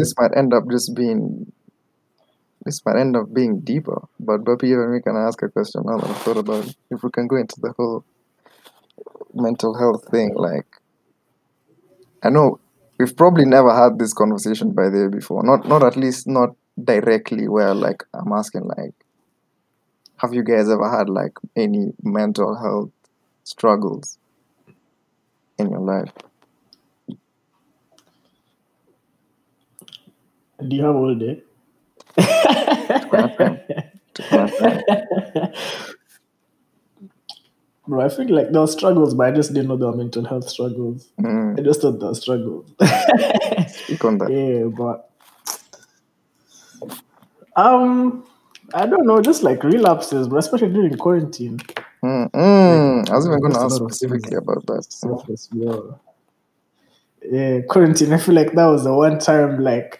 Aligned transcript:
this 0.00 0.14
mm. 0.14 0.22
might 0.22 0.36
end 0.36 0.54
up 0.54 0.64
just 0.70 0.94
being 0.94 1.52
this 2.64 2.84
might 2.84 2.98
end 2.98 3.16
up 3.16 3.32
being 3.32 3.60
deeper. 3.60 4.02
But 4.18 4.44
Bapi, 4.44 4.64
even 4.64 4.90
we 4.92 5.00
can 5.00 5.16
ask 5.16 5.42
a 5.42 5.48
question 5.48 5.82
now 5.84 5.98
that 5.98 6.10
I've 6.10 6.16
thought 6.18 6.36
about 6.36 6.66
it. 6.66 6.76
If 6.90 7.02
we 7.02 7.10
can 7.10 7.26
go 7.26 7.36
into 7.36 7.56
the 7.60 7.72
whole 7.76 8.04
mental 9.32 9.78
health 9.78 10.08
thing, 10.10 10.34
like 10.34 10.66
I 12.22 12.30
know 12.30 12.60
we've 12.98 13.16
probably 13.16 13.46
never 13.46 13.74
had 13.74 13.98
this 13.98 14.12
conversation 14.12 14.72
by 14.72 14.88
there 14.90 15.08
before. 15.08 15.42
Not 15.42 15.66
not 15.68 15.82
at 15.82 15.96
least 15.96 16.26
not 16.26 16.50
directly 16.82 17.48
where 17.48 17.74
like 17.74 18.04
I'm 18.14 18.32
asking 18.32 18.64
like 18.76 18.94
have 20.16 20.34
you 20.34 20.42
guys 20.42 20.68
ever 20.68 20.88
had 20.90 21.08
like 21.08 21.32
any 21.56 21.92
mental 22.02 22.54
health 22.56 22.90
struggles 23.44 24.18
in 25.58 25.70
your 25.70 25.80
life? 25.80 26.12
Do 30.68 30.76
you 30.76 30.84
have 30.84 30.96
all 30.96 31.14
day? 31.14 31.42
Bro, 37.88 38.04
I 38.04 38.08
feel 38.08 38.34
like 38.34 38.52
there 38.52 38.60
were 38.60 38.66
struggles, 38.66 39.14
but 39.14 39.26
I 39.26 39.30
just 39.32 39.52
didn't 39.52 39.68
know 39.68 39.76
there 39.76 39.88
were 39.88 39.96
mental 39.96 40.24
health 40.24 40.48
struggles. 40.48 41.10
Mm, 41.20 41.58
I 41.58 41.62
just 41.62 41.80
thought 41.80 41.98
there 41.98 42.08
were 42.08 42.14
struggles. 42.14 42.70
speak 43.68 44.04
on 44.04 44.18
that. 44.18 44.30
yeah, 44.30 44.64
but 44.68 45.10
um, 47.56 48.24
I 48.74 48.86
don't 48.86 49.06
know, 49.06 49.20
just 49.20 49.42
like 49.42 49.64
relapses, 49.64 50.28
but 50.28 50.36
especially 50.36 50.72
during 50.72 50.96
quarantine. 50.96 51.58
Mm, 52.04 52.30
mm. 52.30 53.10
I 53.10 53.14
was 53.14 53.26
even 53.26 53.40
going 53.40 53.52
to 53.54 53.60
ask 53.60 53.80
lot 53.80 53.82
of 53.82 53.88
things 53.88 53.96
specifically 53.96 54.36
about 54.36 54.64
that. 54.66 54.86
Mm. 54.86 54.92
surface. 54.92 55.48
Yeah, 57.22 57.60
quarantine. 57.68 58.12
I 58.12 58.18
feel 58.18 58.34
like 58.34 58.52
that 58.52 58.66
was 58.66 58.84
the 58.84 58.94
one 58.94 59.18
time 59.18 59.62
like 59.62 59.99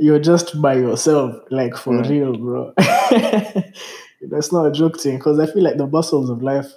you're 0.00 0.18
just 0.18 0.60
by 0.60 0.74
yourself, 0.74 1.36
like 1.50 1.76
for 1.76 1.92
Mm. 1.94 2.08
real, 2.10 2.36
bro. 2.36 2.72
That's 4.22 4.52
not 4.52 4.66
a 4.66 4.72
joke 4.72 4.98
thing, 5.00 5.18
because 5.18 5.38
I 5.38 5.46
feel 5.46 5.62
like 5.62 5.76
the 5.76 5.86
bustles 5.86 6.30
of 6.30 6.42
life 6.42 6.72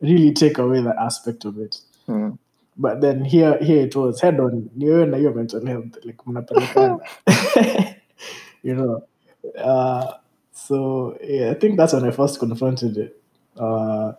really 0.00 0.32
take 0.32 0.58
away 0.58 0.80
that 0.82 0.96
aspect 0.96 1.44
of 1.44 1.58
it. 1.58 1.80
Mm. 2.08 2.38
But 2.76 3.00
then 3.00 3.24
here, 3.24 3.58
here 3.58 3.82
it 3.86 3.96
was 3.96 4.20
head 4.20 4.38
on. 4.40 4.70
Na 4.76 4.86
hiyo 5.18 5.34
mental 5.34 5.64
health, 5.66 5.98
like 6.04 6.20
you 8.62 8.74
know. 8.74 9.02
Uh, 9.58 10.12
so 10.52 11.18
yeah, 11.22 11.50
I 11.50 11.54
think 11.54 11.76
that's 11.76 11.92
when 11.92 12.04
I 12.04 12.10
first 12.12 12.38
confronted 12.38 12.96
it. 12.96 13.20
Uh, 13.58 14.12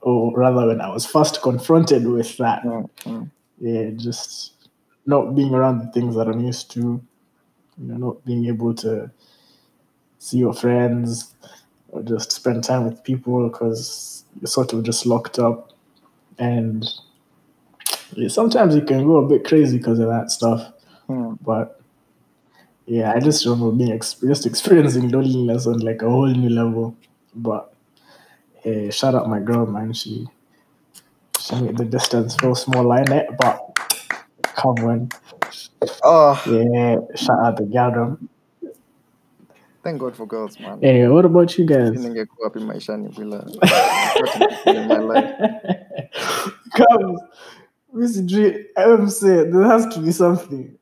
or 0.00 0.32
rather, 0.34 0.66
when 0.68 0.80
I 0.80 0.88
was 0.88 1.04
first 1.04 1.42
confronted 1.42 2.06
with 2.06 2.36
that. 2.38 2.62
Mm. 2.64 2.88
Mm. 3.04 3.30
Yeah, 3.60 3.90
just 3.96 4.52
not 5.06 5.34
being 5.34 5.52
around 5.54 5.80
the 5.80 5.92
things 5.92 6.14
that 6.16 6.28
I'm 6.28 6.40
used 6.40 6.70
to. 6.72 7.02
You 7.80 7.88
know, 7.88 7.96
not 7.96 8.24
being 8.24 8.46
able 8.46 8.74
to 8.74 9.10
see 10.18 10.38
your 10.38 10.52
friends 10.52 11.34
or 11.88 12.02
just 12.02 12.32
spend 12.32 12.64
time 12.64 12.84
with 12.84 13.02
people 13.04 13.48
because 13.48 14.24
you're 14.40 14.48
sort 14.48 14.72
of 14.72 14.82
just 14.82 15.06
locked 15.06 15.38
up. 15.38 15.72
And 16.38 16.84
yeah, 18.12 18.28
sometimes 18.28 18.74
you 18.74 18.82
can 18.82 19.04
go 19.04 19.16
a 19.16 19.28
bit 19.28 19.44
crazy 19.44 19.78
because 19.78 19.98
of 19.98 20.08
that 20.08 20.30
stuff. 20.30 20.72
Mm. 21.08 21.38
But 21.40 21.80
yeah, 22.86 23.12
I 23.12 23.20
just 23.20 23.44
remember 23.44 23.72
being 23.72 23.92
ex- 23.92 24.14
just 24.14 24.46
experiencing 24.46 25.10
loneliness 25.10 25.66
on 25.66 25.78
like 25.80 26.02
a 26.02 26.10
whole 26.10 26.26
new 26.26 26.48
level. 26.48 26.96
But 27.34 27.72
hey, 28.62 28.90
shout 28.90 29.14
out 29.14 29.28
my 29.28 29.40
girl, 29.40 29.66
man. 29.66 29.92
She 29.92 30.26
she 31.38 31.60
made 31.60 31.76
the 31.76 31.84
distance 31.84 32.34
feel 32.36 32.54
small, 32.54 32.92
in 32.92 33.12
it, 33.12 33.28
but 33.38 33.78
come 34.42 34.76
on. 34.84 35.08
Oh, 36.02 36.42
Yeah, 36.46 36.96
shout 37.16 37.38
out 37.44 37.56
the 37.56 37.64
Galdom. 37.64 38.28
thank 39.82 40.00
God 40.00 40.14
for 40.16 40.26
girls, 40.26 40.58
man. 40.60 40.78
Anyway, 40.82 41.08
what 41.08 41.24
about 41.24 41.56
you 41.58 41.64
guys? 41.64 41.90
Maishani 41.90 43.08
bila 43.14 43.40
kupata 43.42 44.48
people 44.48 44.76
in 44.76 44.88
my 44.88 44.98
life. 44.98 45.34
Come, 46.76 47.18
Miss 47.92 48.20
G, 48.20 48.64
I'm 48.76 49.08
saying 49.08 49.50
there 49.50 49.64
has 49.64 49.86
to 49.94 50.00
be 50.00 50.12
something. 50.12 50.76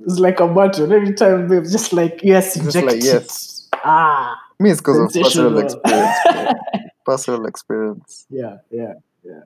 It's 0.00 0.18
like 0.20 0.38
a 0.40 0.46
button 0.46 0.92
every 0.92 1.14
time, 1.14 1.48
babe. 1.48 1.64
Just 1.64 1.92
like 1.92 2.20
yes, 2.22 2.54
Just 2.54 2.76
like 2.76 2.96
it. 2.98 3.04
yes. 3.04 3.68
Ah, 3.84 4.36
Me, 4.60 4.70
it's 4.70 4.80
because 4.80 4.98
of 5.16 5.22
personal 5.22 5.58
experience. 5.58 6.16
Personal 7.04 7.46
experience. 7.46 8.26
yeah, 8.28 8.58
yeah. 8.70 8.92
yeah. 9.24 9.40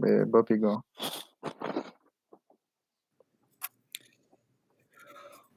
Babe, 0.00 0.26
Bapi 0.32 0.58
go. 0.60 0.82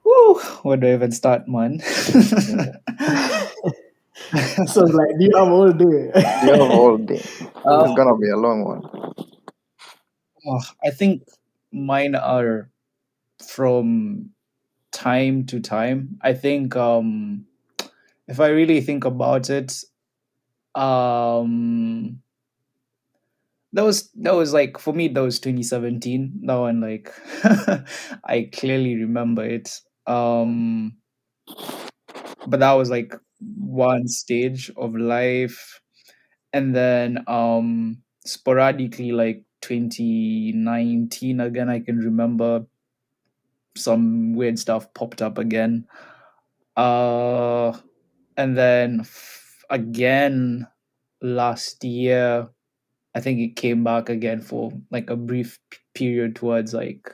Whew, 0.07 0.39
where 0.63 0.77
do 0.77 0.87
I 0.87 0.93
even 0.93 1.11
start, 1.11 1.47
man? 1.47 1.81
So 4.67 4.83
it's 4.85 4.93
like, 4.93 5.09
do 5.19 5.25
you 5.25 5.35
have 5.37 5.47
all 5.49 5.71
day? 5.71 6.11
You 6.45 6.51
have 6.51 6.61
all 6.71 6.97
day. 6.97 7.21
Um, 7.65 7.85
It's 7.85 7.95
gonna 7.97 8.17
be 8.17 8.29
a 8.29 8.37
long 8.37 8.63
one. 8.63 8.81
oh, 10.47 10.61
I 10.85 10.91
think 10.91 11.23
mine 11.71 12.15
are 12.15 12.69
from 13.45 14.31
time 14.91 15.45
to 15.47 15.59
time. 15.59 16.17
I 16.21 16.33
think 16.33 16.75
um, 16.75 17.45
if 18.27 18.39
I 18.39 18.47
really 18.49 18.81
think 18.81 19.05
about 19.05 19.49
it, 19.49 19.83
um, 20.75 22.21
that 23.73 23.83
was 23.83 24.09
that 24.15 24.33
was 24.33 24.53
like 24.53 24.77
for 24.77 24.93
me 24.93 25.07
that 25.09 25.21
was 25.21 25.39
2017. 25.39 26.41
That 26.45 26.55
one 26.55 26.81
like 26.81 27.13
I 28.23 28.49
clearly 28.53 28.95
remember 28.95 29.43
it. 29.43 29.81
Um, 30.07 30.97
but 32.47 32.59
that 32.59 32.73
was 32.73 32.89
like 32.89 33.13
one 33.57 34.07
stage 34.07 34.71
of 34.77 34.95
life. 34.95 35.79
And 36.53 36.75
then 36.75 37.23
um 37.27 38.03
sporadically 38.25 39.11
like 39.11 39.43
2019 39.61 41.39
again 41.41 41.69
i 41.69 41.79
can 41.79 41.97
remember 41.99 42.65
some 43.75 44.33
weird 44.33 44.57
stuff 44.59 44.91
popped 44.93 45.21
up 45.21 45.37
again. 45.37 45.85
Uh 46.77 47.77
and 48.37 48.57
then 48.57 49.01
f- 49.01 49.65
again 49.69 50.67
last 51.21 51.83
year 51.83 52.49
i 53.15 53.19
think 53.21 53.39
it 53.39 53.55
came 53.55 53.83
back 53.83 54.09
again 54.09 54.41
for 54.41 54.71
like 54.91 55.09
a 55.09 55.15
brief 55.17 55.59
p- 55.71 55.77
period 55.95 56.35
towards 56.35 56.73
like 56.73 57.09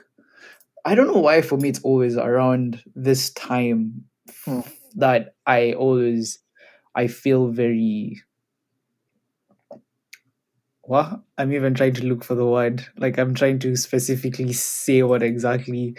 i 0.84 0.94
don't 0.94 1.06
know 1.06 1.20
why 1.20 1.40
for 1.40 1.56
me 1.56 1.68
it's 1.68 1.80
always 1.82 2.16
around 2.16 2.82
this 2.94 3.30
time 3.30 4.04
Hmm. 4.44 4.60
that 4.96 5.34
i 5.46 5.72
always 5.74 6.38
i 6.94 7.06
feel 7.06 7.48
very 7.48 8.20
what 10.82 11.20
i'm 11.38 11.52
even 11.52 11.74
trying 11.74 11.94
to 11.94 12.04
look 12.04 12.22
for 12.24 12.34
the 12.34 12.44
word 12.44 12.86
like 12.98 13.18
i'm 13.18 13.34
trying 13.34 13.58
to 13.58 13.74
specifically 13.76 14.52
say 14.52 15.02
what 15.02 15.22
exactly 15.22 15.96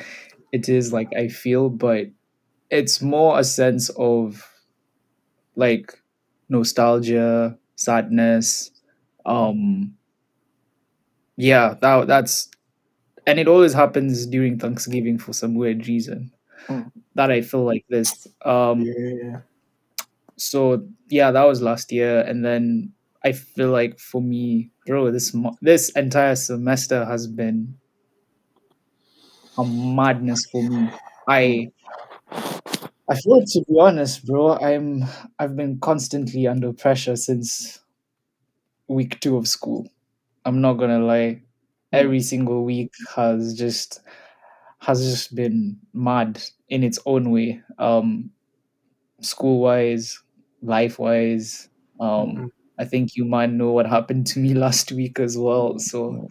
it 0.51 0.69
is 0.69 0.93
like 0.93 1.09
i 1.17 1.27
feel 1.27 1.69
but 1.69 2.07
it's 2.71 3.01
more 3.01 3.39
a 3.39 3.43
sense 3.45 3.89
of 3.97 4.49
like 5.55 5.99
nostalgia 6.49 7.57
sadness 7.75 8.71
um 9.25 9.95
yeah 11.37 11.75
that 11.81 12.07
that's 12.07 12.49
and 13.27 13.39
it 13.39 13.47
always 13.47 13.73
happens 13.73 14.25
during 14.27 14.59
thanksgiving 14.59 15.17
for 15.17 15.33
some 15.33 15.55
weird 15.55 15.87
reason 15.87 16.31
Mm. 16.67 16.91
that 17.13 17.29
i 17.31 17.41
feel 17.41 17.63
like 17.63 17.85
this. 17.89 18.27
Um 18.43 18.81
yeah, 18.81 19.41
so 20.37 20.87
yeah 21.09 21.31
that 21.31 21.43
was 21.45 21.61
last 21.61 21.91
year. 21.91 22.21
And 22.21 22.43
then 22.45 22.91
i 23.23 23.31
feel 23.31 23.69
like 23.69 23.99
for 23.99 24.21
me 24.21 24.71
bro 24.85 25.11
this 25.11 25.33
mo- 25.33 25.57
this 25.61 25.89
entire 25.91 26.35
semester 26.35 27.05
has 27.05 27.27
been 27.27 27.77
a 29.57 29.63
madness 29.65 30.45
for 30.51 30.61
me. 30.63 30.89
I 31.27 31.71
i 33.09 33.15
feel 33.15 33.41
to 33.45 33.59
be 33.67 33.75
honest 33.79 34.25
bro 34.25 34.57
i'm 34.59 35.03
i've 35.39 35.55
been 35.55 35.79
constantly 35.79 36.47
under 36.47 36.71
pressure 36.73 37.15
since 37.15 37.79
week 38.87 39.19
two 39.19 39.37
of 39.37 39.47
school. 39.47 39.87
I'm 40.45 40.61
not 40.61 40.73
gonna 40.75 40.99
lie 40.99 41.41
every 41.91 42.19
single 42.21 42.63
week 42.65 42.93
has 43.15 43.53
just 43.57 44.01
has 44.79 45.01
just 45.03 45.35
been 45.35 45.79
mad 45.93 46.41
in 46.69 46.83
its 46.83 46.99
own 47.05 47.31
way. 47.31 47.61
Um 47.79 48.31
school 49.21 49.59
wise 49.59 50.21
life 50.61 50.99
wise 50.99 51.69
um 51.99 52.45
Mhm. 52.45 52.51
i 52.79 52.85
think 52.85 53.15
you 53.15 53.25
might 53.25 53.51
know 53.51 53.71
what 53.71 53.85
happened 53.87 54.27
to 54.27 54.39
me 54.39 54.53
last 54.65 54.91
week 54.91 55.19
as 55.19 55.37
well 55.37 55.79
so. 55.79 56.27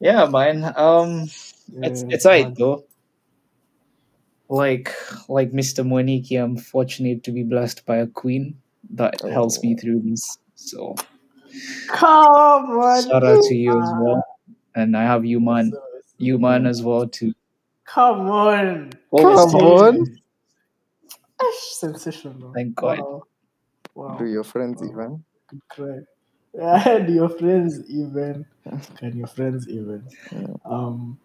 Yeah 0.00 0.26
man 0.26 0.64
um 0.76 1.28
it's 1.82 2.04
it's 2.08 2.26
alright 2.26 2.54
though. 2.56 2.84
Like 4.50 4.90
like 5.28 5.50
mr 5.52 5.82
moniki 5.86 6.36
i'm 6.42 6.56
fortunate 6.58 7.22
to 7.24 7.32
be 7.32 7.42
blessed 7.44 7.86
by 7.86 7.96
a 7.98 8.06
queen 8.06 8.60
that 8.90 9.22
helps 9.22 9.62
me 9.62 9.76
through 9.76 10.00
this 10.02 10.38
so. 10.56 10.94
Come 11.88 12.70
on, 12.78 13.10
shout 13.10 13.24
out 13.24 13.42
to 13.42 13.54
you 13.54 13.78
as 13.78 13.92
well 13.94 14.24
and 14.74 14.96
i 14.96 15.02
have 15.02 15.24
you 15.24 15.40
man 15.40 15.72
you 16.18 16.38
man 16.38 16.66
as 16.66 16.82
well 16.82 17.06
too 17.06 17.32
Come 17.86 18.30
on. 18.30 18.92
What 19.10 19.34
Come 19.34 19.54
on. 19.56 20.16
Ash, 21.42 21.54
sensational. 21.72 22.52
Thank 22.52 22.76
God. 22.76 22.98
Wow. 23.00 23.22
Wow. 23.96 24.16
Do 24.18 24.26
your 24.26 24.44
friends 24.44 24.80
Wow. 24.80 24.88
even? 24.88 25.24
Good 25.48 25.60
cry. 25.68 25.98
Yeah, 26.54 26.98
do 27.06 27.12
your 27.12 27.28
friends 27.28 27.80
even? 27.88 28.46
Can 28.96 29.16
your 29.16 29.26
friends 29.26 29.68
even? 29.68 30.04
Yeah. 30.30 30.46
Um, 30.64 31.18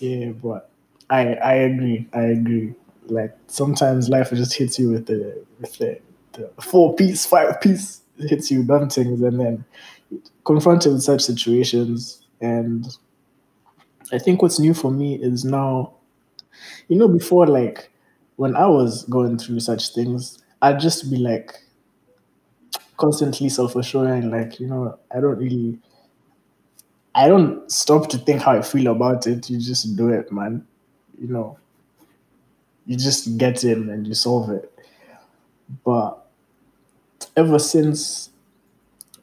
yeah, 0.00 0.32
but 0.32 0.70
I 1.08 1.34
I 1.34 1.54
agree. 1.54 2.08
I 2.12 2.22
agree. 2.22 2.74
Like 3.06 3.36
sometimes 3.46 4.08
life 4.08 4.30
just 4.30 4.54
hits 4.54 4.78
you 4.78 4.90
with 4.90 5.06
the 5.06 5.44
with 5.60 5.78
the, 5.78 6.00
the 6.32 6.50
four 6.60 6.96
piece, 6.96 7.26
five 7.26 7.60
piece. 7.60 8.00
Hits 8.18 8.50
you 8.50 8.64
done 8.64 8.88
things, 8.90 9.22
and 9.22 9.38
then 9.38 9.64
confronted 10.44 10.92
with 10.92 11.02
such 11.02 11.20
situations. 11.22 12.21
And 12.42 12.86
I 14.12 14.18
think 14.18 14.42
what's 14.42 14.58
new 14.58 14.74
for 14.74 14.90
me 14.90 15.14
is 15.14 15.44
now, 15.44 15.94
you 16.88 16.96
know, 16.98 17.08
before 17.08 17.46
like 17.46 17.90
when 18.36 18.56
I 18.56 18.66
was 18.66 19.04
going 19.04 19.38
through 19.38 19.60
such 19.60 19.94
things, 19.94 20.42
I'd 20.60 20.80
just 20.80 21.10
be 21.10 21.16
like 21.16 21.54
constantly 22.96 23.48
self-assuring 23.48 24.30
like 24.30 24.60
you 24.60 24.66
know 24.66 24.98
i 25.14 25.20
don't 25.20 25.38
really 25.38 25.78
i 27.14 27.28
don't 27.28 27.70
stop 27.70 28.08
to 28.08 28.18
think 28.18 28.42
how 28.42 28.52
i 28.52 28.62
feel 28.62 28.88
about 28.92 29.26
it. 29.26 29.48
You 29.50 29.58
just 29.58 29.96
do 29.96 30.08
it 30.08 30.30
man. 30.32 30.66
You 31.20 31.28
know 31.28 31.58
you 32.86 32.96
just 32.96 33.38
get 33.38 33.64
in 33.64 33.88
and 33.90 34.06
you 34.06 34.14
solve 34.14 34.50
it. 34.50 34.72
But 35.84 36.26
ever 37.36 37.58
since 37.58 38.30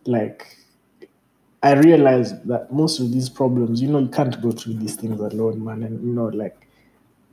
like 0.06 0.58
i 1.64 1.74
realized 1.74 2.36
that 2.48 2.72
most 2.72 3.00
of 3.00 3.12
these 3.12 3.30
problems 3.30 3.82
you 3.82 3.88
know 3.88 4.00
you 4.00 4.08
can't 4.10 4.42
go 4.42 4.52
through 4.52 4.74
these 4.74 4.96
things 4.96 5.20
alone 5.20 5.64
man 5.64 5.84
and 5.84 6.02
you 6.06 6.14
know 6.14 6.26
like 6.28 6.68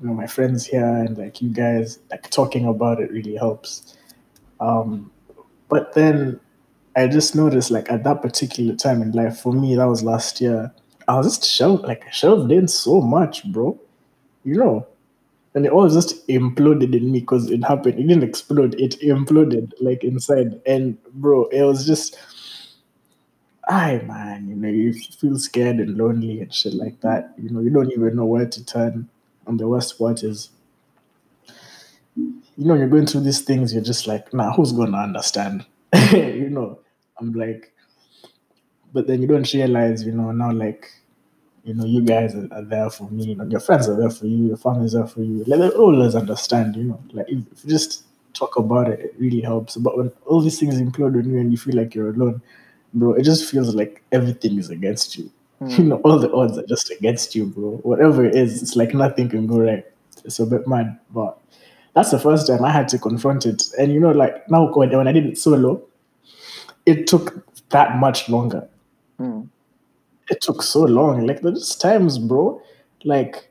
you 0.01 0.09
know 0.09 0.15
my 0.15 0.27
friends 0.27 0.67
here 0.67 0.85
and 0.85 1.17
like 1.19 1.41
you 1.43 1.49
guys 1.51 1.99
like 2.11 2.29
talking 2.31 2.67
about 2.67 3.01
it 3.01 3.11
really 3.11 3.37
helps 3.37 3.97
um 4.61 5.11
but 5.69 5.95
then 5.95 6.41
I 6.97 7.07
just 7.09 7.37
noticed, 7.37 7.71
like 7.71 7.91
at 7.91 8.05
that 8.05 8.23
particular 8.23 8.75
time 8.75 9.03
in 9.03 9.13
life, 9.13 9.39
for 9.39 9.53
me, 9.53 9.77
that 9.77 9.85
was 9.87 10.03
last 10.03 10.41
year. 10.41 10.73
I 11.09 11.17
was 11.17 11.27
just 11.39 11.51
shelved, 11.51 11.85
like 11.85 12.11
shelved 12.13 12.51
in 12.51 12.69
so 12.69 13.01
much, 13.03 13.45
bro. 13.53 13.79
You 14.45 14.55
know, 14.57 14.87
and 15.55 15.67
it 15.67 15.73
all 15.73 15.89
just 15.89 16.27
imploded 16.29 16.95
in 16.97 17.13
me 17.13 17.21
because 17.21 17.51
it 17.51 17.65
happened. 17.65 17.99
It 17.99 18.07
didn't 18.09 18.25
explode; 18.25 18.75
it 18.81 19.01
imploded 19.01 19.73
like 19.81 20.05
inside. 20.05 20.61
And 20.67 20.99
bro, 21.15 21.47
it 21.49 21.63
was 21.63 21.87
just, 21.87 22.19
I 23.69 23.99
man, 23.99 24.49
you 24.49 24.55
know, 24.55 24.69
you 24.69 24.93
feel 24.93 25.39
scared 25.39 25.77
and 25.77 25.97
lonely 25.99 26.41
and 26.41 26.55
shit 26.55 26.75
like 26.75 27.01
that. 27.01 27.35
You 27.41 27.51
know, 27.51 27.61
you 27.61 27.71
don't 27.71 27.91
even 27.93 28.15
know 28.17 28.25
where 28.27 28.47
to 28.47 28.65
turn. 28.65 29.09
And 29.47 29.59
the 29.59 29.69
worst 29.69 29.99
part 29.99 30.23
is, 30.23 30.51
you 32.17 32.65
know, 32.65 32.75
you're 32.75 32.89
going 32.89 33.07
through 33.07 33.23
these 33.23 33.43
things. 33.43 33.73
You're 33.75 33.83
just 33.83 34.07
like, 34.07 34.33
nah, 34.33 34.53
who's 34.55 34.73
gonna 34.73 34.97
understand? 34.99 35.67
you 36.13 36.51
know, 36.51 36.79
I'm 37.19 37.33
like, 37.33 37.73
but 38.93 39.07
then 39.07 39.21
you 39.21 39.29
don't 39.29 39.53
realize, 39.53 40.05
you 40.05 40.13
know, 40.13 40.31
now 40.33 40.53
like, 40.53 40.91
you 41.65 41.75
know, 41.75 41.85
you 41.85 42.03
guys 42.03 42.35
are, 42.35 42.49
are 42.53 42.65
there 42.65 42.91
for 42.91 43.11
me, 43.11 43.27
you 43.27 43.35
know, 43.37 43.45
your 43.45 43.61
friends 43.61 43.89
are 43.89 43.97
there 43.97 44.11
for 44.11 44.27
you, 44.27 44.49
your 44.49 44.57
family's 44.57 44.93
there 44.93 45.07
for 45.07 45.23
you. 45.23 45.45
Like, 45.47 45.61
they 45.61 45.69
always 45.71 46.15
understand, 46.15 46.77
you 46.77 46.85
know, 46.85 47.01
like 47.13 47.27
if, 47.29 47.41
if 47.53 47.65
you 47.65 47.71
just 47.71 48.05
talk 48.33 48.57
about 48.57 48.89
it, 48.89 49.01
it 49.01 49.15
really 49.19 49.41
helps. 49.41 49.77
But 49.77 49.97
when 49.97 50.13
all 50.25 50.41
these 50.41 50.59
things 50.61 50.77
implode 50.77 51.19
on 51.19 51.29
you 51.29 51.39
and 51.39 51.51
you 51.51 51.59
feel 51.59 51.77
like 51.77 51.95
you're 51.95 52.11
alone, 52.11 52.41
bro, 52.97 53.13
it 53.13 53.23
just 53.23 53.49
feels 53.51 53.75
like 53.75 54.03
everything 54.11 54.59
is 54.59 54.71
against 54.71 55.17
you. 55.17 55.31
You 55.61 55.85
know, 55.85 55.97
all 56.05 56.19
the 56.19 56.31
odds 56.33 56.59
are 56.59 56.67
just 56.67 56.91
against 56.91 57.35
you, 57.35 57.47
bro. 57.47 57.81
Whatever 57.83 58.27
it 58.27 58.35
is, 58.35 58.63
it's 58.63 58.77
like 58.77 58.93
nothing 58.93 59.31
can 59.31 59.47
go 59.47 59.61
right. 59.61 59.87
It's 60.23 60.39
a 60.39 60.45
bit 60.45 60.69
mad, 60.69 60.99
but 61.11 61.39
that's 61.95 62.11
the 62.11 62.19
first 62.19 62.47
time 62.47 62.63
I 62.63 62.71
had 62.71 62.89
to 62.89 62.99
confront 62.99 63.47
it. 63.47 63.63
And 63.79 63.91
you 63.91 63.99
know, 63.99 64.11
like 64.11 64.51
now 64.51 64.71
when, 64.71 64.91
when 64.95 65.09
I 65.09 65.13
did 65.13 65.25
it 65.25 65.39
solo, 65.39 65.83
it 66.85 67.07
took 67.07 67.43
that 67.71 67.97
much 67.97 68.29
longer. 68.29 68.69
Mm. 69.19 69.49
It 70.29 70.43
took 70.43 70.63
so 70.63 70.81
long. 70.85 71.27
Like 71.27 71.41
there's 71.41 71.75
times, 71.75 72.19
bro. 72.19 72.61
Like 73.05 73.49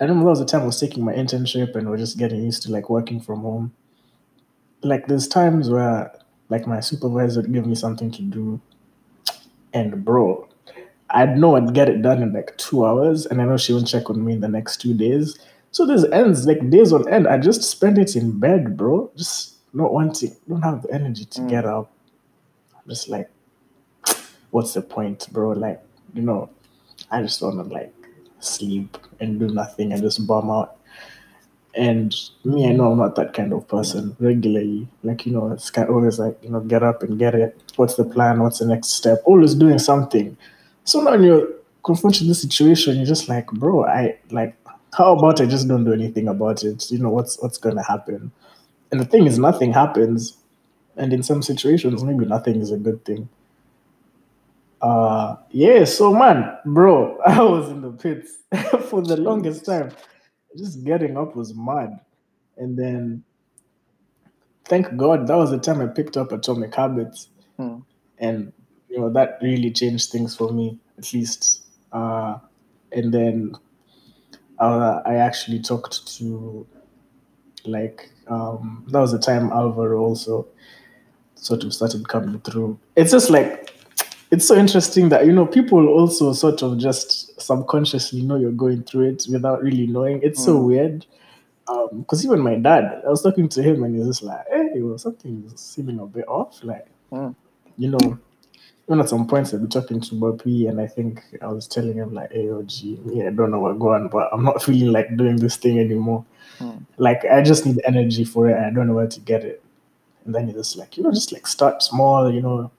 I 0.00 0.04
remember 0.04 0.24
there 0.24 0.30
was 0.30 0.40
a 0.40 0.46
time 0.46 0.62
I 0.62 0.66
was 0.66 0.80
taking 0.80 1.04
my 1.04 1.12
internship 1.12 1.74
and 1.74 1.90
we're 1.90 1.98
just 1.98 2.18
getting 2.18 2.42
used 2.42 2.62
to 2.62 2.72
like 2.72 2.88
working 2.88 3.20
from 3.20 3.40
home. 3.40 3.74
Like 4.82 5.06
there's 5.06 5.28
times 5.28 5.68
where 5.68 6.12
like 6.48 6.66
my 6.66 6.80
supervisor 6.80 7.40
would 7.42 7.52
give 7.52 7.66
me 7.66 7.74
something 7.74 8.10
to 8.12 8.22
do, 8.22 8.60
and 9.72 10.04
bro, 10.04 10.48
I'd 11.10 11.38
know 11.38 11.56
I'd 11.56 11.74
get 11.74 11.88
it 11.88 12.02
done 12.02 12.22
in 12.22 12.32
like 12.32 12.56
two 12.56 12.84
hours, 12.86 13.26
and 13.26 13.40
I 13.40 13.44
know 13.44 13.56
she 13.56 13.72
won't 13.72 13.86
check 13.88 14.10
on 14.10 14.24
me 14.24 14.34
in 14.34 14.40
the 14.40 14.48
next 14.48 14.80
two 14.80 14.94
days. 14.94 15.38
So 15.70 15.84
this 15.86 16.04
ends 16.12 16.46
like 16.46 16.70
days 16.70 16.92
on 16.92 17.08
end. 17.08 17.28
I 17.28 17.38
just 17.38 17.62
spend 17.62 17.98
it 17.98 18.16
in 18.16 18.38
bed, 18.38 18.76
bro. 18.76 19.10
Just 19.16 19.56
not 19.74 19.92
wanting, 19.92 20.34
don't 20.48 20.62
have 20.62 20.82
the 20.82 20.92
energy 20.92 21.24
to 21.26 21.40
Mm. 21.42 21.48
get 21.48 21.64
up. 21.66 21.90
I'm 22.74 22.88
just 22.88 23.08
like, 23.08 23.28
what's 24.50 24.72
the 24.74 24.82
point, 24.82 25.28
bro? 25.32 25.50
Like, 25.50 25.82
you 26.14 26.22
know, 26.22 26.48
I 27.10 27.22
just 27.22 27.42
want 27.42 27.56
to 27.56 27.74
like 27.74 27.92
sleep 28.40 28.96
and 29.20 29.38
do 29.38 29.48
nothing 29.48 29.92
and 29.92 30.02
just 30.02 30.26
bum 30.26 30.50
out. 30.50 30.76
And 31.76 32.14
me, 32.42 32.66
I 32.66 32.72
know 32.72 32.90
I'm 32.92 32.98
not 32.98 33.16
that 33.16 33.34
kind 33.34 33.52
of 33.52 33.68
person 33.68 34.16
regularly. 34.18 34.88
Like, 35.02 35.26
you 35.26 35.32
know, 35.32 35.52
it's 35.52 35.70
kind 35.70 35.88
of 35.88 35.94
always 35.94 36.18
like, 36.18 36.38
you 36.42 36.48
know, 36.48 36.60
get 36.60 36.82
up 36.82 37.02
and 37.02 37.18
get 37.18 37.34
it. 37.34 37.60
What's 37.76 37.96
the 37.96 38.04
plan? 38.04 38.40
What's 38.42 38.60
the 38.60 38.66
next 38.66 38.88
step? 38.88 39.20
Always 39.26 39.54
doing 39.54 39.78
something. 39.78 40.38
So 40.84 41.02
now 41.02 41.10
when 41.10 41.24
you're 41.24 41.48
confronted 41.84 42.22
with 42.22 42.28
this 42.28 42.42
situation, 42.42 42.96
you're 42.96 43.06
just 43.06 43.28
like, 43.28 43.46
bro, 43.48 43.84
I 43.84 44.18
like, 44.30 44.56
how 44.96 45.16
about 45.16 45.40
I 45.40 45.46
just 45.46 45.68
don't 45.68 45.84
do 45.84 45.92
anything 45.92 46.28
about 46.28 46.64
it? 46.64 46.90
You 46.90 46.98
know, 46.98 47.10
what's 47.10 47.40
what's 47.42 47.58
gonna 47.58 47.82
happen? 47.84 48.32
And 48.90 49.00
the 49.00 49.04
thing 49.04 49.26
is, 49.26 49.38
nothing 49.38 49.72
happens. 49.72 50.38
And 50.96 51.12
in 51.12 51.22
some 51.22 51.42
situations, 51.42 52.02
maybe 52.02 52.24
nothing 52.24 52.60
is 52.62 52.72
a 52.72 52.78
good 52.78 53.04
thing. 53.04 53.28
Uh 54.80 55.36
yeah, 55.50 55.84
so 55.84 56.14
man, 56.14 56.56
bro, 56.64 57.18
I 57.26 57.42
was 57.42 57.68
in 57.68 57.82
the 57.82 57.90
pits 57.90 58.32
for 58.88 59.02
the 59.02 59.16
longest 59.18 59.66
time. 59.66 59.90
Just 60.56 60.84
getting 60.84 61.16
up 61.16 61.36
was 61.36 61.54
mad. 61.54 62.00
And 62.56 62.78
then 62.78 63.24
thank 64.64 64.96
God 64.96 65.26
that 65.26 65.36
was 65.36 65.50
the 65.50 65.58
time 65.58 65.80
I 65.80 65.86
picked 65.86 66.16
up 66.16 66.32
Atomic 66.32 66.74
Habits. 66.74 67.28
Hmm. 67.56 67.78
And 68.18 68.52
you 68.88 69.00
know, 69.00 69.10
that 69.10 69.38
really 69.42 69.70
changed 69.70 70.10
things 70.10 70.36
for 70.36 70.52
me, 70.52 70.78
at 70.98 71.12
least. 71.12 71.62
Uh 71.92 72.38
and 72.92 73.12
then 73.12 73.54
uh, 74.58 75.02
I 75.04 75.16
actually 75.16 75.60
talked 75.60 76.06
to 76.18 76.66
like 77.64 78.10
um 78.28 78.86
that 78.88 79.00
was 79.00 79.12
the 79.12 79.18
time 79.18 79.50
Alvaro 79.50 80.00
also 80.00 80.46
sort 81.34 81.64
of 81.64 81.74
started 81.74 82.08
coming 82.08 82.40
through. 82.40 82.78
It's 82.96 83.10
just 83.10 83.30
like 83.30 83.75
it's 84.30 84.46
so 84.46 84.56
interesting 84.56 85.08
that 85.10 85.26
you 85.26 85.32
know 85.32 85.46
people 85.46 85.86
also 85.88 86.32
sort 86.32 86.62
of 86.62 86.78
just 86.78 87.40
subconsciously 87.40 88.22
know 88.22 88.36
you're 88.36 88.52
going 88.52 88.82
through 88.82 89.08
it 89.10 89.26
without 89.30 89.62
really 89.62 89.86
knowing. 89.86 90.20
It's 90.22 90.42
so 90.44 90.58
Mm. 90.58 90.66
weird. 90.66 91.06
Because 91.92 92.24
even 92.24 92.40
my 92.40 92.56
dad, 92.56 93.02
I 93.06 93.10
was 93.10 93.22
talking 93.22 93.48
to 93.48 93.62
him 93.62 93.82
and 93.84 93.94
he's 93.96 94.06
just 94.06 94.22
like, 94.22 94.44
"Hey, 94.48 94.80
well, 94.82 94.98
something 94.98 95.44
seeming 95.56 95.98
a 96.00 96.06
bit 96.06 96.26
off." 96.28 96.62
Like, 96.64 96.86
Mm. 97.12 97.34
you 97.76 97.90
know, 97.90 98.18
even 98.88 99.00
at 99.00 99.08
some 99.08 99.26
points 99.26 99.52
I'd 99.52 99.62
be 99.62 99.68
talking 99.68 100.00
to 100.00 100.14
Boppy 100.14 100.68
and 100.68 100.80
I 100.80 100.86
think 100.86 101.22
I 101.42 101.46
was 101.48 101.66
telling 101.66 101.94
him 101.94 102.12
like, 102.14 102.32
"Hey, 102.32 102.48
oh, 102.50 102.62
gee, 102.62 102.98
yeah, 103.12 103.26
I 103.28 103.30
don't 103.30 103.50
know 103.50 103.60
what 103.60 103.78
going, 103.78 104.02
on, 104.04 104.08
but 104.08 104.28
I'm 104.32 104.44
not 104.44 104.62
feeling 104.66 104.92
like 104.92 105.16
doing 105.16 105.36
this 105.36 105.56
thing 105.56 105.78
anymore. 105.78 106.24
Mm. 106.60 106.82
Like, 106.98 107.24
I 107.24 107.42
just 107.42 107.66
need 107.66 107.80
energy 107.84 108.24
for 108.24 108.48
it. 108.48 108.56
And 108.56 108.64
I 108.66 108.70
don't 108.70 108.86
know 108.88 108.94
where 108.94 109.08
to 109.08 109.20
get 109.20 109.44
it." 109.44 109.60
And 110.24 110.34
then 110.34 110.46
he's 110.46 110.56
just 110.56 110.76
like, 110.76 110.96
you 110.96 111.02
know, 111.04 111.12
just 111.12 111.32
like 111.32 111.46
start 111.46 111.82
small, 111.82 112.30
you 112.32 112.42
know, 112.42 112.70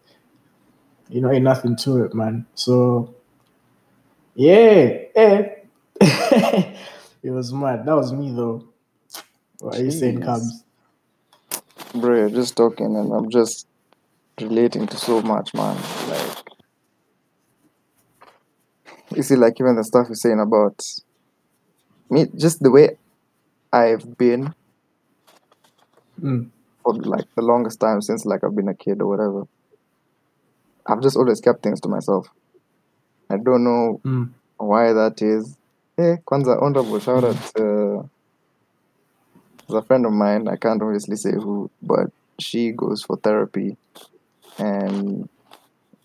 you 1.09 1.21
know, 1.21 1.31
ain't 1.31 1.43
nothing 1.43 1.75
to 1.77 2.03
it, 2.03 2.13
man. 2.13 2.45
So, 2.55 3.15
yeah, 4.35 4.99
eh. 5.15 5.49
it 6.01 7.31
was 7.31 7.51
mad. 7.53 7.85
That 7.85 7.95
was 7.95 8.13
me 8.13 8.31
though. 8.35 8.63
What 9.59 9.77
are 9.77 9.83
you 9.83 9.91
saying. 9.91 10.21
Cubs? 10.21 10.63
Bro, 11.93 12.15
you're 12.15 12.29
just 12.29 12.55
talking 12.55 12.95
and 12.95 13.11
I'm 13.11 13.29
just 13.29 13.67
relating 14.39 14.87
to 14.87 14.97
so 14.97 15.21
much, 15.21 15.53
man. 15.53 15.75
Like, 16.09 16.37
you 19.15 19.23
see, 19.23 19.35
like, 19.35 19.59
even 19.59 19.75
the 19.75 19.83
stuff 19.83 20.07
you're 20.09 20.15
saying 20.15 20.39
about 20.39 20.83
me, 22.09 22.27
just 22.35 22.61
the 22.61 22.71
way 22.71 22.97
I've 23.71 24.17
been 24.17 24.53
Mm. 26.21 26.49
for 26.83 26.93
like 26.95 27.25
the 27.35 27.43
longest 27.43 27.79
time 27.79 28.01
since 28.01 28.25
like 28.25 28.43
I've 28.43 28.55
been 28.55 28.69
a 28.69 28.73
kid 28.73 29.01
or 29.01 29.07
whatever. 29.07 29.43
I've 30.88 31.01
just 31.01 31.17
always 31.17 31.41
kept 31.41 31.63
things 31.63 31.82
to 31.82 31.89
myself. 31.89 32.27
I 33.29 33.38
don't 33.38 33.63
know 33.63 34.01
Mm. 34.06 34.29
why 34.58 34.94
that 34.94 35.22
is. 35.22 35.58
Hey, 35.98 36.17
Kwanza, 36.25 36.62
honorable 36.62 37.00
shout 37.00 37.24
out 37.24 37.36
to 37.56 38.10
there's 39.67 39.84
a 39.84 39.86
friend 39.86 40.06
of 40.06 40.13
mine. 40.13 40.48
I 40.48 40.56
can't 40.56 40.82
obviously 40.82 41.15
say 41.17 41.32
who, 41.34 41.70
but 41.82 42.08
she 42.39 42.72
goes 42.72 43.03
for 43.03 43.17
therapy, 43.17 43.75
and 44.60 45.27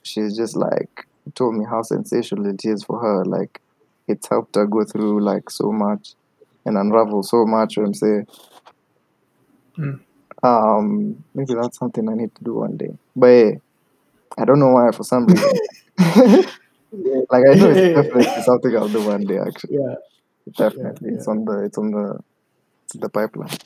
she's 0.02 0.36
just 0.36 0.56
like 0.56 1.06
told 1.34 1.54
me 1.54 1.64
how 1.68 1.82
sensational 1.82 2.46
it 2.46 2.64
is 2.64 2.82
for 2.84 3.00
her. 3.00 3.24
Like, 3.24 3.60
it's 4.08 4.28
helped 4.28 4.56
her 4.56 4.66
go 4.66 4.84
through 4.84 5.20
like 5.20 5.50
so 5.50 5.72
much. 5.72 6.14
and 6.64 6.78
unravel 6.78 7.24
so 7.24 7.44
much 7.44 7.76
and 7.76 7.96
say, 7.96 8.24
Mm. 9.78 10.00
um, 10.42 11.24
maybe 11.34 11.54
that's 11.54 11.78
something 11.78 12.08
I 12.08 12.14
need 12.14 12.34
to 12.36 12.44
do 12.44 12.54
one 12.54 12.76
day. 12.76 12.96
But 13.16 13.26
yeah, 13.26 13.50
I 14.38 14.44
don't 14.44 14.58
know 14.60 14.70
why 14.70 14.90
for 14.92 15.04
some 15.04 15.26
reason. 15.26 15.50
like 17.30 17.44
I 17.50 17.54
know 17.54 17.70
it's 17.70 17.94
definitely 17.94 18.42
something 18.42 18.76
I'll 18.76 18.88
do 18.88 19.04
one 19.06 19.24
day. 19.24 19.38
Actually, 19.38 19.76
yeah. 19.76 19.94
definitely, 20.56 21.10
yeah. 21.10 21.16
it's 21.16 21.28
on 21.28 21.44
the 21.44 21.58
it's 21.64 21.78
on 21.78 21.90
the 21.90 22.18
it's 22.84 22.94
the 22.96 23.08
pipeline. 23.08 23.56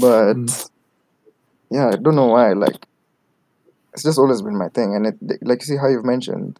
But 0.00 0.34
Mm. 0.36 0.70
yeah, 1.70 1.88
I 1.88 1.96
don't 1.96 2.16
know 2.16 2.26
why. 2.28 2.52
Like 2.52 2.76
it's 3.92 4.02
just 4.02 4.18
always 4.18 4.42
been 4.42 4.56
my 4.56 4.68
thing, 4.68 4.94
and 4.94 5.06
it 5.06 5.16
like 5.42 5.60
you 5.62 5.66
see 5.66 5.76
how 5.76 5.88
you've 5.88 6.04
mentioned. 6.04 6.58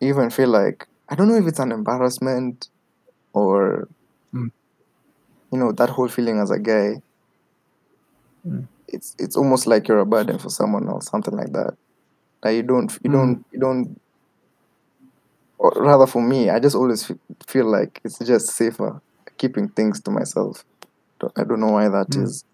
You 0.00 0.08
even 0.08 0.30
feel 0.30 0.48
like 0.48 0.86
I 1.08 1.14
don't 1.14 1.28
know 1.28 1.36
if 1.36 1.46
it's 1.46 1.58
an 1.58 1.72
embarrassment 1.72 2.68
or 3.32 3.88
Mm. 4.34 4.50
you 5.52 5.58
know 5.58 5.72
that 5.72 5.90
whole 5.90 6.08
feeling 6.08 6.38
as 6.38 6.50
a 6.50 6.58
guy. 6.58 7.02
Mm. 8.46 8.66
It's 8.88 9.14
it's 9.18 9.36
almost 9.36 9.66
like 9.66 9.88
you're 9.88 10.00
a 10.00 10.06
burden 10.06 10.38
for 10.38 10.50
someone 10.50 10.88
or 10.88 11.02
something 11.02 11.34
like 11.36 11.52
that. 11.52 11.74
That 12.42 12.50
you 12.50 12.62
don't 12.62 12.92
you 13.04 13.10
Mm. 13.10 13.12
don't 13.12 13.46
you 13.52 13.60
don't. 13.60 14.00
Or 15.58 15.70
rather, 15.76 16.06
for 16.06 16.22
me, 16.22 16.50
I 16.50 16.58
just 16.60 16.76
always 16.76 17.10
feel 17.46 17.66
like 17.70 18.00
it's 18.04 18.18
just 18.18 18.48
safer 18.50 19.00
keeping 19.38 19.68
things 19.68 20.00
to 20.02 20.10
myself. 20.10 20.64
I 21.36 21.44
don't 21.44 21.60
know 21.60 21.72
why 21.72 21.88
that 21.88 22.10
Mm. 22.10 22.24
is. 22.24 22.44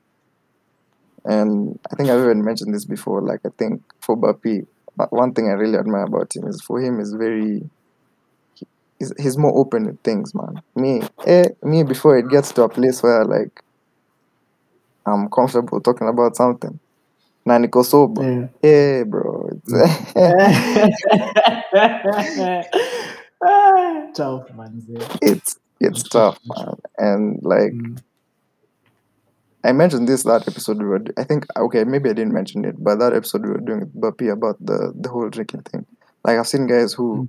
And 1.25 1.79
I 1.91 1.97
think 1.97 2.11
I've 2.11 2.21
even 2.21 2.45
mentioned 2.45 2.75
this 2.75 2.85
before. 2.85 3.23
Like 3.23 3.41
I 3.47 3.51
think 3.59 3.83
for 4.01 4.17
Bapi, 4.17 4.67
one 5.11 5.33
thing 5.33 5.49
I 5.49 5.53
really 5.53 5.79
admire 5.79 6.05
about 6.05 6.35
him 6.35 6.47
is 6.49 6.61
for 6.67 6.81
him 6.81 7.01
is 7.01 7.15
very 7.15 7.63
he's, 8.99 9.13
he's 9.19 9.39
more 9.39 9.57
open 9.57 9.87
with 9.87 10.01
things, 10.03 10.35
man. 10.35 10.63
Me, 10.77 11.03
eh, 11.27 11.49
me 11.63 11.83
before 11.83 12.19
it 12.19 12.29
gets 12.29 12.53
to 12.53 12.63
a 12.63 12.69
place 12.69 13.03
where 13.03 13.25
like 13.25 13.62
I'm 15.07 15.29
comfortable 15.31 15.81
talking 15.81 16.09
about 16.09 16.37
something. 16.37 16.79
Na 17.45 17.59
niko 17.59 17.85
sober. 17.85 18.23
Yeah. 18.63 18.71
Eh, 18.71 19.03
bro. 19.05 19.51
It's 19.71 21.03
Tough, 24.15 24.47
manze. 24.57 25.19
it's 25.21 25.59
it's 25.81 26.03
tough, 26.05 26.39
man. 26.47 26.75
And 26.99 27.39
like 27.43 27.73
Mm. 27.73 27.99
I 29.65 29.71
mentioned 29.73 30.09
this 30.09 30.25
that 30.25 30.47
episode 30.49 30.79
we 30.79 30.85
were. 30.87 31.03
I 31.17 31.25
think 31.25 31.47
okay, 31.57 31.85
maybe 31.85 32.11
I 32.11 32.15
didn't 32.15 32.33
mention 32.33 32.65
it, 32.65 32.77
but 32.83 32.99
that 32.99 33.13
episode 33.15 33.43
we 33.45 33.51
were 33.51 33.61
doing 33.61 33.81
with 33.81 33.95
Bapi 34.01 34.31
about 34.33 34.57
the 34.61 34.93
the 34.95 35.09
whole 35.09 35.29
drinking 35.31 35.63
thing. 35.63 35.87
Like 36.25 36.39
I've 36.39 36.49
seen 36.49 36.67
guys 36.67 36.93
who, 36.93 37.17
Mm. 37.17 37.29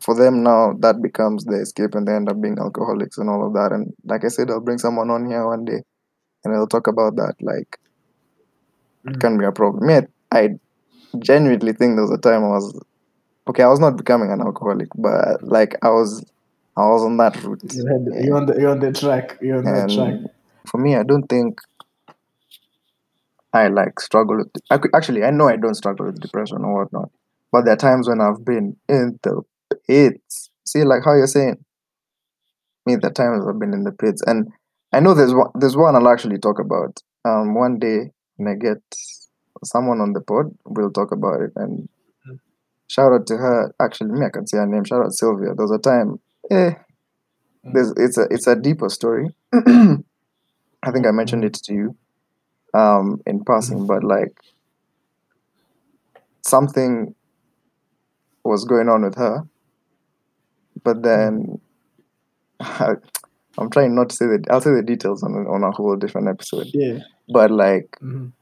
for 0.00 0.14
them 0.14 0.42
now, 0.42 0.72
that 0.80 1.00
becomes 1.02 1.44
the 1.44 1.60
escape, 1.60 1.94
and 1.94 2.06
they 2.08 2.14
end 2.14 2.28
up 2.28 2.40
being 2.40 2.58
alcoholics 2.58 3.18
and 3.18 3.28
all 3.30 3.46
of 3.46 3.52
that. 3.54 3.72
And 3.72 3.94
like 4.04 4.24
I 4.24 4.28
said, 4.28 4.50
I'll 4.50 4.60
bring 4.60 4.78
someone 4.78 5.10
on 5.10 5.26
here 5.26 5.46
one 5.46 5.64
day, 5.64 5.82
and 6.44 6.54
I'll 6.54 6.66
talk 6.66 6.86
about 6.86 7.16
that. 7.16 7.34
Like 7.40 7.78
it 9.04 9.14
Mm. 9.14 9.20
can 9.20 9.38
be 9.38 9.44
a 9.44 9.52
problem. 9.52 9.86
Me, 9.86 10.00
I, 10.32 10.50
genuinely 11.20 11.72
think 11.72 11.96
there 11.96 12.02
was 12.04 12.10
a 12.12 12.18
time 12.18 12.44
I 12.44 12.48
was 12.48 12.80
okay. 13.48 13.62
I 13.62 13.68
was 13.68 13.80
not 13.80 13.96
becoming 13.96 14.30
an 14.32 14.40
alcoholic, 14.40 14.88
but 14.96 15.42
like 15.42 15.76
I 15.82 15.90
was, 15.90 16.24
I 16.76 16.82
was 16.88 17.04
on 17.04 17.16
that 17.18 17.42
route. 17.42 17.62
You 17.72 17.84
you're 18.22 18.36
on 18.36 18.46
the 18.46 18.60
you're 18.60 18.70
on 18.70 18.80
the 18.80 18.92
track. 18.92 19.38
You're 19.40 19.58
on 19.58 19.64
the 19.64 19.94
track. 19.94 20.32
For 20.66 20.78
me, 20.78 20.96
I 20.96 21.02
don't 21.02 21.26
think 21.28 21.60
I 23.52 23.68
like 23.68 24.00
struggle 24.00 24.36
with. 24.38 24.50
I 24.70 24.78
could, 24.78 24.90
actually, 24.94 25.24
I 25.24 25.30
know 25.30 25.48
I 25.48 25.56
don't 25.56 25.74
struggle 25.74 26.06
with 26.06 26.20
depression 26.20 26.64
or 26.64 26.82
whatnot, 26.84 27.10
but 27.52 27.64
there 27.64 27.74
are 27.74 27.76
times 27.76 28.08
when 28.08 28.20
I've 28.20 28.44
been 28.44 28.76
in 28.88 29.18
the 29.22 29.42
pits. 29.86 30.50
See, 30.66 30.82
like 30.84 31.02
how 31.04 31.14
you're 31.14 31.26
saying, 31.26 31.64
me, 32.86 32.96
there 32.96 33.10
are 33.10 33.14
times 33.14 33.44
I've 33.46 33.58
been 33.58 33.74
in 33.74 33.84
the 33.84 33.92
pits, 33.92 34.22
and 34.26 34.48
I 34.94 35.00
know 35.00 35.14
there's 35.14 35.34
one. 35.34 35.50
There's 35.54 35.76
one 35.76 35.96
I'll 35.96 36.08
actually 36.08 36.38
talk 36.38 36.58
about. 36.60 37.02
Um, 37.24 37.54
one 37.54 37.78
day 37.78 38.10
when 38.36 38.48
I 38.52 38.54
get 38.54 38.78
someone 39.64 40.00
on 40.00 40.12
the 40.12 40.20
pod, 40.20 40.46
we'll 40.66 40.92
talk 40.92 41.12
about 41.12 41.40
it. 41.40 41.52
And 41.56 41.88
Mm. 42.26 42.38
shout 42.86 43.12
out 43.12 43.26
to 43.26 43.36
her. 43.36 43.74
Actually, 43.80 44.12
me, 44.12 44.26
I 44.26 44.30
can 44.30 44.46
say 44.46 44.58
her 44.58 44.66
name. 44.66 44.84
Shout 44.84 45.04
out 45.04 45.12
Sylvia. 45.12 45.54
There 45.54 45.66
was 45.66 45.72
a 45.72 45.78
time. 45.78 46.20
Eh, 46.50 46.74
Mm. 47.64 47.72
there's 47.74 47.92
it's 47.96 48.18
a 48.18 48.26
it's 48.30 48.46
a 48.46 48.56
deeper 48.56 48.88
story. 48.88 49.34
I 49.52 50.90
think 50.92 51.06
I 51.06 51.10
mentioned 51.10 51.44
it 51.44 51.54
to 51.64 51.74
you 51.74 51.96
um 52.74 53.20
in 53.26 53.44
passing, 53.44 53.86
but 53.86 54.04
like 54.04 54.36
something 56.42 57.14
was 58.44 58.64
going 58.64 58.88
on 58.88 59.02
with 59.02 59.16
her. 59.16 59.44
But 60.82 61.02
then 61.02 61.60
I'm 63.58 63.70
trying 63.70 63.94
not 63.94 64.10
to 64.10 64.16
say 64.16 64.26
that 64.26 64.44
I'll 64.50 64.60
say 64.60 64.72
the 64.72 64.82
details 64.82 65.22
on 65.22 65.32
a- 65.34 65.50
on 65.50 65.62
a 65.62 65.70
whole 65.70 65.96
different 65.96 66.28
episode. 66.28 66.66
Yeah. 66.72 66.98
But 67.28 67.50
like 67.50 67.96
Mhm. 68.02 68.32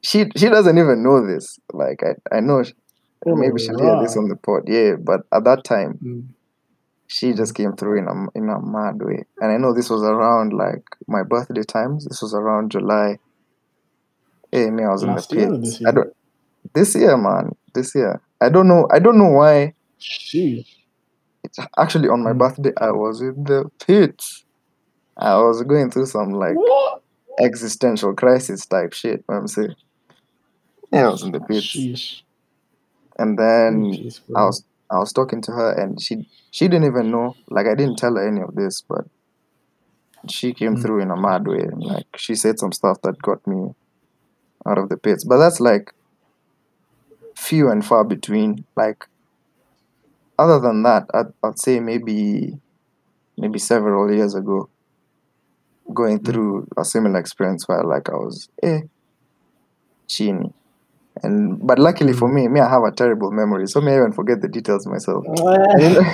she 0.00 0.26
she 0.36 0.48
doesn't 0.48 0.78
even 0.78 1.02
know 1.02 1.26
this. 1.26 1.58
Like 1.72 2.02
I 2.02 2.36
I 2.36 2.40
know 2.40 2.62
she, 2.62 2.72
maybe 3.26 3.58
she'll 3.60 3.78
hear 3.78 4.00
this 4.02 4.16
on 4.16 4.28
the 4.28 4.36
pod. 4.36 4.62
Yeah, 4.66 4.96
but 4.96 5.22
at 5.32 5.44
that 5.44 5.64
time 5.64 5.98
Mm. 6.02 6.24
she 7.06 7.32
just 7.32 7.54
came 7.54 7.72
through 7.74 7.98
in 7.98 8.06
a 8.08 8.38
in 8.38 8.48
a 8.48 8.60
mad 8.60 9.02
way. 9.02 9.24
And 9.40 9.52
I 9.52 9.56
know 9.56 9.72
this 9.72 9.90
was 9.90 10.02
around 10.02 10.52
like 10.52 10.84
my 11.06 11.22
birthday 11.22 11.62
times. 11.62 12.06
This 12.06 12.22
was 12.22 12.34
around 12.34 12.70
July. 12.72 13.18
Hey, 14.52 14.70
me, 14.70 14.84
I 14.84 14.88
was 14.90 15.02
Last 15.04 15.32
in 15.32 15.50
the 15.50 15.58
pits. 15.60 15.80
year? 15.80 15.92
don't 15.92 16.12
this 16.74 16.94
year, 16.94 17.16
man. 17.16 17.54
This 17.74 17.94
year. 17.94 18.20
I 18.40 18.48
don't 18.48 18.68
know. 18.68 18.86
I 18.92 18.98
don't 18.98 19.18
know 19.18 19.30
why. 19.30 19.74
Sheesh. 20.00 20.66
It's 21.44 21.58
actually 21.78 22.08
on 22.08 22.24
my 22.24 22.32
Mm. 22.32 22.38
birthday. 22.38 22.72
I 22.80 22.90
was 22.90 23.20
in 23.20 23.44
the 23.44 23.70
pits. 23.86 24.44
I 25.16 25.36
was 25.36 25.62
going 25.62 25.90
through 25.90 26.06
some 26.06 26.30
like 26.32 26.56
What? 26.56 27.02
existential 27.40 28.14
crisis 28.14 28.66
type 28.66 28.92
shit. 28.92 29.24
I'm 29.28 29.46
saying. 29.46 29.74
Yeah, 30.92 31.08
I 31.08 31.10
was 31.10 31.22
in 31.22 31.32
the 31.32 31.40
pits, 31.40 31.66
Sheesh. 31.66 32.22
and 33.18 33.38
Oh, 33.38 33.42
then 33.42 33.84
jeez, 33.92 34.20
I 34.34 34.44
was 34.44 34.64
I 34.90 34.98
was 34.98 35.12
talking 35.12 35.42
to 35.42 35.52
her, 35.52 35.72
and 35.72 36.00
she 36.00 36.26
she 36.50 36.68
didn't 36.68 36.86
even 36.86 37.10
know. 37.10 37.34
Like 37.50 37.66
I 37.66 37.74
didn't 37.74 37.98
tell 37.98 38.14
her 38.16 38.26
any 38.26 38.40
of 38.42 38.54
this, 38.54 38.82
but 38.88 39.04
she 40.28 40.52
came 40.54 40.76
Mm. 40.76 40.82
through 40.82 41.00
in 41.02 41.10
a 41.10 41.16
mad 41.16 41.46
way. 41.46 41.60
And, 41.60 41.82
like 41.82 42.06
she 42.16 42.34
said 42.34 42.58
some 42.58 42.72
stuff 42.72 43.00
that 43.02 43.20
got 43.22 43.46
me 43.46 43.74
out 44.66 44.78
of 44.78 44.88
the 44.88 44.96
pits. 44.96 45.24
But 45.24 45.38
that's 45.38 45.60
like 45.60 45.92
few 47.36 47.70
and 47.70 47.84
far 47.84 48.04
between. 48.04 48.64
Like 48.76 49.04
other 50.38 50.60
than 50.60 50.82
that, 50.84 51.04
I'd, 51.14 51.26
I'd 51.44 51.58
say 51.58 51.80
maybe 51.80 52.52
maybe 53.38 53.58
several 53.58 54.12
years 54.12 54.34
ago, 54.34 54.70
going 55.94 56.18
Mm. 56.22 56.24
through 56.24 56.66
a 56.78 56.84
similar 56.84 57.18
experience 57.18 57.64
where 57.68 57.82
like 57.84 58.08
I 58.10 58.14
was 58.14 58.48
eh 58.62 58.80
chini. 60.08 60.50
And 61.22 61.60
but 61.66 61.78
luckily 61.78 62.12
for 62.12 62.28
Mm. 62.28 62.34
me, 62.34 62.48
me 62.48 62.60
I 62.60 62.68
have 62.68 62.82
a 62.84 62.92
terrible 62.92 63.30
memory, 63.32 63.66
so 63.66 63.80
may 63.80 63.92
I 63.94 63.98
even 63.98 64.12
forget 64.12 64.40
the 64.42 64.48
details 64.48 64.86
myself. 64.86 65.26
And 65.72 65.82
you 65.82 65.90
know, 65.90 66.04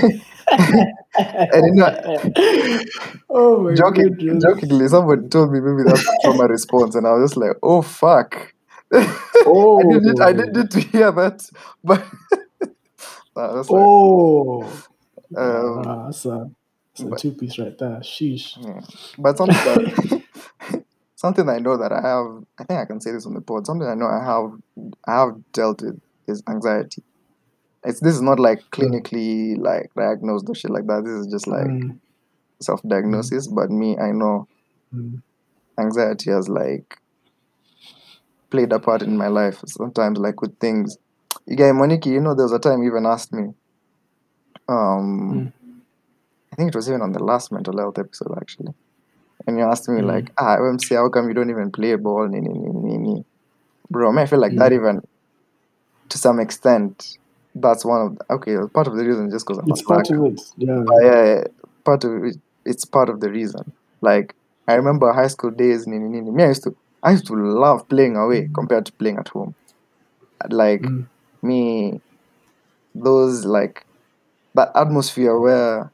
and 1.52 1.64
you 1.66 1.74
know, 1.82 1.90
oh 3.30 3.62
my 3.62 3.76
joking, 3.76 4.16
goodness. 4.18 4.44
jokingly, 4.44 4.88
somebody 4.88 5.28
told 5.28 5.52
me 5.52 5.60
maybe 5.60 5.82
that's 5.88 6.04
a 6.08 6.16
trauma 6.22 6.44
response, 6.46 6.94
and 6.94 7.06
I 7.06 7.12
was 7.12 7.30
just 7.30 7.36
like, 7.36 7.56
oh 7.62 7.82
fuck. 7.82 8.52
I 8.94 9.82
didn't, 9.88 10.20
I 10.20 10.32
Oh. 10.32 10.32
didn't 10.32 10.74
hear 10.74 11.10
that, 11.12 11.42
but 11.84 12.04
Was 13.34 13.70
like, 13.70 13.80
Oh. 13.82 14.62
um, 15.36 15.82
Nah, 15.82 16.04
that's 16.06 16.24
a, 16.26 16.50
that's 16.94 17.00
a 17.00 17.10
but 17.10 17.18
two 17.18 17.32
piece 17.32 17.58
right 17.58 17.76
there. 17.78 18.00
Sheesh. 18.00 18.56
yeah, 18.64 18.80
but 19.18 19.36
something 19.38 19.56
that 19.56 20.84
something 21.16 21.48
I 21.48 21.58
know 21.58 21.76
that 21.76 21.92
I 21.92 22.00
have, 22.00 22.44
I 22.58 22.64
think 22.64 22.80
I 22.80 22.84
can 22.84 23.00
say 23.00 23.12
this 23.12 23.26
on 23.26 23.34
the 23.34 23.40
pod. 23.40 23.66
Something 23.66 23.88
I 23.88 23.94
know 23.94 24.06
I 24.06 24.24
have, 24.24 24.92
I 25.06 25.20
have 25.20 25.34
dealt 25.52 25.82
with 25.82 26.00
is 26.26 26.42
anxiety. 26.48 27.02
It's 27.84 28.00
this 28.00 28.14
is 28.14 28.22
not 28.22 28.38
like 28.40 28.60
Mm. 28.72 29.02
clinically 29.02 29.58
like 29.58 29.90
diagnosed 29.96 30.46
or 30.48 30.54
shit 30.54 30.70
like 30.70 30.86
that. 30.86 31.04
This 31.04 31.14
is 31.14 31.26
just 31.32 31.46
like 31.46 31.66
Mm. 31.66 31.98
self 32.60 32.82
Mm. 32.82 32.90
diagnosis. 32.90 33.46
But 33.48 33.70
me, 33.70 33.96
I 33.98 34.10
know 34.10 34.48
Mm. 34.94 35.22
anxiety 35.78 36.30
has 36.30 36.48
like 36.48 36.98
played 38.50 38.72
a 38.72 38.78
part 38.80 39.02
in 39.02 39.16
my 39.16 39.28
life. 39.28 39.60
Sometimes 39.66 40.18
like 40.18 40.40
with 40.42 40.58
things. 40.58 40.96
You 41.46 41.56
get 41.56 41.74
Moniki, 41.74 42.06
you 42.06 42.20
know, 42.20 42.34
there 42.34 42.44
was 42.44 42.52
a 42.52 42.58
time 42.58 42.82
you 42.82 42.90
even 42.90 43.06
asked 43.06 43.32
me. 43.32 43.48
Um, 44.68 45.30
Mm. 45.32 45.52
I 46.52 46.56
think 46.56 46.68
it 46.70 46.74
was 46.76 46.88
even 46.88 47.02
on 47.02 47.12
the 47.12 47.22
last 47.22 47.52
mental 47.52 47.76
health 47.78 47.98
episode 47.98 48.36
actually. 48.40 48.74
And 49.46 49.58
you 49.58 49.64
asked 49.64 49.88
me 49.88 50.00
Mm. 50.02 50.06
like, 50.06 50.32
ah, 50.38 50.56
MC, 50.56 50.94
how 50.94 51.08
come 51.08 51.28
you 51.28 51.34
don't 51.34 51.50
even 51.50 51.70
play 51.70 51.94
ball? 51.96 52.28
Ni, 52.28 52.40
ni, 52.40 52.48
ni, 52.50 52.70
ni, 52.72 52.98
ni. 52.98 53.24
Bro, 53.90 54.12
man, 54.12 54.24
I 54.24 54.26
feel 54.26 54.40
like 54.40 54.56
that 54.56 54.72
Mm. 54.72 54.76
even 54.76 55.00
to 56.08 56.18
some 56.18 56.40
extent, 56.40 57.18
that's 57.54 57.84
one 57.84 58.00
of 58.06 58.18
the, 58.18 58.34
okay, 58.34 58.56
part 58.74 58.86
of 58.88 58.96
the 58.96 59.04
reason 59.04 59.30
just 59.30 59.46
because 59.46 59.58
I'm 59.58 59.70
a 59.70 59.74
It's 59.74 59.82
part 59.82 60.06
slacker. 60.06 60.26
of 60.26 60.32
it. 60.32 60.40
Yeah. 60.56 60.82
But 60.86 61.02
yeah, 61.02 61.44
part 61.84 62.04
of 62.04 62.24
it, 62.24 62.36
it's 62.64 62.84
part 62.84 63.08
of 63.08 63.20
the 63.20 63.30
reason. 63.30 63.72
Like 64.02 64.34
I 64.68 64.74
remember 64.74 65.12
high 65.12 65.28
school 65.28 65.50
days, 65.50 65.86
ni, 65.86 65.98
ni, 65.98 66.08
ni, 66.08 66.20
ni. 66.20 66.30
Me, 66.30 66.44
I 66.44 66.48
used 66.48 66.64
to 66.64 66.76
I 67.02 67.12
used 67.12 67.26
to 67.28 67.34
love 67.34 67.88
playing 67.88 68.16
away 68.16 68.48
compared 68.54 68.86
to 68.86 68.92
playing 68.92 69.18
at 69.18 69.28
home. 69.28 69.54
Like 70.50 70.82
Mm. 70.82 71.06
Me, 71.42 72.00
those 72.94 73.44
like 73.44 73.84
that 74.54 74.70
atmosphere 74.74 75.38
where 75.38 75.90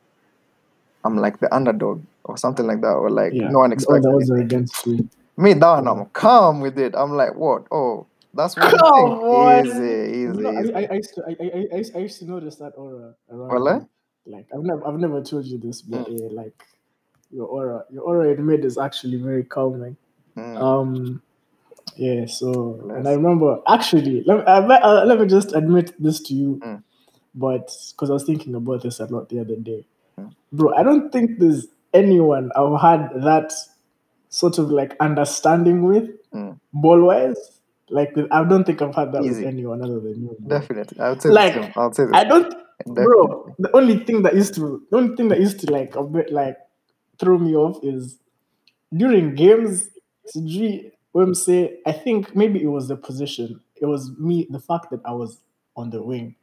I'm 1.05 1.17
like 1.17 1.41
the 1.41 1.55
underdog 1.55 2.03
or 2.25 2.37
something 2.37 2.67
like 2.67 2.81
that, 2.81 2.95
or 2.95 3.11
like 3.11 3.33
Yeah. 3.33 3.51
no 3.51 3.61
one 3.61 3.73
expects 3.73 4.03
the 4.03 4.09
me. 4.09 4.15
odds 4.17 4.31
are 4.31 4.37
against 4.39 4.87
you. 4.87 5.09
Me 5.39 5.53
that 5.53 5.83
one, 5.85 5.89
I'm 5.89 6.07
calm 6.07 6.61
with 6.61 6.79
it. 6.79 6.95
I'm 6.97 7.13
like, 7.13 7.35
what? 7.35 7.67
Oh, 7.71 8.07
that's 8.35 8.57
what 8.57 8.71
Come 8.71 8.75
I'm 8.75 8.81
on. 8.81 9.67
saying. 9.67 9.67
Easy, 9.67 10.19
You 10.25 10.33
easy, 10.33 10.47
I, 10.47 10.61
easy. 10.63 10.75
I, 10.75 10.89
I 10.91 10.95
used 10.95 11.15
to 11.15 11.23
I, 11.27 11.37
I, 11.41 11.77
I, 11.97 11.99
used, 11.99 12.19
to 12.19 12.25
notice 12.25 12.57
that 12.57 12.73
aura 12.77 13.15
around 13.31 13.51
Wallah? 13.53 13.87
you. 14.27 14.33
Like 14.33 14.47
I've 14.55 14.65
never 14.65 14.87
I've 14.87 14.99
never 14.99 15.23
told 15.23 15.47
you 15.47 15.59
this, 15.59 15.83
but 15.83 16.09
Mm. 16.09 16.21
yeah, 16.21 16.29
like 16.33 16.55
your 17.31 17.47
aura 17.47 17.85
your 17.91 18.03
aura 18.03 18.31
in 18.33 18.45
mid 18.45 18.65
is 18.65 18.79
actually 18.79 19.19
very 19.19 19.45
calming. 19.45 19.97
Mm. 20.37 20.61
Um 20.61 21.23
yeah, 21.97 22.27
so 22.27 22.81
and 22.95 23.07
I 23.09 23.13
remember 23.13 23.59
actually 23.69 24.23
let 24.25 24.39
me, 24.39 24.45
I, 24.47 24.59
let- 24.67 24.83
uh, 24.83 25.05
let 25.05 25.19
me 25.21 25.27
just 25.27 25.55
admit 25.55 25.93
this 26.03 26.21
to 26.23 26.35
you, 26.35 26.61
Mm. 26.65 26.83
but 27.35 27.71
because 27.93 28.11
I 28.11 28.13
was 28.15 28.25
thinking 28.25 28.55
about 28.55 28.83
this 28.83 29.01
a 29.01 29.07
lot 29.07 29.29
the 29.29 29.41
other 29.41 29.57
day, 29.57 29.85
Mm. 30.19 30.33
bro. 30.53 30.75
I 30.75 30.83
don't 30.83 31.11
think 31.13 31.39
there's 31.39 31.67
anyone 31.95 32.51
I've 32.57 32.81
had 32.81 33.11
that 33.23 33.53
sort 34.29 34.59
of 34.59 34.71
like 34.71 34.97
understanding 35.01 35.85
with 35.85 36.11
Mm. 36.35 36.59
ball 36.73 37.01
wise. 37.03 37.61
Like 37.89 38.15
I 38.31 38.43
don't 38.45 38.65
think 38.65 38.83
I've 38.83 38.95
had 38.95 39.13
that 39.13 39.23
Easy. 39.25 39.45
with 39.45 39.55
anyone 39.55 39.81
other 39.83 40.01
than 40.01 40.21
you. 40.23 40.37
Bro. 40.41 40.59
Definitely. 40.59 40.99
I 41.01 41.11
would 41.11 41.23
say 41.23 41.29
Like. 41.31 41.77
I 41.77 41.85
would 41.87 41.95
say 41.95 42.05
the 42.07 42.17
I 42.17 42.25
don't, 42.25 42.51
Definitely. 42.85 43.05
bro. 43.05 43.55
The 43.59 43.77
only 43.77 43.99
thing 44.05 44.23
that 44.23 44.35
used 44.35 44.55
to, 44.57 44.83
the 44.91 44.97
only 44.97 45.17
thing 45.17 45.29
that 45.29 45.39
used 45.41 45.61
to 45.61 45.71
like 45.73 45.95
a 45.97 46.03
bit 46.03 46.33
like 46.33 46.57
throw 47.19 47.39
me 47.39 47.55
off 47.55 47.79
is 47.85 48.19
during 48.95 49.35
games. 49.35 49.89
Sijui, 50.35 50.91
say 51.35 51.79
I 51.87 51.93
think 51.93 52.35
maybe 52.37 52.63
it 52.63 52.67
was 52.69 52.89
the 52.89 52.97
position. 52.97 53.61
It 53.81 53.87
was 53.87 54.11
me. 54.19 54.47
The 54.51 54.61
fact 54.61 54.91
that 54.91 55.01
I 55.05 55.13
was 55.13 55.41
on 55.77 55.91
the 55.91 56.03
wing 56.03 56.35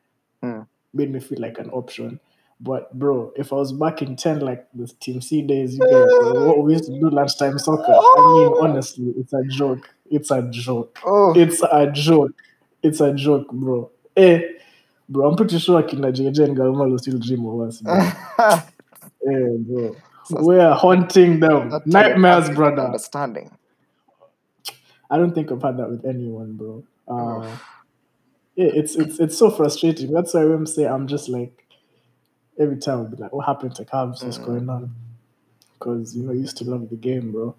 Mm. 0.44 0.68
made 0.94 1.10
me 1.12 1.20
feel 1.22 1.40
like 1.40 1.58
an 1.60 1.70
option. 1.70 2.20
But 2.60 2.94
bro, 2.98 3.32
if 3.36 3.52
I 3.54 3.56
was 3.56 3.72
back 3.74 4.02
in 4.02 4.16
ten 4.16 4.40
like 4.40 4.68
the 4.74 4.88
Team 5.00 5.22
C 5.22 5.42
days, 5.42 5.74
you 5.76 5.80
guys, 5.80 6.46
what 6.48 6.64
we 6.64 6.74
used 6.78 6.86
to 6.86 7.00
do 7.00 7.10
lunchtime 7.10 7.58
soccer. 7.60 7.92
I 7.94 8.34
mean, 8.36 8.54
honestly, 8.62 9.14
it's 9.18 9.34
a 9.34 9.44
joke. 9.50 9.90
It's 10.12 10.32
a 10.32 10.42
joke. 10.44 11.00
Oh, 11.06 11.34
It's 11.38 11.62
a 11.64 11.90
joke. 11.92 12.32
It's 12.84 13.00
a 13.02 13.14
joke, 13.14 13.52
bro. 13.52 13.90
Eh, 14.16 14.42
bro, 15.10 15.30
I'm 15.30 15.36
pretty 15.36 15.58
sure 15.60 15.82
Akina 15.82 16.14
JJ 16.14 16.44
and 16.44 16.58
Galma 16.58 16.90
will 16.90 17.00
still 17.00 17.18
dream 17.20 17.46
of 17.46 17.62
us, 17.68 17.82
bro. 17.82 17.94
eh, 18.40 19.58
bro. 19.60 19.96
We're 20.30 20.74
haunting 20.74 21.40
them. 21.40 21.74
Nightmares, 21.86 22.50
brother. 22.52 22.84
Understanding. 22.84 23.50
I 25.14 25.18
don't 25.18 25.34
think 25.36 25.52
I've 25.52 25.62
had 25.62 25.78
that 25.78 25.90
with 25.92 26.06
anyone, 26.06 26.58
bro. 26.58 26.84
Uh, 27.08 27.56
yeah, 28.56 28.72
it's 28.74 28.96
it's 28.96 29.20
it's 29.20 29.38
so 29.38 29.52
frustrating. 29.52 30.12
That's 30.12 30.34
why 30.34 30.42
I'm 30.42 30.66
say 30.66 30.88
I'm 30.88 31.06
just 31.08 31.30
like 31.30 31.54
every 32.60 32.78
time 32.78 32.98
I'll 32.98 33.08
be 33.08 33.18
like, 33.18 33.32
what 33.32 33.46
happened 33.46 33.76
to 33.76 33.86
Cavs? 33.86 34.26
What's 34.26 34.40
Mm. 34.40 34.46
going 34.46 34.70
on? 34.70 34.96
Because 35.74 36.16
you 36.16 36.24
know, 36.24 36.32
I 36.32 36.36
used 36.36 36.58
to 36.58 36.64
love 36.64 36.90
the 36.90 36.96
game, 36.96 37.32
bro. 37.32 37.56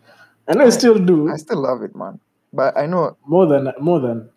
And 0.49 0.61
I 0.61 0.71
still 0.71 0.99
do 0.99 1.31
I 1.31 1.37
still 1.37 1.63
love 1.63 1.83
it, 1.83 1.95
man. 1.95 2.19
But 2.53 2.77
I 2.77 2.87
know, 2.87 3.17
more 3.25 3.47
than 3.47 3.73
more 3.81 4.01
than 4.01 4.31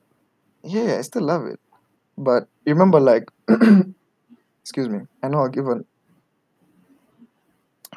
yeah, 0.64 0.98
I 1.00 1.02
still 1.02 1.24
love 1.24 1.46
it. 1.48 1.60
But 2.18 2.48
you 2.66 2.74
remember, 2.74 3.00
like, 3.00 3.26
excuse 4.62 4.90
me. 4.90 5.00
I 5.24 5.28
know. 5.30 5.40
I'll 5.40 5.50
give 5.50 5.68
an, 5.68 5.86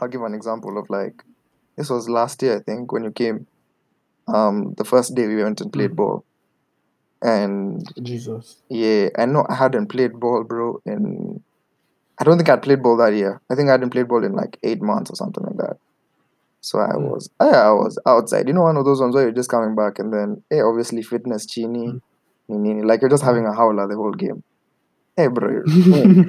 I'll 0.01 0.09
give 0.09 0.23
an 0.23 0.35
example 0.35 0.79
of 0.79 0.89
like, 0.89 1.23
this 1.77 1.91
was 1.91 2.09
last 2.09 2.43
year, 2.43 2.57
I 2.57 2.61
think, 2.61 2.93
when 2.93 3.05
you 3.05 3.11
came. 3.11 3.47
Um, 4.35 4.75
the 4.79 4.85
first 4.85 5.15
day 5.15 5.27
we 5.27 5.43
went 5.43 5.61
and 5.61 5.73
played 5.73 5.93
Mm. 5.93 5.97
ball, 5.97 6.25
and 7.23 7.83
Jesus. 8.03 8.63
yeah, 8.71 9.09
I 9.19 9.27
know 9.27 9.45
I 9.49 9.55
hadn't 9.55 9.89
played 9.89 10.19
ball, 10.19 10.45
bro. 10.45 10.81
In 10.87 11.43
I 12.21 12.25
don't 12.25 12.37
think 12.39 12.49
I'd 12.51 12.63
played 12.63 12.83
ball 12.83 12.97
that 12.99 13.15
year. 13.15 13.41
I 13.51 13.55
think 13.57 13.69
I 13.69 13.73
hadn't 13.73 13.91
played 13.91 14.09
ball 14.09 14.25
in 14.25 14.33
like 14.35 14.59
eight 14.65 14.83
months 14.83 15.11
or 15.11 15.17
something 15.17 15.45
like 15.45 15.57
that. 15.59 15.77
So 16.61 16.79
I 16.81 16.95
Mm. 16.95 17.11
was, 17.13 17.31
I, 17.41 17.47
I 17.49 17.71
was 17.73 17.99
outside. 18.07 18.49
You 18.49 18.55
know, 18.55 18.63
one 18.63 18.77
of 18.77 18.85
those 18.85 19.01
ones 19.01 19.15
where 19.15 19.25
you're 19.25 19.33
just 19.33 19.51
coming 19.51 19.75
back, 19.77 19.99
and 19.99 20.13
then, 20.13 20.43
hey, 20.51 20.61
obviously 20.61 21.03
fitness, 21.03 21.47
chini, 21.47 21.97
Mm. 22.51 22.63
nini, 22.63 22.83
like 22.83 23.01
you're 23.03 23.11
just 23.11 23.25
having 23.25 23.47
a 23.47 23.55
howler 23.55 23.89
the 23.89 23.97
whole 23.97 24.13
game. 24.13 24.43
Hey, 25.17 25.29
bro. 25.29 25.63
hey. 25.91 26.07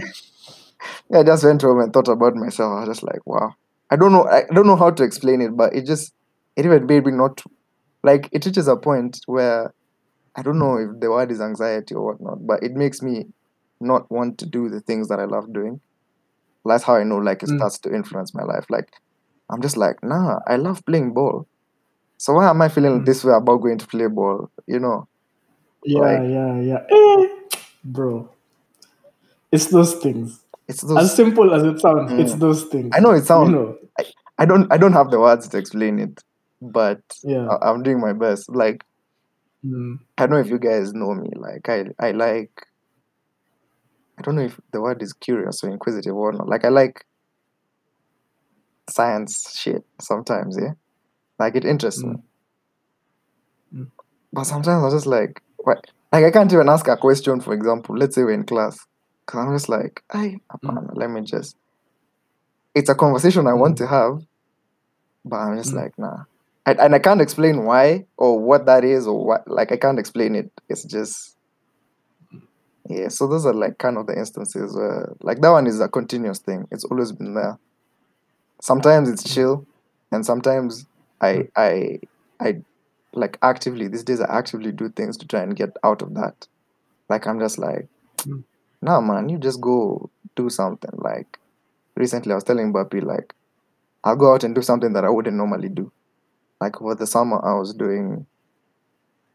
Yeah, 1.10 1.20
I 1.20 1.24
just 1.24 1.44
went 1.44 1.62
home 1.62 1.80
and 1.80 1.94
thought 1.94 2.08
about 2.08 2.36
myself. 2.36 2.72
I 2.72 2.80
was 2.82 2.90
just 2.90 3.04
like, 3.04 3.26
wow. 3.26 3.54
I 3.90 3.96
don't 3.96 4.12
know. 4.12 4.26
I 4.26 4.44
don't 4.54 4.68
know 4.68 4.76
how 4.76 4.90
to 4.92 5.04
explain 5.04 5.42
it, 5.42 5.56
but 5.56 5.76
it 5.76 5.86
just 5.86 6.14
it 6.56 6.66
even 6.66 6.86
made 6.86 7.06
me 7.06 7.12
not 7.12 7.42
like 8.04 8.30
it 8.32 8.46
reaches 8.46 8.68
a 8.68 8.76
point 8.78 9.20
where 9.26 9.74
I 10.36 10.42
don't 10.44 10.60
know 10.60 10.78
if 10.78 11.00
the 11.00 11.10
word 11.12 11.32
is 11.32 11.42
anxiety 11.42 11.96
or 11.96 12.12
whatnot, 12.14 12.46
but 12.46 12.64
it 12.64 12.74
makes 12.74 13.02
me 13.02 13.26
not 13.80 14.10
want 14.12 14.38
to 14.40 14.46
do 14.46 14.70
the 14.70 14.82
things 14.82 15.08
that 15.10 15.20
I 15.20 15.26
love 15.26 15.52
doing. 15.54 15.82
That's 16.66 16.84
how 16.84 16.96
I 16.96 17.04
know 17.04 17.18
like 17.18 17.44
it 17.44 17.50
Mm. 17.50 17.58
starts 17.58 17.80
to 17.80 17.94
influence 17.94 18.34
my 18.34 18.44
life. 18.44 18.66
Like 18.70 18.90
I'm 19.50 19.62
just 19.62 19.78
like, 19.78 19.98
nah, 20.04 20.40
I 20.48 20.56
love 20.58 20.84
playing 20.86 21.14
ball. 21.14 21.48
So 22.18 22.34
why 22.34 22.50
am 22.50 22.62
I 22.62 22.70
feeling 22.70 23.02
Mm. 23.02 23.06
this 23.06 23.24
way 23.24 23.34
about 23.34 23.62
going 23.62 23.78
to 23.80 23.88
play 23.88 24.08
ball? 24.08 24.50
You 24.68 24.80
know? 24.80 25.08
Yeah, 25.84 26.00
Like- 26.02 26.30
yeah, 26.30 26.60
yeah. 26.62 26.86
Eh, 26.90 27.28
bro. 27.84 28.30
It's 29.52 29.68
those 29.68 29.96
things. 29.96 30.40
It's 30.68 30.82
those 30.82 30.98
As 30.98 31.16
simple 31.16 31.54
as 31.54 31.64
it 31.64 31.80
sounds, 31.82 32.12
it's 32.14 32.34
Mm. 32.34 32.40
those 32.40 32.64
things. 32.66 32.90
I 32.96 33.00
know 33.00 33.12
it 33.12 33.26
sounds 33.26 33.50
You 33.50 33.56
know, 33.56 33.78
I 34.38 34.46
don't 34.46 34.72
I 34.72 34.78
don't 34.78 34.94
have 34.94 35.12
the 35.12 35.20
words 35.20 35.48
to 35.50 35.58
explain 35.58 36.00
it, 36.00 36.22
but 36.62 37.02
yeah. 37.24 37.48
I, 37.48 37.70
I'm 37.70 37.84
doing 37.84 38.00
my 38.00 38.14
best. 38.14 38.50
Like 38.50 38.84
Mm. 39.66 40.00
I 40.18 40.26
don't 40.26 40.32
know 40.32 40.40
if 40.40 40.50
you 40.50 40.58
guys 40.60 40.94
know 40.94 41.14
me. 41.14 41.30
Like 41.36 41.70
I 41.70 41.86
I 42.00 42.12
like 42.12 42.66
I 44.18 44.22
don't 44.22 44.36
know 44.36 44.44
if 44.44 44.60
the 44.72 44.82
word 44.82 45.02
is 45.02 45.14
curious 45.14 45.64
or 45.64 45.70
inquisitive 45.70 46.16
or 46.16 46.32
not. 46.34 46.48
Like 46.48 46.66
I 46.66 46.70
like 46.70 47.06
science 48.90 49.58
shit 49.60 49.84
sometimes, 50.00 50.58
yeah. 50.60 50.74
Like 51.40 51.56
it 51.56 51.66
interests 51.66 52.04
me. 52.04 52.16
Mm. 52.16 52.22
Mm. 53.76 53.92
But 54.34 54.44
sometimes 54.46 54.84
I'm 54.84 54.92
just 54.92 55.08
like 55.08 55.42
what 55.58 55.86
like 56.12 56.26
I 56.26 56.32
can't 56.32 56.52
even 56.52 56.70
ask 56.70 56.88
a 56.88 56.98
question, 56.98 57.42
for 57.42 57.54
example. 57.54 57.98
Let's 57.98 58.16
say 58.16 58.24
we're 58.24 58.32
in 58.34 58.46
class. 58.46 58.80
Cause 59.26 59.46
I'm 59.46 59.56
just 59.56 59.70
like, 59.70 60.04
I 60.12 60.38
Mm. 60.64 60.98
let 60.98 61.10
me 61.10 61.22
just 61.22 61.56
it's 62.76 62.90
a 62.90 62.96
conversation 62.96 63.48
I 63.48 63.54
want 63.54 63.76
Mm. 63.76 63.78
to 63.78 63.88
have, 63.88 64.22
but 65.26 65.38
I'm 65.38 65.58
just 65.58 65.74
Mm. 65.74 65.78
like, 65.78 65.98
nah. 65.98 66.24
I, 66.66 66.74
and 66.74 66.94
I 66.94 67.00
can't 67.00 67.22
explain 67.22 67.66
why 67.66 68.06
or 68.18 68.40
what 68.40 68.66
that 68.68 68.84
is 68.84 69.08
or 69.08 69.26
what 69.26 69.48
like 69.48 69.72
I 69.72 69.78
can't 69.78 70.00
explain 70.00 70.36
it. 70.36 70.52
It's 70.70 70.84
just 70.84 71.36
yeah. 72.88 73.08
So 73.08 73.28
those 73.28 73.46
are 73.46 73.54
like 73.54 73.78
kind 73.78 73.98
of 73.98 74.08
the 74.08 74.18
instances 74.18 74.76
where 74.76 75.14
like 75.22 75.42
that 75.42 75.50
one 75.50 75.68
is 75.68 75.80
a 75.80 75.88
continuous 75.88 76.40
thing. 76.40 76.68
It's 76.72 76.84
always 76.86 77.12
been 77.12 77.34
there. 77.34 77.58
Sometimes 78.62 79.10
it's 79.10 79.24
chill, 79.24 79.66
and 80.12 80.26
sometimes 80.26 80.86
I. 81.20 81.48
I 81.56 82.00
I 82.42 82.62
like 83.14 83.38
actively 83.42 83.88
these 83.88 84.04
days 84.04 84.22
I 84.22 84.38
actively 84.38 84.72
do 84.72 84.90
things 84.90 85.18
to 85.18 85.28
try 85.28 85.42
and 85.42 85.56
get 85.56 85.76
out 85.84 86.02
of 86.02 86.14
that. 86.16 86.48
Like 87.10 87.28
I'm 87.28 87.40
just 87.40 87.58
like, 87.58 87.88
no 88.26 88.44
nah, 88.82 89.02
man, 89.02 89.30
you 89.30 89.38
just 89.38 89.62
go 89.62 90.10
do 90.36 90.50
something. 90.50 90.92
Like 90.94 91.40
recently, 91.96 92.32
I 92.32 92.36
was 92.36 92.44
telling 92.44 92.74
Bapi 92.74 93.04
like 93.04 93.34
I'll 94.04 94.16
go 94.16 94.34
out 94.34 94.44
and 94.44 94.56
do 94.56 94.62
something 94.62 94.94
that 94.94 95.06
I 95.06 95.10
wouldn't 95.10 95.38
normally 95.38 95.70
do. 95.70 95.92
Like 96.62 96.82
over 96.82 96.94
the 96.96 97.08
summer, 97.08 97.44
I 97.44 97.58
was 97.58 97.74
doing, 97.74 98.26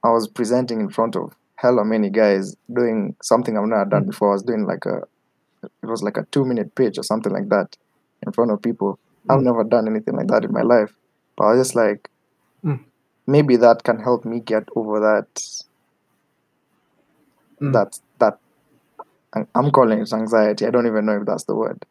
I 0.04 0.10
was 0.10 0.28
presenting 0.28 0.80
in 0.80 0.88
front 0.88 1.16
of 1.16 1.34
hella 1.56 1.84
many 1.84 2.08
guys 2.08 2.54
doing 2.72 3.16
something 3.22 3.58
I've 3.58 3.64
never 3.66 3.84
done 3.84 4.04
Mm. 4.04 4.10
before. 4.10 4.30
I 4.30 4.34
was 4.34 4.42
doing 4.44 4.64
like 4.66 4.86
a, 4.86 4.98
it 5.82 5.86
was 5.86 6.02
like 6.02 6.16
a 6.16 6.24
two 6.30 6.44
minute 6.44 6.74
pitch 6.76 6.96
or 6.98 7.02
something 7.02 7.32
like 7.32 7.48
that 7.48 7.76
in 8.24 8.32
front 8.32 8.52
of 8.52 8.62
people. 8.62 8.98
I've 9.28 9.40
Mm. 9.40 9.44
never 9.44 9.64
done 9.64 9.88
anything 9.88 10.14
like 10.14 10.28
that 10.28 10.44
in 10.44 10.52
my 10.52 10.62
life. 10.62 10.94
But 11.36 11.44
I 11.44 11.54
was 11.54 11.66
just 11.66 11.74
like, 11.76 12.08
Mm. 12.64 12.80
maybe 13.26 13.56
that 13.56 13.82
can 13.82 13.98
help 13.98 14.24
me 14.24 14.38
get 14.40 14.68
over 14.76 15.00
that, 15.00 15.28
Mm. 17.60 17.72
that, 17.72 17.98
that, 18.18 18.38
I'm- 19.54 19.70
calling 19.72 19.98
it 20.00 20.12
anxiety. 20.12 20.64
I 20.66 20.70
don't 20.70 20.86
even 20.86 21.04
know 21.06 21.16
if 21.20 21.26
that's 21.26 21.44
the 21.44 21.54
word. 21.56 21.84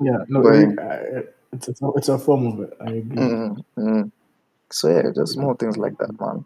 Yeah, 0.00 0.24
no, 0.28 0.40
uh, 0.46 1.22
it's, 1.52 1.68
it's, 1.68 1.82
a, 1.82 1.88
it's 1.96 2.08
a 2.08 2.18
form 2.18 2.46
of 2.46 2.60
it. 2.60 2.76
I 2.80 2.90
agree. 2.92 3.16
Mm. 3.16 4.12
So 4.70 4.88
yeah, 4.90 5.10
just 5.14 5.34
small 5.34 5.54
things 5.54 5.76
like 5.76 5.96
that, 5.98 6.18
man. 6.20 6.44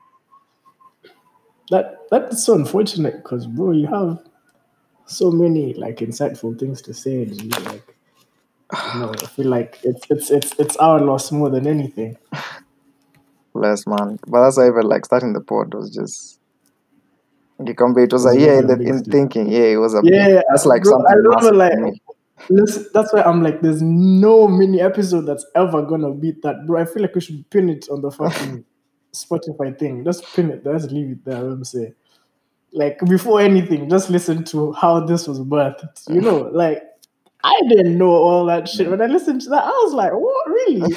That 1.71 2.01
that's 2.11 2.45
so 2.45 2.55
unfortunate 2.55 3.23
because, 3.23 3.47
bro, 3.47 3.73
you 3.73 3.87
have 3.87 4.19
so 5.07 5.31
many 5.31 5.75
like 5.75 5.99
insightful 5.99 6.59
things 6.59 6.83
to 6.83 6.95
say. 6.95 7.23
And 7.23 7.41
you 7.41 7.49
like, 7.65 7.97
you 8.95 9.01
know, 9.01 9.11
I 9.13 9.27
feel 9.27 9.47
like 9.47 9.79
it's 9.85 10.07
it's 10.11 10.31
it's 10.31 10.53
it's 10.59 10.77
our 10.77 11.01
loss 11.01 11.33
more 11.33 11.51
than 11.51 11.67
anything. 11.67 12.17
Bless 13.55 13.87
man. 13.87 14.19
But 14.27 14.43
that's 14.45 14.59
why 14.59 14.69
even 14.69 14.83
like 14.83 15.05
starting 15.05 15.33
the 15.33 15.41
pod 15.41 15.75
was 15.75 15.95
just 15.95 16.41
you 17.65 17.75
can 17.75 17.95
be 17.95 18.03
it 18.05 18.13
was 18.13 18.27
a 18.27 18.35
big- 18.35 18.43
in, 18.59 18.67
the, 18.67 18.81
in 18.89 19.05
thinking, 19.05 19.49
yeah, 19.51 19.65
it 19.75 19.77
was 19.77 19.95
a 19.95 20.03
Yeah, 20.03 20.43
that's 20.49 20.67
like 20.67 20.83
bro, 20.83 20.93
something 20.93 21.07
I 21.09 21.15
remember 21.15 21.53
like 21.53 21.73
for 21.73 21.79
me. 21.79 21.93
listen, 21.93 22.10
that's 22.49 23.13
why 23.13 23.23
I'm 23.23 23.43
like, 23.43 23.61
there's 23.61 23.83
no 23.83 24.49
mini 24.49 24.81
episode 24.81 25.27
that's 25.27 25.47
ever 25.55 25.83
gonna 25.83 26.13
beat 26.13 26.43
that, 26.43 26.67
bro. 26.67 26.81
I 26.81 26.85
feel 26.85 27.03
like 27.03 27.15
we 27.15 27.21
should 27.21 27.49
pin 27.51 27.69
it 27.69 27.89
on 27.91 28.03
the 28.03 28.11
fucking 28.11 28.65
Spotify 29.13 29.79
thing. 29.79 30.05
Just 30.05 30.25
pin 30.35 30.51
it. 30.51 30.65
Let's 30.65 30.87
leave 30.87 31.11
it 31.13 31.25
there. 31.25 31.41
Let 31.43 31.59
me 31.59 31.65
say, 31.65 31.95
like 32.73 32.99
before 33.01 33.41
anything, 33.41 33.89
just 33.89 34.11
listen 34.11 34.45
to 34.45 34.73
how 34.73 35.01
this 35.01 35.27
was 35.29 35.41
birthed. 35.41 36.09
You 36.09 36.21
know, 36.21 36.51
like 36.53 36.83
I 37.45 37.61
didn't 37.69 37.99
know 37.99 38.11
all 38.11 38.47
that 38.47 38.69
shit. 38.69 38.91
When 38.91 39.01
I 39.03 39.07
listened 39.07 39.43
to 39.43 39.51
that, 39.51 39.65
I 39.65 39.69
was 39.69 39.93
like, 39.95 40.13
what 40.13 40.49
really? 40.49 40.97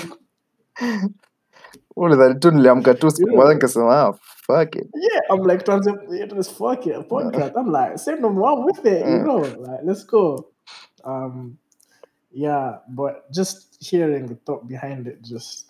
Ulidhani 1.98 2.40
tu 2.42 2.52
niliamka 2.52 2.94
tu 3.00 3.12
siku 3.12 3.30
Yeah. 3.30 3.38
moja 3.38 3.54
nikasema 3.54 4.14
fuck 4.48 4.76
it. 4.76 4.88
Yeah, 4.96 5.20
I'm 5.30 5.44
like 5.44 5.64
trying 5.64 5.84
to 5.84 6.44
fuck 6.44 6.88
it, 6.88 7.10
podcast. 7.10 7.54
I'm 7.56 7.72
like, 7.72 7.98
say 8.00 8.16
no 8.20 8.30
more 8.30 8.52
I'm 8.52 8.66
with 8.66 8.86
it, 8.86 9.06
you 9.06 9.20
know. 9.20 9.38
Like, 9.38 9.82
let's 9.84 10.04
go. 10.04 10.53
Um 11.04 11.58
yeah, 12.32 12.80
but 12.90 13.32
just 13.32 13.78
hearing 13.84 14.28
the 14.28 14.36
thought 14.36 14.68
behind 14.68 15.08
it 15.08 15.22
just 15.24 15.70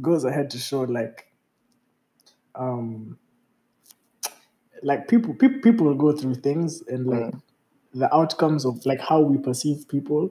goes 0.00 0.24
ahead 0.24 0.50
to 0.50 0.58
show 0.58 0.82
like 0.82 1.26
um 2.54 3.18
like 4.82 5.08
people 5.08 5.34
people 5.34 5.60
people 5.60 5.86
will 5.86 5.94
go 5.94 6.12
through 6.12 6.34
things 6.36 6.82
and 6.88 7.06
like 7.06 7.20
Mm. 7.32 7.42
the 7.94 8.14
outcomes 8.14 8.64
of 8.64 8.84
like 8.86 9.00
how 9.00 9.20
we 9.20 9.36
perceive 9.38 9.86
people 9.88 10.30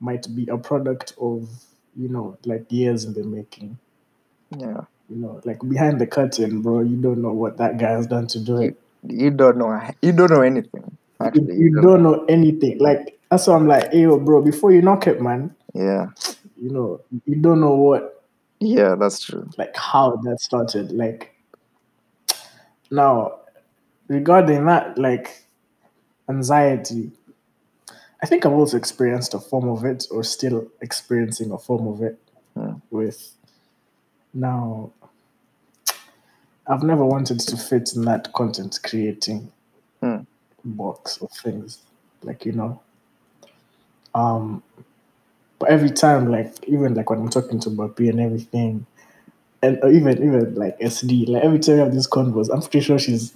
might 0.00 0.26
be 0.34 0.46
a 0.48 0.58
product 0.58 1.14
of 1.20 1.48
you 1.96 2.08
know 2.08 2.36
like 2.44 2.70
years 2.70 3.04
in 3.04 3.14
the 3.14 3.24
making 3.24 3.78
Yeah. 4.56 4.82
you 5.08 5.16
know 5.16 5.40
like 5.44 5.60
behind 5.68 6.00
the 6.00 6.06
curtain 6.06 6.62
bro 6.62 6.80
you 6.80 6.96
don't 6.96 7.20
know 7.22 7.32
what 7.32 7.56
that 7.58 7.78
guy 7.78 7.90
has 7.92 8.06
done 8.06 8.26
to 8.28 8.40
do 8.40 8.58
it 8.58 8.76
You 9.06 9.30
don't 9.30 9.56
know 9.58 9.70
you 10.02 10.12
don't 10.12 10.30
know 10.30 10.42
anything. 10.42 10.96
You, 11.20 11.26
Actually, 11.26 11.56
you 11.56 11.80
don't 11.82 12.02
know 12.02 12.24
anything 12.28 12.78
like 12.78 13.18
that's 13.30 13.46
why 13.46 13.56
i'm 13.56 13.66
like 13.66 13.92
hey 13.92 14.02
yo, 14.02 14.18
bro 14.18 14.42
before 14.42 14.72
you 14.72 14.82
knock 14.82 15.06
it 15.06 15.20
man 15.20 15.54
Yeah. 15.74 16.06
you 16.56 16.70
know 16.70 17.00
you 17.26 17.36
don't 17.36 17.60
know 17.60 17.74
what 17.74 18.24
Yeah, 18.60 18.94
that's 18.96 19.20
true. 19.20 19.48
like 19.58 19.76
how 19.76 20.16
that 20.24 20.40
started 20.40 20.92
like 20.92 21.34
now 22.90 23.40
regarding 24.08 24.64
that 24.66 24.96
like 24.98 25.44
anxiety 26.28 27.10
i 28.22 28.26
think 28.26 28.44
i've 28.46 28.52
also 28.52 28.76
experienced 28.76 29.34
a 29.34 29.38
form 29.40 29.68
of 29.68 29.84
it 29.84 30.06
or 30.10 30.22
still 30.24 30.66
experiencing 30.80 31.50
a 31.52 31.58
form 31.58 31.86
of 31.88 32.02
it 32.02 32.18
Hmm. 32.54 32.74
with 32.90 33.34
now 34.34 34.90
i've 36.66 36.82
never 36.82 37.04
wanted 37.04 37.38
to 37.40 37.56
fit 37.56 37.90
in 37.94 38.02
that 38.04 38.32
content 38.32 38.78
creating. 38.84 39.52
Box 40.76 41.18
of 41.22 41.30
things 41.30 41.82
like 42.22 42.44
you 42.44 42.52
know 42.52 42.80
um 44.14 44.62
but 45.58 45.68
every 45.70 45.90
time 45.90 46.30
like 46.30 46.52
even 46.68 46.94
like 46.94 47.10
when 47.10 47.18
i'm 47.20 47.28
talking 47.28 47.60
to 47.60 47.70
Bapi 47.70 48.08
and 48.10 48.20
everything 48.20 48.86
and 49.62 49.78
or 49.82 49.90
even 49.90 50.18
even 50.18 50.54
like 50.54 50.78
sd 50.80 51.28
like 51.28 51.42
every 51.42 51.58
time 51.58 51.74
we 51.76 51.80
have 51.80 51.92
these 51.92 52.08
convos 52.08 52.48
i'm 52.52 52.60
pretty 52.60 52.80
sure 52.80 52.98
she's 52.98 53.34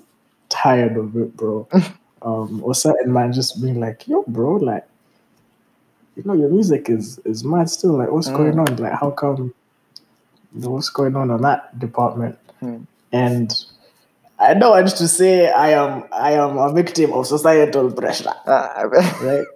tired 0.49 0.97
of 0.97 1.17
it 1.17 1.37
bro 1.37 1.67
um 2.23 2.63
or 2.65 2.75
certain 2.75 3.13
man 3.13 3.33
just 3.33 3.61
being 3.63 3.81
like 3.81 4.07
yo 4.07 4.25
bro 4.29 4.55
like 4.57 4.87
you 6.17 6.23
know 6.25 6.35
your 6.35 6.49
music 6.51 6.89
is 6.91 7.19
is 7.25 7.45
mad 7.45 7.69
still 7.71 7.93
like 7.97 8.11
what's 8.11 8.29
Mm. 8.29 8.37
going 8.37 8.59
on 8.59 8.77
like 8.77 8.93
how 8.93 9.11
come 9.11 9.53
what's 10.53 10.91
going 10.91 11.17
on 11.17 11.31
on 11.31 11.43
that 11.43 11.79
department 11.79 12.39
Mm. 12.63 12.87
and 13.13 13.53
i 14.49 14.55
don't 14.55 14.71
want 14.71 14.89
to 14.97 15.09
say 15.09 15.51
i 15.51 15.71
am 15.71 16.05
i 16.13 16.33
am 16.33 16.59
a 16.59 16.73
victim 16.73 17.13
of 17.13 17.27
societal 17.27 17.91
pressure 17.93 18.33
Ah, 18.47 18.83
right 19.23 19.47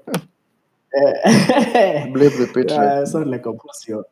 blame 2.13 2.31
the 2.39 2.49
yeah, 2.69 3.01
I 3.01 3.05
sound 3.05 3.31
like 3.31 3.47
a 3.47 3.53
pussy. 3.53 3.93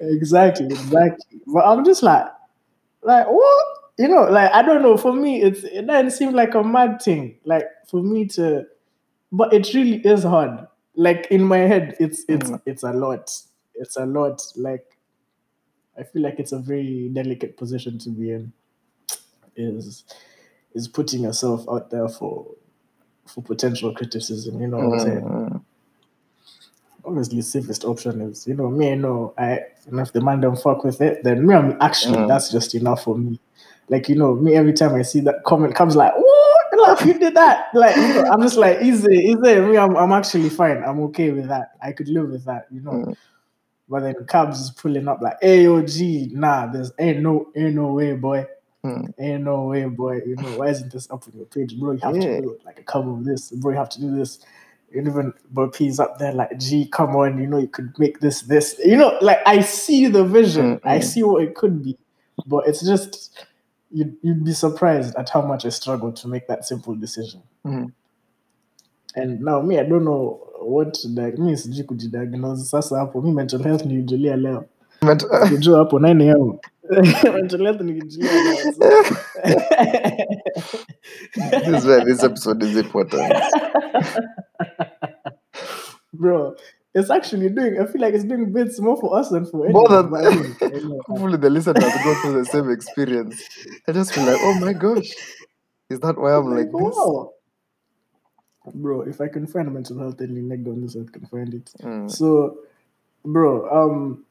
exactly, 0.00 0.66
exactly. 0.66 1.40
But 1.46 1.64
I'm 1.64 1.84
just 1.84 2.02
like, 2.02 2.26
like 3.02 3.26
what? 3.28 3.66
You 3.98 4.08
know, 4.08 4.22
like 4.24 4.50
I 4.52 4.62
don't 4.62 4.82
know. 4.82 4.96
For 4.96 5.12
me, 5.12 5.42
it's 5.42 5.64
it 5.64 5.86
doesn't 5.86 6.12
seem 6.12 6.32
like 6.32 6.54
a 6.54 6.62
mad 6.64 7.02
thing. 7.02 7.36
Like 7.44 7.64
for 7.88 8.02
me 8.02 8.26
to, 8.28 8.64
but 9.32 9.52
it 9.52 9.72
really 9.74 9.98
is 10.06 10.22
hard. 10.24 10.66
Like 10.96 11.26
in 11.30 11.42
my 11.42 11.58
head, 11.58 11.96
it's 12.00 12.24
it's 12.28 12.50
Mm. 12.50 12.62
it's 12.66 12.82
a 12.84 12.92
lot. 12.92 13.30
It's 13.74 13.96
a 13.96 14.06
lot. 14.06 14.40
Like 14.56 14.84
I 15.98 16.02
feel 16.04 16.22
like 16.22 16.38
it's 16.38 16.52
a 16.52 16.58
very 16.58 17.08
delicate 17.12 17.56
position 17.56 17.98
to 17.98 18.10
be 18.10 18.32
in. 18.32 18.52
Is 19.56 20.04
is 20.74 20.88
putting 20.88 21.22
yourself 21.22 21.66
out 21.68 21.90
there 21.90 22.08
for 22.08 22.46
for 23.26 23.42
potential 23.42 23.92
criticism. 23.94 24.60
You 24.60 24.68
know 24.68 24.78
what 24.78 25.00
I'm 25.00 25.06
saying? 25.06 25.20
Mm. 25.22 25.62
obviously 27.04 27.42
safest 27.42 27.84
option 27.84 28.20
is 28.22 28.46
you 28.46 28.54
know 28.54 28.70
me 28.70 28.92
I 28.92 28.94
know 28.94 29.34
I 29.36 29.60
and 29.86 29.98
if 30.00 30.12
the 30.12 30.20
man 30.20 30.40
don't 30.40 30.56
fuck 30.58 30.84
with 30.84 31.00
it 31.00 31.24
then 31.24 31.46
me 31.46 31.54
I'm 31.54 31.76
actually 31.80 32.16
Mm. 32.18 32.28
that's 32.28 32.50
just 32.50 32.74
enough 32.74 33.02
for 33.04 33.18
me 33.18 33.40
like 33.88 34.08
you 34.08 34.14
know 34.14 34.34
me 34.36 34.54
every 34.54 34.72
time 34.72 34.94
I 34.94 35.02
see 35.02 35.20
that 35.20 35.42
comment 35.44 35.74
comes 35.74 35.96
like 35.96 36.12
what 36.16 36.98
like 36.98 37.04
you 37.06 37.18
did 37.18 37.34
that 37.34 37.66
like 37.74 37.96
you 37.96 38.08
know 38.14 38.24
I'm 38.30 38.40
just 38.40 38.56
like 38.56 38.80
easy 38.82 39.14
easy 39.16 39.60
me 39.60 39.76
I'm, 39.76 39.96
I'm 39.96 40.12
actually 40.12 40.48
fine 40.48 40.82
I'm 40.84 41.00
okay 41.10 41.30
with 41.32 41.48
that 41.48 41.72
I 41.82 41.92
could 41.92 42.08
live 42.08 42.30
with 42.30 42.44
that 42.46 42.66
you 42.70 42.80
know 42.80 42.92
Mm. 42.92 43.16
But 43.92 44.00
then 44.00 44.14
Cabs 44.26 44.60
is 44.60 44.70
pulling 44.70 45.06
up 45.08 45.20
like 45.22 45.36
hey 45.40 45.64
yo 45.64 45.82
G 45.82 46.30
nah 46.32 46.66
there's 46.66 46.90
ain't 46.98 47.20
no 47.20 47.48
ain't 47.54 47.74
no 47.76 47.92
way 47.92 48.14
boy 48.14 48.46
Mm. 48.84 49.14
ain't 49.20 49.44
no 49.44 49.62
way 49.66 49.84
boy 49.84 50.16
you 50.26 50.34
know 50.34 50.54
why 50.54 50.66
isn't 50.68 50.92
this 50.92 51.08
up 51.08 51.22
on 51.28 51.34
your 51.36 51.46
page 51.46 51.78
bro 51.78 51.92
you 51.92 52.00
have 52.00 52.16
Yeah. 52.16 52.22
to 52.38 52.40
do 52.42 52.58
like 52.66 52.80
a 52.80 52.82
cover 52.82 53.12
of 53.12 53.24
this 53.24 53.52
bro 53.52 53.70
you 53.70 53.78
have 53.78 53.90
to 53.90 54.00
do 54.00 54.10
this 54.16 54.40
and 54.94 55.06
even 55.06 55.32
Bop's 55.52 56.00
up 56.00 56.18
there 56.18 56.32
like, 56.32 56.58
gee, 56.58 56.86
come 56.86 57.16
on, 57.16 57.40
you 57.40 57.46
know, 57.46 57.56
you 57.58 57.68
could 57.68 57.98
make 57.98 58.20
this, 58.20 58.42
this. 58.42 58.78
You 58.84 58.96
know, 58.98 59.16
like 59.22 59.38
I 59.46 59.60
see 59.62 60.06
the 60.08 60.22
vision. 60.22 60.80
I 60.84 60.98
Mm-mm. 60.98 61.04
see 61.04 61.22
what 61.22 61.42
it 61.44 61.54
could 61.54 61.82
be. 61.82 61.96
But 62.46 62.66
it's 62.68 62.84
just 62.84 63.46
you'd, 63.90 64.14
you'd 64.22 64.44
be 64.44 64.52
surprised 64.52 65.14
at 65.16 65.30
how 65.30 65.40
much 65.42 65.64
I 65.64 65.70
struggle 65.70 66.12
to 66.12 66.28
make 66.28 66.46
that 66.48 66.66
simple 66.66 66.94
decision. 66.94 67.42
Mm. 67.64 67.92
And 69.14 69.40
now 69.40 69.62
me, 69.62 69.78
I 69.78 69.84
don't 69.84 70.04
know 70.04 70.46
what 70.64 71.04
mi 71.38 71.56
sijui 71.56 71.84
kujidiagnose. 71.84 72.64
Sasa 72.64 72.98
hapo 72.98 73.22
mi 73.22 73.32
mental 73.32 73.62
health 73.62 73.84
nilijulia 73.86 74.36
leo. 74.36 74.64
But, 75.06 75.24
Kujua 75.48 75.78
hapo 75.78 75.98
9 75.98 76.30
am. 76.30 76.58
mental 77.34 77.60
health 77.60 77.80
nilijulia 77.80 78.32
leo. 78.32 78.72
This 81.64 81.78
is 81.78 81.84
why 81.86 82.04
this 82.04 82.22
episode 82.22 82.62
is 82.62 82.76
important. 82.76 83.32
Bro, 86.12 86.54
it's 86.94 87.10
actually 87.10 87.48
doing. 87.48 87.78
I 87.80 87.86
feel 87.86 88.00
like 88.00 88.14
it's 88.14 88.24
doing 88.24 88.52
bits 88.52 88.78
more 88.80 88.96
for 89.00 89.18
us 89.18 89.30
than 89.30 89.46
for 89.46 89.68
More 89.70 89.88
than 89.88 90.10
But 90.10 90.26
I 90.26 90.30
mean, 90.34 90.56
I 90.60 90.66
know, 90.68 90.98
I- 91.00 91.04
hopefully 91.12 91.38
the 91.38 91.50
listeners 91.50 91.82
go 92.04 92.14
through 92.22 92.38
the 92.38 92.44
same 92.44 92.70
experience. 92.70 93.42
I 93.88 93.92
just 93.92 94.12
feel 94.14 94.24
like, 94.24 94.38
oh 94.40 94.58
my 94.60 94.72
gosh, 94.74 95.10
is 95.90 96.00
that 96.00 96.18
why 96.18 96.34
I'm 96.34 96.50
like 96.54 96.66
this? 96.70 96.96
wow. 96.96 97.30
Bro, 98.74 99.02
if 99.02 99.20
I 99.20 99.28
can 99.28 99.46
find 99.46 99.72
mental 99.72 99.98
health 99.98 100.20
and 100.20 100.48
neck 100.48 100.60
on 100.66 100.82
this, 100.82 100.96
I 100.96 101.10
can 101.10 101.26
find 101.26 101.52
it. 101.54 101.72
Mm. 101.82 102.10
So, 102.10 102.58
bro, 103.24 103.68
um, 103.70 104.24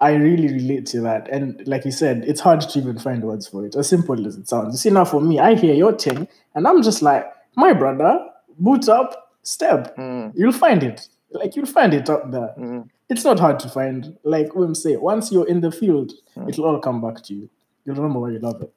I 0.00 0.12
really 0.14 0.48
relate 0.48 0.86
to 0.86 1.00
that. 1.02 1.28
And 1.28 1.62
like 1.66 1.84
you 1.84 1.90
said, 1.92 2.24
it's 2.26 2.40
hard 2.40 2.62
to 2.62 2.78
even 2.78 2.98
find 2.98 3.22
words 3.22 3.46
for 3.46 3.66
it. 3.66 3.74
As 3.76 3.88
simple 3.88 4.26
as 4.26 4.36
it 4.36 4.48
sounds. 4.48 4.72
You 4.74 4.78
see, 4.78 4.90
now 4.94 5.04
for 5.04 5.20
me, 5.20 5.38
I 5.38 5.54
hear 5.56 5.74
your 5.74 5.92
thing, 5.92 6.26
and 6.54 6.66
I'm 6.66 6.82
just 6.82 7.02
like, 7.02 7.30
my 7.54 7.74
brother, 7.74 8.26
boot 8.58 8.88
up, 8.88 9.34
step. 9.42 9.94
Mm. 9.96 10.32
You'll 10.34 10.52
find 10.52 10.82
it. 10.82 11.06
Like 11.32 11.54
you'll 11.56 11.66
find 11.66 11.92
it 11.92 12.08
up 12.08 12.30
there. 12.30 12.54
Mm. 12.58 12.88
It's 13.10 13.24
not 13.24 13.38
hard 13.38 13.58
to 13.60 13.68
find. 13.68 14.16
Like 14.24 14.48
Wim 14.50 14.74
say, 14.74 14.96
once 14.96 15.30
you're 15.30 15.46
in 15.48 15.60
the 15.60 15.70
field, 15.70 16.12
Mm. 16.36 16.48
it'll 16.48 16.64
all 16.64 16.78
come 16.80 17.00
back 17.02 17.22
to 17.24 17.34
you. 17.34 17.50
You'll 17.84 17.96
remember 17.96 18.20
why 18.20 18.30
you 18.30 18.38
love 18.38 18.62
it. 18.62 18.72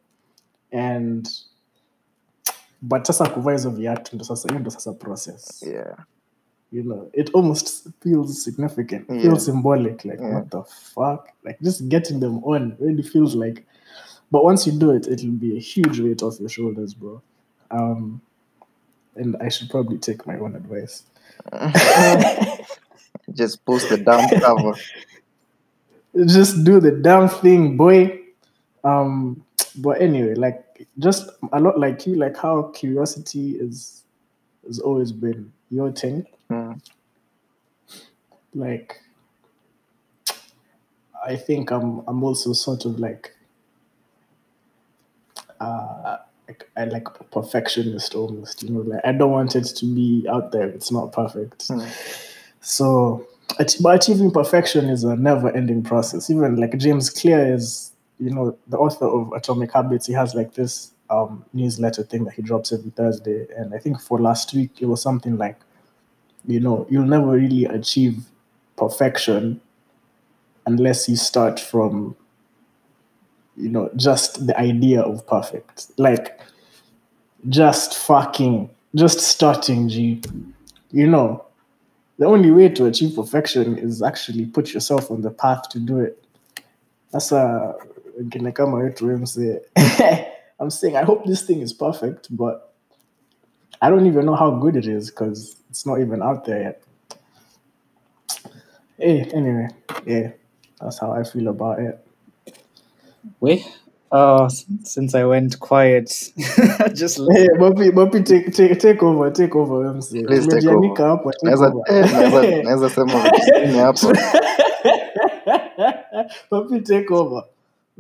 And 0.72 1.30
but 2.84 3.04
sasa 3.06 3.30
kuvaa 3.30 3.52
hizo 3.52 3.70
viatu 3.70 4.16
ndo 4.16 4.26
sasa 4.26 4.48
hiyo 4.50 4.60
ndo 4.60 4.72
sasa 4.72 4.94
process 4.94 5.64
Yeah. 5.64 5.98
you 6.72 6.84
know 6.84 7.10
it 7.14 7.36
almost 7.36 7.90
feels 8.04 8.44
significant 8.44 9.10
Yeah. 9.10 9.22
feels 9.22 9.46
symbolic 9.46 10.06
like 10.06 10.24
Yeah. 10.24 10.36
what 10.36 10.50
the 10.50 10.64
fuck 10.94 11.28
like 11.44 11.58
just 11.62 11.82
getting 11.84 12.20
them 12.20 12.40
on 12.44 12.76
really 12.80 13.04
feels 13.04 13.36
like 13.36 13.64
but 14.32 14.44
once 14.44 14.70
you 14.70 14.78
do 14.78 14.96
it 14.96 15.08
it'll 15.08 15.32
be 15.32 15.58
a 15.58 15.60
huge 15.60 16.00
weight 16.04 16.24
off 16.24 16.40
your 16.40 16.50
shoulders 16.50 16.98
bro 16.98 17.22
um 17.70 18.20
and 19.16 19.36
i 19.42 19.50
should 19.50 19.70
probably 19.72 19.98
take 19.98 20.26
my 20.28 20.40
own 20.40 20.56
advice 20.56 21.04
Just 23.34 23.66
post 23.66 23.90
the 23.90 23.98
damn 23.98 24.30
cover. 24.42 24.76
just 26.26 26.64
do 26.64 26.80
the 26.80 26.92
damn 26.92 27.28
thing 27.30 27.78
boy 27.78 28.20
um 28.84 29.42
but 29.76 30.02
anyway 30.02 30.36
like 30.36 30.64
just 31.00 31.30
a 31.52 31.60
lot 31.60 31.80
like 31.80 32.06
you 32.06 32.16
like 32.16 32.36
how 32.38 32.64
curiosity 32.76 33.52
is 33.56 34.04
has 34.66 34.80
always 34.80 35.12
been 35.12 35.52
your 35.70 35.92
thing 35.92 36.26
Mm. 36.50 36.80
like 38.54 39.00
I 41.26 41.36
think 41.38 41.72
I'm 41.72 42.02
I'm 42.08 42.22
also 42.24 42.54
sort 42.54 42.86
of 42.86 43.00
like 43.00 43.34
uh 45.60 46.18
like 46.48 46.70
I 46.76 46.84
like 46.86 47.08
a 47.08 47.24
perfectionist 47.24 48.14
almost, 48.14 48.62
you 48.64 48.70
know, 48.72 48.82
like 48.82 49.00
I 49.06 49.14
don't 49.14 49.32
want 49.32 49.56
it 49.56 49.64
to 49.64 49.86
be 49.86 50.28
out 50.30 50.52
there. 50.52 50.68
It's 50.68 50.92
not 50.92 51.14
perfect. 51.14 51.70
Mm. 51.70 51.90
So 52.60 53.26
but 53.82 53.96
achieving 53.96 54.32
perfection 54.32 54.90
is 54.90 55.06
a 55.06 55.16
never 55.16 55.50
ending 55.56 55.82
process. 55.84 56.30
Even 56.30 56.58
like 56.58 56.78
James 56.78 57.10
Clear 57.10 57.54
is, 57.54 57.93
you 58.20 58.30
know, 58.30 58.58
the 58.68 58.78
author 58.78 59.06
of 59.06 59.32
Atomic 59.34 59.72
Habits, 59.74 60.08
he 60.08 60.14
has 60.14 60.36
like 60.36 60.54
this 60.54 60.92
um, 61.10 61.46
newsletter 61.54 62.04
thing 62.04 62.24
that 62.26 62.34
he 62.34 62.42
drops 62.42 62.72
every 62.72 62.92
Thursday. 62.92 63.48
And 63.58 63.74
I 63.74 63.78
think 63.78 64.00
for 64.02 64.20
last 64.20 64.54
week 64.54 64.72
it 64.80 64.86
was 64.86 65.02
something 65.02 65.38
like, 65.38 65.60
you 66.46 66.60
know, 66.60 66.88
you'll 66.90 67.06
never 67.06 67.32
really 67.32 67.66
achieve 67.66 68.24
perfection 68.78 69.62
unless 70.66 71.08
you 71.10 71.16
start 71.16 71.60
from, 71.60 72.16
you 73.58 73.70
know, 73.70 73.90
just 73.96 74.48
the 74.48 74.58
idea 74.60 75.02
of 75.02 75.26
perfect. 75.28 75.92
Like 75.98 76.40
just 77.50 77.98
fucking 77.98 78.70
just 78.96 79.20
starting 79.20 79.90
G. 79.90 80.22
You 80.92 81.08
know, 81.08 81.46
the 82.20 82.26
only 82.26 82.52
way 82.52 82.70
to 82.70 82.86
achieve 82.86 83.16
perfection 83.16 83.78
is 83.78 84.02
actually 84.02 84.46
put 84.46 84.74
yourself 84.74 85.10
on 85.10 85.22
the 85.22 85.32
path 85.32 85.70
to 85.70 85.80
do 85.80 86.00
it. 86.00 86.24
That's 87.12 87.32
a 87.32 87.76
I'm 90.60 90.70
saying 90.70 90.98
I 90.98 91.04
hope 91.04 91.26
this 91.26 91.44
thing 91.44 91.62
is 91.62 91.74
perfect, 91.74 92.28
but 92.36 92.74
I 93.82 93.90
don't 93.90 94.08
even 94.08 94.26
know 94.26 94.36
how 94.36 94.52
good 94.52 94.76
it 94.76 94.88
is 94.88 95.10
because 95.10 95.58
it's 95.70 95.86
not 95.86 96.00
even 96.02 96.22
out 96.22 96.46
there 96.46 96.62
yet. 96.62 96.84
Hey, 98.98 99.22
anyway, 99.34 99.68
yeah, 100.06 100.32
that's 100.80 101.00
how 101.00 101.12
I 101.12 101.24
feel 101.24 101.48
about 101.50 101.80
it. 101.80 102.00
Wait, 103.40 103.66
uh, 104.12 104.50
since 104.84 105.16
I 105.16 105.26
went 105.26 105.60
quiet, 105.60 106.10
just 106.94 107.20
Hey, 107.32 107.48
Boppy, 107.60 107.92
Boppy, 107.92 108.26
take, 108.26 108.54
take, 108.54 108.80
take 108.80 109.04
over, 109.04 109.32
take 109.32 109.56
over. 109.56 109.88
MC. 109.88 110.24
Please 110.26 110.48
take 110.48 110.66
over. 110.70 110.96
hapo, 111.04 111.32
take 111.32 111.44
Naweza 111.46 111.66
over. 111.66 111.84
eh, 111.88 112.12
naweza 112.12 112.52
naweza 112.64 112.90
sema 112.90 113.32
chini 113.32 113.78
hapo. 113.78 114.14
Boppy, 116.52 116.82
take 116.82 117.12
over 117.14 117.44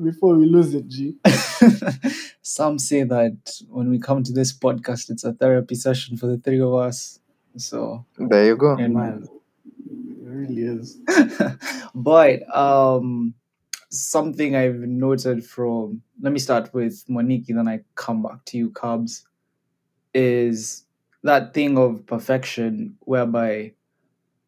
before 0.01 0.35
we 0.35 0.45
lose 0.45 0.73
it, 0.73 0.87
G. 0.87 1.15
some 2.41 2.79
say 2.79 3.03
that 3.03 3.37
when 3.69 3.89
we 3.89 3.99
come 3.99 4.23
to 4.23 4.31
this 4.33 4.53
podcast, 4.53 5.09
it's 5.09 5.23
a 5.23 5.33
therapy 5.33 5.75
session 5.75 6.17
for 6.17 6.27
the 6.27 6.37
three 6.37 6.61
of 6.61 6.73
us. 6.73 7.19
So, 7.57 8.05
There 8.17 8.45
you 8.45 8.55
go. 8.55 8.75
and 8.75 8.93
Man, 8.93 9.27
it 9.85 10.17
really 10.21 10.61
is. 10.63 10.97
but 11.95 12.55
um, 12.55 13.33
something 13.89 14.55
I've 14.55 14.75
noted 14.75 15.45
from 15.45 16.01
let 16.21 16.33
me 16.33 16.39
start 16.39 16.73
with 16.73 17.03
Monique, 17.07 17.47
then 17.47 17.67
I 17.67 17.81
come 17.95 18.23
back 18.23 18.45
to 18.45 18.57
you, 18.57 18.69
Cubs, 18.71 19.25
is 20.13 20.85
that 21.23 21.53
thing 21.53 21.77
of 21.77 22.05
perfection 22.05 22.95
whereby 23.01 23.73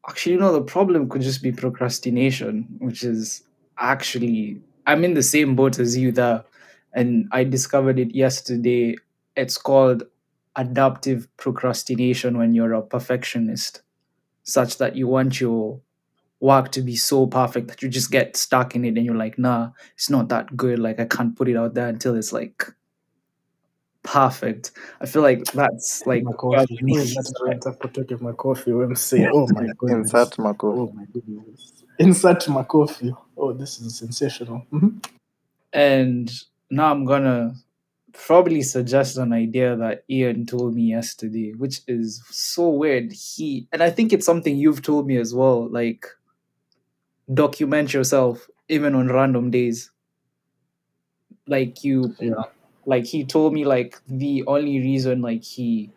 actually 0.08 0.34
you 0.34 0.40
know 0.40 0.54
the 0.54 0.62
problem 0.62 1.10
could 1.10 1.22
just 1.22 1.44
be 1.44 1.52
procrastination, 1.52 2.68
which 2.80 3.04
is 3.04 3.44
actually 3.78 4.62
I'm 4.86 5.04
in 5.04 5.14
the 5.14 5.24
same 5.24 5.56
boat 5.56 5.80
as 5.80 5.98
you 5.98 6.12
there, 6.12 6.44
and 6.94 7.28
I 7.32 7.44
discovered 7.44 8.00
it 8.00 8.14
yesterday. 8.16 8.96
It's 9.36 9.58
called 9.58 10.04
adaptive 10.56 11.28
procrastination 11.38 12.38
when 12.38 12.54
you're 12.54 12.74
a 12.74 12.82
perfectionist, 12.82 13.82
such 14.44 14.78
that 14.78 14.96
you 14.96 15.08
want 15.08 15.42
your 15.42 15.82
work 16.40 16.72
to 16.72 16.82
be 16.82 16.96
so 16.96 17.26
perfect 17.28 17.68
that 17.68 17.82
you 17.82 17.90
just 17.90 18.12
get 18.12 18.38
stuck 18.38 18.76
in 18.76 18.86
it 18.86 18.96
and 18.96 19.06
you're 19.06 19.16
like, 19.16 19.38
nah, 19.38 19.72
it's 19.96 20.10
not 20.10 20.30
that 20.30 20.56
good. 20.56 20.80
Like 20.80 21.00
I 21.00 21.06
can't 21.06 21.36
put 21.36 21.50
it 21.50 21.58
out 21.58 21.74
there 21.74 21.88
until 21.88 22.16
it's 22.16 22.32
like 22.32 22.66
perfect. 24.04 24.72
I 25.02 25.06
feel 25.06 25.22
like 25.22 25.44
that's 25.46 26.06
like 26.06 26.24
my 26.24 26.34
coffee. 26.34 26.78
Who 26.82 26.98
is 26.98 27.14
Monique 27.14 27.16
that 27.16 27.22
is 27.22 27.34
trying 27.42 27.60
to 27.62 27.72
protect 27.74 28.22
my 28.22 28.32
coffee? 28.34 28.72
Oh 28.72 28.82
MC. 28.82 29.26
Oh 29.32 29.48
my 29.48 29.68
goodness. 29.78 30.14
Insert 30.14 30.40
Mako. 30.40 30.68
Oh 30.68 30.92
my 30.94 31.06
goodness. 31.12 31.85
Insert 32.00 32.48
my 32.50 32.64
coffee. 32.64 33.14
Oh, 33.38 33.54
this 33.54 33.80
is 33.80 33.98
sensational. 33.98 34.66
Mhm. 34.72 35.04
And 35.74 36.32
now 36.70 36.92
I'm 36.92 37.06
gonna 37.06 37.56
probably 38.14 38.62
suggest 38.62 39.18
an 39.18 39.34
idea 39.34 39.76
that 39.78 40.04
Ian 40.10 40.46
told 40.46 40.76
me 40.76 40.84
yesterday, 40.84 41.54
which 41.54 41.82
is 41.88 42.24
so 42.30 42.70
weird. 42.70 43.14
He 43.14 43.68
and 43.72 43.84
I 43.84 43.90
think 43.92 44.14
it's 44.14 44.26
something 44.26 44.58
you've 44.58 44.82
told 44.82 45.08
me 45.08 45.18
as 45.18 45.34
well. 45.34 45.70
Like 45.70 46.06
document 47.32 47.94
yourself 47.94 48.50
even 48.68 48.96
on 48.96 49.08
random 49.10 49.52
days. 49.52 49.92
Like 51.48 51.84
you 51.84 52.16
Yeah. 52.20 52.44
like 52.86 53.06
he 53.06 53.24
told 53.26 53.54
me 53.54 53.66
like 53.66 54.00
the 54.08 54.44
only 54.48 54.80
reason 54.80 55.22
like 55.22 55.44
he 55.44 55.92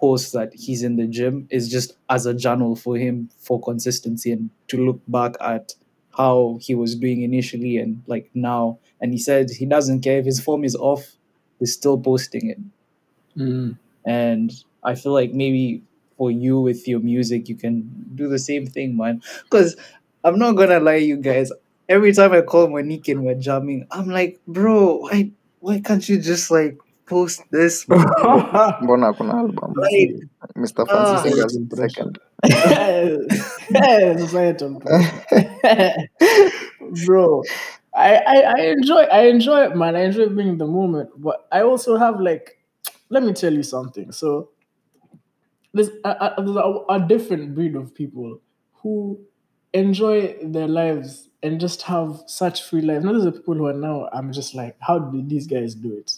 posts 0.00 0.32
that 0.32 0.52
he's 0.54 0.82
in 0.82 0.96
the 0.96 1.06
gym 1.06 1.46
is 1.50 1.68
just 1.68 1.96
as 2.08 2.26
a 2.26 2.34
journal 2.34 2.74
for 2.74 2.96
him 2.96 3.30
for 3.38 3.60
consistency 3.60 4.32
and 4.32 4.50
to 4.68 4.84
look 4.84 5.00
back 5.08 5.34
at 5.40 5.74
how 6.16 6.58
he 6.60 6.74
was 6.74 6.96
doing 6.96 7.22
initially 7.22 7.76
and 7.76 8.02
like 8.06 8.30
now. 8.34 8.78
And 9.00 9.12
he 9.12 9.18
said 9.18 9.50
he 9.50 9.66
doesn't 9.66 10.00
care 10.00 10.18
if 10.18 10.24
his 10.24 10.40
form 10.40 10.64
is 10.64 10.74
off 10.76 11.16
he's 11.58 11.74
still 11.74 11.98
posting 11.98 12.50
it. 12.50 12.58
Mm. 13.38 13.78
and 14.04 14.52
i 14.82 14.96
feel 14.96 15.12
like 15.12 15.32
maybe 15.32 15.82
for 16.16 16.32
you 16.32 16.58
with 16.60 16.88
your 16.88 16.98
music 16.98 17.48
you 17.48 17.54
can 17.54 17.88
do 18.16 18.28
the 18.28 18.40
same 18.40 18.66
thing 18.66 18.96
man. 18.96 19.22
Because 19.44 19.76
i'm 20.24 20.36
not 20.36 20.52
gonna 20.56 20.80
lie 20.80 20.96
you 20.96 21.16
guys 21.16 21.52
every 21.88 22.12
time 22.12 22.32
i 22.32 22.40
call 22.40 22.68
monique 22.68 23.06
and 23.06 23.24
we're 23.24 23.36
jamming 23.36 23.86
i'm 23.92 24.08
like 24.08 24.40
bro 24.48 24.96
why 24.96 25.30
why 25.60 25.78
can't 25.80 26.08
you 26.08 26.20
just 26.20 26.50
like 26.50 26.76
post 27.10 27.42
this 27.50 27.88
man? 27.88 27.98
Mbona 28.82 29.06
hakuna 29.06 29.34
album? 29.34 29.74
like 29.76 30.54
Mr. 30.56 30.86
Ah. 30.88 31.16
Fancy 31.16 31.30
Singers 31.30 31.58
second. 31.74 32.18
Societal 34.20 34.80
pressure. 34.80 36.08
Bro, 37.06 37.42
I, 37.94 38.14
I, 38.16 38.36
I 38.56 38.60
enjoy 38.76 39.02
I 39.02 39.20
enjoy 39.26 39.64
it, 39.66 39.76
man. 39.76 39.96
I 39.96 40.04
enjoy 40.04 40.28
being 40.28 40.48
in 40.48 40.58
the 40.58 40.66
moment, 40.66 41.10
but 41.16 41.46
I 41.52 41.62
also 41.62 41.96
have 41.96 42.20
like, 42.20 42.58
let 43.10 43.22
me 43.22 43.32
tell 43.32 43.52
you 43.52 43.62
something. 43.62 44.12
So 44.12 44.50
there's 45.74 45.90
a, 46.04 46.08
a, 46.08 46.34
there's 46.38 46.56
a, 46.56 46.84
a 46.88 47.06
different 47.06 47.54
breed 47.54 47.76
of 47.76 47.94
people 47.94 48.40
who 48.82 49.20
enjoy 49.72 50.36
their 50.42 50.68
lives 50.68 51.28
and 51.42 51.60
just 51.60 51.82
have 51.82 52.22
such 52.26 52.62
free 52.64 52.82
life. 52.82 53.02
Now, 53.02 53.12
there's 53.12 53.24
the 53.24 53.32
people 53.32 53.54
who 53.54 53.66
are 53.66 53.72
now. 53.72 54.08
I'm 54.12 54.32
just 54.32 54.54
like, 54.54 54.76
how 54.80 54.98
did 54.98 55.28
these 55.28 55.46
guys 55.46 55.74
do 55.74 55.96
it, 55.96 56.12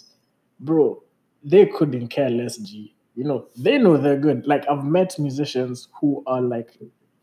bro? 0.63 1.03
They 1.45 1.67
couldn't 1.67 2.09
care 2.09 2.31
less. 2.31 2.57
G, 2.57 2.95
you 3.15 3.25
know, 3.25 3.47
they 3.57 3.79
know 3.79 3.97
they're 3.97 4.19
good. 4.19 4.47
Like 4.47 4.65
I've 4.71 4.85
met 4.85 5.19
musicians 5.19 5.89
who 6.01 6.23
are 6.27 6.41
like 6.41 6.79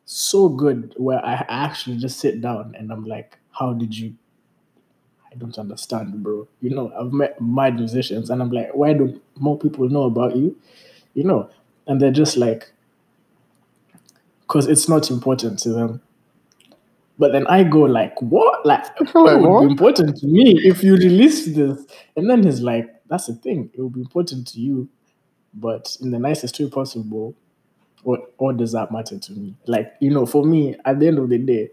so 0.05 0.49
good 0.49 0.93
where 0.97 1.23
I 1.25 1.45
actually 1.47 1.97
just 1.97 2.19
sit 2.19 2.41
down 2.41 2.75
and 2.77 2.91
I'm 2.91 3.05
like, 3.05 3.37
how 3.51 3.73
did 3.73 3.97
you? 3.97 4.15
I 5.31 5.35
don't 5.35 5.57
understand, 5.57 6.23
bro. 6.23 6.47
You 6.61 6.71
know, 6.71 6.91
I've 6.99 7.13
met 7.13 7.39
mad 7.39 7.75
musicians 7.75 8.29
and 8.29 8.41
I'm 8.41 8.51
like, 8.51 8.73
why 8.73 8.93
don't 8.93 9.21
more 9.37 9.57
people 9.57 9.87
know 9.89 10.03
about 10.03 10.35
you? 10.35 10.55
You 11.13 11.23
know, 11.23 11.49
and 11.87 12.01
they're 12.01 12.11
just 12.11 12.37
like, 12.37 12.71
because 14.41 14.67
it's 14.67 14.89
not 14.89 15.11
important 15.11 15.59
to 15.59 15.69
them. 15.69 16.01
But 17.19 17.33
then 17.33 17.45
I 17.47 17.63
go 17.63 17.81
like, 17.81 18.19
what? 18.21 18.65
Like, 18.65 18.85
it 18.99 19.13
would 19.13 19.59
be 19.59 19.71
important 19.71 20.17
to 20.17 20.25
me 20.25 20.59
if 20.63 20.83
you 20.83 20.95
release 20.95 21.45
this. 21.45 21.85
And 22.15 22.29
then 22.29 22.43
he's 22.43 22.61
like, 22.61 22.89
that's 23.09 23.27
the 23.27 23.35
thing. 23.35 23.71
It 23.73 23.81
will 23.81 23.89
be 23.89 24.01
important 24.01 24.47
to 24.49 24.59
you, 24.59 24.89
but 25.53 25.97
in 26.01 26.11
the 26.11 26.19
nicest 26.19 26.59
way 26.59 26.69
possible. 26.69 27.35
What 28.03 28.33
what 28.37 28.57
does 28.57 28.71
that 28.73 28.91
matter 28.91 29.19
to 29.19 29.31
me? 29.33 29.55
Like, 29.67 29.93
you 29.99 30.09
know, 30.11 30.25
for 30.25 30.45
me, 30.45 30.75
at 30.85 30.99
the 30.99 31.07
end 31.07 31.19
of 31.19 31.29
the 31.29 31.37
day, 31.37 31.69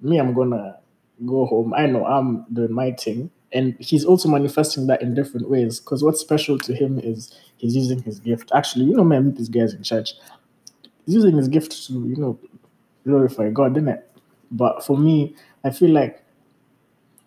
me, 0.00 0.18
I'm 0.18 0.32
gonna 0.34 0.78
go 1.24 1.46
home. 1.46 1.74
I 1.74 1.86
know 1.86 2.04
I'm 2.06 2.44
doing 2.52 2.72
my 2.72 2.92
thing. 2.92 3.30
And 3.52 3.76
he's 3.78 4.04
also 4.04 4.28
manifesting 4.28 4.86
that 4.88 5.02
in 5.02 5.14
different 5.14 5.48
ways. 5.48 5.80
Because 5.80 6.02
what's 6.02 6.20
special 6.20 6.58
to 6.58 6.74
him 6.74 6.98
is 6.98 7.34
he's 7.56 7.76
using 7.76 8.02
his 8.02 8.20
gift. 8.20 8.50
Actually, 8.54 8.86
you 8.86 8.94
know, 8.96 9.04
man, 9.04 9.26
meet 9.26 9.36
these 9.36 9.48
guys 9.48 9.72
in 9.72 9.82
church. 9.82 10.14
He's 11.04 11.14
using 11.14 11.36
his 11.36 11.48
gift 11.48 11.86
to, 11.86 11.92
you 11.92 12.16
know, 12.16 12.38
glorify 13.04 13.50
God, 13.50 13.74
didn't 13.74 13.90
it? 13.90 14.10
But 14.50 14.84
for 14.84 14.98
me, 14.98 15.36
I 15.64 15.70
feel 15.70 15.90
like 15.90 16.22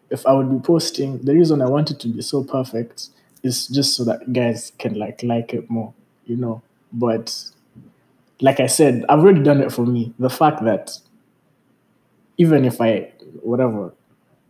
if 0.10 0.26
I 0.26 0.34
would 0.34 0.50
be 0.52 0.60
posting, 0.60 1.20
the 1.20 1.34
reason 1.34 1.62
I 1.62 1.68
want 1.70 1.92
it 1.92 2.00
to 2.02 2.08
be 2.08 2.22
so 2.22 2.44
perfect 2.44 3.10
is 3.44 3.68
just 3.68 3.96
so 3.96 4.04
that 4.06 4.32
guys 4.34 4.72
can 4.80 4.96
like 4.96 5.24
like 5.24 5.54
it 5.54 5.70
more, 5.70 5.94
you 6.26 6.36
know. 6.36 6.62
But 6.92 7.36
like 8.42 8.60
I 8.60 8.68
said, 8.68 9.06
I've 9.10 9.20
already 9.20 9.44
done 9.44 9.62
it 9.62 9.72
for 9.72 9.86
me. 9.86 10.14
The 10.20 10.30
fact 10.30 10.64
that 10.64 10.98
even 12.38 12.66
if 12.66 12.82
I 12.82 13.12
whatever 13.42 13.94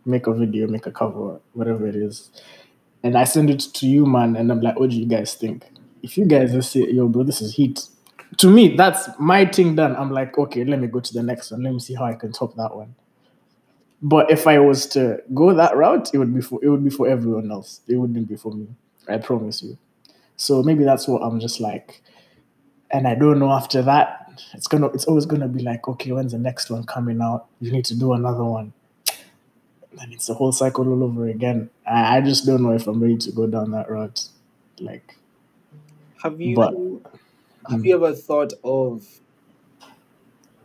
make 0.04 0.26
a 0.26 0.34
video, 0.34 0.66
make 0.66 0.86
a 0.86 0.92
cover, 0.92 1.40
whatever 1.52 1.86
it 1.86 1.96
is, 1.96 2.30
and 3.02 3.16
I 3.16 3.24
send 3.24 3.50
it 3.50 3.60
to 3.74 3.86
you, 3.86 4.06
man, 4.06 4.36
and 4.36 4.50
I'm 4.50 4.60
like, 4.60 4.78
what 4.78 4.90
do 4.90 4.96
you 4.96 5.06
guys 5.06 5.34
think? 5.34 5.64
If 6.02 6.16
you 6.16 6.24
guys 6.26 6.52
just 6.52 6.72
say, 6.72 6.90
yo, 6.90 7.08
bro, 7.08 7.22
this 7.22 7.40
is 7.42 7.54
heat. 7.54 7.86
To 8.38 8.48
me, 8.48 8.76
that's 8.76 9.08
my 9.18 9.44
thing 9.44 9.74
done. 9.74 9.96
I'm 9.96 10.10
like, 10.10 10.38
okay, 10.38 10.64
let 10.64 10.78
me 10.78 10.86
go 10.86 11.00
to 11.00 11.12
the 11.12 11.22
next 11.22 11.50
one. 11.50 11.62
Let 11.62 11.72
me 11.72 11.80
see 11.80 11.94
how 11.94 12.04
I 12.04 12.14
can 12.14 12.32
top 12.32 12.54
that 12.56 12.74
one. 12.74 12.94
But 14.02 14.30
if 14.30 14.46
I 14.46 14.58
was 14.58 14.86
to 14.88 15.22
go 15.34 15.52
that 15.54 15.76
route, 15.76 16.10
it 16.14 16.18
would 16.18 16.34
be 16.34 16.40
for 16.40 16.58
it 16.62 16.68
would 16.68 16.82
be 16.84 16.90
for 16.90 17.06
everyone 17.08 17.50
else. 17.50 17.80
It 17.86 17.96
wouldn't 17.96 18.28
be 18.28 18.36
for 18.36 18.52
me. 18.52 18.66
I 19.08 19.18
promise 19.18 19.62
you. 19.62 19.76
So 20.36 20.62
maybe 20.62 20.84
that's 20.84 21.06
what 21.06 21.22
I'm 21.22 21.38
just 21.40 21.60
like. 21.60 22.00
And 22.90 23.06
I 23.06 23.14
don't 23.14 23.38
know 23.38 23.50
after 23.50 23.82
that, 23.82 24.32
it's 24.54 24.66
gonna 24.66 24.86
it's 24.88 25.04
always 25.04 25.26
gonna 25.26 25.48
be 25.48 25.62
like, 25.62 25.86
okay, 25.86 26.12
when's 26.12 26.32
the 26.32 26.38
next 26.38 26.70
one 26.70 26.84
coming 26.84 27.20
out? 27.20 27.46
You 27.60 27.72
need 27.72 27.84
to 27.86 27.94
do 27.98 28.14
another 28.14 28.44
one. 28.44 28.72
And 30.00 30.12
it's 30.12 30.28
a 30.30 30.34
whole 30.34 30.52
cycle 30.52 30.88
all 30.88 31.04
over 31.04 31.26
again. 31.28 31.68
I, 31.86 32.18
I 32.18 32.20
just 32.22 32.46
don't 32.46 32.62
know 32.62 32.70
if 32.72 32.86
I'm 32.86 33.02
ready 33.02 33.18
to 33.18 33.32
go 33.32 33.46
down 33.46 33.72
that 33.72 33.90
route. 33.90 34.28
Like, 34.80 35.16
Have 36.22 36.40
you 36.40 36.56
But- 36.56 36.74
have 37.68 37.84
you 37.84 37.94
ever 37.96 38.14
thought 38.14 38.54
of 38.64 39.06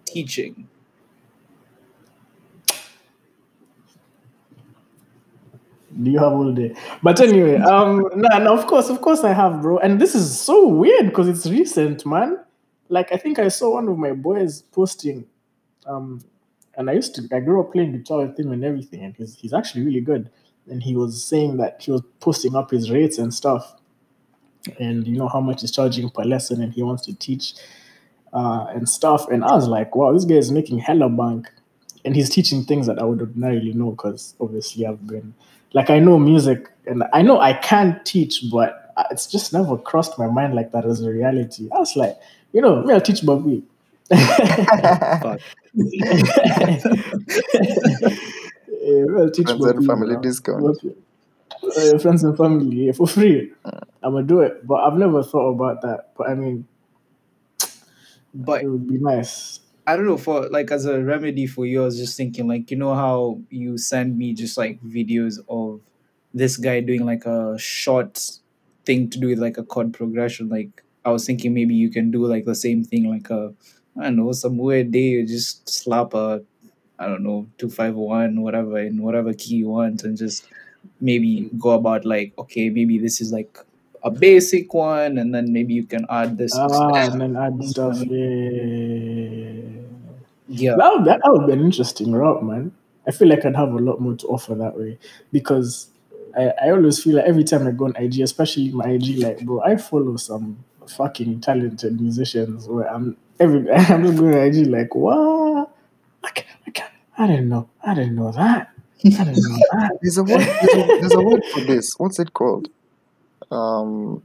teaching? 0.05 0.67
Do 6.01 6.12
you 6.12 6.19
have 6.19 6.34
all 6.34 6.51
day? 6.51 6.75
But 7.01 7.19
anyway, 7.21 7.58
um, 7.58 8.05
no, 8.15 8.38
no, 8.39 8.58
of 8.58 8.67
course, 8.67 8.89
of 8.89 9.01
course, 9.01 9.23
I 9.23 9.34
have, 9.34 9.62
bro. 9.62 9.77
And 9.79 9.99
this 9.99 10.15
is 10.15 10.39
so 10.39 10.67
weird 10.67 11.08
because 11.08 11.27
it's 11.27 11.45
recent, 11.45 12.05
man. 12.05 12.39
Like, 12.89 13.12
I 13.12 13.17
think 13.17 13.39
I 13.39 13.47
saw 13.47 13.73
one 13.73 13.88
of 13.88 13.97
my 13.97 14.12
boys 14.12 14.62
posting, 14.62 15.25
um, 15.86 16.21
and 16.77 16.89
I 16.89 16.93
used 16.93 17.15
to, 17.15 17.27
I 17.36 17.39
grew 17.39 17.62
up 17.62 17.71
playing 17.71 17.93
guitar 17.93 18.25
with 18.25 18.39
him 18.39 18.51
and 18.51 18.63
everything, 18.63 19.03
and 19.03 19.15
he's 19.15 19.36
he's 19.36 19.53
actually 19.53 19.86
really 19.86 20.01
good. 20.01 20.29
And 20.69 20.81
he 20.81 20.95
was 20.95 21.23
saying 21.23 21.58
that 21.58 21.81
he 21.81 21.91
was 21.91 22.01
posting 22.19 22.55
up 22.55 22.71
his 22.71 22.91
rates 22.91 23.17
and 23.17 23.34
stuff, 23.34 23.75
and 24.79 25.08
you 25.08 25.17
know 25.17 25.27
how 25.27 25.41
much 25.41 25.62
he's 25.62 25.71
charging 25.71 26.10
per 26.10 26.23
lesson, 26.23 26.62
and 26.62 26.73
he 26.73 26.84
wants 26.84 27.05
to 27.05 27.13
teach, 27.13 27.53
uh, 28.34 28.65
and 28.69 28.88
stuff. 28.89 29.27
And 29.29 29.43
I 29.45 29.53
was 29.53 29.67
like, 29.67 29.95
wow, 29.95 30.12
this 30.12 30.25
guy 30.25 30.36
is 30.36 30.51
making 30.51 30.79
hella 30.79 31.10
bank, 31.10 31.49
and 32.03 32.15
he's 32.15 32.29
teaching 32.29 32.63
things 32.63 32.86
that 32.88 32.99
I 32.99 33.03
would 33.05 33.21
ordinarily 33.21 33.73
know 33.73 33.91
because 33.91 34.36
obviously 34.39 34.86
I've 34.86 35.05
been 35.08 35.34
like 35.75 35.89
I 35.91 35.99
know 35.99 36.17
music 36.17 36.69
and 36.88 37.03
I 37.13 37.21
know 37.21 37.39
I 37.39 37.53
can 37.53 37.99
teach, 38.05 38.43
but 38.51 38.93
uh, 38.97 39.03
it's 39.11 39.27
just 39.27 39.53
never 39.53 39.77
crossed 39.77 40.17
my 40.17 40.27
mind 40.27 40.55
like 40.55 40.71
that 40.71 40.85
as 40.85 41.01
a 41.01 41.11
reality. 41.11 41.69
I 41.75 41.79
was 41.79 41.95
like, 41.97 42.17
you 42.53 42.61
know, 42.61 42.81
me, 42.83 42.93
I'll 42.93 43.01
teach 43.01 43.25
Bobby. 43.25 43.61
Fuck. 44.09 45.41
Me, 45.73 46.01
I'll 49.17 49.31
teach 49.31 49.51
Friends 49.51 49.65
and 49.65 49.85
Bobby, 49.85 49.85
family 49.85 50.13
bro. 50.13 50.21
discount. 50.21 50.77
Uh, 51.77 51.97
friends 51.99 52.23
and 52.23 52.38
family 52.38 52.85
yeah, 52.88 52.91
for 52.93 53.07
free. 53.07 53.51
Mm. 53.65 53.83
I'm 54.03 54.13
gonna 54.13 54.25
do 54.27 54.41
it, 54.41 54.65
but 54.67 54.75
I've 54.83 54.97
never 54.97 55.23
thought 55.23 55.49
about 55.49 55.81
that. 55.81 56.11
But 56.17 56.29
I 56.29 56.35
mean, 56.35 56.67
But 58.33 58.63
it 58.63 58.67
would 58.67 58.88
be 58.88 58.97
nice. 58.97 59.59
I 59.87 59.95
don't 59.95 60.05
know 60.05 60.17
for 60.17 60.49
like 60.49 60.71
as 60.71 60.85
a 60.85 61.03
remedy 61.03 61.45
for 61.45 61.65
you, 61.65 61.83
I 61.83 61.85
was 61.85 61.97
just 61.97 62.17
thinking 62.17 62.47
like 62.47 62.71
you 62.71 62.77
know 62.77 62.95
how 62.95 63.39
you 63.49 63.77
send 63.77 64.17
me 64.17 64.33
just 64.33 64.57
like 64.57 64.81
videos 64.81 65.39
of 65.47 65.81
this 66.33 66.57
guy 66.57 66.79
doing 66.81 67.05
like 67.05 67.25
a 67.25 67.57
short 67.57 68.31
thing 68.85 69.09
to 69.11 69.19
do 69.19 69.27
with 69.27 69.39
like 69.39 69.57
a 69.57 69.63
chord 69.63 69.93
progression. 69.93 70.49
Like 70.49 70.83
I 71.03 71.11
was 71.11 71.25
thinking 71.25 71.53
maybe 71.53 71.75
you 71.75 71.89
can 71.91 72.09
do 72.11 72.25
like 72.25 72.45
the 72.45 72.55
same 72.55 72.83
thing, 72.83 73.09
like 73.09 73.29
a 73.29 73.53
I 73.97 74.03
don't 74.05 74.15
know, 74.17 74.31
some 74.31 74.57
weird 74.57 74.91
day 74.91 75.09
you 75.09 75.27
just 75.27 75.69
slap 75.69 76.13
a 76.13 76.43
I 76.97 77.07
don't 77.07 77.23
know, 77.23 77.47
two 77.57 77.69
five 77.69 77.95
one, 77.95 78.41
whatever, 78.41 78.79
in 78.79 79.01
whatever 79.03 79.33
key 79.33 79.55
you 79.57 79.69
want 79.69 80.03
and 80.03 80.17
just 80.17 80.47
maybe 81.01 81.49
go 81.59 81.71
about 81.71 82.05
like, 82.05 82.33
okay, 82.39 82.69
maybe 82.69 82.97
this 82.99 83.21
is 83.21 83.31
like 83.31 83.57
a 84.05 84.11
basic 84.11 84.73
one 84.73 85.17
and 85.17 85.33
then 85.33 85.51
maybe 85.51 85.73
you 85.73 85.83
can 85.83 86.05
add 86.09 86.37
this. 86.37 86.53
Ah, 86.55 86.93
and 86.93 87.19
then 87.19 87.35
add 87.35 87.61
stuff. 87.63 87.97
Yeah. 87.97 88.21
yeah. 90.47 90.75
That 90.77 90.93
would, 90.93 91.05
that 91.05 91.21
would 91.25 91.47
be 91.47 91.53
an 91.53 91.61
interesting 91.61 92.11
route, 92.13 92.43
man. 92.43 92.71
I 93.07 93.11
feel 93.11 93.27
like 93.27 93.45
I'd 93.45 93.55
have 93.55 93.73
a 93.73 93.77
lot 93.77 93.99
more 93.99 94.15
to 94.15 94.27
offer 94.27 94.53
that 94.55 94.77
way 94.77 94.97
because 95.31 95.89
I, 96.37 96.53
I 96.61 96.69
always 96.71 97.03
feel 97.03 97.15
like 97.15 97.25
every 97.25 97.43
time 97.43 97.67
I 97.67 97.71
go 97.71 97.85
on 97.85 97.95
IG, 97.95 98.19
especially 98.21 98.71
my 98.71 98.89
IG, 98.91 99.17
like, 99.17 99.41
bro, 99.41 99.61
I 99.61 99.75
follow 99.75 100.17
some 100.17 100.63
fucking 100.87 101.41
talented 101.41 101.99
musicians 101.99 102.67
where 102.67 102.87
I'm 102.93 103.17
every 103.39 103.69
I'm 103.89 104.03
just 104.03 104.17
going 104.17 104.35
on 104.35 104.41
IG 104.41 104.67
like, 104.67 104.93
what? 104.93 105.71
I 106.23 106.29
can't, 106.29 106.47
I 106.67 106.71
can't, 106.71 106.91
I 107.17 107.27
didn't 107.27 107.49
know, 107.49 107.69
I 107.83 107.95
didn't 107.95 108.15
know 108.15 108.31
that. 108.31 108.71
I 109.03 109.09
didn't 109.09 109.35
know 109.35 109.57
that. 109.73 109.97
There's 110.01 110.17
a 110.17 110.23
word. 110.23 110.39
There's 110.39 110.73
a, 110.73 110.87
there's 110.99 111.13
a 111.13 111.21
word 111.21 111.43
for 111.53 111.61
this. 111.61 111.93
What's 111.97 112.19
it 112.19 112.33
called? 112.33 112.69
Um, 113.51 114.23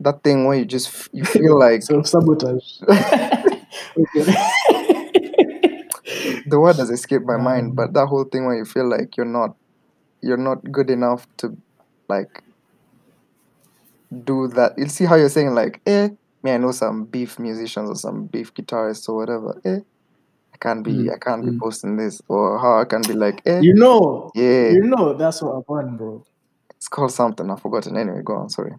that 0.00 0.22
thing 0.22 0.46
where 0.46 0.58
you 0.58 0.64
just 0.64 0.88
f- 0.88 1.08
you 1.12 1.24
feel 1.24 1.58
like 1.66 1.82
Self 1.82 2.06
sabotage. 2.06 2.78
the 6.46 6.58
word 6.58 6.76
has 6.76 6.90
escaped 6.90 7.24
my 7.26 7.36
mind, 7.36 7.68
Um, 7.70 7.74
but 7.74 7.92
that 7.94 8.06
whole 8.06 8.24
thing 8.24 8.46
where 8.46 8.56
you 8.56 8.64
feel 8.64 8.88
like 8.88 9.16
you're 9.16 9.26
not 9.26 9.56
you're 10.22 10.36
not 10.36 10.62
good 10.70 10.90
enough 10.90 11.26
to 11.38 11.56
like 12.08 12.42
do 14.24 14.48
that. 14.48 14.74
You 14.78 14.88
see 14.88 15.04
how 15.04 15.16
you're 15.16 15.28
saying 15.28 15.54
like, 15.54 15.80
eh, 15.86 16.08
me 16.42 16.52
I 16.52 16.56
know 16.58 16.72
some 16.72 17.04
beef 17.04 17.38
musicians 17.38 17.90
or 17.90 17.96
some 17.96 18.26
beef 18.26 18.52
guitarists 18.54 19.08
or 19.08 19.16
whatever. 19.16 19.60
Eh, 19.64 19.80
I 20.54 20.56
can't 20.60 20.84
be 20.84 20.92
Mm, 20.92 21.12
I 21.12 21.18
can't 21.18 21.44
be 21.44 21.52
mm. 21.52 21.58
posting 21.58 21.96
this 21.96 22.20
or 22.28 22.58
how 22.58 22.80
I 22.80 22.84
can 22.84 23.02
be 23.02 23.12
like, 23.14 23.42
eh, 23.46 23.60
You 23.60 23.74
know, 23.74 24.30
yeah, 24.34 24.70
you 24.70 24.82
know, 24.82 25.14
that's 25.14 25.42
what 25.42 25.56
I 25.56 25.60
want, 25.68 25.98
bro. 25.98 26.24
It's 26.78 26.88
called 26.88 27.10
something 27.12 27.50
I've 27.50 27.60
forgotten. 27.60 27.96
Anyway, 27.96 28.22
go 28.24 28.36
on. 28.36 28.48
Sorry. 28.48 28.72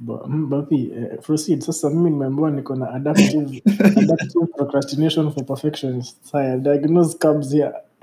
But, 0.00 0.24
mm, 0.24 0.48
Bapi, 0.48 1.12
uh, 1.14 1.16
proceed. 1.20 1.62
Sasa 1.62 1.90
mimi 1.90 2.10
nimeambiwa 2.10 2.50
niko 2.50 2.76
na 2.76 2.90
adaptive, 2.90 3.62
adaptive 3.96 4.46
procrastination 4.56 5.30
for 5.30 5.44
perfectionists. 5.44 6.32
Haya, 6.32 6.58
diagnose 6.58 7.14
cubs 7.18 7.52
here. 7.52 7.72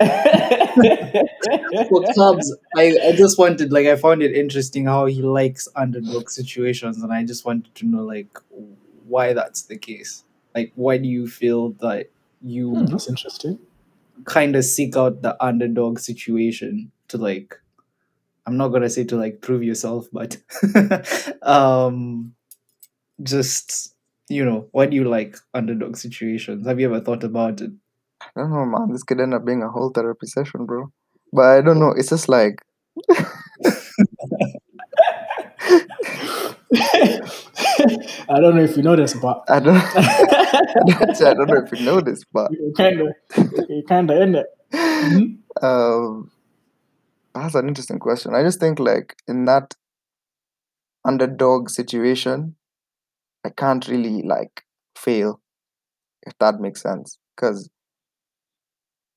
for 1.88 2.04
Cubs, 2.14 2.56
I, 2.76 2.96
I 3.08 3.12
just 3.16 3.36
wanted 3.38 3.72
like 3.72 3.86
I 3.86 3.96
found 3.96 4.22
it 4.22 4.32
interesting 4.34 4.86
how 4.86 5.06
he 5.06 5.22
likes 5.22 5.68
underdog 5.74 6.30
situations, 6.30 7.02
and 7.02 7.12
I 7.12 7.24
just 7.24 7.44
wanted 7.44 7.74
to 7.74 7.86
know 7.86 8.04
like 8.04 8.38
why 9.08 9.32
that's 9.34 9.62
the 9.62 9.76
case. 9.76 10.24
Like, 10.54 10.72
why 10.76 10.98
do 10.98 11.08
you 11.08 11.26
feel 11.26 11.70
that 11.80 12.10
you 12.40 12.70
Hmm, 12.70 12.86
that's 12.86 13.08
interesting. 13.08 13.58
kind 14.24 14.56
of 14.56 14.64
seek 14.64 14.96
out 14.96 15.22
the 15.22 15.36
underdog 15.44 15.98
situation 15.98 16.92
to 17.08 17.18
like? 17.18 17.56
I'm 18.46 18.56
not 18.56 18.68
gonna 18.68 18.88
say 18.90 19.04
to 19.04 19.16
like 19.16 19.42
prove 19.42 19.62
yourself, 19.62 20.08
but 20.12 20.38
um, 21.42 22.34
just 23.22 23.94
you 24.28 24.44
know, 24.44 24.68
why 24.72 24.86
do 24.86 24.96
you 24.96 25.04
like 25.04 25.36
underdog 25.54 25.96
situations? 25.96 26.66
Have 26.66 26.80
you 26.80 26.86
ever 26.86 27.00
thought 27.00 27.24
about 27.24 27.60
it? 27.60 27.70
I 28.20 28.28
don't 28.42 28.50
know, 28.52 28.64
man. 28.66 28.92
This 28.92 29.02
could 29.02 29.20
end 29.20 29.34
up 29.34 29.44
being 29.44 29.62
a 29.62 29.70
whole 29.70 29.90
therapy 29.90 30.26
session, 30.26 30.66
bro. 30.66 30.90
But 31.32 31.58
I 31.58 31.60
don't 31.60 31.78
know. 31.80 31.92
It's 31.96 32.10
just 32.10 32.28
like 32.28 32.60
I 38.30 38.40
don't 38.40 38.56
know 38.56 38.62
if 38.62 38.76
you 38.76 38.82
know 38.82 38.96
this, 38.96 39.14
but 39.14 39.44
I 39.48 39.60
don't. 39.60 39.76
I 39.96 41.34
don't 41.34 41.48
know 41.48 41.64
if 41.64 41.78
you 41.78 41.84
know 41.84 42.00
this, 42.00 42.24
but 42.32 42.50
you 42.52 42.72
kind 42.76 43.00
of, 43.00 43.08
you 43.68 43.82
kind 43.88 44.10
of 44.10 44.20
in 44.20 44.34
it. 44.36 44.46
Mhm. 44.72 45.38
um, 45.62 46.30
that's 47.42 47.54
an 47.54 47.68
interesting 47.68 47.98
question. 47.98 48.34
I 48.34 48.42
just 48.42 48.60
think 48.60 48.78
like 48.78 49.16
in 49.26 49.44
that 49.46 49.74
underdog 51.04 51.70
situation, 51.70 52.56
I 53.44 53.50
can't 53.50 53.86
really 53.88 54.22
like 54.22 54.64
fail, 54.96 55.40
if 56.22 56.34
that 56.40 56.60
makes 56.60 56.82
sense, 56.82 57.18
because 57.36 57.70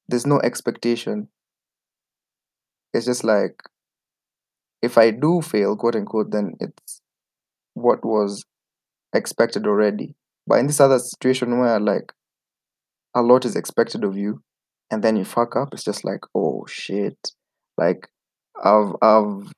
there's 0.07 0.27
no 0.27 0.39
expectation. 0.41 1.29
It's 2.93 3.05
just 3.05 3.23
like 3.23 3.61
if 4.81 4.97
I 4.97 5.11
do 5.11 5.41
fail, 5.41 5.75
quote 5.75 5.95
unquote, 5.95 6.31
then 6.31 6.55
it's 6.59 7.01
what 7.73 8.03
was 8.03 8.45
expected 9.13 9.67
already. 9.67 10.15
But 10.47 10.59
in 10.59 10.67
this 10.67 10.79
other 10.79 10.99
situation 10.99 11.59
where 11.59 11.79
like 11.79 12.13
a 13.15 13.21
lot 13.21 13.45
is 13.45 13.55
expected 13.55 14.03
of 14.03 14.17
you 14.17 14.41
and 14.89 15.03
then 15.03 15.15
you 15.15 15.25
fuck 15.25 15.55
up, 15.55 15.69
it's 15.73 15.83
just 15.83 16.03
like, 16.03 16.21
oh 16.35 16.65
shit. 16.67 17.17
Like 17.77 18.09
I've 18.61 18.95
I've 19.01 19.51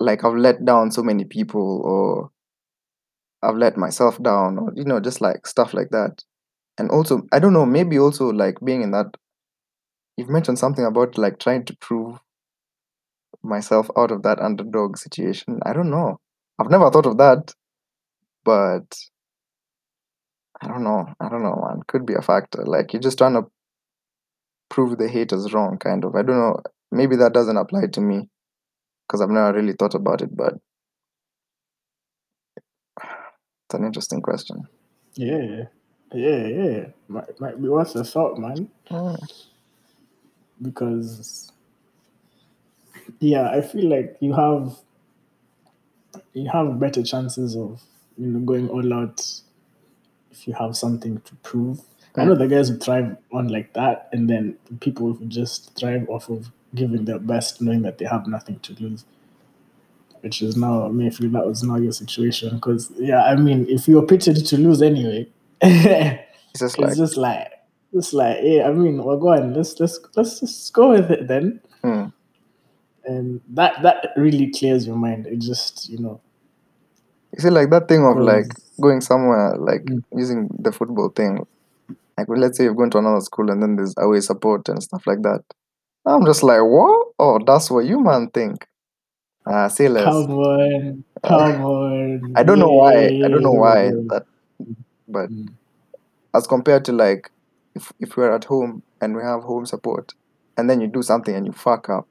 like 0.00 0.24
I've 0.24 0.36
let 0.36 0.64
down 0.64 0.90
so 0.90 1.02
many 1.02 1.24
people 1.24 1.80
or 1.84 2.30
I've 3.42 3.56
let 3.56 3.76
myself 3.76 4.20
down 4.22 4.58
or 4.58 4.72
you 4.74 4.84
know, 4.84 4.98
just 5.00 5.20
like 5.20 5.46
stuff 5.46 5.72
like 5.74 5.90
that. 5.90 6.24
And 6.78 6.90
also 6.90 7.22
I 7.32 7.38
don't 7.40 7.52
know, 7.54 7.66
maybe 7.66 7.98
also 7.98 8.30
like 8.30 8.58
being 8.64 8.82
in 8.82 8.92
that 8.92 9.16
you've 10.16 10.28
mentioned 10.28 10.58
something 10.58 10.84
about 10.84 11.16
like 11.18 11.38
trying 11.38 11.64
to 11.66 11.76
prove 11.76 12.18
myself 13.42 13.88
out 13.96 14.10
of 14.10 14.22
that 14.22 14.40
underdog 14.40 14.96
situation. 14.96 15.60
I 15.64 15.72
don't 15.72 15.90
know. 15.90 16.18
I've 16.58 16.70
never 16.70 16.90
thought 16.90 17.06
of 17.06 17.18
that, 17.18 17.54
but 18.44 18.86
I 20.60 20.66
don't 20.68 20.82
know. 20.84 21.06
I 21.20 21.28
don't 21.28 21.42
know, 21.44 21.54
man. 21.68 21.82
Could 21.86 22.06
be 22.06 22.14
a 22.14 22.22
factor. 22.22 22.64
Like 22.64 22.92
you're 22.92 23.02
just 23.02 23.18
trying 23.18 23.34
to 23.34 23.46
prove 24.68 24.98
the 24.98 25.08
haters 25.08 25.52
wrong, 25.54 25.78
kind 25.78 26.04
of. 26.04 26.14
I 26.14 26.22
don't 26.22 26.36
know. 26.38 26.60
Maybe 26.94 27.16
that 27.16 27.32
doesn't 27.32 27.56
apply 27.56 27.86
to 27.92 28.00
me 28.00 28.28
because 29.06 29.20
I've 29.20 29.28
never 29.28 29.52
really 29.52 29.72
thought 29.72 29.96
about 29.96 30.22
it, 30.22 30.34
but 30.34 30.54
it's 33.02 33.74
an 33.74 33.84
interesting 33.84 34.22
question. 34.22 34.62
Yeah, 35.14 35.64
yeah, 36.12 36.46
yeah. 36.46 36.86
Might, 37.08 37.40
might 37.40 37.60
be 37.60 37.68
worth 37.68 37.96
a 37.96 38.04
thought, 38.04 38.38
man. 38.38 38.70
Hmm. 38.88 39.14
Because 40.62 41.50
yeah, 43.18 43.50
I 43.50 43.60
feel 43.60 43.90
like 43.90 44.16
you 44.20 44.32
have 44.32 44.78
you 46.32 46.48
have 46.52 46.78
better 46.78 47.02
chances 47.02 47.56
of 47.56 47.82
you 48.16 48.28
know 48.28 48.38
going 48.38 48.68
all 48.68 48.94
out 48.94 49.40
if 50.30 50.46
you 50.46 50.54
have 50.54 50.76
something 50.76 51.20
to 51.22 51.34
prove. 51.36 51.80
I 52.16 52.24
know 52.24 52.36
the 52.36 52.46
guys 52.46 52.68
who 52.68 52.76
thrive 52.78 53.16
on 53.32 53.48
like 53.48 53.72
that, 53.72 54.08
and 54.12 54.30
then 54.30 54.56
people 54.78 55.14
who 55.14 55.26
just 55.26 55.74
thrive 55.76 56.08
off 56.08 56.28
of 56.28 56.52
giving 56.74 57.04
their 57.04 57.18
best, 57.18 57.60
knowing 57.62 57.82
that 57.82 57.98
they 57.98 58.04
have 58.06 58.26
nothing 58.26 58.58
to 58.60 58.72
lose. 58.82 59.04
which 60.22 60.40
is 60.42 60.56
now 60.56 60.88
maybe 60.88 61.28
that 61.28 61.46
was 61.46 61.62
now 61.62 61.76
your 61.76 61.92
situation. 61.92 62.54
Because 62.56 62.90
yeah, 62.98 63.24
I 63.24 63.36
mean, 63.36 63.66
if 63.68 63.86
you're 63.88 64.06
pitched 64.06 64.46
to 64.46 64.56
lose 64.56 64.82
anyway, 64.82 65.28
It's 65.62 66.60
just 66.60 66.78
like 66.78 66.90
it's 66.90 66.98
just 66.98 67.16
like 67.16 67.48
it's 67.92 68.12
like 68.12 68.38
yeah. 68.42 68.68
I 68.68 68.72
mean, 68.72 69.02
we're 69.02 69.16
going. 69.18 69.52
Let's 69.54 69.78
let's 69.80 69.98
let's 70.16 70.40
just 70.40 70.72
go 70.72 70.90
with 70.90 71.10
it 71.10 71.26
then. 71.28 71.60
hmm, 71.82 72.04
And 73.06 73.40
that 73.50 73.82
that 73.82 74.08
really 74.16 74.50
clears 74.50 74.86
your 74.86 74.96
mind. 74.96 75.26
It 75.26 75.40
just 75.40 75.88
you 75.88 75.98
know 75.98 76.20
you 77.32 77.40
see 77.40 77.50
like 77.50 77.70
that 77.70 77.88
thing 77.88 78.04
of 78.06 78.16
like 78.18 78.46
going 78.80 79.00
somewhere 79.00 79.56
like 79.58 79.84
Mm. 79.84 80.02
using 80.16 80.48
the 80.58 80.72
football 80.72 81.08
thing. 81.10 81.46
Like 82.16 82.28
well, 82.28 82.38
let's 82.38 82.56
say 82.58 82.64
you're 82.64 82.74
going 82.74 82.90
to 82.90 82.98
another 82.98 83.20
school 83.20 83.50
and 83.50 83.62
then 83.62 83.76
there's 83.76 83.94
away 83.98 84.20
support 84.20 84.68
and 84.68 84.82
stuff 84.82 85.06
like 85.06 85.22
that. 85.22 85.42
I'm 86.06 86.24
just 86.24 86.42
like, 86.42 86.60
what? 86.62 87.08
Oh, 87.18 87.38
that's 87.46 87.70
what 87.70 87.84
you 87.86 88.00
man 88.00 88.28
think. 88.32 88.66
Ah, 89.46 89.68
say 89.68 89.88
less. 89.88 90.04
come 90.04 90.30
on, 90.32 91.04
come 91.22 91.64
on, 91.64 92.32
I 92.36 92.42
don't 92.42 92.58
know 92.58 92.70
why. 92.72 93.06
I 93.24 93.28
don't 93.28 93.42
know 93.42 93.52
why 93.52 93.84
yeah. 93.84 93.90
that, 94.08 94.26
but 95.08 95.28
Mm. 95.30 95.48
as 96.34 96.46
compared 96.46 96.84
to 96.86 96.92
like 96.92 97.30
if 97.74 97.92
if 98.00 98.16
we're 98.16 98.32
at 98.34 98.44
home 98.44 98.82
and 99.00 99.14
we 99.16 99.22
have 99.22 99.42
home 99.42 99.66
support, 99.66 100.12
and 100.56 100.68
then 100.68 100.80
you 100.80 100.86
do 100.88 101.02
something 101.02 101.34
and 101.34 101.46
you 101.46 101.52
fuck 101.52 101.88
up, 101.90 102.06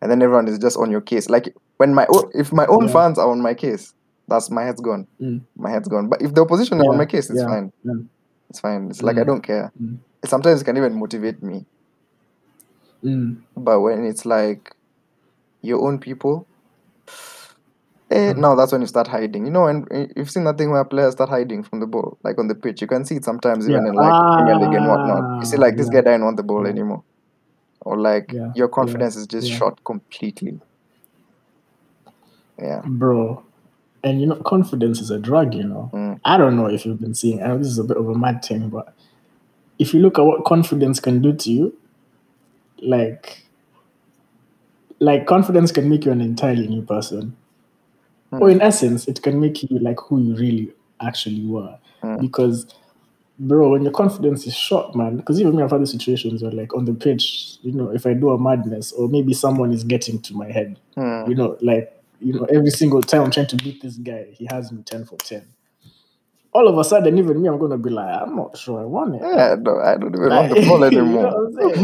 and 0.00 0.10
then 0.10 0.22
everyone 0.22 0.48
is 0.48 0.58
just 0.58 0.76
on 0.78 0.90
your 0.90 1.00
case. 1.02 1.28
Like 1.28 1.54
when 1.76 1.94
my 1.94 2.06
own, 2.08 2.30
if 2.34 2.52
my 2.52 2.66
own 2.66 2.86
Yeah. 2.86 2.92
fans 2.92 3.18
are 3.18 3.30
on 3.30 3.42
my 3.42 3.54
case, 3.54 3.92
that's 4.28 4.50
my 4.50 4.64
head's 4.64 4.80
gone. 4.80 5.06
Mm. 5.20 5.42
My 5.56 5.70
head's 5.70 5.88
gone. 5.88 6.08
But 6.08 6.22
if 6.22 6.32
the 6.34 6.40
opposition 6.42 6.80
are 6.80 6.88
on 6.90 6.96
my 6.98 7.06
case, 7.06 7.28
it's 7.30 7.40
yeah, 7.40 7.46
fine. 7.48 7.72
yeah. 7.84 7.94
It's 8.50 8.60
fine. 8.60 8.88
It's 8.90 9.02
like 9.02 9.16
I 9.18 9.22
Mm. 9.24 9.26
don't 9.26 9.42
care. 9.42 9.72
Mm. 9.82 9.98
Sometimes 10.24 10.62
it 10.62 10.64
can 10.64 10.76
even 10.78 10.98
motivate 10.98 11.42
me. 11.42 11.66
Mm. 13.04 13.38
But 13.56 13.80
when 13.80 14.04
it's 14.04 14.26
like 14.26 14.74
your 15.62 15.86
own 15.86 15.98
people, 15.98 16.46
eh, 18.10 18.32
Mm. 18.32 18.38
now 18.38 18.54
that's 18.54 18.72
when 18.72 18.80
you 18.80 18.86
start 18.86 19.06
hiding. 19.06 19.44
You 19.46 19.52
know, 19.52 19.66
and 19.66 19.86
you've 20.16 20.30
seen 20.30 20.44
that 20.44 20.58
thing 20.58 20.70
where 20.70 20.84
players 20.84 21.12
start 21.12 21.30
hiding 21.30 21.62
from 21.62 21.80
the 21.80 21.86
ball, 21.86 22.18
like 22.24 22.38
on 22.38 22.48
the 22.48 22.54
pitch. 22.54 22.80
You 22.80 22.86
can 22.88 23.04
see 23.04 23.16
it 23.16 23.24
sometimes 23.24 23.68
even 23.68 23.82
Yeah. 23.84 23.90
in 23.90 23.94
like 23.94 24.36
Premier 24.36 24.56
League 24.56 24.74
and 24.76 24.86
whatnot. 24.88 25.40
You 25.40 25.46
see, 25.46 25.56
Ah, 25.56 25.60
like 25.60 25.76
this 25.76 25.88
guy 25.88 26.00
doesn't 26.00 26.24
want 26.24 26.36
the 26.36 26.42
ball 26.42 26.64
yeah, 26.64 26.70
anymore, 26.70 27.02
or 27.82 27.96
like 27.98 28.32
yeah, 28.32 28.52
your 28.54 28.68
yeah, 28.68 28.72
confidence 28.74 29.16
is 29.16 29.26
just 29.26 29.48
yeah, 29.48 29.56
shot 29.56 29.82
completely. 29.84 30.60
Yeah. 32.58 32.82
bro. 32.84 33.42
And 34.02 34.20
you 34.20 34.26
know, 34.26 34.36
confidence 34.36 35.00
is 35.00 35.10
a 35.10 35.18
drug. 35.18 35.54
You 35.54 35.64
know, 35.64 35.90
Mm. 35.92 36.20
I 36.24 36.36
don't 36.36 36.56
know 36.56 36.66
if 36.66 36.84
you've 36.86 37.00
been 37.00 37.14
seeing. 37.14 37.42
I 37.42 37.48
know 37.48 37.58
this 37.58 37.66
is 37.68 37.78
a 37.78 37.84
bit 37.84 37.96
of 37.96 38.08
a 38.08 38.14
mad 38.14 38.44
thing, 38.44 38.68
but 38.68 38.94
if 39.78 39.92
you 39.94 40.00
look 40.00 40.18
at 40.18 40.22
what 40.24 40.44
confidence 40.44 40.98
can 41.00 41.20
do 41.20 41.32
to 41.32 41.52
you, 41.52 41.74
like, 42.82 43.44
like 45.00 45.26
confidence 45.26 45.72
can 45.72 45.88
make 45.88 46.04
you 46.04 46.12
an 46.12 46.20
entirely 46.20 46.66
new 46.66 46.82
person. 46.82 47.36
Or 48.32 48.48
Mm. 48.48 48.52
in 48.52 48.60
essence, 48.62 49.08
it 49.08 49.22
can 49.22 49.40
make 49.40 49.62
you 49.62 49.78
like 49.78 49.98
who 50.00 50.20
you 50.20 50.34
really 50.36 50.72
actually 51.00 51.44
were. 51.46 51.78
Mm. 52.02 52.20
Because, 52.20 52.66
bro, 53.38 53.70
when 53.70 53.82
your 53.82 53.92
confidence 53.92 54.46
is 54.46 54.54
shot, 54.54 54.94
man, 54.94 55.16
because 55.16 55.40
even 55.40 55.56
me, 55.56 55.62
I've 55.62 55.70
had 55.70 55.80
these 55.80 55.92
situations 55.92 56.42
where, 56.42 56.52
like, 56.52 56.74
on 56.74 56.84
the 56.84 56.92
pitch, 56.94 57.56
you 57.62 57.72
know, 57.72 57.90
if 57.90 58.04
I 58.06 58.12
do 58.12 58.30
a 58.30 58.38
madness 58.38 58.92
or 58.92 59.08
maybe 59.08 59.32
someone 59.32 59.72
is 59.72 59.82
getting 59.84 60.20
to 60.22 60.34
my 60.34 60.50
head, 60.52 60.78
Mm. 60.96 61.28
you 61.28 61.34
know, 61.36 61.56
like, 61.62 61.92
you 62.20 62.32
know, 62.34 62.44
every 62.44 62.70
single 62.70 63.00
time 63.00 63.22
I'm 63.22 63.30
trying 63.30 63.46
to 63.46 63.56
beat 63.56 63.80
this 63.80 63.96
guy, 63.96 64.26
he 64.32 64.46
has 64.50 64.72
me 64.72 64.82
10 64.84 65.04
for 65.04 65.16
10. 65.18 65.42
All 66.52 66.66
of 66.66 66.76
a 66.78 66.84
sudden, 66.84 67.16
even 67.18 67.40
me, 67.40 67.48
I'm 67.48 67.58
going 67.58 67.70
to 67.70 67.78
be 67.78 67.90
like, 67.90 68.20
I'm 68.22 68.34
not 68.34 68.56
sure 68.58 68.80
I 68.80 68.84
want 68.84 69.14
it. 69.14 69.22
Yeah, 69.22 69.54
no, 69.60 69.78
I 69.78 69.96
don't 69.96 70.14
even 70.14 70.28
Like, 70.28 70.50
want 70.50 70.60
the 70.60 70.68
ball 70.68 70.92
you 70.92 71.02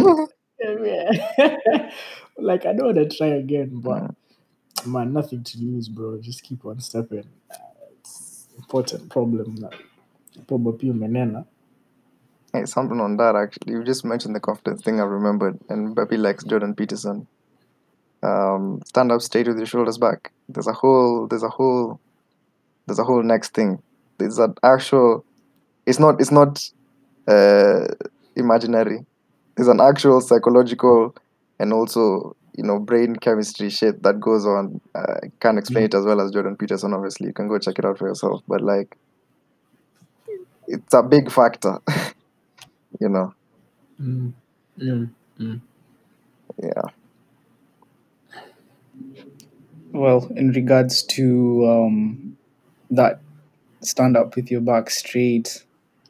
know 0.02 0.28
anymore. 0.64 1.04
what 1.04 1.16
I'm 1.16 1.26
saying? 1.36 1.58
Yeah. 1.66 1.90
like, 2.38 2.66
I 2.66 2.72
don't 2.72 2.86
want 2.94 3.10
to 3.10 3.16
try 3.16 3.28
again, 3.28 3.80
but 3.82 4.02
Mm. 4.02 4.86
man, 4.86 5.12
nothing 5.12 5.44
to 5.44 5.58
lose, 5.58 5.88
bro. 5.88 6.18
Just 6.20 6.42
keep 6.42 6.64
on 6.64 6.80
stepping. 6.80 7.24
Uh, 7.50 7.56
It's 8.00 8.48
important 8.58 9.08
problem. 9.10 9.56
that 9.56 9.74
Probably 10.48 10.90
menena. 10.90 11.46
Hey, 12.52 12.64
something 12.66 13.00
on 13.00 13.16
that 13.16 13.34
actually. 13.36 13.72
You 13.72 13.84
just 13.84 14.04
mentioned 14.04 14.34
the 14.34 14.40
confidence 14.40 14.82
thing. 14.82 15.00
I 15.00 15.04
remembered, 15.04 15.58
and 15.68 15.94
Beppe 15.96 16.18
likes 16.18 16.44
Jordan 16.44 16.74
Peterson. 16.74 17.26
Um, 18.22 18.80
stand 18.86 19.12
up 19.12 19.20
straight 19.22 19.46
with 19.48 19.56
your 19.58 19.66
shoulders 19.66 19.98
back. 19.98 20.32
There's 20.48 20.66
a 20.66 20.72
whole. 20.72 21.26
There's 21.26 21.42
a 21.42 21.48
whole. 21.48 22.00
There's 22.86 22.98
a 22.98 23.04
whole 23.04 23.22
next 23.22 23.54
thing. 23.54 23.82
There's 24.18 24.38
an 24.38 24.54
actual. 24.62 25.24
It's 25.86 25.98
not. 25.98 26.20
It's 26.20 26.30
not 26.32 26.62
uh, 27.28 27.86
imaginary. 28.36 29.04
There's 29.56 29.68
an 29.68 29.80
actual 29.80 30.20
psychological 30.20 31.14
and 31.58 31.72
also 31.72 32.36
you 32.56 32.64
know 32.64 32.78
brain 32.78 33.16
chemistry 33.16 33.70
shit 33.70 34.02
that 34.02 34.20
goes 34.20 34.46
on. 34.46 34.80
I 34.94 35.30
can't 35.40 35.58
explain 35.58 35.84
it 35.84 35.94
as 35.94 36.04
well 36.04 36.20
as 36.20 36.30
Jordan 36.30 36.56
Peterson. 36.56 36.92
Obviously, 36.92 37.28
you 37.28 37.32
can 37.32 37.48
go 37.48 37.58
check 37.58 37.78
it 37.78 37.84
out 37.84 37.98
for 37.98 38.08
yourself. 38.08 38.42
But 38.48 38.60
like, 38.60 38.96
it's 40.66 40.94
a 40.94 41.02
big 41.02 41.30
factor. 41.30 41.78
you 43.00 43.08
know. 43.08 43.34
Mm. 44.00 44.32
Mm. 44.78 45.10
Mm. 45.38 45.60
Yeah. 46.62 46.82
Well, 49.92 50.28
in 50.34 50.50
regards 50.50 51.02
to 51.04 51.68
um, 51.68 52.36
that 52.90 53.20
stand 53.80 54.16
up 54.16 54.34
with 54.34 54.50
your 54.50 54.60
back 54.60 54.90
straight, 54.90 55.64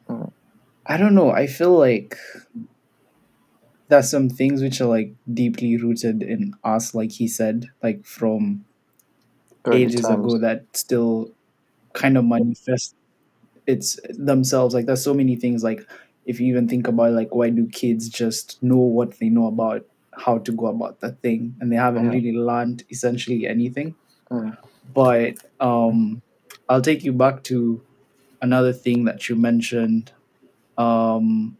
Mm. 0.07 0.31
I 0.85 0.97
don't 0.97 1.15
know. 1.15 1.31
I 1.31 1.47
feel 1.47 1.77
like 1.77 2.15
there's 3.89 4.09
some 4.09 4.29
things 4.29 4.61
which 4.61 4.81
are 4.81 4.87
like 4.87 5.13
deeply 5.31 5.77
rooted 5.77 6.23
in 6.23 6.53
us, 6.63 6.93
like 6.95 7.11
he 7.11 7.27
said, 7.27 7.67
like 7.83 8.05
from 8.05 8.65
Early 9.65 9.91
ages 9.91 10.01
times. 10.01 10.09
ago 10.09 10.37
that 10.39 10.65
still 10.73 11.31
kind 11.93 12.17
of 12.17 12.25
manifest 12.25 12.95
it's 13.67 13.99
themselves. 14.09 14.73
Like 14.73 14.85
there's 14.85 15.03
so 15.03 15.13
many 15.13 15.35
things 15.35 15.63
like 15.63 15.87
if 16.25 16.39
you 16.39 16.47
even 16.47 16.67
think 16.67 16.87
about 16.87 17.13
like 17.13 17.33
why 17.33 17.49
do 17.49 17.67
kids 17.67 18.09
just 18.09 18.61
know 18.63 18.77
what 18.77 19.19
they 19.19 19.29
know 19.29 19.47
about 19.47 19.85
how 20.13 20.37
to 20.39 20.51
go 20.51 20.67
about 20.67 20.99
that 21.01 21.19
thing 21.21 21.55
and 21.59 21.71
they 21.71 21.75
haven't 21.77 22.07
Mm. 22.07 22.11
really 22.11 22.33
learned 22.33 22.83
essentially 22.89 23.47
anything. 23.47 23.95
Mm. 24.31 24.57
But 24.93 25.35
um 25.59 26.21
I'll 26.69 26.81
take 26.81 27.03
you 27.03 27.13
back 27.13 27.43
to 27.45 27.81
another 28.41 28.73
thing 28.73 29.05
that 29.05 29.29
you 29.29 29.35
mentioned. 29.35 30.11
Um 30.77 31.57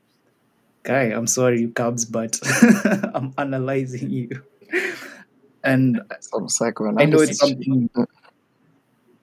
guy, 0.85 1.03
I'm 1.05 1.27
sorry, 1.27 1.59
you 1.61 1.69
Cubs, 1.69 2.05
but 2.05 2.39
I'm 3.13 3.33
analyzing 3.37 4.09
you. 4.09 4.29
And 5.63 6.01
Some 6.19 6.47
I 6.97 7.05
know 7.05 7.19
it's 7.19 7.39
something. 7.39 7.89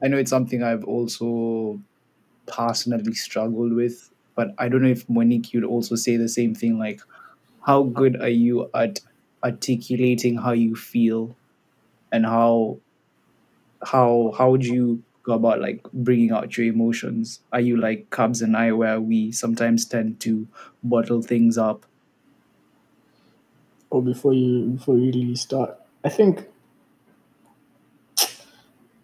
I 0.02 0.08
know 0.08 0.18
it's 0.18 0.30
something 0.30 0.62
I've 0.62 0.84
also 0.84 1.80
personally 2.46 3.14
struggled 3.14 3.72
with, 3.72 4.10
but 4.34 4.48
I 4.58 4.68
don't 4.68 4.82
know 4.82 4.88
if 4.88 5.08
Monique 5.08 5.54
you'd 5.54 5.64
also 5.64 5.94
say 5.94 6.16
the 6.16 6.28
same 6.28 6.54
thing. 6.54 6.78
Like, 6.78 7.00
how 7.64 7.84
good 7.84 8.20
are 8.20 8.28
you 8.28 8.68
at 8.74 9.00
articulating 9.44 10.36
how 10.38 10.52
you 10.52 10.74
feel, 10.74 11.36
and 12.10 12.26
how 12.26 12.78
how 13.84 14.34
how 14.36 14.50
would 14.50 14.66
you 14.66 15.02
go 15.22 15.34
about 15.34 15.60
like 15.60 15.82
bringing 15.92 16.30
out 16.32 16.56
your 16.56 16.66
emotions? 16.66 17.40
Are 17.52 17.60
you 17.60 17.76
like 17.76 18.10
Cubs 18.10 18.42
and 18.42 18.56
I, 18.56 18.72
where 18.72 19.00
we 19.00 19.32
sometimes 19.32 19.84
tend 19.84 20.20
to 20.20 20.46
bottle 20.82 21.22
things 21.22 21.56
up? 21.58 21.86
Or 23.90 24.02
before 24.02 24.32
you 24.34 24.64
before 24.66 24.96
you 24.96 25.12
really 25.12 25.36
start, 25.36 25.78
I 26.04 26.08
think 26.08 26.46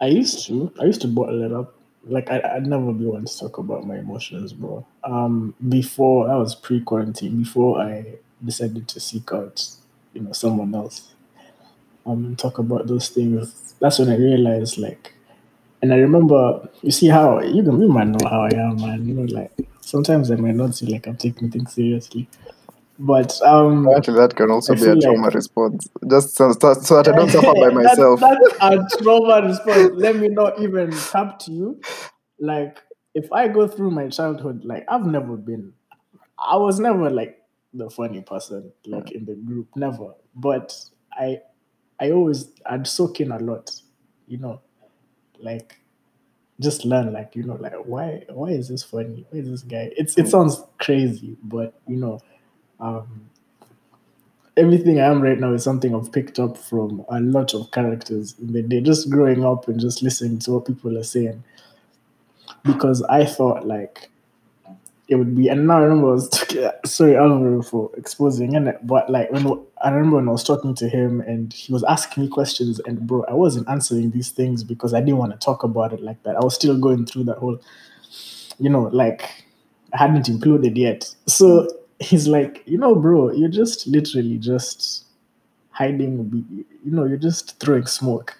I 0.00 0.06
used 0.06 0.46
to. 0.46 0.72
I 0.80 0.84
used 0.84 1.00
to 1.02 1.08
bottle 1.08 1.42
it 1.42 1.52
up. 1.52 1.74
Like 2.04 2.30
I, 2.30 2.40
I'd 2.56 2.66
never 2.66 2.92
be 2.92 3.04
one 3.04 3.24
to 3.26 3.38
talk 3.38 3.58
about 3.58 3.86
my 3.86 3.98
emotions, 3.98 4.52
bro. 4.52 4.86
Um, 5.04 5.54
before 5.68 6.30
I 6.30 6.36
was 6.36 6.54
pre-quarantine, 6.54 7.36
before 7.38 7.80
I 7.82 8.14
decided 8.42 8.88
to 8.88 9.00
seek 9.00 9.30
out, 9.32 9.66
you 10.14 10.22
know, 10.22 10.32
someone 10.32 10.74
else, 10.74 11.12
um, 12.06 12.34
talk 12.36 12.58
about 12.58 12.86
those 12.86 13.08
things. 13.10 13.74
That's 13.80 13.98
when 13.98 14.08
I 14.08 14.16
realized, 14.16 14.78
like, 14.78 15.12
and 15.82 15.92
I 15.92 15.96
remember, 15.96 16.68
you 16.82 16.90
see 16.90 17.08
how 17.08 17.40
you 17.40 17.62
can, 17.62 17.80
you 17.80 17.88
might 17.88 18.08
know 18.08 18.28
how 18.28 18.42
I 18.42 18.54
am, 18.54 18.80
man. 18.80 19.06
You 19.06 19.14
know, 19.14 19.32
like 19.32 19.52
sometimes 19.80 20.30
I 20.30 20.36
might 20.36 20.54
not 20.54 20.74
feel 20.74 20.90
like 20.90 21.06
I'm 21.06 21.16
taking 21.16 21.50
things 21.50 21.72
seriously, 21.72 22.28
but 22.98 23.40
um, 23.42 23.86
Apparently, 23.86 24.14
that 24.14 24.34
can 24.34 24.50
also 24.50 24.72
I 24.72 24.76
be 24.76 24.86
a 24.86 24.96
trauma 24.96 25.26
like 25.26 25.34
response. 25.34 25.88
Just 26.10 26.34
so, 26.34 26.52
so, 26.52 26.74
so 26.74 27.02
that 27.02 27.14
I 27.14 27.16
don't 27.16 27.30
suffer 27.30 27.54
by 27.54 27.70
myself. 27.72 28.20
that's 28.20 28.56
a 28.60 29.02
trauma 29.02 29.46
response. 29.46 29.92
Let 29.94 30.16
me 30.16 30.28
not 30.28 30.60
even 30.60 30.90
tap 30.90 31.38
to 31.40 31.52
you. 31.52 31.80
Like 32.40 32.82
if 33.14 33.30
I 33.32 33.48
go 33.48 33.68
through 33.68 33.92
my 33.92 34.08
childhood, 34.08 34.64
like 34.64 34.84
I've 34.88 35.06
never 35.06 35.36
been, 35.36 35.72
I 36.38 36.56
was 36.56 36.80
never 36.80 37.08
like 37.08 37.38
the 37.72 37.88
funny 37.88 38.20
person, 38.22 38.72
like 38.86 39.12
in 39.12 39.24
the 39.26 39.34
group, 39.34 39.68
never. 39.76 40.14
But 40.34 40.74
I, 41.12 41.38
I 42.00 42.10
always 42.10 42.50
I'd 42.66 42.86
soak 42.86 43.20
in 43.20 43.30
a 43.30 43.38
lot, 43.38 43.70
you 44.26 44.38
know, 44.38 44.60
like 45.40 45.78
just 46.60 46.84
learn, 46.84 47.12
like 47.12 47.36
you 47.36 47.44
know, 47.44 47.54
like 47.54 47.74
why 47.84 48.24
why 48.30 48.48
is 48.48 48.68
this 48.68 48.82
funny? 48.82 49.26
Why 49.30 49.40
is 49.40 49.50
this 49.50 49.62
guy? 49.62 49.90
It's 49.96 50.18
it 50.18 50.28
sounds 50.28 50.62
crazy, 50.78 51.36
but 51.42 51.74
you 51.86 51.96
know, 51.96 52.20
um, 52.80 53.28
everything 54.56 55.00
I 55.00 55.06
am 55.06 55.22
right 55.22 55.38
now 55.38 55.52
is 55.52 55.62
something 55.62 55.94
I've 55.94 56.12
picked 56.12 56.38
up 56.38 56.56
from 56.56 57.04
a 57.08 57.20
lot 57.20 57.54
of 57.54 57.70
characters 57.70 58.34
in 58.40 58.52
the 58.52 58.62
day, 58.62 58.80
just 58.80 59.08
growing 59.10 59.44
up 59.44 59.68
and 59.68 59.78
just 59.80 60.02
listening 60.02 60.40
to 60.40 60.52
what 60.52 60.66
people 60.66 60.98
are 60.98 61.04
saying. 61.04 61.42
Because 62.64 63.02
I 63.04 63.24
thought 63.24 63.66
like 63.66 64.10
it 65.08 65.14
would 65.14 65.34
be, 65.36 65.48
and 65.48 65.66
now 65.66 65.78
I 65.78 65.84
remember 65.84 66.18
sorry, 66.20 66.66
I 66.66 66.70
was 66.70 66.78
sorry 66.92 67.16
Alvaro 67.16 67.62
for 67.62 67.90
exposing 67.96 68.54
it, 68.54 68.86
but 68.86 69.08
like 69.08 69.30
when 69.30 69.64
I 69.82 69.90
remember 69.90 70.16
when 70.16 70.28
I 70.28 70.32
was 70.32 70.44
talking 70.44 70.74
to 70.76 70.88
him 70.88 71.20
and 71.20 71.52
he 71.52 71.72
was 71.72 71.84
asking 71.84 72.24
me 72.24 72.28
questions, 72.28 72.80
and 72.80 73.06
bro, 73.06 73.24
I 73.28 73.34
wasn't 73.34 73.68
answering 73.68 74.10
these 74.10 74.30
things 74.30 74.64
because 74.64 74.94
I 74.94 75.00
didn't 75.00 75.18
want 75.18 75.32
to 75.32 75.38
talk 75.38 75.62
about 75.64 75.92
it 75.92 76.02
like 76.02 76.22
that. 76.24 76.36
I 76.36 76.40
was 76.40 76.54
still 76.54 76.78
going 76.78 77.06
through 77.06 77.24
that 77.24 77.38
whole, 77.38 77.60
you 78.58 78.68
know, 78.70 78.82
like 78.92 79.44
I 79.92 79.98
hadn't 79.98 80.26
imploded 80.26 80.76
yet. 80.76 81.14
So 81.26 81.68
he's 82.00 82.26
like, 82.28 82.62
you 82.66 82.78
know, 82.78 82.94
bro, 82.94 83.32
you're 83.32 83.48
just 83.48 83.86
literally 83.86 84.38
just 84.38 85.04
hiding, 85.70 86.54
you 86.84 86.90
know, 86.92 87.04
you're 87.04 87.16
just 87.18 87.58
throwing 87.60 87.86
smoke 87.86 88.38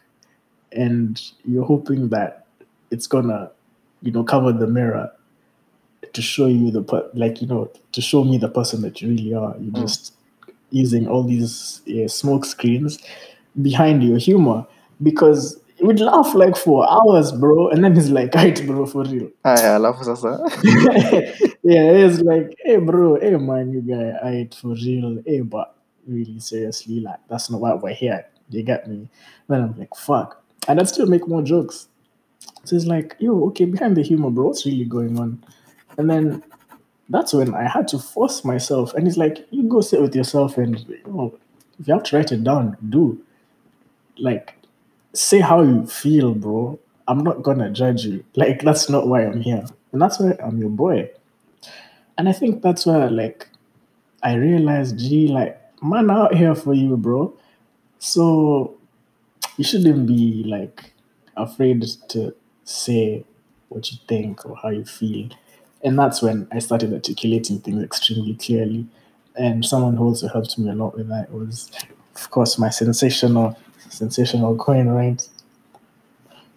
and 0.73 1.21
you're 1.45 1.65
hoping 1.65 2.09
that 2.11 2.47
it's 2.91 3.07
gonna, 3.07 3.51
you 4.03 4.13
know, 4.13 4.25
cover 4.25 4.53
the 4.53 4.67
mirror 4.67 5.11
to 6.13 6.23
show 6.23 6.47
you 6.47 6.71
the, 6.71 6.83
like, 7.15 7.41
you 7.43 7.49
know, 7.49 7.71
to 7.93 8.01
show 8.01 8.25
me 8.25 8.39
the 8.39 8.49
person 8.49 8.83
that 8.83 9.01
you 9.03 9.09
really 9.11 9.35
are. 9.35 9.57
You're 9.61 9.73
Mm. 9.73 9.83
just 9.83 10.15
using 10.71 11.09
all 11.09 11.23
these 11.23 11.83
smoke 12.07 12.45
screens 12.45 12.99
behind 13.63 14.03
your 14.03 14.19
humor 14.19 14.67
because 15.03 15.61
we'd 15.81 16.01
laugh 16.01 16.35
like 16.35 16.57
for 16.57 16.89
hours, 16.91 17.33
bro. 17.33 17.69
And 17.69 17.85
then 17.85 17.95
he's 17.95 18.11
like, 18.11 18.35
right, 18.35 18.61
bro, 18.67 18.87
for 18.87 19.05
real. 19.05 19.31
Ah, 19.45 19.55
Aya, 19.57 19.79
alafu 19.79 20.05
sasa 20.05 20.39
yeah, 21.63 21.91
it's 21.93 22.21
like, 22.21 22.55
hey, 22.65 22.77
bro, 22.77 23.19
hey, 23.21 23.37
man, 23.37 23.71
you 23.73 23.81
guy, 23.83 24.19
I 24.23 24.49
for 24.55 24.75
real, 24.75 25.23
hey, 25.27 25.41
but 25.41 25.77
really 26.07 26.41
seriously, 26.41 27.01
like, 27.01 27.21
that's 27.29 27.51
not 27.51 27.61
why 27.61 27.75
we're 27.75 27.95
here. 27.95 28.25
You 28.51 28.63
get 28.63 28.89
me? 28.89 29.09
Then 29.49 29.63
I'm 29.63 29.79
like, 29.79 29.95
fuck. 29.95 30.43
And 30.67 30.81
I'd 30.81 30.89
still 30.89 31.07
make 31.07 31.29
more 31.29 31.43
jokes. 31.43 31.89
So 32.65 32.77
it's 32.77 32.87
like, 32.87 33.17
yo, 33.19 33.45
okay, 33.49 33.65
behind 33.65 33.97
the 33.97 34.03
humor, 34.03 34.31
bro, 34.31 34.47
what's 34.47 34.65
really 34.65 34.85
going 34.85 35.19
on? 35.19 35.45
And 35.99 36.09
then 36.09 36.43
that's 37.09 37.33
when 37.33 37.55
I 37.55 37.69
had 37.69 37.89
to 37.89 37.99
force 37.99 38.45
myself. 38.45 38.95
And 38.95 39.07
it's 39.09 39.17
like, 39.17 39.47
you 39.51 39.63
go 39.65 39.81
sit 39.81 40.01
with 40.01 40.15
yourself 40.15 40.59
and, 40.59 40.79
you 40.89 41.01
know, 41.07 41.39
if 41.81 41.89
you 41.89 41.95
have 41.95 42.03
to 42.05 42.17
write 42.17 42.33
it 42.33 42.45
down, 42.45 42.77
do. 42.89 43.23
Like, 44.19 44.57
say 45.15 45.41
how 45.41 45.63
you 45.63 45.87
feel, 45.87 46.35
bro. 46.35 46.79
I'm 47.07 47.25
not 47.25 47.43
gonna 47.43 47.71
judge 47.71 48.05
you. 48.05 48.25
Like, 48.37 48.63
that's 48.63 48.89
not 48.91 49.09
why 49.09 49.25
I'm 49.25 49.41
here. 49.41 49.65
And 49.93 50.03
that's 50.03 50.19
why 50.21 50.37
I'm 50.43 50.59
your 50.59 50.71
boy. 50.71 51.11
And 52.19 52.29
I 52.29 52.33
think 52.33 52.63
that's 52.63 52.85
where 52.85 53.11
like 53.11 53.49
I 54.23 54.35
realized, 54.35 54.99
gee, 54.99 55.29
like 55.29 55.61
man 55.83 56.11
out 56.11 56.35
here 56.35 56.55
for 56.55 56.75
you, 56.75 56.97
bro. 56.97 57.33
So 57.99 58.77
you 59.57 59.65
shouldn't 59.65 60.07
be 60.07 60.45
like 60.47 60.93
afraid 61.37 61.85
to 62.09 62.35
say 62.65 63.25
what 63.69 63.91
you 63.91 63.99
think 64.09 64.45
or 64.45 64.57
how 64.57 64.71
you 64.71 64.85
feel. 64.85 65.29
And 65.83 65.99
that's 65.99 66.21
when 66.23 66.49
I 66.53 66.59
started 66.59 66.93
articulating 66.93 67.61
things 67.61 67.83
extremely 67.83 68.35
clearly. 68.35 68.87
And 69.37 69.65
someone 69.65 69.97
who 69.97 70.05
also 70.05 70.29
helped 70.29 70.59
me 70.59 70.69
a 70.71 70.75
lot 70.75 70.97
with 70.97 71.09
that 71.09 71.33
was, 71.33 71.71
of 72.17 72.31
course, 72.31 72.59
my 72.59 72.71
sensational, 72.71 73.57
sensational 73.89 74.57
coin, 74.57 74.89
right? 74.89 75.27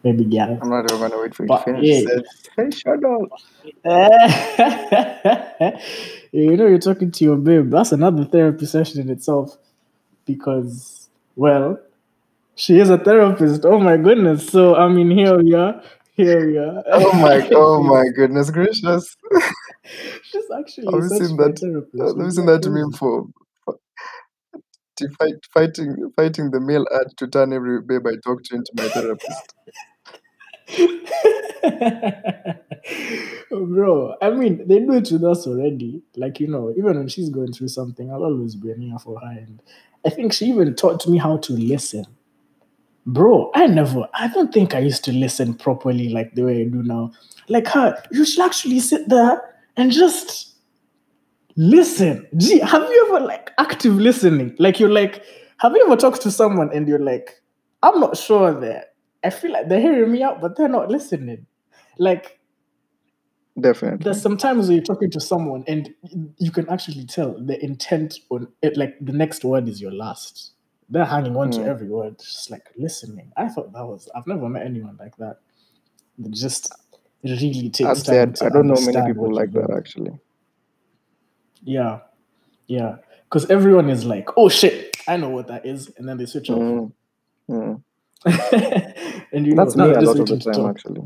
Maybe 0.03 0.25
Gareth. 0.25 0.57
I'm 0.63 0.69
not 0.69 0.91
even 0.91 0.99
gonna 1.09 1.21
wait 1.21 1.35
for 1.35 1.43
you 1.43 1.47
But, 1.47 1.59
to 1.59 1.63
finish. 1.65 1.85
yeah. 1.85 2.21
Sensational. 2.55 3.27
you 6.31 6.57
know, 6.57 6.65
you're 6.67 6.79
talking 6.79 7.11
to 7.11 7.23
your 7.23 7.35
babe. 7.37 7.69
That's 7.69 7.91
another 7.91 8.25
therapy 8.25 8.65
session 8.65 9.01
in 9.01 9.09
itself. 9.11 9.57
Because, 10.25 11.09
well, 11.35 11.79
she 12.55 12.79
is 12.79 12.89
a 12.89 12.97
therapist. 12.97 13.63
Oh 13.65 13.79
my 13.79 13.97
goodness. 13.97 14.47
So, 14.47 14.75
I 14.75 14.87
mean, 14.87 15.11
here 15.11 15.37
we 15.37 15.53
are. 15.53 15.81
Here 16.13 16.45
we 16.45 16.57
are. 16.57 16.83
Oh 16.87 17.13
my, 17.13 17.49
oh 17.53 17.83
my 17.95 18.03
goodness 18.15 18.51
gracious! 18.51 19.15
She's 20.23 20.43
actually 20.57 21.07
such 21.07 21.21
seen 21.21 21.37
that, 21.37 21.59
therapist. 21.59 22.19
I've 22.19 22.33
seen 22.33 22.45
that 22.45 22.69
meme 22.69 22.91
for 22.91 23.27
to 25.01 25.09
fight, 25.09 25.45
fighting, 25.53 26.11
fighting 26.15 26.51
the 26.51 26.59
male 26.59 26.85
ad 26.93 27.15
to 27.17 27.27
turn 27.27 27.53
every 27.53 27.81
babe 27.81 28.05
I 28.07 28.15
talk 28.23 28.43
to 28.43 28.55
into 28.55 28.71
my 28.75 28.87
therapist? 28.89 29.53
Bro, 33.51 34.15
I 34.21 34.29
mean, 34.31 34.67
they 34.67 34.79
do 34.79 34.93
it 34.93 35.11
with 35.11 35.23
us 35.23 35.47
already. 35.47 36.01
Like, 36.15 36.39
you 36.39 36.47
know, 36.47 36.73
even 36.77 36.97
when 36.97 37.07
she's 37.07 37.29
going 37.29 37.53
through 37.53 37.69
something, 37.69 38.11
I'll 38.11 38.23
always 38.23 38.55
be 38.55 38.71
an 38.71 38.81
ear 38.81 38.97
for 38.99 39.19
her. 39.19 39.27
And 39.27 39.61
I 40.05 40.09
think 40.09 40.33
she 40.33 40.45
even 40.45 40.75
taught 40.75 41.07
me 41.07 41.17
how 41.17 41.37
to 41.37 41.53
listen. 41.53 42.05
Bro, 43.05 43.51
I 43.55 43.67
never, 43.67 44.07
I 44.13 44.27
don't 44.27 44.53
think 44.53 44.75
I 44.75 44.79
used 44.79 45.03
to 45.05 45.11
listen 45.11 45.55
properly 45.55 46.09
like 46.09 46.35
the 46.35 46.43
way 46.43 46.61
I 46.61 46.65
do 46.65 46.83
now. 46.83 47.11
Like 47.47 47.67
her, 47.69 48.01
you 48.11 48.25
should 48.25 48.45
actually 48.45 48.79
sit 48.79 49.09
there 49.09 49.41
and 49.75 49.91
just 49.91 50.55
listen. 51.55 52.27
Gee, 52.37 52.59
have 52.59 52.83
you 52.83 53.07
ever 53.09 53.25
like 53.25 53.51
active 53.57 53.95
listening? 53.95 54.55
Like 54.59 54.79
you're 54.79 54.89
like, 54.89 55.23
have 55.57 55.73
you 55.73 55.83
ever 55.85 55.95
talked 55.95 56.21
to 56.21 56.31
someone 56.31 56.69
and 56.73 56.87
you're 56.87 56.99
like, 56.99 57.41
I'm 57.83 57.99
not 57.99 58.17
sure 58.17 58.53
that 58.61 58.93
I 59.23 59.29
feel 59.29 59.51
like 59.51 59.67
they're 59.69 59.81
hearing 59.81 60.11
me 60.11 60.23
out, 60.23 60.41
but 60.41 60.55
they're 60.55 60.67
not 60.69 60.89
listening. 60.89 61.45
Like 61.97 62.39
Definitely. 63.59 64.03
there's 64.03 64.21
sometimes 64.21 64.67
when 64.67 64.77
you're 64.77 64.85
talking 64.85 65.11
to 65.11 65.19
someone 65.19 65.63
and 65.67 65.93
you 66.37 66.51
can 66.51 66.69
actually 66.69 67.05
tell 67.05 67.37
the 67.39 67.63
intent 67.63 68.19
on 68.29 68.47
it, 68.61 68.77
like 68.77 68.95
the 69.01 69.13
next 69.13 69.43
word 69.43 69.67
is 69.67 69.81
your 69.81 69.91
last. 69.91 70.51
They're 70.91 71.05
hanging 71.05 71.37
on 71.37 71.51
to 71.51 71.61
Mm. 71.61 71.67
every 71.67 71.87
word, 71.89 72.19
just 72.19 72.51
like 72.51 72.69
listening. 72.77 73.31
I 73.37 73.47
thought 73.47 73.71
that 73.73 73.85
was 73.85 74.09
I've 74.13 74.27
never 74.27 74.49
met 74.49 74.65
anyone 74.65 74.97
like 74.99 75.15
that. 75.17 75.37
It 76.23 76.31
just 76.31 76.73
really 77.23 77.69
takes 77.69 78.03
say 78.03 78.17
time 78.17 78.29
I, 78.29 78.33
to 78.33 78.45
I 78.45 78.49
don't 78.49 78.67
know 78.67 78.75
many 78.81 79.07
people 79.13 79.33
like 79.33 79.51
that 79.53 79.71
actually. 79.77 80.11
Yeah, 81.63 81.99
yeah. 82.67 82.97
Because 83.25 83.49
everyone 83.49 83.89
is 83.89 84.05
like, 84.05 84.29
"Oh 84.37 84.49
shit, 84.49 84.97
I 85.07 85.17
know 85.17 85.29
what 85.29 85.47
that 85.47 85.65
is," 85.65 85.89
and 85.97 86.07
then 86.09 86.17
they 86.17 86.25
switch 86.25 86.49
off. 86.49 86.59
Mm, 86.59 86.91
mm. 87.49 87.81
and 89.33 89.47
you 89.47 89.55
That's 89.55 89.75
now 89.75 89.87
me 89.87 89.91
a 89.91 90.01
just 90.01 90.05
lot 90.05 90.19
of 90.19 90.27
the 90.27 90.37
time 90.51 90.69
actually. 90.69 91.01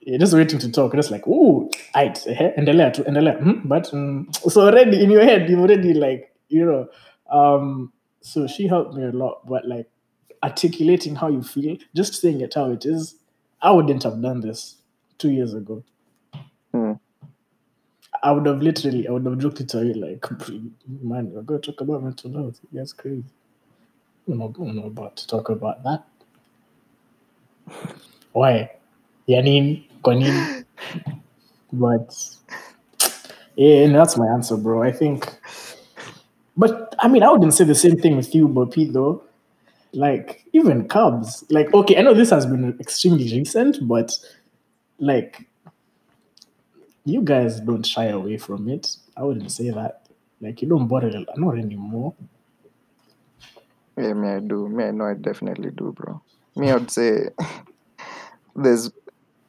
You're 0.00 0.18
just 0.18 0.34
waiting 0.34 0.58
to 0.60 0.70
talk. 0.70 0.94
Just 0.94 1.10
like, 1.10 1.26
"Ooh, 1.26 1.70
right, 1.94 2.18
eh, 2.26 2.52
endelea 2.58 2.92
tu, 2.94 3.04
endelea." 3.04 3.38
Hmm, 3.38 3.68
But 3.68 3.92
um, 3.94 4.28
so 4.32 4.62
already 4.62 5.02
in 5.02 5.10
your 5.10 5.24
head, 5.24 5.48
you've 5.50 5.60
already 5.60 5.94
like, 5.94 6.32
you 6.48 6.64
know. 6.66 6.88
Um, 7.30 7.92
so 8.24 8.46
she 8.46 8.66
helped 8.66 8.94
me 8.94 9.04
a 9.04 9.10
lot, 9.10 9.46
but 9.46 9.68
like 9.68 9.86
articulating 10.42 11.14
how 11.14 11.28
you 11.28 11.42
feel, 11.42 11.76
just 11.94 12.14
saying 12.14 12.40
it 12.40 12.54
how 12.54 12.70
it 12.70 12.86
is. 12.86 13.16
I 13.60 13.70
wouldn't 13.70 14.02
have 14.02 14.22
done 14.22 14.40
this 14.40 14.76
two 15.18 15.30
years 15.30 15.52
ago. 15.52 15.84
Mm. 16.72 16.98
I 18.22 18.32
would 18.32 18.46
have 18.46 18.62
literally, 18.62 19.06
I 19.06 19.10
would 19.10 19.26
have 19.26 19.38
looked 19.40 19.60
at 19.60 19.72
her 19.72 19.84
like, 19.84 20.24
man, 20.88 21.32
we're 21.32 21.42
going 21.42 21.60
to 21.60 21.70
talk 21.70 21.82
about 21.82 22.02
mental 22.02 22.32
health. 22.32 22.60
That's 22.72 22.94
crazy. 22.94 23.24
I'm 24.26 24.38
not, 24.38 24.56
I'm 24.58 24.74
not 24.74 24.86
about 24.86 25.16
to 25.16 25.26
talk 25.26 25.50
about 25.50 25.84
that. 25.84 26.04
Why? 28.32 28.70
Yani, 29.28 29.86
kwa 30.02 30.14
nini? 30.14 30.64
But 31.74 32.16
yeah, 33.56 33.84
and 33.84 33.94
that's 33.94 34.16
my 34.16 34.28
answer, 34.28 34.56
bro. 34.56 34.82
I 34.82 34.92
think. 34.92 35.30
But 36.56 36.94
I 36.98 37.08
mean, 37.08 37.22
I 37.22 37.30
wouldn't 37.30 37.54
say 37.54 37.64
the 37.64 37.74
same 37.74 37.98
thing 37.98 38.16
with 38.16 38.34
you, 38.34 38.48
but 38.48 38.70
Pete, 38.72 38.92
though. 38.92 39.22
Like 39.92 40.44
even 40.52 40.88
Cubs, 40.88 41.44
like 41.50 41.72
okay, 41.72 41.96
I 41.96 42.02
know 42.02 42.14
this 42.14 42.30
has 42.30 42.46
been 42.46 42.76
extremely 42.80 43.24
recent, 43.32 43.78
but 43.86 44.12
like 44.98 45.46
you 47.04 47.22
guys 47.22 47.60
don't 47.60 47.86
shy 47.86 48.06
away 48.06 48.36
from 48.38 48.68
it. 48.68 48.96
I 49.16 49.22
wouldn't 49.22 49.52
say 49.52 49.70
that. 49.70 50.08
Like 50.40 50.60
you 50.62 50.68
don't 50.68 50.88
bother 50.88 51.12
not 51.36 51.58
anymore. 51.58 52.14
Yeah, 53.96 54.14
me 54.14 54.28
I 54.28 54.40
do. 54.40 54.68
Me 54.68 54.84
I 54.84 54.90
know 54.90 55.04
I 55.04 55.14
definitely 55.14 55.70
do, 55.70 55.92
bro. 55.92 56.20
Me 56.56 56.70
I'd 56.72 56.90
say 56.90 57.28
there's 58.56 58.90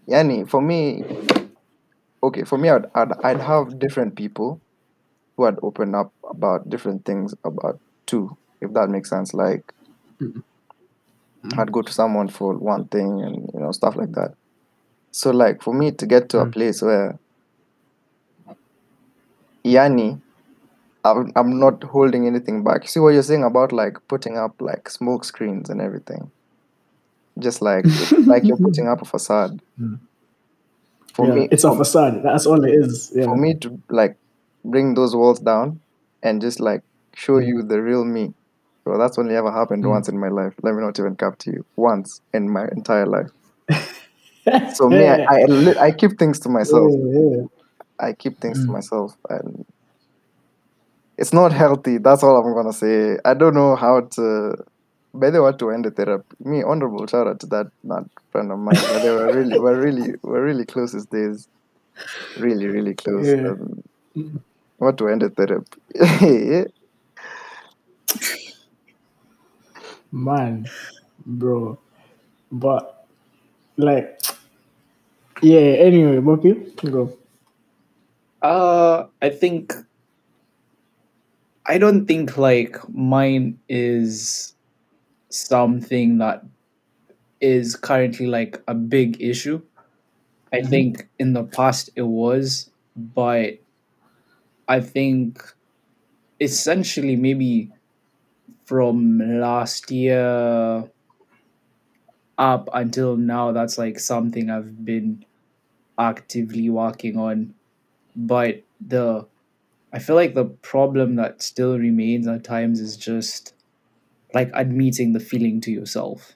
yani 0.07 0.47
for 0.47 0.61
me 0.61 1.03
okay, 2.21 2.43
for 2.43 2.59
me 2.59 2.69
I'd, 2.69 2.85
I'd 2.93 3.13
I'd 3.23 3.41
have 3.41 3.79
different 3.79 4.15
people 4.15 4.61
who 5.37 5.43
had 5.45 5.57
opened 5.61 5.95
up 5.95 6.11
about 6.29 6.69
different 6.69 7.05
things 7.05 7.33
about 7.43 7.79
two, 8.05 8.35
if 8.61 8.71
that 8.73 8.89
makes 8.89 9.09
sense. 9.09 9.33
Like 9.33 9.73
Mhm. 10.21 10.43
I'd 11.57 11.71
go 11.71 11.81
to 11.81 11.91
someone 11.93 12.27
for 12.29 12.53
one 12.55 12.85
thing 12.85 13.21
and 13.21 13.49
you 13.53 13.59
know, 13.59 13.71
stuff 13.71 13.95
like 13.95 14.13
that. 14.13 14.33
So 15.11 15.31
like 15.31 15.61
for 15.61 15.73
me 15.73 15.91
to 15.91 16.05
get 16.05 16.29
to 16.29 16.39
a 16.39 16.45
Mm. 16.45 16.51
place 16.53 16.81
where 16.81 17.17
yani 19.63 20.19
I'm, 21.03 21.31
I'm 21.35 21.59
not 21.59 21.83
holding 21.83 22.25
anything 22.25 22.63
back. 22.63 22.87
See 22.87 22.99
what 22.99 23.09
you're 23.13 23.21
saying 23.23 23.43
about 23.43 23.71
like 23.71 23.97
putting 24.07 24.37
up 24.37 24.59
like 24.59 24.89
smoke 24.89 25.23
screens 25.23 25.69
and 25.69 25.79
everything. 25.79 26.31
Just 27.37 27.61
like 27.61 27.85
like 28.25 28.43
you're 28.43 28.57
putting 28.57 28.87
up 28.87 29.01
a 29.01 29.05
facade. 29.05 29.61
Mm. 29.79 29.99
For 31.13 31.27
yeah, 31.27 31.33
me, 31.35 31.47
it's 31.51 31.63
a 31.63 31.73
facade. 31.75 32.23
That's 32.23 32.45
all 32.45 32.63
it 32.63 32.73
is. 32.73 33.11
Yeah. 33.15 33.25
for 33.25 33.37
me 33.37 33.53
to 33.55 33.79
like 33.89 34.17
bring 34.71 34.95
those 34.95 35.15
walls 35.15 35.39
down 35.39 35.81
and 36.23 36.41
just 36.41 36.59
like 36.59 36.81
show 37.15 37.37
you 37.39 37.63
the 37.63 37.81
real 37.81 38.05
me. 38.05 38.33
So 38.85 38.97
that's 38.97 39.17
only 39.19 39.35
ever 39.35 39.51
happened 39.51 39.83
Mm. 39.83 39.89
once 39.91 40.09
in 40.09 40.19
my 40.19 40.29
life. 40.29 40.53
Let 40.63 40.75
me 40.75 40.81
not 40.81 40.99
even 40.99 41.15
cap 41.15 41.37
to 41.39 41.51
you. 41.51 41.65
Once 41.77 42.21
in 42.33 42.49
my 42.49 42.67
entire 42.75 43.07
life. 43.07 43.31
So 44.73 44.89
me, 44.89 45.07
I, 45.07 45.17
I, 45.29 45.87
I 45.87 45.91
keep 45.91 46.17
things 46.19 46.39
to 46.41 46.49
myself. 46.49 46.93
Yeah, 46.93 47.19
yeah. 47.19 47.43
I 47.99 48.13
keep 48.13 48.39
things 48.41 48.65
to 48.65 48.71
Mm. 48.71 48.73
myself, 48.73 49.15
and 49.29 49.65
it's 51.17 51.33
not 51.33 51.51
healthy. 51.51 51.97
That's 51.97 52.23
all 52.23 52.35
I'm 52.37 52.53
gonna 52.53 52.73
say. 52.73 53.17
I 53.25 53.33
don't 53.33 53.53
know 53.55 53.75
how 53.75 54.01
to. 54.15 54.55
By 55.13 55.29
the 55.31 55.41
way, 55.41 55.51
to 55.57 55.71
end 55.71 55.85
the 55.85 55.91
therapy. 55.91 56.25
Me, 56.39 56.63
honorable 56.63 57.07
shout 57.07 57.27
out 57.27 57.39
to 57.41 57.47
that 57.47 57.67
not 57.83 58.03
friend 58.31 58.51
of 58.51 58.59
mine. 58.59 58.85
But 58.87 59.01
they 59.01 59.11
were 59.11 59.31
really, 59.31 59.57
were 59.57 59.79
really, 59.79 60.13
were 60.23 60.43
really 60.43 60.65
close 60.65 60.91
these 60.93 61.05
days. 61.05 61.47
Really, 62.35 62.67
really 62.67 62.95
close. 62.95 63.35
Yeah. 63.37 63.49
Um, 63.51 63.81
Mm. 64.17 64.39
What 64.77 64.97
to 64.97 65.07
end 65.09 65.21
the 65.21 65.29
therapy? 65.29 65.81
Man, 70.11 70.67
bro. 71.25 71.77
But 72.51 73.07
like 73.77 74.21
yeah, 75.41 75.59
anyway, 75.87 76.19
Bobby, 76.19 76.53
go. 76.89 77.17
Uh, 78.41 79.07
I 79.21 79.29
think 79.29 79.73
I 81.65 81.77
don't 81.77 82.05
think 82.05 82.37
like 82.37 82.77
mine 82.89 83.59
is 83.69 84.53
something 85.29 86.19
that 86.19 86.43
is 87.41 87.75
currently 87.75 88.27
like 88.27 88.61
a 88.67 88.73
big 88.73 89.21
issue. 89.21 89.61
I 90.53 90.61
Mhm. 90.61 90.63
think 90.63 91.09
in 91.19 91.33
the 91.33 91.43
past 91.43 91.89
it 91.95 92.03
was, 92.03 92.69
but 92.95 93.59
I 94.67 94.79
think 94.79 95.41
essentially 96.39 97.15
maybe 97.15 97.71
from 98.65 99.19
last 99.19 99.91
year 99.91 100.89
up 102.37 102.69
until 102.73 103.15
now 103.15 103.51
that's 103.51 103.77
like 103.77 103.99
something 103.99 104.49
I've 104.49 104.83
been 104.85 105.23
actively 105.99 106.69
working 106.69 107.17
on 107.17 107.53
but 108.15 108.63
the 108.85 109.27
I 109.93 109.99
feel 109.99 110.15
like 110.15 110.35
the 110.35 110.45
problem 110.45 111.15
that 111.15 111.41
still 111.41 111.79
remains 111.79 112.27
at 112.27 112.43
times 112.43 112.79
is 112.81 112.97
just 112.97 113.53
like 114.33 114.51
admitting 114.53 115.13
the 115.13 115.19
feeling 115.19 115.61
to 115.61 115.71
yourself. 115.71 116.35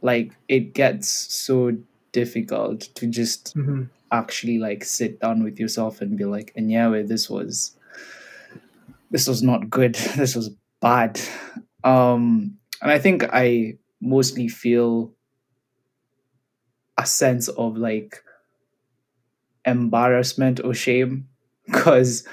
Like 0.00 0.32
it 0.48 0.74
gets 0.74 1.08
so 1.08 1.76
difficult 2.12 2.80
to 2.96 3.06
just 3.06 3.54
Mhm. 3.56 3.88
Actually 4.12 4.58
like 4.58 4.84
sit 4.84 5.20
down 5.20 5.42
with 5.44 5.58
yourself 5.58 6.00
and 6.02 6.16
be 6.18 6.24
like, 6.26 6.52
and 6.56 6.70
yeah, 6.70 6.88
this 7.04 7.30
was 7.30 7.76
this 9.10 9.26
was 9.28 9.42
not 9.42 9.70
good. 9.70 9.94
This 10.16 10.34
was 10.34 10.50
bad. 10.80 11.20
Um 11.84 12.58
and 12.80 12.90
I 12.90 12.98
think 12.98 13.24
I 13.32 13.76
mostly 14.00 14.48
feel 14.48 15.12
a 16.98 17.06
sense 17.06 17.48
of 17.48 17.76
like 17.76 18.22
embarrassment 19.64 20.60
or 20.64 20.74
shame 20.74 21.28
because 21.66 22.26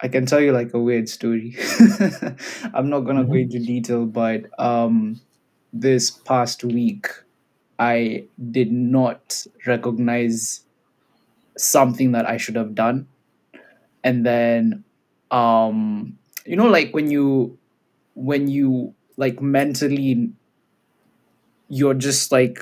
I 0.00 0.08
can 0.08 0.26
tell 0.26 0.40
you 0.40 0.52
like 0.52 0.74
a 0.74 0.80
weird 0.80 1.08
story. 1.08 1.56
I'm 2.74 2.90
not 2.90 3.00
gonna 3.00 3.24
go 3.24 3.32
Mhm. 3.32 3.42
into 3.42 3.58
detail, 3.60 4.06
but 4.06 4.46
um, 4.58 5.20
this 5.72 6.10
past 6.10 6.64
week 6.64 7.08
I 7.78 8.26
did 8.50 8.72
not 8.72 9.46
recognize 9.66 10.64
something 11.62 12.12
that 12.12 12.28
I 12.28 12.36
should 12.36 12.56
have 12.56 12.74
done, 12.74 13.08
and 14.02 14.24
then 14.26 14.84
um, 15.30 16.18
you 16.46 16.56
know, 16.56 16.68
like 16.68 16.92
when 16.94 17.10
you 17.10 17.58
when 18.14 18.48
you 18.48 18.94
like 19.16 19.40
mentally 19.40 20.32
you're 21.68 21.94
just 21.94 22.32
like 22.32 22.58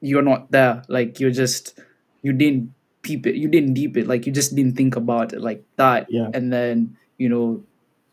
you're 0.00 0.22
not 0.22 0.50
there. 0.50 0.82
Like 0.88 1.20
you're 1.20 1.30
just 1.30 1.78
you 2.22 2.32
didn't 2.32 2.72
peep 3.02 3.26
it. 3.26 3.36
You 3.36 3.48
didn't 3.48 3.74
deep 3.74 3.96
it. 3.96 4.06
Like 4.06 4.26
you 4.26 4.32
just 4.32 4.54
didn't 4.56 4.76
think 4.76 4.96
about 4.96 5.32
it 5.32 5.40
like 5.40 5.64
that. 5.76 6.06
Yeah. 6.10 6.30
and 6.34 6.52
then 6.52 6.96
you 7.18 7.28
know 7.28 7.62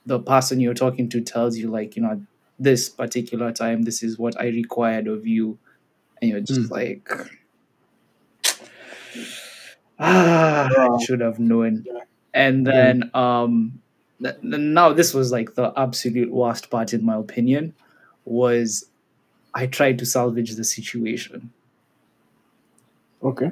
the 0.05 0.19
person 0.19 0.59
you're 0.59 0.73
talking 0.73 1.09
to 1.09 1.21
tells 1.21 1.57
you 1.57 1.69
like 1.69 1.95
you 1.95 2.01
know 2.01 2.21
this 2.59 2.89
particular 2.89 3.51
time 3.51 3.83
this 3.83 4.01
is 4.01 4.17
what 4.17 4.39
i 4.39 4.45
required 4.47 5.07
of 5.07 5.25
you. 5.27 5.57
And 6.21 6.31
you're 6.31 6.39
just 6.41 6.61
Mm. 6.61 6.71
like 6.71 7.09
ah 9.99 10.69
i 10.77 11.03
should 11.03 11.21
have 11.21 11.39
known. 11.39 11.85
And 12.33 12.65
then 12.67 13.09
um 13.13 13.79
th- 14.21 14.35
now 14.43 14.93
this 14.93 15.13
was 15.13 15.31
like 15.31 15.55
the 15.55 15.73
absolute 15.77 16.31
worst 16.31 16.69
part 16.69 16.93
in 16.93 17.03
my 17.05 17.15
opinion 17.15 17.73
was 18.25 18.85
i 19.53 19.67
tried 19.67 19.99
to 19.99 20.05
salvage 20.05 20.55
the 20.55 20.63
situation. 20.63 21.51
Okay. 23.21 23.51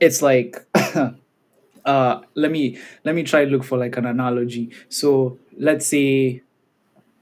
it's 0.00 0.22
like 0.22 0.56
uh 1.84 2.20
let 2.34 2.50
me 2.50 2.78
let 3.04 3.14
me 3.14 3.22
try 3.22 3.44
look 3.44 3.64
for 3.64 3.78
like 3.78 3.96
an 3.96 4.06
analogy. 4.06 4.70
So 4.88 5.38
let's 5.58 5.86
say 5.86 6.42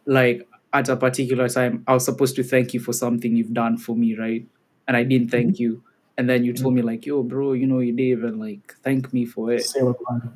like 0.07 0.47
at 0.73 0.89
a 0.89 0.97
particular 0.97 1.49
time 1.49 1.85
i 1.87 1.95
was 1.95 2.05
supposed 2.05 2.37
to 2.37 2.43
thank 2.43 2.75
you 2.75 2.81
for 2.81 2.93
something 2.93 3.37
you've 3.37 3.55
done 3.55 3.77
for 3.79 3.97
me 3.97 4.17
right? 4.17 4.47
And 4.89 4.97
i 4.97 5.05
didn't 5.05 5.31
thank 5.31 5.59
you 5.59 5.83
and 6.17 6.29
then 6.31 6.45
you 6.45 6.53
told 6.53 6.75
me 6.75 6.81
mm-hmm. 6.81 6.89
like 6.89 7.07
yo 7.07 7.23
bro 7.23 7.53
you 7.53 7.67
know 7.67 7.81
you 7.81 7.93
didn't 7.93 8.07
even 8.19 8.39
like 8.39 8.75
thank 8.83 9.13
me 9.13 9.25
for 9.27 9.53
it 9.53 9.65
Say. 9.65 9.81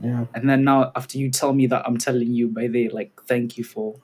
Yeah. 0.02 0.26
and 0.34 0.48
then 0.48 0.64
now 0.64 0.90
after 0.96 1.18
you 1.18 1.30
tell 1.30 1.52
me 1.52 1.66
that 1.68 1.82
i'm 1.86 1.98
telling 1.98 2.32
you 2.34 2.48
by 2.48 2.66
the 2.66 2.88
like 2.90 3.12
thank 3.26 3.56
you 3.58 3.64
for 3.64 3.94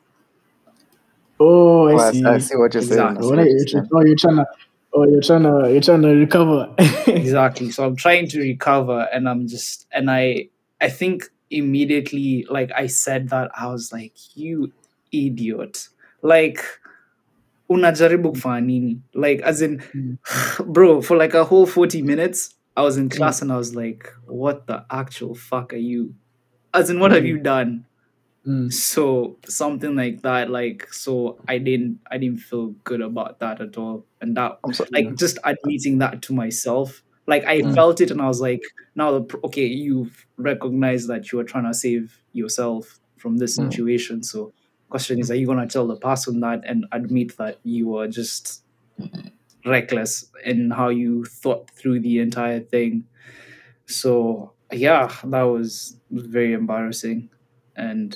Oh, 1.40 1.88
Oh, 1.88 1.98
I 1.98 2.08
I, 2.08 2.12
see. 2.12 2.24
I 2.24 2.38
see 2.38 2.56
what 2.56 2.74
you're 2.74 2.82
Exactly. 2.82 3.22
see 3.22 3.28
What 3.28 3.36
what 3.38 3.46
you're 3.46 3.58
you, 3.58 3.68
saying. 3.68 3.88
oh, 3.92 4.04
you're 4.04 4.16
trying 4.16 4.36
to, 4.36 4.46
oh, 4.92 5.08
you're 5.08 5.20
trying 5.20 5.42
to, 5.42 5.68
you're 5.72 5.80
trying 5.80 6.02
to 6.02 6.08
recover. 6.14 6.72
exactly 7.08 7.70
so 7.70 7.84
i'm 7.84 7.96
trying 7.96 8.28
to 8.28 8.38
recover 8.40 9.08
and 9.12 9.28
i'm 9.28 9.46
just 9.48 9.86
and 9.92 10.10
i 10.10 10.48
i 10.80 10.88
think 10.88 11.24
immediately 11.50 12.46
like 12.48 12.70
i 12.76 12.86
said 12.86 13.28
that 13.30 13.50
i 13.58 13.66
was 13.66 13.92
like 13.92 14.12
you 14.36 14.72
idiot 15.12 15.88
like 16.22 16.58
unajaribu 17.68 18.30
kufanya 18.30 18.60
nini 18.66 19.00
like 19.14 19.44
as 19.44 19.62
in 19.62 19.80
Mm. 19.94 20.16
bro 20.72 21.02
for 21.02 21.16
like 21.22 21.38
a 21.38 21.44
whole 21.44 21.66
40 21.66 22.02
minutes 22.02 22.50
i 22.76 22.82
was 22.84 22.96
in 22.96 23.08
class 23.08 23.42
and 23.42 23.50
i 23.52 23.56
was 23.56 23.74
like 23.74 24.08
what 24.26 24.66
the 24.66 24.82
actual 24.90 25.34
fuck 25.34 25.72
are 25.72 25.82
you 25.82 26.14
as 26.72 26.90
in 26.90 26.98
what 27.00 27.12
have 27.12 27.24
Mm. 27.24 27.28
you 27.30 27.38
done 27.38 27.80
Mm. 28.46 28.70
so 28.72 29.36
something 29.48 29.96
like 29.96 30.20
that 30.22 30.50
like 30.50 30.86
so 30.92 31.38
i 31.48 31.58
didn't 31.58 31.98
i 32.10 32.18
didn't 32.18 32.40
feel 32.40 32.74
good 32.84 33.00
about 33.00 33.38
that 33.40 33.60
at 33.60 33.78
all 33.78 34.04
and 34.20 34.36
that 34.36 34.58
I'm 34.64 34.72
so, 34.74 34.84
like 34.92 35.14
just 35.16 35.38
admitting 35.44 35.98
that 36.00 36.20
to 36.22 36.34
myself 36.34 37.02
like 37.26 37.44
i 37.46 37.62
Mm. 37.62 37.74
felt 37.74 38.00
it 38.00 38.10
and 38.10 38.20
i 38.20 38.26
was 38.28 38.40
like 38.42 38.60
now 38.94 39.26
okay 39.44 39.64
you've 39.66 40.26
recognized 40.36 41.08
that 41.08 41.32
you 41.32 41.40
are 41.40 41.44
trying 41.44 41.64
to 41.64 41.72
save 41.74 42.18
yourself 42.34 43.00
from 43.16 43.38
this 43.38 43.58
Mm. 43.58 43.70
situation 43.70 44.22
so 44.22 44.52
question 44.94 45.18
is 45.18 45.30
are 45.30 45.34
you 45.34 45.46
to 45.46 45.66
tell 45.66 45.86
the 45.88 45.96
person 45.96 46.40
that 46.40 46.62
and 46.64 46.86
admit 46.92 47.36
that 47.36 47.58
you 47.64 47.88
were 47.88 48.06
just 48.06 48.62
reckless 49.66 50.26
in 50.44 50.70
how 50.70 50.88
you 50.88 51.24
thought 51.24 51.70
through 51.70 51.98
the 52.00 52.18
entire 52.20 52.60
thing? 52.60 53.04
So 53.86 54.52
yeah 54.72 55.12
that 55.24 55.42
was 55.42 55.96
very 56.10 56.52
embarrassing. 56.52 57.30
And 57.76 58.10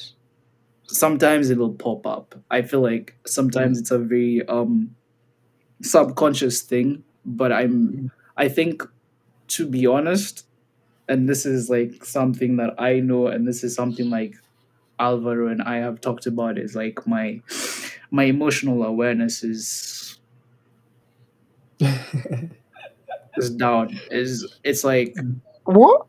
sometimes 0.87 1.51
it'll 1.51 1.75
pop 1.75 2.07
up. 2.07 2.37
I 2.51 2.63
feel 2.63 2.81
like 2.81 3.17
sometimes 3.27 3.81
it's 3.81 3.91
a 3.91 3.99
very 3.99 4.47
um 4.47 4.95
subconscious 5.83 6.63
thing 6.63 7.05
but 7.25 7.53
i'm 7.53 8.11
i 8.37 8.49
think 8.49 8.83
to 9.47 9.67
be 9.67 9.87
honest 9.87 10.45
and 11.09 11.29
this 11.29 11.47
is 11.47 11.71
like 11.71 12.05
something 12.05 12.57
that 12.57 12.75
i 12.79 13.01
know 13.01 13.29
and 13.29 13.47
this 13.47 13.63
is 13.63 13.75
something 13.75 14.11
like 14.11 14.35
alvaro 15.01 15.49
and 15.49 15.63
i 15.63 15.77
have 15.77 16.01
talked 16.01 16.27
about 16.27 16.59
is 16.59 16.75
like 16.75 17.07
my 17.07 17.41
my 18.11 18.25
emotional 18.25 18.83
awareness 18.85 19.43
is 19.45 20.19
is 23.37 23.51
down 23.51 23.99
is 24.11 24.47
it's 24.65 24.85
like 24.85 25.15
what? 25.65 26.07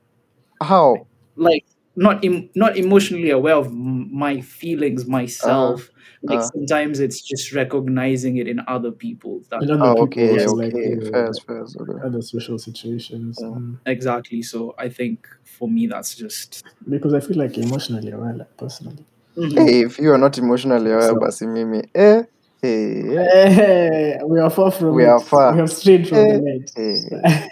How? 0.62 1.08
like 1.36 1.66
not 1.96 2.24
em- 2.24 2.50
not 2.56 2.78
emotionally 2.78 3.30
aware 3.32 3.56
of 3.56 3.68
m- 3.68 4.10
my 4.14 4.42
feelings 4.42 5.06
myself 5.06 5.90
like 6.24 6.40
uh. 6.40 6.44
sometimes 6.54 7.00
it's 7.00 7.22
just 7.22 7.54
recognizing 7.54 8.38
it 8.38 8.48
in 8.48 8.60
other 8.68 8.92
people 8.92 9.42
that 9.50 9.64
In 9.64 9.72
other 9.72 9.84
Oh, 10.00 10.08
people, 10.08 10.14
okay, 10.30 10.32
also, 10.44 10.56
like 10.56 10.74
okay. 10.74 10.98
uh, 11.08 11.12
Fairs, 11.12 11.40
fairs. 11.40 11.76
Okay. 11.80 12.00
other 12.06 12.22
social 12.22 12.58
situations. 12.60 13.38
Yeah. 13.42 13.48
Mm. 13.48 13.78
exactly 13.86 14.42
so 14.42 14.76
i 14.78 14.88
think 14.90 15.28
for 15.44 15.68
me 15.70 15.88
that's 15.88 16.16
just 16.16 16.64
Because 16.88 17.14
I 17.14 17.20
feel 17.20 17.38
like 17.38 17.58
emotionally 17.58 18.12
aware, 18.12 18.34
like 18.34 18.56
personally. 18.58 19.06
Mhm. 19.38 19.58
Hey, 19.58 19.82
if 19.88 20.00
you 20.00 20.12
are 20.12 20.18
not 20.18 20.38
emotionally 20.38 20.92
aware, 20.92 21.10
So- 21.14 21.20
basi 21.24 21.48
mimi, 21.48 21.82
eh, 21.96 22.24
hey, 22.62 23.18
eh, 23.18 24.18
Eh, 24.20 24.24
we 24.24 24.40
are 24.40 24.50
far 24.50 24.72
from 24.72 24.96
We 24.96 25.04
it. 25.04 25.08
are 25.10 25.20
far. 25.32 25.54
We 25.54 25.60
have 25.60 25.72
strayed 25.72 26.08
from 26.08 26.18
Eh, 26.18 26.38
the 26.38 26.42
light. 26.48 26.72
hey. 26.76 26.96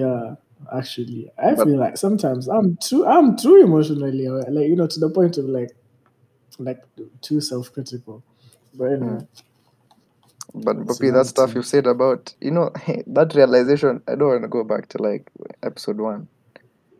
yeah. 0.00 0.34
Actually, 0.72 1.30
I 1.38 1.54
But- 1.54 1.66
feel 1.66 1.78
like 1.78 1.96
sometimes 1.96 2.48
I'm 2.48 2.76
too 2.76 3.06
I'm 3.06 3.36
too 3.36 3.56
emotionally 3.56 4.26
aware, 4.26 4.44
like 4.50 4.68
you 4.68 4.76
know 4.76 4.86
to 4.86 5.00
the 5.00 5.10
point 5.10 5.38
of 5.38 5.46
like 5.46 5.70
like 6.58 6.82
too 7.22 7.40
self 7.40 7.72
critical. 7.72 8.22
But 8.74 8.92
anyway, 8.92 9.20
hmm. 10.54 10.60
But 10.64 10.76
It's 10.88 10.98
that 10.98 11.26
stuff 11.26 11.54
you 11.54 11.62
said 11.62 11.86
about 11.86 12.34
you 12.40 12.50
know 12.50 12.70
that 13.06 13.34
realization. 13.34 14.02
I 14.08 14.14
don't 14.14 14.28
want 14.28 14.42
to 14.42 14.48
go 14.48 14.64
back 14.64 14.88
to 14.90 15.02
like 15.02 15.30
episode 15.62 16.00
one, 16.00 16.28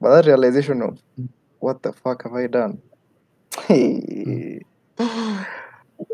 but 0.01 0.15
that 0.15 0.27
realization 0.27 0.83
of 0.83 0.99
hmm. 1.17 1.27
what 1.61 1.83
the 1.83 1.93
fuck 1.93 2.23
have 2.25 2.35
I 2.35 2.47
done? 2.47 2.79
Hey, 3.67 4.61
hmm. 4.99 5.43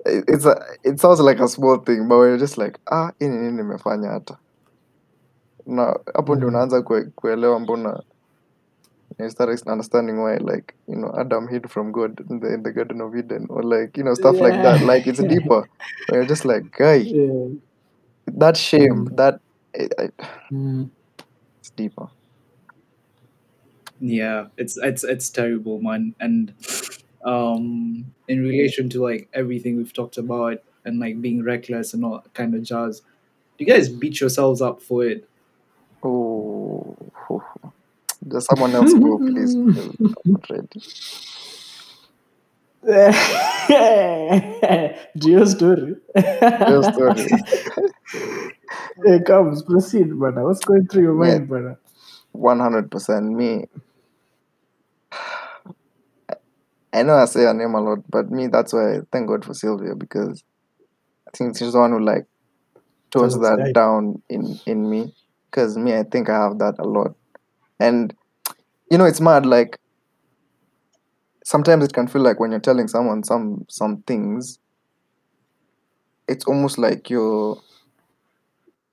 it- 0.06 0.24
it's 0.28 0.44
a 0.46 0.56
it 0.82 1.00
sounds 1.00 1.20
like 1.20 1.40
a 1.40 1.48
small 1.48 1.76
thing, 1.78 2.08
but 2.08 2.18
we're 2.18 2.38
just 2.38 2.56
like 2.58 2.78
ah, 2.90 3.12
ini 3.20 3.36
nini 3.36 3.62
nimefanya 3.62 4.10
hata 4.10 4.38
na 5.66 5.98
hapo 6.14 6.34
ndio 6.36 6.48
Mm. 6.48 6.54
unaanza 6.54 6.82
kue, 6.82 7.04
kuelewa 7.04 7.60
mbona 7.60 8.02
you 9.18 9.30
start 9.30 9.66
understanding 9.66 10.12
why 10.18 10.36
like 10.38 10.74
you 10.88 10.94
know 10.96 11.12
Adam 11.20 11.48
hid 11.48 11.68
from 11.68 11.92
God 11.92 12.20
in 12.30 12.40
the, 12.40 12.54
in 12.54 12.62
the 12.62 12.72
Garden 12.72 13.00
of 13.00 13.14
Eden 13.16 13.46
or 13.48 13.64
like 13.64 13.96
you 14.00 14.02
know 14.04 14.14
stuff 14.14 14.40
like 14.40 14.62
that. 14.62 14.82
Like 14.82 15.10
it's 15.10 15.22
deeper. 15.22 15.68
You're 16.12 16.26
just 16.26 16.44
like 16.44 16.76
guy, 16.78 16.94
yeah. 16.96 17.48
that 18.38 18.56
shame, 18.56 19.06
Mm. 19.06 19.16
that 19.16 19.40
it, 19.74 19.94
it, 19.98 20.12
Mm. 20.50 20.88
it's 21.60 21.70
deeper. 21.76 22.08
yeah 24.00 24.46
it's 24.56 24.76
it's 24.82 25.04
it's 25.04 25.30
terrible 25.30 25.80
man 25.80 26.14
and 26.20 26.52
um 27.24 28.04
in 28.28 28.42
relation 28.42 28.88
to 28.88 29.00
like 29.00 29.28
everything 29.32 29.76
we've 29.76 29.92
talked 29.92 30.18
about 30.18 30.58
and 30.84 30.98
like 31.00 31.20
being 31.20 31.42
reckless 31.42 31.94
and 31.94 32.04
all 32.04 32.22
kind 32.34 32.54
of 32.54 32.62
jazz 32.62 33.02
you 33.58 33.64
guys 33.66 33.88
beat 33.88 34.20
yourselves 34.20 34.60
up 34.60 34.82
for 34.82 35.04
it 35.06 35.24
Oh, 36.04 36.94
just 38.30 38.48
someone 38.48 38.74
else 38.74 38.92
go, 38.94 39.18
please. 39.18 39.56
I'm 39.74 39.96
not 40.26 40.50
ready. 40.50 40.82
Geo 45.18 45.44
story. 45.46 45.96
Geo 46.16 46.82
story. 46.82 47.26
Here 49.04 49.22
comes, 49.22 49.62
proceed, 49.62 50.16
brother. 50.18 50.44
What's 50.44 50.60
going 50.60 50.86
through 50.86 51.02
your 51.02 51.14
mind, 51.14 51.48
brother? 51.48 51.78
One 52.32 52.60
hundred 52.60 52.90
percent 52.90 53.26
me. 53.26 53.64
I 56.92 57.02
know 57.02 57.14
I 57.14 57.24
say 57.24 57.42
her 57.42 57.54
name 57.54 57.74
a 57.74 57.80
lot, 57.80 58.00
but 58.08 58.30
me 58.30 58.46
that's 58.46 58.72
why 58.72 58.96
I 58.96 59.00
thank 59.10 59.28
God 59.28 59.44
for 59.44 59.54
Sylvia 59.54 59.94
because 59.96 60.44
I 61.26 61.36
think 61.36 61.58
she's 61.58 61.72
the 61.72 61.78
one 61.78 61.90
who 61.92 62.00
like 62.00 62.26
tones 63.10 63.34
that 63.34 63.56
that. 63.64 63.72
down 63.72 64.22
in 64.28 64.60
in 64.66 64.88
me. 64.88 65.14
Because 65.54 65.76
me, 65.76 65.94
I 65.94 66.02
think 66.02 66.28
I 66.28 66.34
have 66.34 66.58
that 66.58 66.74
a 66.80 66.84
lot, 66.84 67.14
and 67.78 68.12
you 68.90 68.98
know 68.98 69.04
it's 69.04 69.20
mad. 69.20 69.46
Like 69.46 69.78
sometimes 71.44 71.84
it 71.84 71.92
can 71.92 72.08
feel 72.08 72.22
like 72.22 72.40
when 72.40 72.50
you're 72.50 72.58
telling 72.58 72.88
someone 72.88 73.22
some 73.22 73.64
some 73.70 74.02
things, 74.02 74.58
it's 76.26 76.44
almost 76.46 76.76
like 76.76 77.08
you're 77.08 77.56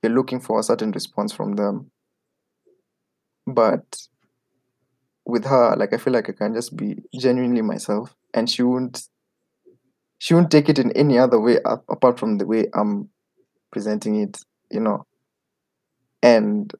you're 0.04 0.12
looking 0.12 0.38
for 0.38 0.60
a 0.60 0.62
certain 0.62 0.92
response 0.92 1.32
from 1.32 1.54
them. 1.56 1.90
But 3.44 3.96
with 5.26 5.44
her, 5.46 5.74
like 5.76 5.92
I 5.92 5.96
feel 5.96 6.12
like 6.12 6.28
I 6.28 6.32
can 6.32 6.54
just 6.54 6.76
be 6.76 7.02
genuinely 7.18 7.62
myself, 7.62 8.14
and 8.34 8.48
she 8.48 8.62
won't 8.62 9.08
she 10.18 10.34
won't 10.34 10.52
take 10.52 10.68
it 10.68 10.78
in 10.78 10.92
any 10.92 11.18
other 11.18 11.40
way 11.40 11.58
apart 11.64 12.20
from 12.20 12.38
the 12.38 12.46
way 12.46 12.66
I'm 12.72 13.08
presenting 13.72 14.20
it, 14.20 14.38
you 14.70 14.78
know. 14.78 15.06
And 16.22 16.72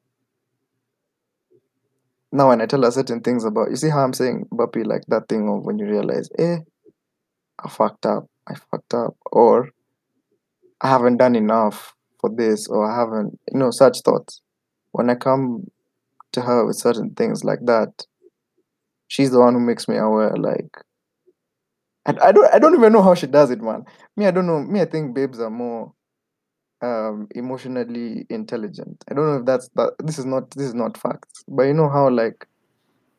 now 2.31 2.49
when 2.49 2.61
I 2.61 2.65
tell 2.65 2.83
her 2.83 2.91
certain 2.91 3.21
things 3.21 3.45
about 3.45 3.69
you 3.69 3.75
see 3.75 3.89
how 3.89 4.03
I'm 4.03 4.13
saying 4.13 4.47
Bappy 4.51 4.85
like 4.85 5.03
that 5.07 5.27
thing 5.29 5.47
of 5.49 5.63
when 5.65 5.77
you 5.79 5.85
realize, 5.85 6.29
eh, 6.39 6.57
I 7.63 7.69
fucked 7.69 8.05
up, 8.05 8.27
I 8.47 8.53
fucked 8.55 8.93
up, 8.93 9.15
or 9.31 9.71
I 10.81 10.89
haven't 10.89 11.17
done 11.17 11.35
enough 11.35 11.95
for 12.19 12.29
this, 12.29 12.67
or 12.67 12.85
I 12.89 12.95
haven't 12.99 13.39
you 13.51 13.59
know, 13.59 13.71
such 13.71 14.01
thoughts. 14.01 14.41
When 14.91 15.09
I 15.09 15.15
come 15.15 15.67
to 16.33 16.41
her 16.41 16.65
with 16.65 16.77
certain 16.77 17.11
things 17.15 17.43
like 17.43 17.65
that, 17.65 18.05
she's 19.07 19.31
the 19.31 19.39
one 19.39 19.53
who 19.53 19.59
makes 19.59 19.87
me 19.87 19.97
aware 19.97 20.35
like 20.35 20.69
I, 22.05 22.15
I 22.21 22.31
don't 22.31 22.53
I 22.53 22.59
don't 22.59 22.75
even 22.75 22.93
know 22.93 23.01
how 23.01 23.15
she 23.15 23.27
does 23.27 23.49
it, 23.51 23.61
man. 23.61 23.85
Me, 24.17 24.25
I 24.27 24.31
don't 24.31 24.47
know. 24.47 24.59
Me, 24.59 24.81
I 24.81 24.85
think 24.85 25.15
babes 25.15 25.39
are 25.39 25.49
more 25.49 25.93
um 26.83 27.27
emotionally 27.35 28.25
intelligent. 28.29 29.03
I 29.09 29.13
don't 29.13 29.25
know 29.25 29.39
if 29.39 29.45
that's 29.45 29.69
that 29.75 29.93
this 30.03 30.19
is 30.19 30.25
not 30.25 30.51
this 30.51 30.67
is 30.67 30.73
not 30.75 30.97
facts. 30.97 31.43
But 31.47 31.63
you 31.63 31.73
know 31.73 31.89
how 31.89 32.09
like 32.09 32.47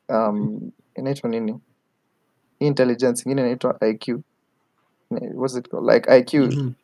um 0.09 0.73
inaitwa 0.99 1.31
nini? 1.31 1.53
Hii 2.59 2.67
intelligence 2.67 3.23
ingine 3.23 3.43
inaitwa 3.43 3.79
IQ. 3.81 4.23
What's 5.11 5.57
it 5.57 5.69
called? 5.71 5.85
Like 5.87 6.09
IQ. 6.09 6.49
Mhm. 6.49 6.75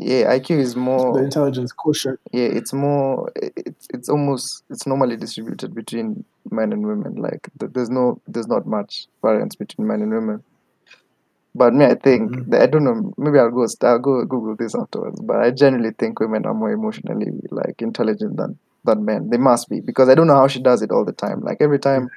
Yeah, 0.00 0.32
IQ 0.36 0.58
is 0.58 0.74
more 0.76 1.18
The 1.18 1.24
intelligence 1.24 1.72
quotient. 1.72 2.18
yeah, 2.32 2.48
it's 2.48 2.72
more 2.72 3.30
it's 3.36 3.86
it's 3.94 4.08
almost 4.08 4.64
it's 4.70 4.86
normally 4.86 5.16
distributed 5.16 5.74
between 5.74 6.24
men 6.50 6.72
and 6.72 6.86
women. 6.86 7.14
Like 7.16 7.48
there's 7.58 7.90
no 7.90 8.20
there's 8.26 8.48
not 8.48 8.66
much 8.66 9.06
variance 9.22 9.54
between 9.54 9.86
men 9.86 10.02
and 10.02 10.12
women. 10.12 10.42
But 11.54 11.74
me, 11.74 11.84
I 11.84 11.94
think 11.94 12.32
Mhm. 12.32 12.50
that- 12.50 12.62
I 12.62 12.66
don't 12.66 12.84
know. 12.84 13.12
Maybe 13.18 13.38
I'll 13.38 13.50
go 13.50 13.66
I'll 13.82 13.98
go 13.98 14.24
Google 14.24 14.56
this 14.56 14.74
afterwards. 14.74 15.20
But 15.20 15.36
I 15.40 15.50
generally 15.50 15.92
think 15.98 16.20
women 16.20 16.46
are 16.46 16.54
more 16.54 16.70
emotionally 16.72 17.30
like 17.50 17.82
intelligent 17.82 18.36
than 18.36 18.58
than 18.84 19.04
men. 19.04 19.28
They 19.30 19.36
must 19.38 19.68
be 19.68 19.80
because 19.80 20.08
I 20.08 20.14
don't 20.14 20.26
know 20.26 20.34
how 20.42 20.48
she 20.48 20.62
does 20.62 20.82
it 20.82 20.90
all 20.90 21.04
the 21.04 21.12
time. 21.12 21.40
Like 21.42 21.58
every 21.60 21.78
time 21.78 22.08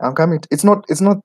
I'm 0.00 0.14
coming, 0.14 0.40
t- 0.40 0.48
it's 0.52 0.64
not 0.64 0.84
it's 0.88 1.00
not 1.02 1.18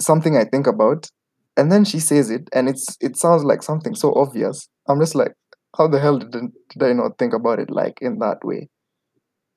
something 0.00 0.36
I 0.36 0.44
think 0.44 0.66
about, 0.66 1.10
and 1.56 1.70
then 1.70 1.84
she 1.84 2.00
says 2.00 2.30
it, 2.30 2.48
and 2.52 2.68
it's 2.68 2.96
it 3.00 3.16
sounds 3.16 3.44
like 3.44 3.62
something 3.62 3.94
so 3.94 4.12
obvious. 4.14 4.68
I'm 4.88 5.00
just 5.00 5.14
like, 5.14 5.32
how 5.76 5.88
the 5.88 6.00
hell 6.00 6.18
did 6.18 6.32
did 6.70 6.82
I 6.82 6.92
not 6.92 7.18
think 7.18 7.34
about 7.34 7.58
it 7.58 7.70
like 7.70 7.98
in 8.00 8.18
that 8.18 8.44
way? 8.44 8.68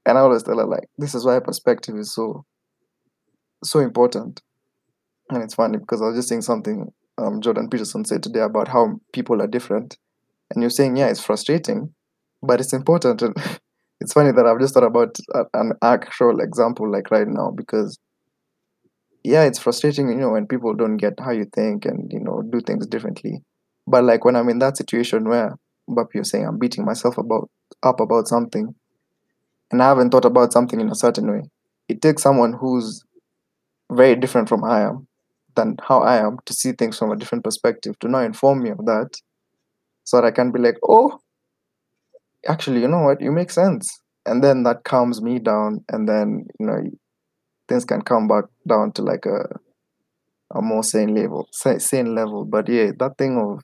And 0.05 0.17
I 0.17 0.21
always 0.21 0.43
tell 0.43 0.57
her 0.59 0.65
like, 0.67 0.89
this 0.97 1.15
is 1.15 1.26
why 1.26 1.39
perspective 1.39 1.97
is 1.97 2.13
so 2.13 2.45
so 3.63 3.80
important. 3.80 4.41
And 5.30 5.43
it's 5.43 5.55
funny 5.55 5.78
because 5.78 6.01
I 6.01 6.05
was 6.05 6.15
just 6.15 6.30
saying 6.30 6.41
something 6.41 6.91
um, 7.17 7.41
Jordan 7.41 7.69
Peterson 7.69 8.05
said 8.05 8.21
today 8.23 8.41
about 8.41 8.67
how 8.67 8.99
people 9.13 9.41
are 9.41 9.47
different. 9.47 9.97
And 10.51 10.61
you're 10.61 10.69
saying, 10.69 10.97
yeah, 10.97 11.07
it's 11.07 11.23
frustrating, 11.23 11.93
but 12.43 12.59
it's 12.61 12.73
important. 12.73 13.21
And 13.21 13.36
it's 14.01 14.13
funny 14.13 14.32
that 14.32 14.45
I've 14.45 14.59
just 14.59 14.73
thought 14.73 14.84
about 14.84 15.17
a- 15.34 15.45
an 15.53 15.73
actual 15.82 16.39
example 16.41 16.91
like 16.91 17.11
right 17.11 17.28
now 17.28 17.51
because, 17.55 17.99
yeah, 19.23 19.43
it's 19.43 19.59
frustrating, 19.59 20.09
you 20.09 20.15
know, 20.15 20.30
when 20.30 20.47
people 20.47 20.73
don't 20.76 20.97
get 20.97 21.13
how 21.19 21.32
you 21.32 21.45
think 21.53 21.86
and, 21.86 22.11
you 22.11 22.19
know, 22.19 22.43
do 22.49 22.61
things 22.61 22.86
differently. 22.88 23.41
But 23.88 24.03
like 24.03 24.26
when 24.26 24.36
I'm 24.36 24.49
in 24.49 24.59
that 24.59 24.78
situation 24.78 25.28
where, 25.28 25.55
Mbap, 25.89 26.07
you're 26.13 26.23
saying 26.23 26.45
I'm 26.47 26.59
beating 26.59 26.86
myself 26.86 27.17
about 27.17 27.49
up 27.84 27.99
about 27.99 28.28
something 28.28 28.73
and 29.71 29.82
I 29.82 29.88
haven't 29.88 30.11
thought 30.11 30.26
about 30.26 30.53
something 30.53 30.80
in 30.80 30.89
a 30.89 30.95
certain 30.95 31.32
way, 31.32 31.43
it 31.89 32.01
takes 32.01 32.23
someone 32.23 32.53
who's 32.53 33.03
very 33.91 34.15
different 34.15 34.49
from 34.49 34.63
I 34.63 34.82
am 34.84 35.07
than 35.56 35.78
how 35.82 35.99
I 35.99 36.18
am 36.18 36.38
to 36.45 36.53
see 36.53 36.72
things 36.72 36.97
from 36.97 37.12
a 37.12 37.16
different 37.16 37.43
perspective 37.43 37.97
to 37.99 38.08
now 38.08 38.20
inform 38.20 38.64
me 38.64 38.70
of 38.70 38.86
that 38.86 39.18
so 40.03 40.18
that 40.18 40.28
I 40.28 40.32
can 40.32 40.51
be 40.51 40.60
like, 40.60 40.78
oh, 40.88 41.20
actually, 42.47 42.82
you 42.82 42.88
know 42.88 43.03
what, 43.03 43.22
you 43.22 43.32
make 43.32 43.51
sense. 43.51 44.01
And 44.26 44.43
then 44.43 44.64
that 44.64 44.84
calms 44.84 45.22
me 45.22 45.39
down 45.39 45.84
and 45.89 46.08
then, 46.08 46.47
you 46.60 46.66
know, 46.66 46.82
things 47.68 47.86
can 47.86 48.01
come 48.01 48.28
back 48.28 48.45
down 48.68 48.91
to 48.93 49.01
like 49.01 49.26
a 49.26 49.60
a 50.53 50.62
more 50.62 50.84
sane 50.84 51.14
level 51.16 51.47
sane 51.51 52.16
level. 52.16 52.45
But 52.45 52.70
yeah, 52.70 52.91
that 52.99 53.18
thing 53.18 53.38
of 53.38 53.64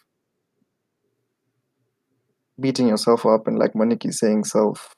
beating 2.60 2.88
yourself 2.88 3.26
up 3.26 3.48
and 3.48 3.58
like 3.58 3.76
Monique 3.76 4.06
is 4.06 4.20
saying 4.20 4.44
self 4.44 4.94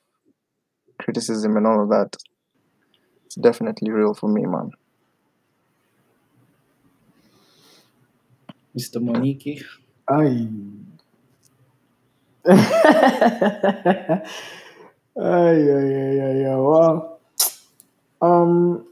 criticism 1.00 1.58
and 1.58 1.68
all 1.68 1.84
of 1.84 1.90
that, 1.90 2.16
it's 3.26 3.36
definitely 3.36 3.92
real 3.92 4.14
for 4.14 4.30
me, 4.30 4.44
man. 4.46 4.72
Mr 8.76 9.02
Monique. 9.02 9.64
Ay. 10.08 10.48
ay, 12.46 12.60
ay, 15.16 15.90
ay, 15.96 16.20
ay, 16.20 16.46
ay, 16.46 16.56
wow. 16.58 17.18
Um, 18.22 18.86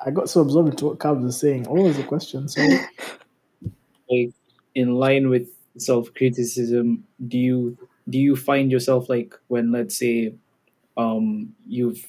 I 0.00 0.10
got 0.10 0.30
so 0.30 0.40
absorbed 0.40 0.70
into 0.70 0.86
what 0.86 1.00
Cabs 1.00 1.22
was 1.22 1.38
saying. 1.38 1.64
What 1.64 1.82
was 1.82 1.96
the 1.96 2.04
question? 2.04 2.48
Sorry. 2.48 2.80
like 4.10 4.32
in 4.74 4.94
line 4.94 5.28
with 5.28 5.48
self-criticism 5.76 7.04
do 7.28 7.38
you 7.38 7.78
do 8.08 8.18
you 8.18 8.34
find 8.34 8.72
yourself 8.72 9.08
like 9.08 9.34
when 9.48 9.70
let's 9.70 9.96
say 9.96 10.34
um 10.96 11.54
you've 11.66 12.06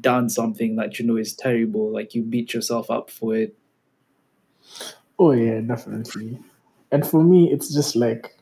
done 0.00 0.28
something 0.28 0.76
that 0.76 0.98
you 0.98 1.06
know 1.06 1.16
is 1.16 1.34
terrible 1.34 1.90
like 1.90 2.14
you 2.14 2.22
beat 2.22 2.54
yourself 2.54 2.90
up 2.90 3.10
for 3.10 3.36
it 3.36 3.54
Oh 5.18 5.32
yeah, 5.32 5.60
definitely. 5.60 6.38
And 6.92 7.06
for 7.06 7.22
me, 7.22 7.50
it's 7.52 7.72
just 7.74 7.96
like, 7.96 8.36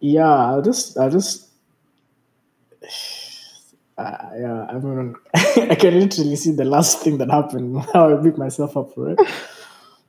yeah, 0.00 0.56
I 0.56 0.60
just, 0.60 0.98
I 0.98 1.08
just, 1.08 1.48
Uh, 3.98 4.16
yeah, 4.38 4.66
I 4.68 4.78
mean, 4.78 5.14
I 5.34 5.74
can 5.74 5.98
literally 5.98 6.36
see 6.36 6.52
the 6.52 6.64
last 6.64 7.00
thing 7.00 7.18
that 7.18 7.30
happened. 7.30 7.80
How 7.92 8.16
I 8.16 8.20
beat 8.20 8.38
myself 8.38 8.76
up 8.76 8.92
for 8.94 9.10
it. 9.10 9.18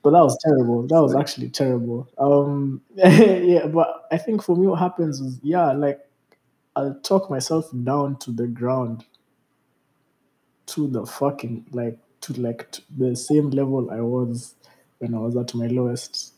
But 0.03 0.11
that 0.11 0.23
was 0.23 0.37
terrible. 0.45 0.87
That 0.87 1.01
was 1.01 1.15
actually 1.15 1.49
terrible. 1.49 2.07
Um, 2.17 2.81
yeah, 2.95 3.67
but 3.67 4.07
I 4.11 4.17
think 4.17 4.43
for 4.43 4.55
me, 4.55 4.67
what 4.67 4.79
happens 4.79 5.19
is, 5.19 5.39
yeah, 5.43 5.71
like 5.73 5.99
I'll 6.75 6.99
talk 7.03 7.29
myself 7.29 7.69
down 7.83 8.17
to 8.19 8.31
the 8.31 8.47
ground, 8.47 9.05
to 10.67 10.87
the 10.87 11.05
fucking 11.05 11.65
like 11.71 11.97
to 12.27 12.41
like 12.41 12.77
the 12.97 13.15
same 13.15 13.49
level 13.51 13.89
I 13.91 14.01
was 14.01 14.55
when 14.99 15.13
I 15.13 15.19
was 15.19 15.35
at 15.35 15.53
my 15.55 15.67
lowest. 15.67 16.33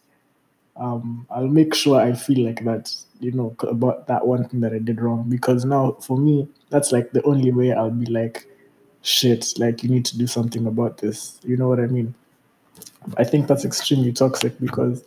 Um, 0.77 1.27
I'll 1.29 1.47
make 1.47 1.73
sure 1.73 1.99
I 1.99 2.13
feel 2.13 2.45
like 2.45 2.63
that, 2.63 2.95
you 3.19 3.31
know, 3.31 3.55
about 3.63 4.07
that 4.07 4.25
one 4.25 4.47
thing 4.47 4.61
that 4.61 4.73
I 4.73 4.79
did 4.79 5.01
wrong. 5.01 5.25
Because 5.27 5.65
now, 5.65 5.93
for 6.01 6.17
me, 6.17 6.47
that's 6.69 6.91
like 6.91 7.11
the 7.11 7.23
only 7.23 7.51
way 7.51 7.73
I'll 7.73 7.91
be 7.91 8.05
like, 8.05 8.47
shit, 9.01 9.53
like 9.57 9.83
you 9.83 9.89
need 9.89 10.05
to 10.05 10.17
do 10.17 10.27
something 10.27 10.65
about 10.67 10.99
this. 10.99 11.39
You 11.43 11.57
know 11.57 11.67
what 11.67 11.79
I 11.79 11.87
mean? 11.87 12.13
I 13.17 13.23
think 13.23 13.47
that's 13.47 13.65
extremely 13.65 14.11
toxic 14.13 14.57
because, 14.59 15.03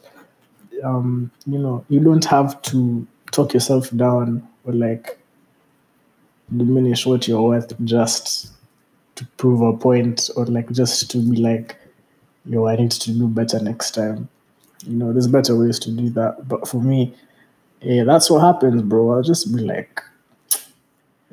um, 0.85 1.31
you 1.47 1.59
know, 1.59 1.85
you 1.89 2.01
don't 2.01 2.25
have 2.27 2.61
to 2.63 3.07
talk 3.31 3.55
yourself 3.55 3.91
down 3.97 4.47
or 4.65 4.73
like 4.73 5.19
diminish 6.55 7.07
what 7.07 7.27
you're 7.27 7.41
worth 7.41 7.73
just 7.85 8.53
to 9.17 9.27
prove 9.37 9.61
a 9.61 9.77
point 9.77 10.31
or 10.37 10.47
like 10.47 10.71
just 10.73 11.11
to 11.11 11.19
be 11.19 11.37
like, 11.37 11.77
yo, 12.45 12.67
I 12.67 12.77
need 12.77 12.91
to 12.93 13.13
do 13.13 13.29
better 13.29 13.61
next 13.61 13.93
time. 13.93 14.29
You 14.87 14.97
know, 14.97 15.13
there's 15.13 15.29
better 15.29 15.57
ways 15.57 15.79
to 15.81 15.91
do 15.91 16.11
that. 16.11 16.49
But 16.49 16.67
for 16.67 16.81
me, 16.83 17.15
yeah, 17.81 18.05
that's 18.05 18.31
what 18.31 18.41
happens, 18.41 18.83
bro. 18.83 19.13
I'll 19.13 19.23
just 19.23 19.55
be 19.55 19.63
like, 19.63 20.01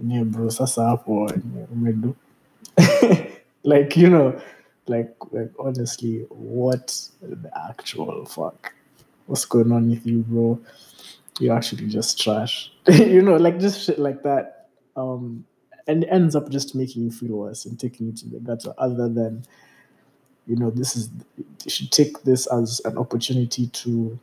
yeah, 0.02 0.24
bro, 0.24 0.50
sasa 0.50 0.82
hapo 0.82 1.28
umedu. 1.74 2.16
like, 3.64 3.98
you 3.98 4.10
know, 4.10 4.40
like, 4.88 5.14
like 5.32 5.52
honestly, 5.60 6.26
what 6.30 7.10
the 7.22 7.52
actual 7.70 8.26
fuck? 8.26 8.74
What's 9.26 9.46
going 9.46 9.72
on 9.72 9.90
with 9.90 10.06
you, 10.06 10.20
bro? 10.28 10.60
You're 11.40 11.56
actually 11.56 11.88
just 11.88 12.20
trash. 12.20 12.72
you 12.88 13.22
know, 13.22 13.38
like 13.38 13.60
just 13.60 13.86
shit 13.86 14.00
like 14.00 14.24
that. 14.24 14.70
Um, 14.96 15.46
and 15.90 16.06
ends 16.06 16.36
up 16.36 16.50
just 16.50 16.76
making 16.76 17.04
you 17.04 17.12
feel 17.12 17.36
worse 17.36 17.66
and 17.66 17.80
taking 17.80 18.08
you 18.08 18.14
to 18.14 18.30
the 18.30 18.40
gutter 18.40 18.74
other 18.78 19.10
than 19.10 19.44
you 20.46 20.56
know 20.56 20.70
this 20.70 20.96
is 20.96 21.10
you 21.38 21.70
should 21.70 21.92
take 21.92 22.22
this 22.24 22.46
as 22.48 22.80
an 22.86 22.98
opportunity 22.98 23.68
to 23.68 24.18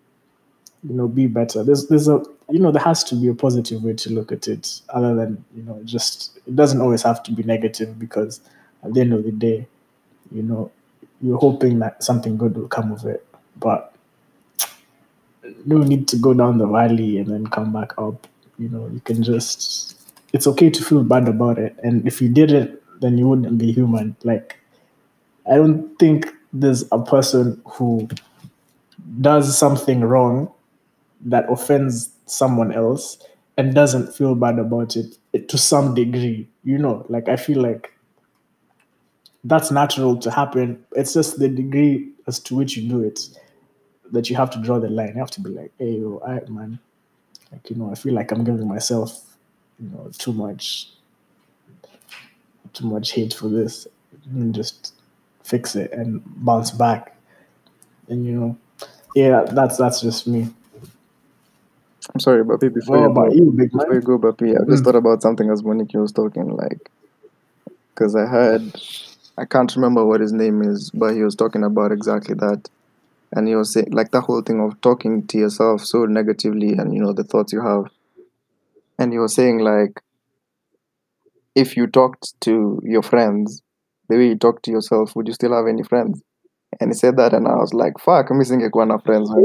you 0.85 0.95
know 0.95 1.09
be 1.09 1.27
better. 1.27 1.65
There's 1.65 1.89
there's 1.89 2.09
a 2.09 2.23
you 2.49 2.61
know 2.61 2.71
there 2.71 2.83
has 2.83 3.03
to 3.05 3.17
be 3.17 3.29
a 3.29 3.35
positive 3.35 3.83
way 3.83 3.95
to 3.95 4.11
look 4.13 4.31
at 4.31 4.47
it 4.47 4.81
other 4.91 5.15
than 5.15 5.45
you 5.57 5.65
know 5.65 5.81
just 5.85 6.39
it 6.47 6.55
doesn't 6.55 6.81
always 6.81 7.03
have 7.03 7.23
to 7.25 7.33
be 7.33 7.43
negative 7.43 7.99
because 7.99 8.41
at 8.85 8.95
the 8.95 9.01
end 9.01 9.13
of 9.13 9.25
the 9.25 9.33
day 9.33 9.67
you 10.31 10.43
know 10.43 10.71
you're 11.21 11.39
hoping 11.39 11.81
that 11.81 12.03
something 12.05 12.37
good 12.37 12.57
will 12.57 12.69
come 12.69 12.93
of 12.93 13.05
it 13.05 13.27
but 13.59 13.93
no 15.65 15.79
need 15.79 16.07
to 16.09 16.17
go 16.17 16.35
down 16.35 16.59
the 16.59 16.67
valley 16.67 17.19
and 17.19 17.29
then 17.29 17.47
come 17.47 17.73
back 17.73 17.93
up. 17.99 18.27
You 18.59 18.69
know 18.69 18.89
you 18.93 19.01
can 19.01 19.23
just 19.23 19.97
it's 20.33 20.47
okay 20.47 20.71
to 20.71 20.83
feel 20.83 21.03
bad 21.05 21.29
about 21.29 21.59
it. 21.59 21.77
And 21.83 22.07
if 22.07 22.21
you 22.21 22.29
did 22.29 22.53
it 22.53 22.83
then 23.01 23.19
you 23.19 23.29
wouldn't 23.29 23.59
be 23.59 23.73
human. 23.73 24.17
Like 24.25 24.59
i 25.49 25.55
don't 25.55 25.97
think 25.99 26.27
there's 26.53 26.85
a 26.91 27.03
person 27.03 27.61
who 27.65 28.09
does 29.21 29.57
something 29.57 30.01
wrong 30.01 30.51
that 31.21 31.45
offends 31.51 32.11
someone 32.27 32.73
else 32.73 33.19
and 33.57 33.75
doesn't 33.75 34.13
feel 34.13 34.35
bad 34.35 34.59
about 34.59 34.97
it, 34.97 35.17
it 35.33 35.49
to 35.49 35.57
some 35.59 35.95
degree 35.95 36.49
you 36.65 36.79
know? 36.79 37.07
Like 37.09 37.29
i 37.29 37.37
feel 37.37 37.61
like 37.61 37.93
that's 39.45 39.71
natural 39.71 40.17
to 40.17 40.31
happen. 40.31 40.85
It's 40.97 41.15
just 41.15 41.39
the 41.39 41.49
degree 41.49 42.11
as 42.27 42.41
to 42.41 42.57
which 42.57 42.77
you 42.77 42.89
do 42.89 43.05
it 43.05 43.21
that 44.11 44.29
you 44.29 44.35
have 44.35 44.51
to 44.51 44.61
draw 44.61 44.81
the 44.81 44.89
line. 44.89 45.13
You 45.15 45.21
have 45.21 45.31
to 45.33 45.41
be 45.41 45.51
like 45.51 45.73
hey 45.79 45.99
yo, 45.99 46.21
I, 46.27 46.41
man 46.51 46.79
like 47.53 47.71
you 47.71 47.77
know 47.77 47.91
i 47.91 47.95
feel 47.95 48.15
like 48.15 48.33
i'm 48.33 48.45
giving 48.45 48.67
myself 48.67 49.36
you 49.81 49.89
know 49.91 50.11
too 50.19 50.33
much 50.33 50.91
too 52.73 52.87
much 52.87 53.13
hate 53.13 53.35
for 53.35 53.49
this 53.49 53.87
and 54.27 54.55
just 54.55 54.95
fix 55.45 55.77
it 55.77 55.93
and 55.93 56.23
bounce 56.45 56.71
back 56.71 57.17
and 58.09 58.25
you 58.27 58.33
know 58.33 58.57
yeah 59.15 59.43
that's 59.45 59.77
that's 59.79 60.01
just 60.01 60.27
me 60.27 60.49
I'm 62.15 62.21
sorry, 62.21 62.45
Bapi, 62.45 62.73
before 62.73 62.99
what 62.99 63.01
you 63.01 63.07
about 63.07 63.33
go, 63.35 63.35
you 63.35 63.53
big 63.57 63.71
before 63.73 63.95
man 63.95 63.97
you 63.97 64.03
go, 64.03 64.19
Bapi, 64.19 64.55
I 64.61 64.65
just 64.71 64.83
Mm. 64.83 64.85
thought 64.85 64.97
about 64.97 65.23
something 65.23 65.51
as 65.51 65.63
Monique 65.65 65.95
was 65.95 66.13
talking, 66.13 66.49
like, 66.57 66.91
because 67.95 68.17
I 68.17 68.27
heard, 68.27 68.77
I 69.39 69.45
can't 69.45 69.75
remember 69.77 70.05
what 70.07 70.21
his 70.21 70.33
name 70.33 70.63
is, 70.63 70.91
but 70.95 71.15
he 71.15 71.23
was 71.23 71.37
talking 71.37 71.65
about 71.65 71.93
exactly 71.93 72.35
that. 72.37 72.69
And 73.33 73.49
he 73.49 73.57
was 73.57 73.73
saying, 73.73 73.91
like, 73.93 74.13
the 74.13 74.21
whole 74.23 74.43
thing 74.43 74.61
of 74.61 74.81
talking 74.81 75.27
to 75.29 75.39
yourself 75.39 75.83
so 75.83 76.07
negatively 76.07 76.73
and, 76.75 76.95
you 76.95 77.03
know, 77.03 77.13
the 77.13 77.25
thoughts 77.25 77.53
you 77.53 77.63
have. 77.63 77.87
And 78.99 79.13
you 79.13 79.21
were 79.21 79.29
saying, 79.29 79.59
like, 79.59 80.01
if 81.55 81.77
you 81.77 81.87
talked 81.87 82.35
to 82.43 82.81
your 82.85 83.03
friends 83.03 83.63
the 84.09 84.17
way 84.17 84.29
you 84.29 84.37
talk 84.37 84.63
to 84.63 84.71
yourself, 84.71 85.15
would 85.17 85.27
you 85.27 85.35
still 85.35 85.53
have 85.53 85.67
any 85.67 85.83
friends? 85.83 86.23
And 86.81 86.91
he 86.91 86.95
said 86.95 87.17
that, 87.17 87.33
and 87.33 87.49
I 87.49 87.55
was 87.57 87.73
like, 87.75 87.99
fuck, 87.99 88.31
I'm 88.31 88.39
missing 88.39 88.61
na 88.61 88.99
friends. 88.99 89.31
man." 89.31 89.45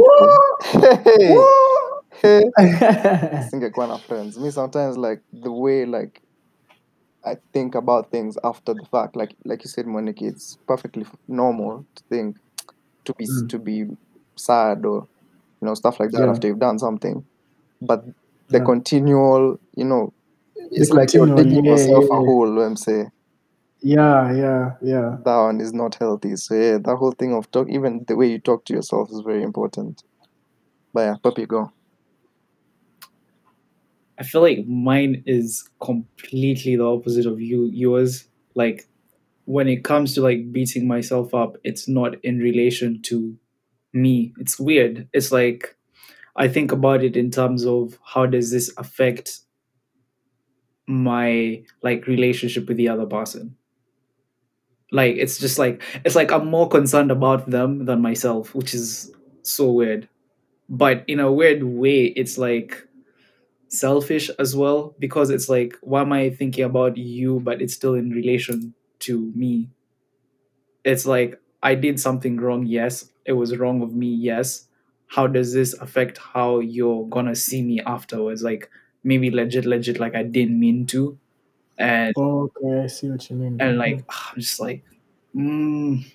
hey, 2.22 2.42
hey. 2.58 3.42
singekuwa 3.50 3.88
na 3.88 3.98
friends 3.98 4.38
me 4.38 4.52
sometimes 4.52 4.98
like 4.98 5.22
the 5.44 5.50
way 5.52 5.86
like 5.86 6.22
i 7.24 7.36
think 7.54 7.76
about 7.76 8.12
things 8.12 8.38
after 8.44 8.74
the 8.76 8.86
fact 8.86 9.16
like 9.16 9.36
like 9.46 9.64
you 9.64 9.70
said 9.70 9.88
monique 9.88 10.22
it's 10.22 10.58
perfectly 10.68 11.06
normal 11.28 11.86
to 11.96 12.04
think 12.10 12.38
to 13.06 13.14
be 13.14 13.26
Mm. 13.26 13.48
to 13.50 13.60
be 13.60 13.86
sad 14.36 14.86
or 14.86 15.08
you 15.62 15.66
know 15.68 15.76
stuff 15.76 16.00
like 16.00 16.12
that 16.12 16.22
Yeah. 16.22 16.32
after 16.32 16.48
you've 16.48 16.60
done 16.60 16.80
something 16.80 17.24
but 17.82 18.04
the 18.52 18.60
Yeah. 18.60 18.66
continual 18.66 19.60
you 19.76 19.86
know 19.86 20.14
it's 20.72 20.90
The 20.90 20.96
like 20.96 21.14
you're 21.14 21.28
digging 21.28 21.66
yeah, 21.66 21.72
yourself 21.72 22.06
yeah, 22.06 22.10
a 22.12 22.22
yeah. 22.22 22.22
hole 22.22 22.50
let 22.56 22.70
me 22.72 22.76
say 22.78 23.06
yeah 23.82 24.32
yeah 24.34 24.76
yeah 24.82 25.18
that 25.26 25.38
one 25.38 25.62
is 25.62 25.74
not 25.74 25.96
healthy 25.96 26.36
so 26.36 26.56
yeah 26.56 26.78
that 26.78 26.96
whole 26.98 27.12
thing 27.14 27.34
of 27.34 27.50
talk 27.52 27.68
even 27.70 28.06
the 28.08 28.16
way 28.16 28.28
you 28.28 28.40
talk 28.40 28.66
to 28.66 28.74
yourself 28.74 29.10
is 29.12 29.22
very 29.26 29.44
important 29.44 30.04
but 30.94 31.02
yeah 31.02 31.16
puppy 31.24 31.46
go 31.46 31.72
I 34.18 34.24
feel 34.24 34.42
like 34.42 34.66
mine 34.68 35.24
is 35.26 35.68
completely 35.82 36.76
the 36.76 36.86
opposite 36.86 37.26
of 37.26 37.42
you 37.42 37.66
yours. 37.66 38.28
Like 38.56 38.88
when 39.46 39.68
it 39.68 39.84
comes 39.84 40.14
to 40.16 40.22
like 40.22 40.52
beating 40.52 40.88
myself 40.88 41.34
up, 41.34 41.58
it's 41.64 41.88
not 41.88 42.24
in 42.24 42.40
relation 42.40 43.02
to 43.04 43.36
me. 43.94 44.34
It's 44.40 44.60
weird. 44.60 45.10
It's 45.14 45.32
like 45.32 45.76
I 46.36 46.48
think 46.48 46.72
about 46.72 47.04
it 47.04 47.16
in 47.18 47.32
terms 47.32 47.66
of 47.66 48.00
how 48.04 48.26
does 48.26 48.52
this 48.52 48.74
affect 48.78 49.42
my 50.88 51.64
like 51.82 52.08
relationship 52.08 52.68
with 52.68 52.78
the 52.78 52.90
other 52.90 53.06
person. 53.06 53.56
Like 54.92 55.16
it's 55.16 55.38
just 55.40 55.58
like 55.58 55.82
it's 56.04 56.16
like 56.16 56.32
I'm 56.32 56.48
more 56.48 56.68
concerned 56.68 57.12
about 57.12 57.50
them 57.50 57.86
than 57.86 58.02
myself, 58.02 58.54
which 58.54 58.74
is 58.74 59.12
so 59.42 59.72
weird. 59.72 60.10
But 60.70 61.04
in 61.08 61.20
a 61.20 61.32
weird 61.32 61.64
way, 61.64 62.06
it's 62.06 62.38
like 62.38 62.88
selfish 63.70 64.30
as 64.40 64.56
well 64.56 64.96
because 65.00 65.30
it's 65.30 65.50
like 65.50 65.76
why 65.82 66.02
am 66.02 66.14
i 66.14 66.30
thinking 66.30 66.64
about 66.64 66.98
you 66.98 67.40
but 67.42 67.62
it's 67.62 67.74
still 67.74 67.96
in 67.96 68.12
relation 68.12 68.74
to 69.00 69.32
me 69.36 69.70
it's 70.84 71.06
like 71.06 71.40
i 71.64 71.76
did 71.76 72.00
something 72.00 72.38
wrong 72.38 72.66
yes 72.66 73.10
it 73.26 73.34
was 73.34 73.56
wrong 73.58 73.82
of 73.82 73.94
me 73.94 74.08
yes 74.08 74.68
how 75.12 75.28
does 75.28 75.54
this 75.54 75.74
affect 75.82 76.18
how 76.18 76.60
you're 76.60 77.06
gonna 77.08 77.36
see 77.36 77.62
me 77.62 77.82
afterwards? 77.82 78.44
Like 78.44 78.70
maybe 79.04 79.32
legit 79.32 79.66
legit 79.66 80.00
like 80.00 80.16
i 80.16 80.24
didn't 80.24 80.60
mean 80.60 80.86
to. 80.88 81.18
And 81.78 82.14
okay 82.18 82.82
i 82.84 82.88
see 82.88 83.10
what 83.10 83.28
you 83.30 83.36
mean. 83.36 83.60
and 83.60 83.78
like 83.78 84.06
i'm 84.10 84.40
just 84.40 84.60
like 84.60 84.84
mm, 85.36 86.06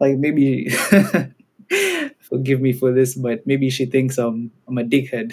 like 0.00 0.18
maybe 0.18 0.68
forgive 2.20 2.60
me 2.60 2.72
for 2.72 2.92
this 2.92 3.14
but 3.14 3.46
maybe 3.46 3.70
she 3.70 3.86
thinks 3.86 4.18
i'm 4.18 4.50
i'm 4.68 4.78
a 4.78 4.84
dickhead. 4.84 5.32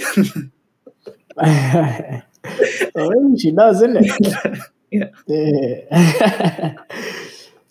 Well, 2.96 3.12
maybe 3.12 3.38
she 3.40 3.52
does 3.52 3.82
isn't 3.82 3.98
it? 3.98 4.60
Yeah. 4.90 5.10
yeah 5.28 6.74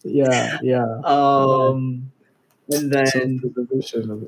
yeah. 0.04 0.58
Yeah 0.62 1.00
um 1.04 2.12
and 2.68 2.92
then 2.92 3.40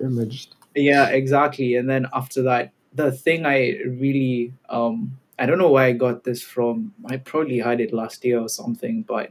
image 0.01 0.49
yeah 0.79 1.09
exactly 1.09 1.75
and 1.77 1.89
then 1.89 2.07
after 2.13 2.43
that 2.43 2.73
the 2.95 3.11
thing 3.13 3.47
i 3.47 3.77
really 3.87 4.53
um 4.71 5.19
i 5.39 5.47
don't 5.47 5.59
know 5.59 5.71
where 5.71 5.85
i 5.85 5.93
got 5.93 6.25
this 6.25 6.43
from 6.43 6.93
i 7.07 7.17
probably 7.17 7.59
had 7.59 7.81
it 7.81 7.93
last 7.93 8.25
year 8.25 8.41
or 8.41 8.49
something 8.49 9.03
but 9.03 9.31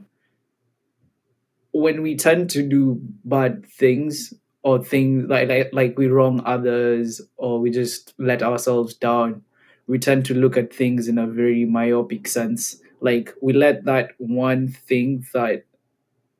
when 1.71 2.01
we 2.01 2.15
tend 2.15 2.49
to 2.49 2.63
do 2.63 2.99
bad 3.25 3.65
things 3.65 4.33
or 4.63 4.83
things 4.83 5.29
like 5.29 5.49
like, 5.49 5.69
like 5.73 5.97
we 5.97 6.07
wrong 6.07 6.41
others 6.45 7.21
or 7.37 7.59
we 7.59 7.69
just 7.69 8.13
let 8.17 8.41
ourselves 8.41 8.93
down 8.93 9.43
we 9.87 9.97
tend 9.97 10.25
to 10.25 10.33
look 10.33 10.57
at 10.57 10.73
things 10.73 11.07
in 11.07 11.17
a 11.17 11.25
very 11.25 11.65
myopic 11.65 12.27
sense. 12.27 12.77
Like 12.99 13.33
we 13.41 13.53
let 13.53 13.85
that 13.85 14.11
one 14.17 14.67
thing 14.67 15.25
that 15.33 15.63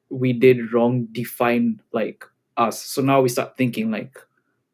we 0.10 0.34
did 0.34 0.74
wrong 0.74 1.08
define 1.12 1.82
like 1.93 2.26
us. 2.58 2.82
So 2.84 3.01
now 3.01 3.22
we 3.22 3.30
start 3.30 3.58
thinking 3.58 3.91
like 3.91 4.18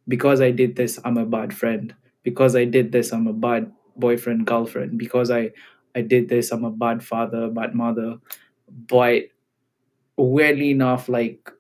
because 0.08 0.42
I 0.42 0.52
did 0.52 0.76
this, 0.76 1.00
I'm 1.04 1.18
a 1.18 1.26
bad 1.26 1.54
friend. 1.54 1.94
Because 2.24 2.56
I 2.56 2.66
did 2.66 2.92
this, 2.92 3.12
I'm 3.12 3.28
a 3.28 3.34
bad 3.34 3.72
boyfriend, 3.98 4.48
girlfriend. 4.48 4.98
Because 4.98 5.32
I 5.32 5.52
I 5.96 6.02
did 6.02 6.30
this, 6.30 6.52
I'm 6.52 6.66
a 6.66 6.72
bad 6.72 7.04
father, 7.04 7.50
bad 7.50 7.76
mother. 7.76 8.18
But 8.88 9.24
weirdly 10.18 10.72
enough, 10.72 11.10
like 11.10 11.52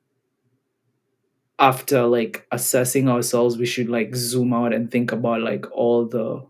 after 1.59 2.03
like 2.03 2.45
assessing 2.51 3.09
ourselves, 3.09 3.57
we 3.57 3.65
should 3.65 3.89
like 3.89 4.15
zoom 4.15 4.53
out 4.53 4.73
and 4.73 4.89
think 4.91 5.11
about 5.11 5.41
like 5.41 5.65
all 5.71 6.05
the 6.05 6.45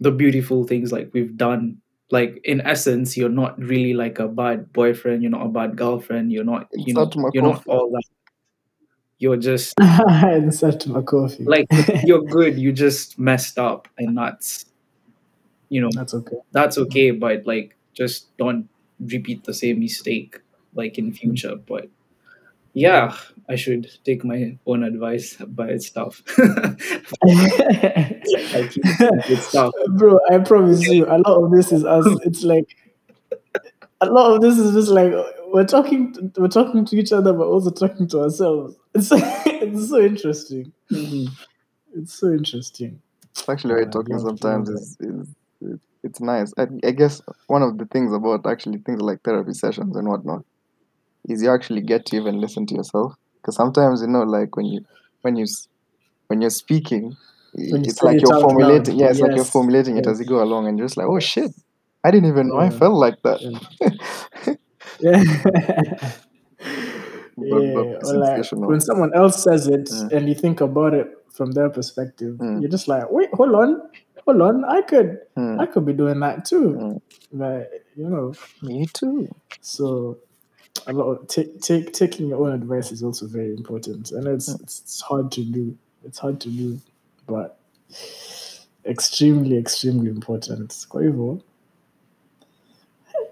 the 0.00 0.10
beautiful 0.10 0.64
things 0.64 0.92
like 0.92 1.10
we've 1.12 1.36
done. 1.36 1.78
Like 2.10 2.40
in 2.44 2.60
essence, 2.62 3.16
you're 3.16 3.28
not 3.28 3.58
really 3.58 3.92
like 3.94 4.18
a 4.18 4.28
bad 4.28 4.72
boyfriend, 4.72 5.22
you're 5.22 5.30
not 5.30 5.46
a 5.46 5.50
bad 5.50 5.76
girlfriend, 5.76 6.32
you're 6.32 6.44
not 6.44 6.68
you 6.72 6.94
know, 6.94 7.10
you're 7.32 7.42
not 7.42 7.62
all 7.66 7.90
that. 7.90 8.04
You're 9.18 9.36
just 9.36 9.74
I 9.80 10.34
Insert 10.36 10.86
my 10.86 11.02
coffee. 11.02 11.44
like 11.44 11.66
you're 12.04 12.22
good, 12.22 12.58
you 12.58 12.72
just 12.72 13.18
messed 13.18 13.58
up 13.58 13.88
and 13.98 14.16
that's 14.16 14.66
you 15.70 15.80
know, 15.82 15.90
That's 15.94 16.14
okay. 16.14 16.36
that's 16.52 16.78
okay, 16.78 17.10
but 17.10 17.46
like 17.46 17.76
just 17.94 18.34
don't 18.38 18.68
repeat 19.00 19.44
the 19.44 19.52
same 19.54 19.80
mistake 19.80 20.40
like 20.74 20.96
in 20.98 21.12
future. 21.12 21.56
But 21.56 21.88
yeah, 22.74 23.16
I 23.48 23.56
should 23.56 23.90
take 24.04 24.24
my 24.24 24.56
own 24.66 24.82
advice, 24.84 25.36
but 25.46 25.70
it's 25.70 25.90
tough. 25.90 26.22
I 26.38 26.76
keep 28.70 28.84
it's 28.84 29.52
tough. 29.52 29.72
Bro, 29.96 30.18
I 30.30 30.38
promise 30.38 30.86
you, 30.88 31.04
a 31.06 31.18
lot 31.18 31.44
of 31.44 31.50
this 31.50 31.72
is 31.72 31.84
us. 31.84 32.06
It's 32.24 32.44
like 32.44 32.76
a 34.00 34.06
lot 34.06 34.34
of 34.34 34.40
this 34.40 34.58
is 34.58 34.72
just 34.74 34.88
like 34.88 35.12
we're 35.52 35.66
talking, 35.66 36.12
to, 36.14 36.32
we're 36.40 36.48
talking 36.48 36.84
to 36.86 36.96
each 36.96 37.12
other, 37.12 37.32
but 37.32 37.46
also 37.46 37.70
talking 37.70 38.06
to 38.08 38.20
ourselves. 38.22 38.76
It's 38.94 39.08
it's 39.12 39.88
so 39.88 40.00
interesting. 40.00 40.72
Mhm. 40.90 41.28
It's 41.94 42.14
so 42.18 42.32
interesting. 42.32 43.00
Actually, 43.48 43.74
way 43.74 43.80
Yeah, 43.82 43.90
talking 43.90 44.18
sometimes 44.18 44.68
know 44.68 44.76
is, 44.76 44.96
is, 45.00 45.28
is 45.62 45.80
it's 46.02 46.20
nice. 46.20 46.52
I, 46.58 46.66
I 46.84 46.90
guess 46.92 47.20
one 47.46 47.62
of 47.62 47.78
the 47.78 47.86
things 47.86 48.12
about 48.12 48.46
actually 48.46 48.78
things 48.78 49.00
like 49.00 49.22
therapy 49.22 49.52
sessions 49.52 49.96
and 49.96 50.08
whatnot 50.08 50.44
is 51.28 51.42
you 51.42 51.52
actually 51.52 51.82
get 51.82 52.06
to 52.06 52.16
even 52.16 52.40
listen 52.40 52.66
to 52.66 52.74
yourself. 52.74 53.14
Because 53.36 53.56
sometimes 53.56 54.00
you 54.00 54.08
know, 54.08 54.22
like 54.22 54.56
when 54.56 54.66
you 54.66 54.84
when 55.22 55.36
you 55.36 55.46
when 56.28 56.40
you're 56.40 56.50
speaking, 56.50 57.16
When 57.54 57.84
you 57.84 57.90
it's 57.90 58.00
say 58.00 58.06
like 58.06 58.20
you're 58.20 58.34
out 58.34 58.42
formulating. 58.42 58.98
Yeah, 58.98 59.10
it's 59.10 59.20
like 59.20 59.30
you're 59.30 59.38
yes, 59.44 59.50
formulating 59.50 59.96
it 59.96 60.06
yes. 60.06 60.14
as 60.14 60.20
you 60.20 60.26
go 60.26 60.42
along, 60.42 60.66
and 60.68 60.78
you're 60.78 60.86
just 60.86 60.96
like, 60.96 61.06
oh 61.06 61.18
shit, 61.18 61.52
I 62.04 62.10
didn't 62.10 62.28
even 62.28 62.48
know 62.48 62.58
I 62.58 62.70
felt 62.70 62.94
like 62.94 63.20
that. 63.22 63.40
Yeah. 63.40 63.90
yeah, 67.36 67.98
like 68.02 68.50
when 68.52 68.80
someone 68.80 69.14
else 69.14 69.42
says 69.42 69.66
it 69.68 69.88
Mm. 69.88 70.12
and 70.12 70.28
you 70.28 70.34
think 70.34 70.60
about 70.60 70.94
it 70.94 71.06
from 71.30 71.52
their 71.52 71.70
perspective, 71.70 72.36
Mm. 72.38 72.60
you're 72.60 72.70
just 72.70 72.88
like, 72.88 73.10
wait, 73.10 73.28
hold 73.32 73.54
on, 73.54 73.82
hold 74.26 74.40
on, 74.42 74.64
I 74.64 74.82
could, 74.82 75.18
Mm. 75.36 75.60
I 75.60 75.66
could 75.66 75.84
be 75.86 75.92
doing 75.92 76.20
that 76.20 76.44
too, 76.44 76.70
Mm. 76.74 77.00
but 77.32 77.70
you 77.96 78.08
know, 78.08 78.32
Me 78.62 78.86
too. 78.86 79.28
so 79.60 80.16
a 80.86 80.92
lot 80.92 81.04
of 81.12 81.26
take 81.28 81.60
take 81.60 81.92
taking 81.92 82.28
your 82.28 82.40
own 82.46 82.52
advice 82.52 82.92
is 82.92 83.02
also 83.02 83.26
very 83.26 83.54
important, 83.54 84.12
and 84.12 84.26
it's 84.26 84.48
Mm. 84.48 84.60
it's, 84.62 84.80
it's 84.80 85.00
hard 85.02 85.30
to 85.32 85.42
do. 85.44 85.76
It's 86.04 86.18
hard 86.18 86.40
to 86.40 86.48
do, 86.48 86.78
but 87.26 87.58
extremely, 88.84 89.56
extremely 89.58 90.10
important. 90.10 90.86
Kwa 90.88 91.02
hivyo, 91.02 91.38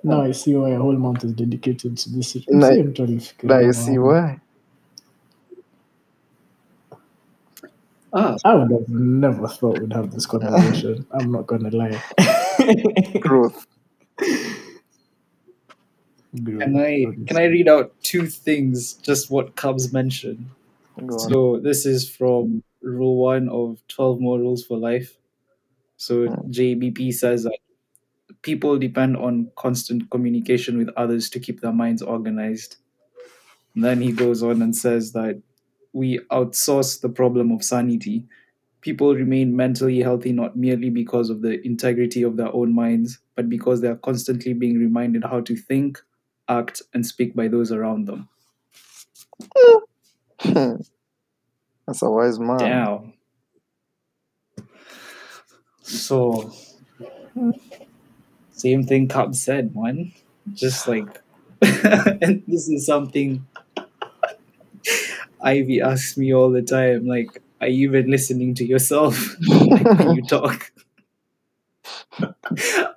now 0.07 0.23
I 0.23 0.33
see 0.33 0.55
why 0.55 0.71
a 0.71 0.79
whole 0.79 0.97
month 0.97 1.25
is 1.25 1.33
dedicated 1.33 1.99
to 1.99 2.11
this. 2.11 2.37
Now- 2.49 2.71
Msee 2.71 2.83
mtu 2.83 3.03
alifikiria 3.03 3.57
Now 3.57 3.67
you 3.67 3.73
see 3.73 3.99
why. 3.99 4.39
Ah, 8.13 8.37
I 8.45 8.55
would 8.55 8.71
have 8.71 8.89
never 8.89 9.49
thought 9.49 9.81
we'd 9.81 9.93
have 9.93 10.11
this 10.11 10.27
conversation. 10.27 11.05
I'm 11.21 11.33
not 11.33 11.47
gonna 11.47 11.71
lie. 11.71 12.01
Growth. 13.21 13.67
can 16.35 16.77
I 16.77 17.07
can 17.27 17.37
I 17.37 17.45
read 17.45 17.69
out 17.69 17.93
two 18.03 18.27
things? 18.27 18.95
Just 19.03 19.31
what 19.31 19.57
Cubs 19.57 19.93
mentioned. 19.93 20.47
So 21.19 21.59
this 21.59 21.85
is 21.87 22.09
from 22.09 22.63
rule 22.83 23.17
one 23.17 23.49
of 23.49 23.79
twelve 23.89 24.21
more 24.21 24.39
rules 24.39 24.65
for 24.65 24.79
life. 24.79 25.17
So 25.97 26.27
Hmm. 26.27 26.51
JBP 26.51 27.13
says 27.13 27.43
that 27.43 27.59
people 28.47 28.79
depend 28.79 29.17
on 29.17 29.51
constant 29.57 30.09
communication 30.09 30.79
with 30.79 30.89
others 30.97 31.29
to 31.29 31.41
keep 31.41 31.61
their 31.61 31.73
minds 31.73 32.01
organized. 32.01 32.77
And 33.75 33.83
then 33.85 34.01
he 34.01 34.13
goes 34.13 34.41
on 34.41 34.63
and 34.63 34.75
says 34.75 35.11
that 35.15 35.43
we 35.93 36.21
outsource 36.31 37.01
the 37.01 37.09
problem 37.09 37.51
of 37.51 37.65
sanity. 37.65 38.25
People 38.83 39.17
remain 39.17 39.57
mentally 39.57 40.01
healthy 40.01 40.31
not 40.31 40.57
merely 40.57 40.91
because 40.91 41.29
of 41.29 41.43
the 41.43 41.61
integrity 41.67 42.23
of 42.23 42.37
their 42.37 42.55
own 42.55 42.73
minds, 42.73 43.19
but 43.35 43.49
because 43.49 43.81
they 43.81 43.89
are 43.89 43.97
constantly 43.97 44.53
being 44.53 44.79
reminded 44.79 45.25
how 45.25 45.41
to 45.41 45.57
think, 45.57 46.01
act, 46.49 46.83
and 46.95 47.05
speak 47.05 47.35
by 47.35 47.49
those 47.49 47.73
around 47.73 48.07
them. 48.07 48.29
That's 51.85 52.03
a 52.03 52.09
wise 52.09 52.39
man. 52.39 52.59
Damn. 52.59 53.13
So, 55.83 56.53
same 58.57 58.85
thing 58.85 59.09
Cap 59.09 59.35
said, 59.35 59.75
man. 59.77 60.13
Just 60.55 60.89
like, 60.89 61.23
and 61.63 62.43
this 62.47 62.69
is 62.69 62.87
something 62.87 63.47
Ivy 65.43 65.81
asks 65.81 66.17
me 66.17 66.35
all 66.35 66.51
the 66.51 66.63
time. 66.63 67.07
Like, 67.07 67.43
are 67.61 67.69
you 67.69 67.89
even 67.89 68.11
listening 68.11 68.55
to 68.57 68.65
yourself 68.67 69.37
like, 69.49 69.85
when 69.99 70.17
you 70.17 70.23
talk? 70.23 70.73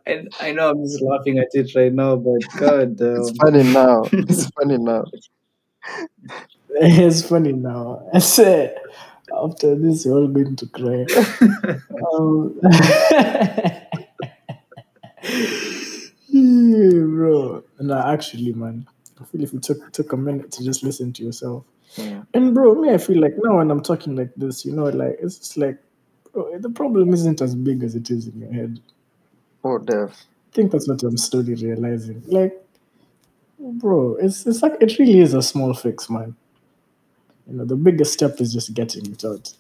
and 0.06 0.34
I 0.40 0.52
know 0.54 0.72
I'm 0.72 0.84
just 0.84 1.02
laughing 1.02 1.40
at 1.40 1.50
it 1.54 1.76
right 1.76 1.94
now, 1.94 2.16
but 2.16 2.42
god 2.58 2.98
damn. 2.98 3.18
It's 3.18 3.32
funny 3.32 3.64
now. 3.64 4.04
It's 4.12 4.50
funny 4.52 4.78
now. 4.78 5.04
It's 6.72 7.22
funny 7.28 7.54
now. 7.54 8.10
I 8.14 8.20
said 8.20 8.76
after 9.36 9.76
this 9.76 10.06
you're 10.06 10.16
all 10.16 10.28
going 10.28 10.56
to 10.56 10.68
cry. 10.68 11.06
Um, 12.14 12.60
yeah, 16.30 17.60
No, 17.80 17.98
actually, 17.98 18.54
man. 18.54 18.88
I 19.22 19.26
feel 19.26 19.42
if 19.42 19.54
you 19.54 19.60
took 19.60 19.92
took 19.92 20.14
a 20.14 20.18
minute 20.18 20.52
to 20.54 20.64
just 20.64 20.84
listen 20.84 21.14
to 21.14 21.24
yourself. 21.24 21.66
Yeah. 21.96 22.24
And 22.34 22.54
bro, 22.54 22.76
me, 22.76 22.94
I 22.94 22.98
feel 22.98 23.20
like 23.20 23.34
now 23.44 23.58
when 23.58 23.72
I'm 23.72 23.82
talking 23.82 24.16
like 24.16 24.32
this, 24.36 24.66
you 24.66 24.72
know, 24.74 24.86
like 24.86 25.18
it's 25.22 25.38
just 25.40 25.58
like 25.58 25.78
bro, 26.32 26.58
the 26.60 26.70
problem 26.70 27.14
isn't 27.14 27.42
as 27.42 27.56
big 27.56 27.84
as 27.84 27.96
it 27.96 28.10
is 28.10 28.28
in 28.28 28.40
your 28.40 28.54
head. 28.54 28.80
Oh, 29.64 29.78
Dev. 29.78 30.12
I 30.12 30.56
think 30.56 30.72
that's 30.72 30.88
what 30.88 31.04
I'm 31.04 31.18
slowly 31.18 31.56
realizing. 31.56 32.24
Like, 32.28 32.54
bro, 33.60 34.16
it's 34.16 34.46
it's 34.46 34.62
like 34.62 34.78
it 34.82 34.98
really 35.00 35.20
is 35.20 35.34
a 35.34 35.42
small 35.42 35.74
fix, 35.74 36.10
man. 36.10 36.36
You 37.48 37.58
know, 37.58 37.66
the 37.66 37.76
biggest 37.76 38.14
step 38.14 38.40
is 38.40 38.54
just 38.54 38.74
getting 38.74 39.12
it 39.12 39.26
out. 39.26 39.54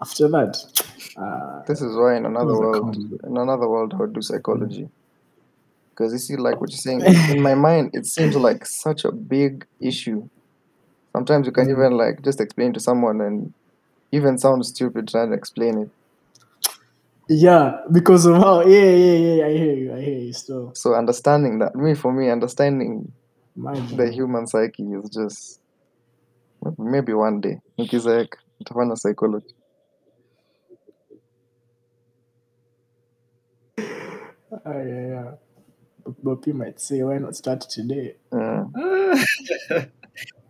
After 0.00 0.28
that, 0.28 0.58
uh, 1.16 1.62
This 1.66 1.80
is 1.82 1.94
why 1.94 2.16
in 2.16 2.26
another 2.26 2.58
world, 2.58 2.96
in 2.96 3.36
another 3.36 3.68
world, 3.68 3.94
I 3.94 3.98
would 3.98 4.12
do 4.12 4.22
psychology. 4.22 4.88
Because 5.96 6.12
you 6.12 6.18
see, 6.18 6.36
like 6.36 6.60
what 6.60 6.70
you're 6.70 6.78
saying, 6.78 7.06
in 7.28 7.42
my 7.42 7.54
mind, 7.54 7.90
it 7.94 8.06
seems 8.06 8.36
like 8.36 8.64
such 8.66 9.04
a 9.04 9.12
big 9.12 9.64
issue. 9.80 10.22
Sometimes 11.16 11.46
you 11.46 11.52
can 11.52 11.66
Mm. 11.66 11.70
even 11.70 11.92
like 11.96 12.22
just 12.24 12.40
explain 12.40 12.72
to 12.74 12.80
someone 12.80 13.20
and 13.20 13.54
even 14.12 14.38
sound 14.38 14.64
stupid 14.66 15.08
trying 15.08 15.30
to 15.30 15.36
explain 15.36 15.78
it. 15.82 15.90
yeah, 17.28 17.78
because 17.92 18.26
of 18.26 18.36
how, 18.36 18.62
yeah, 18.66 18.90
yeah, 18.90 19.14
yeah, 19.36 19.46
I 19.46 19.50
hear 19.52 19.74
you, 19.74 19.94
I 19.94 20.00
hear 20.00 20.18
you. 20.18 20.32
Still, 20.32 20.74
So 20.74 20.94
understanding 20.94 21.58
that, 21.60 21.74
me 21.76 21.94
for 21.94 22.12
me, 22.12 22.30
understanding 22.30 23.12
mind 23.56 23.88
the 23.98 24.10
human 24.12 24.46
psyche 24.46 24.82
is 24.82 25.10
just 25.10 25.60
maybe 26.78 27.12
one 27.14 27.40
day. 27.40 27.58
Nikizeeka 27.78 28.38
nitafanya 28.60 28.96
psychology. 28.96 29.54
Ah, 34.64 34.78
yeah, 34.78 35.06
yeah. 35.08 35.32
But, 36.04 36.22
but 36.24 36.46
you 36.46 36.54
might 36.54 36.80
say, 36.80 37.02
why 37.02 37.18
not 37.18 37.36
start 37.36 37.62
today? 37.62 38.16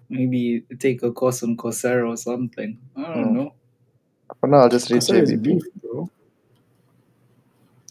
Maybe 0.09 0.64
take 0.78 1.02
a 1.02 1.11
course 1.12 1.42
on 1.42 1.57
Coursera 1.57 2.09
or 2.09 2.16
something. 2.16 2.78
I 2.96 3.02
don't 3.02 3.14
Mm. 3.14 3.32
know. 3.32 3.55
For 4.40 4.46
now, 4.48 4.59
I'll 4.59 4.68
just 4.68 4.90
read 4.90 5.00
Coursera 5.00 5.26
JBP. 5.26 5.42
beef, 5.42 5.62
bro. 5.82 6.11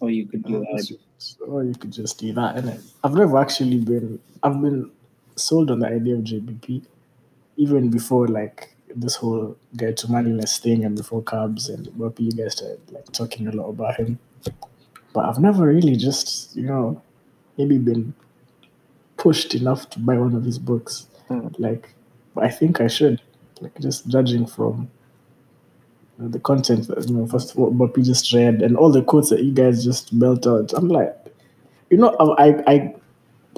Or 0.02 0.10
you 0.10 0.26
could 0.28 0.44
do 0.44 0.60
that. 0.60 0.98
Or 1.48 1.64
you 1.64 1.74
could 1.74 1.92
just 1.92 2.20
do 2.20 2.34
that, 2.34 2.56
innit? 2.58 2.82
I've 3.04 3.14
never 3.16 3.38
actually 3.38 3.78
been, 3.80 4.20
I've 4.42 4.62
been 4.62 4.92
sold 5.36 5.72
on 5.72 5.80
the 5.80 5.88
idea 5.88 6.16
of 6.16 6.22
JBP 6.22 6.86
even 7.58 7.90
before 7.90 8.28
like 8.28 8.76
this 8.96 9.16
whole 9.16 9.56
get 9.78 9.96
to 9.98 10.12
manliness 10.12 10.58
thing 10.60 10.84
and 10.86 10.96
before 10.98 11.24
cabs 11.24 11.70
and 11.70 11.88
Boppy, 11.90 12.22
you 12.22 12.32
guys 12.32 12.54
started 12.54 12.80
like 12.92 13.06
talking 13.12 13.48
a 13.48 13.52
lot 13.52 13.70
about 13.70 13.96
him. 13.98 14.20
But 15.14 15.26
I've 15.26 15.40
never 15.40 15.66
really 15.68 15.96
just, 15.96 16.56
you 16.56 16.64
know, 16.64 17.02
maybe 17.58 17.78
been 17.78 18.14
pushed 19.18 19.56
enough 19.56 19.90
to 19.92 20.00
buy 20.00 20.18
one 20.18 20.36
of 20.36 20.44
his 20.44 20.60
books. 20.60 21.08
Mm. 21.30 21.54
Like, 21.60 21.94
I 22.38 22.50
think 22.50 22.82
I 22.82 22.88
should. 22.88 23.22
Like, 23.62 23.80
just 23.80 24.08
judging 24.08 24.46
from 24.46 24.90
you 26.18 26.26
know, 26.26 26.30
the 26.30 26.40
content 26.40 26.88
that, 26.88 27.08
you 27.08 27.16
know, 27.16 27.28
first 27.28 27.52
of 27.52 27.60
all, 27.60 27.72
Boppy 27.72 28.04
just 28.04 28.34
read 28.34 28.62
and 28.62 28.76
all 28.76 28.92
the 28.92 29.02
quotes 29.02 29.30
that 29.30 29.44
you 29.44 29.52
guys 29.52 29.84
just 29.84 30.18
belt 30.18 30.46
out. 30.46 30.74
I'm 30.74 30.90
like, 30.90 31.16
you 31.90 31.98
know, 31.98 32.16
I, 32.20 32.64
I, 32.72 32.96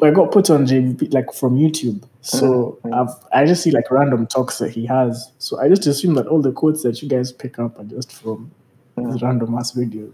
I 0.01 0.11
got 0.11 0.31
put 0.31 0.49
on 0.49 0.65
JBP 0.65 1.13
like 1.13 1.33
from 1.33 1.57
YouTube. 1.57 2.03
So 2.21 2.79
Mm, 2.83 2.89
mm. 2.89 2.93
I've 2.93 3.15
I 3.31 3.45
just 3.45 3.61
see 3.63 3.71
like 3.71 3.89
random 3.91 4.25
talks 4.27 4.57
that 4.57 4.71
he 4.71 4.85
has. 4.87 5.31
So 5.37 5.59
I 5.59 5.69
just 5.69 5.85
assume 5.85 6.15
that 6.15 6.27
all 6.27 6.41
the 6.41 6.51
quotes 6.51 6.83
that 6.83 7.01
you 7.01 7.07
guys 7.07 7.31
pick 7.31 7.59
up 7.59 7.79
are 7.79 7.83
just 7.83 8.11
from 8.11 8.51
these 8.97 9.21
random 9.21 9.55
ass 9.55 9.73
videos. 9.73 10.11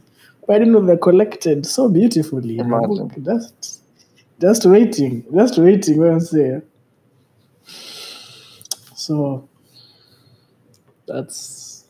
But 0.52 0.56
I 0.56 0.60
didn't 0.60 0.74
know 0.74 0.86
they're 0.86 0.98
collected 0.98 1.66
so 1.66 1.88
beautifully 1.88 2.60
in 2.60 2.70
a 2.70 2.76
Imagine. 2.76 3.08
book. 3.08 3.24
Just 3.24 3.84
just 4.38 4.66
waiting. 4.66 5.24
Just 5.34 5.58
waiting 5.58 5.98
when 5.98 6.16
I 6.16 6.18
say. 6.18 6.62
So 8.94 9.48
that's 11.08 11.86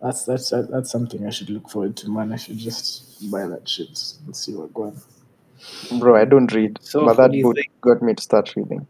that's 0.00 0.24
that's 0.24 0.48
that's 0.48 0.90
something 0.90 1.26
I 1.26 1.28
should 1.28 1.50
look 1.50 1.68
forward 1.68 1.98
to, 1.98 2.08
man. 2.08 2.32
I 2.32 2.36
should 2.36 2.56
just 2.56 3.30
buy 3.30 3.46
that 3.46 3.68
shit 3.68 3.90
and 4.24 4.34
see 4.34 4.54
what 4.54 4.72
going. 4.72 4.98
Bro, 5.98 6.16
I 6.16 6.24
don't 6.24 6.50
read, 6.54 6.78
So, 6.80 7.04
but 7.04 7.18
that 7.18 7.32
book 7.42 7.56
think? 7.56 7.78
got 7.82 8.00
me 8.00 8.14
to 8.14 8.22
start 8.22 8.56
reading. 8.56 8.86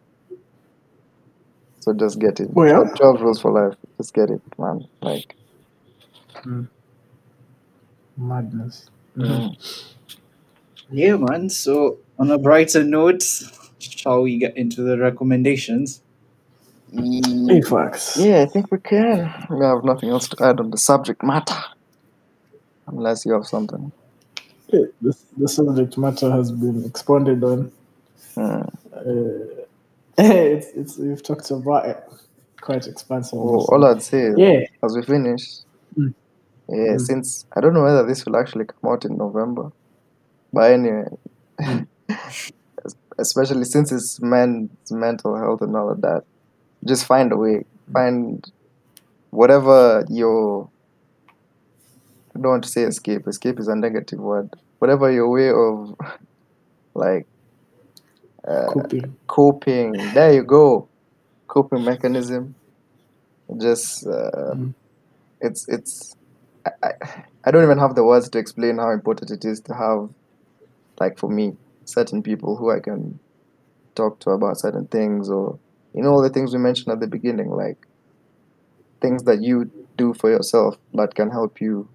So 1.81 1.93
just 1.93 2.21
get 2.21 2.39
it. 2.39 2.51
Oh, 2.55 2.63
yeah? 2.63 2.85
12 2.85 2.95
12 2.95 3.21
rules 3.21 3.41
for 3.41 3.51
life. 3.51 3.77
Just 3.97 4.15
get 4.15 4.31
it, 4.31 4.43
man. 4.61 4.87
Like, 5.03 5.35
hmm. 6.45 6.67
Madness. 8.17 8.91
Mm. 9.19 9.57
Yeah, 10.91 11.17
man. 11.17 11.51
So, 11.51 11.99
on 12.19 12.31
a 12.31 12.39
brighter 12.39 12.83
note, 12.85 13.23
shall 13.79 14.23
we 14.23 14.39
get 14.39 14.57
into 14.57 14.83
the 14.83 14.99
recommendations? 14.99 16.01
Hey, 16.95 17.61
facts. 17.61 18.17
Yeah, 18.17 18.41
I 18.43 18.47
think 18.47 18.71
we 18.73 18.79
can. 18.79 19.47
We 19.51 19.65
have 19.65 19.85
nothing 19.85 20.09
else 20.09 20.29
to 20.29 20.43
add 20.45 20.59
on 20.61 20.71
the 20.71 20.79
subject 20.79 21.23
matter. 21.23 21.55
Unless 22.87 23.27
you 23.27 23.35
have 23.35 23.47
something. 23.47 23.93
Yeah, 24.69 24.87
The, 25.03 25.15
the 25.37 25.49
subject 25.49 25.99
matter 25.99 26.31
has 26.31 26.51
been 26.51 26.85
expanded 26.85 27.45
on. 27.45 27.71
Mm. 28.37 28.75
Uh, 28.95 29.65
it's, 30.19 30.69
it's 30.69 30.97
we've 30.97 31.23
talked 31.23 31.51
about 31.51 31.87
it 31.87 32.03
quite 32.61 32.87
expansively. 32.87 33.45
Oh, 33.45 33.67
all 33.67 33.85
I'd 33.85 34.03
say 34.03 34.23
is, 34.23 34.39
yeah, 34.39 34.61
as 34.83 34.97
we 34.97 35.03
finish, 35.03 35.59
Mm. 35.97 36.15
Yeah, 36.69 36.95
Mm. 36.97 37.01
since 37.01 37.47
I 37.57 37.61
don't 37.61 37.75
know 37.75 37.83
whether 37.83 38.05
this 38.07 38.25
will 38.27 38.37
actually 38.37 38.67
come 38.67 38.91
out 38.93 39.05
in 39.05 39.17
November, 39.17 39.73
but 40.53 40.73
anyway, 40.73 41.09
especially 43.19 43.65
since 43.65 43.91
it's 43.93 44.21
men's 44.21 44.71
mental 44.91 45.37
health 45.37 45.63
and 45.63 45.75
all 45.77 45.91
of 45.91 46.01
that, 46.03 46.25
just 46.85 47.05
find 47.07 47.33
a 47.33 47.37
way, 47.37 47.65
find 47.93 48.51
whatever 49.31 50.05
your 50.09 50.69
I 52.37 52.41
don't 52.41 52.51
want 52.53 52.65
to 52.65 52.69
say 52.71 52.83
escape. 52.83 53.27
Escape 53.27 53.59
is 53.59 53.67
a 53.67 53.75
negative 53.75 54.21
word. 54.21 54.51
Whatever 54.79 55.11
your 55.11 55.29
way 55.29 55.51
of 55.51 55.97
like 56.95 57.27
uh, 58.47 58.67
coping. 58.69 59.17
coping. 59.27 59.93
There 60.15 60.33
you 60.33 60.43
go. 60.45 60.89
Coping 61.49 61.85
mechanism. 61.85 62.55
Just 63.59 64.07
uh, 64.07 64.55
Mm. 64.55 64.75
it's 65.41 65.67
it's 65.69 66.15
I, 66.67 66.93
I, 67.45 67.51
don't 67.51 67.63
even 67.63 67.79
have 67.79 67.95
the 67.95 68.05
words 68.05 68.29
to 68.31 68.39
explain 68.39 68.79
how 68.79 68.91
important 68.91 69.31
it 69.31 69.45
is 69.45 69.61
to 69.63 69.75
have 69.75 70.11
like 71.01 71.19
for 71.19 71.31
me 71.31 71.57
certain 71.85 72.23
people 72.23 72.57
who 72.57 72.71
I 72.71 72.81
can 72.81 73.19
talk 73.95 74.19
to 74.21 74.31
about 74.31 74.59
certain 74.59 74.87
things 74.87 75.31
or 75.31 75.59
you 75.95 76.03
know 76.03 76.11
all 76.11 76.23
the 76.23 76.31
things 76.31 76.53
we 76.53 76.59
mentioned 76.59 76.93
at 76.93 77.01
the 77.01 77.07
beginning 77.07 77.51
like 77.51 77.87
things 79.01 79.23
that 79.25 79.41
you 79.43 79.71
do 79.97 80.13
for 80.15 80.31
yourself 80.31 80.77
that 80.95 81.15
can 81.15 81.31
help 81.31 81.61
you 81.61 81.89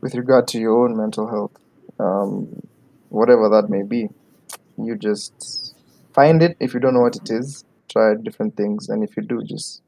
with 0.00 0.14
regard 0.14 0.46
to 0.48 0.58
your 0.58 0.84
own 0.84 0.96
mental 0.96 1.28
health 1.28 1.52
um, 1.98 2.62
whatever 3.08 3.48
that 3.48 3.68
may 3.68 3.82
be. 3.82 4.08
You 4.76 4.96
just 4.96 5.74
find 6.14 6.42
it. 6.42 6.56
If 6.60 6.74
you 6.74 6.80
don't 6.80 6.94
know 6.94 7.00
what 7.00 7.16
it 7.16 7.30
is 7.30 7.64
try 7.88 8.14
different 8.14 8.56
things. 8.56 8.88
And 8.88 9.04
if 9.04 9.16
you 9.16 9.22
do 9.22 9.42
just 9.42 9.82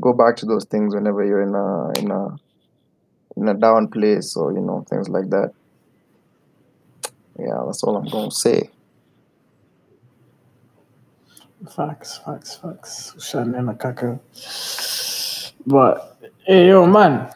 go 0.00 0.12
back 0.12 0.36
to 0.36 0.46
those 0.46 0.64
things 0.66 0.94
whenever 0.94 1.24
you're 1.24 1.42
in 1.42 1.54
a 1.54 1.92
in 2.00 2.10
a 2.10 2.36
in 3.36 3.48
a 3.48 3.54
down 3.54 3.88
place 3.88 4.36
or 4.36 4.52
you 4.52 4.60
know 4.60 4.84
things 4.88 5.08
like 5.08 5.28
that 5.30 5.52
yeah 7.38 7.62
that's 7.66 7.82
all 7.84 7.96
i'm 7.96 8.08
gonna 8.08 8.30
say 8.30 8.70
Facts, 11.76 12.18
facts, 12.18 12.56
facts. 12.56 13.14
Ushanena 13.16 13.78
kaka. 13.78 14.20
But 15.66 16.18
hey, 16.46 16.68
yo, 16.68 16.86
man. 16.86 17.30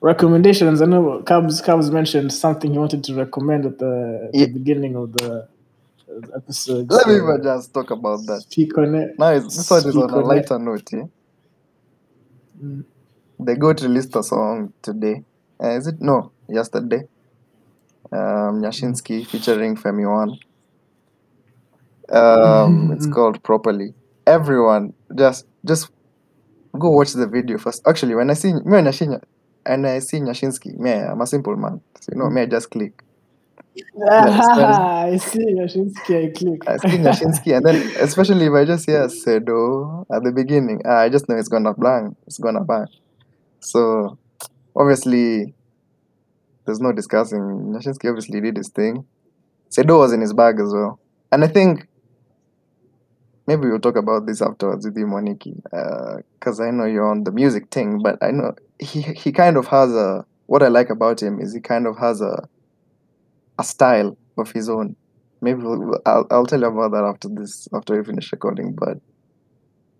Recommendations. 0.00 0.82
I 0.82 0.86
know 0.86 1.22
Cubs 1.22 1.60
Cubs 1.60 1.90
mentioned 1.90 2.32
something 2.32 2.72
he 2.72 2.78
wanted 2.78 3.02
to 3.04 3.14
recommend 3.14 3.66
at 3.66 3.78
the, 3.78 4.26
at 4.28 4.38
the 4.38 4.38
Yeah. 4.40 4.46
beginning 4.46 4.96
of 4.96 5.12
the 5.12 5.48
episode. 6.36 6.86
let 6.90 7.06
me 7.08 7.18
just 7.42 7.72
talk 7.74 7.90
about 7.90 8.20
that 8.26 8.42
Speak 8.50 8.76
on 8.78 8.94
it. 8.94 9.18
now 9.18 9.30
it's, 9.30 9.56
this 9.56 9.70
one 9.70 9.86
is 9.88 9.96
on 9.96 10.10
a 10.10 10.14
on 10.16 10.24
it. 10.24 10.26
lighter 10.26 10.58
note 10.58 10.88
yeah? 10.92 11.02
Mm. 12.62 12.84
they 13.40 13.54
got 13.56 13.80
released 13.80 14.14
a 14.16 14.22
song 14.22 14.72
today 14.82 15.22
uh, 15.62 15.70
is 15.70 15.86
it 15.86 15.96
no 16.00 16.32
yesterday 16.48 17.02
um 18.12 18.60
Nyashinski 18.62 19.26
featuring 19.26 19.76
Femi 19.76 20.06
One 20.10 20.38
um 22.10 22.90
it's 22.94 23.06
called 23.06 23.42
properly 23.42 23.94
everyone 24.26 24.92
just 25.16 25.46
just 25.66 25.90
go 26.78 26.90
watch 26.90 27.12
the 27.12 27.26
video 27.26 27.56
first 27.58 27.82
actually 27.86 28.14
when 28.14 28.30
i 28.30 28.34
see 28.34 28.52
me 28.52 28.60
when 28.64 28.86
i 28.86 28.90
see 28.90 29.06
Nya- 29.06 29.22
and 29.66 29.86
i 29.86 29.98
see 30.00 30.18
Nyashinski 30.20 30.76
me 30.78 30.92
i'm 30.92 31.20
a 31.20 31.26
simple 31.26 31.56
man 31.56 31.80
so 32.00 32.10
you 32.12 32.18
know 32.18 32.28
me 32.30 32.42
i 32.42 32.46
just 32.46 32.70
click 32.70 33.02
Ah, 34.08 35.02
I 35.06 35.16
see 35.16 35.44
Yashinsky. 35.54 36.28
I 36.28 36.38
click. 36.38 36.62
i 36.68 36.76
see 36.76 36.98
Nyashinski 36.98 37.56
and 37.56 37.66
then 37.66 37.76
especially 38.00 38.46
if 38.46 38.52
i 38.52 38.64
just 38.64 38.86
hear 38.86 39.06
sedo 39.08 40.04
at 40.14 40.22
the 40.22 40.32
beginning 40.32 40.80
ah, 40.84 41.00
i 41.00 41.08
just 41.08 41.28
know 41.28 41.36
it's 41.36 41.48
gonna 41.48 41.74
bang 41.74 42.14
it's 42.26 42.38
gonna 42.38 42.62
bang 42.62 42.86
so 43.60 44.16
obviously 44.76 45.54
there's 46.64 46.80
no 46.80 46.92
discussing 46.92 47.40
Nyashinski 47.40 48.08
obviously 48.08 48.40
did 48.40 48.56
his 48.56 48.68
thing 48.68 49.04
sedo 49.70 49.98
was 49.98 50.12
in 50.12 50.20
his 50.20 50.32
bag 50.32 50.60
as 50.60 50.72
well 50.72 51.00
and 51.32 51.42
i 51.44 51.48
think 51.48 51.88
maybe 53.46 53.66
we'll 53.66 53.80
talk 53.80 53.96
about 53.96 54.26
this 54.26 54.40
afterwards 54.40 54.86
with 54.86 54.96
you, 54.96 55.06
Moniki, 55.06 55.60
because 56.38 56.60
I 56.60 56.70
know 56.70 56.84
you're 56.84 57.08
on 57.08 57.24
the 57.24 57.32
music 57.32 57.68
thing, 57.70 58.00
but 58.02 58.16
I 58.22 58.30
know 58.30 58.54
he 58.78 59.02
he 59.02 59.32
kind 59.32 59.56
of 59.56 59.66
has 59.66 59.92
a 59.94 60.24
what 60.46 60.62
I 60.62 60.68
like 60.68 60.90
about 60.90 61.22
him 61.22 61.40
is 61.40 61.52
he 61.54 61.60
kind 61.60 61.86
of 61.86 61.98
has 61.98 62.20
a 62.20 62.48
a 63.58 63.64
style 63.64 64.16
of 64.38 64.52
his 64.52 64.68
own. 64.68 64.96
Maybe 65.40 65.60
we'll, 65.62 66.00
I'll 66.06 66.26
I'll 66.30 66.46
tell 66.46 66.60
you 66.60 66.66
about 66.66 66.92
that 66.92 67.04
after 67.04 67.28
this 67.28 67.68
after 67.74 67.96
we 67.96 68.04
finish 68.04 68.32
recording. 68.32 68.74
But 68.78 68.98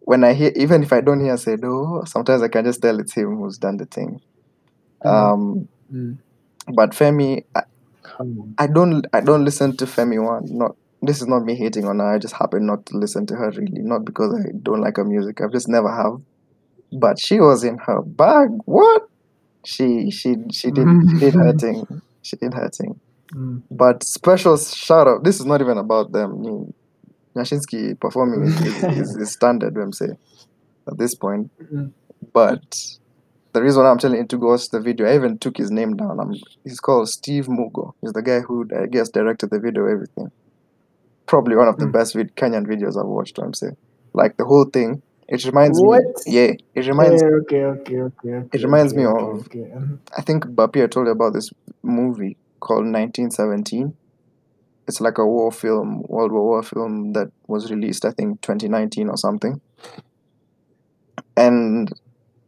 when 0.00 0.24
I 0.24 0.32
hear 0.34 0.52
even 0.56 0.82
if 0.82 0.92
I 0.92 1.00
don't 1.00 1.20
hear 1.20 1.34
Sedo, 1.36 2.06
sometimes 2.08 2.42
I 2.42 2.48
can 2.48 2.64
just 2.64 2.82
tell 2.82 2.98
it's 3.00 3.14
him 3.14 3.36
who's 3.36 3.58
done 3.58 3.76
the 3.76 3.86
thing. 3.86 4.20
Mm. 5.04 5.32
Um, 5.34 5.68
Mm. 5.92 6.18
but 6.74 6.90
Femi, 6.92 7.44
I, 7.54 7.62
I 8.58 8.66
don't 8.66 9.06
I 9.12 9.20
don't 9.20 9.44
listen 9.44 9.76
to 9.76 9.84
Femi 9.86 10.22
one. 10.24 10.44
Not 10.58 10.76
this 11.02 11.20
is 11.20 11.28
not 11.28 11.44
me 11.44 11.54
hating 11.56 11.86
on 11.86 11.98
her. 11.98 12.14
I 12.14 12.18
just 12.18 12.34
happen 12.34 12.66
not 12.66 12.86
to 12.86 12.96
listen 12.96 13.26
to 13.26 13.36
her 13.36 13.50
really. 13.50 13.82
Not 13.82 14.04
because 14.04 14.34
I 14.34 14.50
don't 14.62 14.80
like 14.80 14.96
her 14.96 15.04
music. 15.04 15.40
I've 15.40 15.52
just 15.52 15.68
never 15.68 15.90
have. 15.94 16.20
But 16.92 17.18
she 17.18 17.40
was 17.40 17.64
in 17.64 17.78
her 17.78 18.02
bag. 18.02 18.50
What? 18.64 19.02
She 19.64 20.10
she 20.10 20.36
she 20.52 20.70
did 20.70 20.90
she 21.06 21.18
did 21.18 21.34
her 21.34 21.52
thing. 21.58 21.86
She 22.22 22.36
did 22.36 22.54
her 22.54 22.70
thing. 22.70 23.00
Mm. 23.32 23.62
But 23.70 24.02
special 24.04 24.56
shout 24.56 25.08
out. 25.08 25.24
This 25.24 25.40
is 25.40 25.46
not 25.46 25.60
even 25.60 25.78
about 25.78 26.12
them. 26.12 26.72
Yashinsky 27.36 27.98
performing 27.98 28.46
is, 28.48 28.60
is, 28.84 29.16
is, 29.16 29.32
standard. 29.32 29.76
I'm 29.76 29.92
say 29.92 30.08
at 30.86 30.98
this 30.98 31.14
point. 31.14 31.50
Mm. 31.72 31.92
But 32.32 32.62
the 33.52 33.62
reason 33.62 33.84
I'm 33.84 33.98
telling 33.98 34.18
you 34.18 34.26
to 34.26 34.38
go 34.38 34.48
watch 34.48 34.68
the 34.68 34.80
video, 34.80 35.06
I 35.08 35.14
even 35.14 35.38
took 35.38 35.56
his 35.56 35.70
name 35.70 35.96
down. 35.96 36.18
I'm, 36.20 36.32
he's 36.64 36.80
called 36.80 37.08
Steve 37.08 37.46
Mugo. 37.46 37.92
He's 38.00 38.12
the 38.12 38.22
guy 38.22 38.40
who 38.40 38.68
I 38.76 38.86
guess 38.86 39.08
directed 39.08 39.50
the 39.50 39.58
video, 39.60 39.86
everything. 39.86 40.30
Probably 41.26 41.56
one 41.56 41.68
of 41.68 41.78
the 41.78 41.86
Mm. 41.86 41.92
best 41.92 42.14
vid- 42.14 42.36
Kenyan 42.36 42.66
videos 42.66 42.98
I've 43.00 43.06
watched. 43.08 43.38
I'm 43.38 43.54
saying, 43.54 43.76
like 44.12 44.36
the 44.36 44.44
whole 44.44 44.66
thing. 44.66 45.02
It 45.26 45.42
reminds 45.46 45.80
What? 45.80 46.02
me. 46.02 46.12
Yeah, 46.26 46.52
it 46.74 46.86
reminds. 46.86 47.22
Yeah, 47.22 47.28
okay, 47.42 47.64
okay, 47.64 48.00
okay, 48.02 48.30
okay. 48.34 48.48
It 48.52 48.62
reminds 48.62 48.92
okay, 48.92 49.02
me 49.02 49.06
okay, 49.08 49.24
of- 49.24 49.46
Okay. 49.46 49.58
mhm. 49.74 49.98
I 50.16 50.20
think 50.20 50.44
Bapi 50.44 50.88
told 50.90 51.06
you 51.06 51.12
about 51.12 51.32
this 51.32 51.48
movie 51.82 52.36
called 52.64 52.86
1917. 52.86 53.94
It's 54.88 55.00
like 55.00 55.18
a 55.18 55.26
war 55.26 55.52
film, 55.52 56.04
World 56.08 56.32
War 56.32 56.44
War 56.44 56.62
film 56.62 57.12
that 57.14 57.32
was 57.46 57.70
released, 57.70 58.04
I 58.04 58.12
think, 58.12 58.42
2019 58.42 59.08
or 59.08 59.16
something. 59.16 59.60
and 61.36 61.92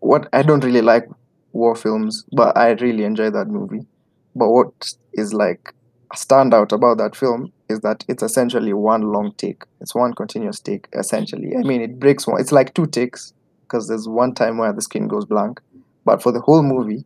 what 0.01 0.28
I 0.32 0.43
don't 0.43 0.64
really 0.64 0.82
like 0.82 1.09
war 1.52 1.74
films, 1.74 2.24
but 2.32 2.56
I 2.56 2.70
really 2.72 3.05
enjoy 3.05 3.30
that 3.30 3.48
movie. 3.48 3.86
But 4.34 4.51
what 4.51 4.93
is 5.14 5.32
like 5.32 5.74
a 6.12 6.16
standout 6.16 6.72
about 6.72 6.98
that 6.98 7.16
film 7.16 7.52
is 7.68 7.80
that 7.80 8.05
it's 8.09 8.22
essentially 8.22 8.72
one 8.72 9.12
long 9.12 9.32
take. 9.36 9.64
It's 9.80 9.94
one 9.94 10.14
continuous 10.14 10.60
take, 10.60 10.88
essentially. 10.93 11.56
I 11.56 11.62
mean, 11.62 11.80
it 11.80 11.98
breaks 11.98 12.26
one. 12.26 12.40
It's 12.40 12.52
like 12.52 12.74
two 12.74 12.86
takes 12.86 13.32
because 13.62 13.88
there's 13.88 14.09
one 14.09 14.34
time 14.34 14.59
where 14.59 14.72
the 14.72 14.82
screen 14.82 15.09
goes 15.09 15.24
blank, 15.24 15.60
but 16.05 16.22
for 16.22 16.30
the 16.32 16.40
whole 16.40 16.62
movie, 16.62 17.05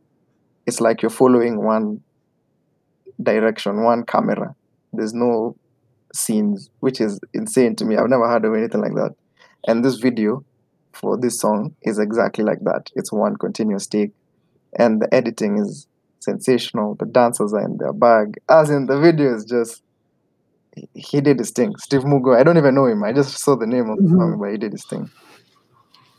it's 0.67 0.81
like 0.81 1.03
you're 1.03 1.11
following 1.11 1.65
one 1.65 2.03
direction, 3.23 3.83
one 3.83 4.05
camera. 4.05 4.55
There's 4.93 5.15
no 5.15 5.57
scenes, 6.15 6.71
which 6.81 7.01
is 7.01 7.21
insane 7.35 7.77
to 7.77 7.85
me. 7.85 7.97
I've 7.97 8.09
never 8.09 8.29
heard 8.29 8.45
of 8.45 8.55
anything 8.55 8.81
like 8.81 8.95
that. 8.95 9.15
And 9.67 9.85
this 9.85 9.97
video 9.97 10.45
for 10.93 11.17
this 11.17 11.39
song 11.39 11.75
is 11.83 11.99
exactly 11.99 12.45
like 12.45 12.61
that. 12.63 12.91
It's 12.95 13.13
one 13.13 13.37
continuous 13.37 13.87
take, 13.87 14.13
and 14.79 15.01
the 15.01 15.13
editing 15.15 15.59
is 15.59 15.87
sensational. 16.19 16.97
The 16.97 17.07
dancers 17.07 17.53
are 17.53 17.63
in 17.63 17.79
their 17.79 17.93
bag. 17.93 18.39
As 18.49 18.71
in 18.71 18.87
the 18.87 18.99
video 18.99 19.35
is 19.35 19.45
just 19.45 19.83
he- 20.95 21.21
did 21.21 21.39
his 21.39 21.51
thing. 21.51 21.75
Steve 21.79 22.03
Mugo. 22.03 22.39
I 22.39 22.43
don't 22.43 22.57
even 22.57 22.75
know 22.75 22.87
him. 22.87 23.03
I 23.05 23.13
just 23.13 23.39
saw 23.39 23.57
the 23.57 23.67
name 23.67 23.91
of 23.91 23.99
the 23.99 24.05
mm-hmm. 24.05 24.17
song, 24.17 24.39
but 24.41 24.51
he 24.51 24.57
did 24.57 24.73
his 24.73 24.85
thing. 24.85 25.11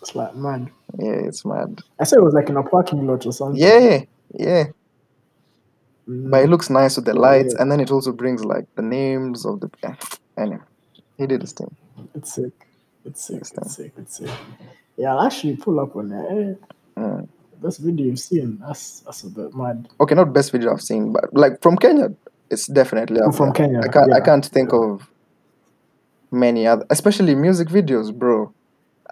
It's 0.01 0.15
like 0.15 0.35
mad. 0.35 0.69
Yeah, 0.97 1.11
it's 1.11 1.45
mad. 1.45 1.79
I 1.99 2.03
said 2.03 2.17
it 2.17 2.23
was 2.23 2.33
like 2.33 2.49
in 2.49 2.57
a 2.57 2.63
parking 2.63 3.05
lot 3.05 3.25
or 3.25 3.31
something. 3.31 3.61
Yeah, 3.61 4.03
yeah. 4.33 4.65
But 6.29 6.43
it 6.43 6.49
looks 6.49 6.69
nice 6.69 6.95
with 6.97 7.05
the 7.05 7.13
lights, 7.13 7.53
yeah, 7.55 7.61
and 7.61 7.71
then 7.71 7.79
it 7.79 7.91
also 7.91 8.11
brings 8.11 8.43
like 8.43 8.65
the 8.75 8.81
names 8.81 9.45
of 9.45 9.59
the. 9.61 9.69
Anyway, 10.37 10.61
he 11.17 11.27
did 11.27 11.41
his 11.41 11.53
thing. 11.53 11.75
it's 12.15 12.33
sick. 12.33 12.51
It's 13.05 13.23
sick. 13.23 13.45
Thing. 13.45 13.57
It's 13.63 13.75
sick. 13.75 13.93
It's 13.97 14.17
sick. 14.17 14.29
Yeah, 14.97 15.13
I'll 15.15 15.25
actually 15.25 15.55
pull 15.57 15.79
up 15.79 15.95
on 15.95 16.11
it. 16.11 16.25
Eh, 16.31 17.01
Mm. 17.01 17.27
this 17.61 17.77
video 17.77 18.05
you've 18.07 18.19
seen, 18.19 18.59
that's 18.59 18.99
that's 19.01 19.23
a 19.23 19.29
bit 19.29 19.55
mad. 19.55 19.87
Okay, 20.01 20.13
not 20.15 20.33
best 20.33 20.51
video 20.51 20.71
I've 20.73 20.81
seen, 20.81 21.13
but 21.13 21.33
like 21.33 21.61
from 21.61 21.77
Kenya, 21.77 22.13
it's 22.49 22.67
definitely 22.67 23.21
up 23.21 23.33
From. 23.33 23.53
Kenya, 23.53 23.79
I 23.79 23.87
can't 23.87 24.13
I 24.13 24.19
can't 24.19 24.45
think 24.45 24.73
of 24.73 25.09
many 26.31 26.67
other, 26.67 26.85
especially 26.89 27.33
music 27.35 27.69
videos, 27.69 28.13
bro. 28.13 28.51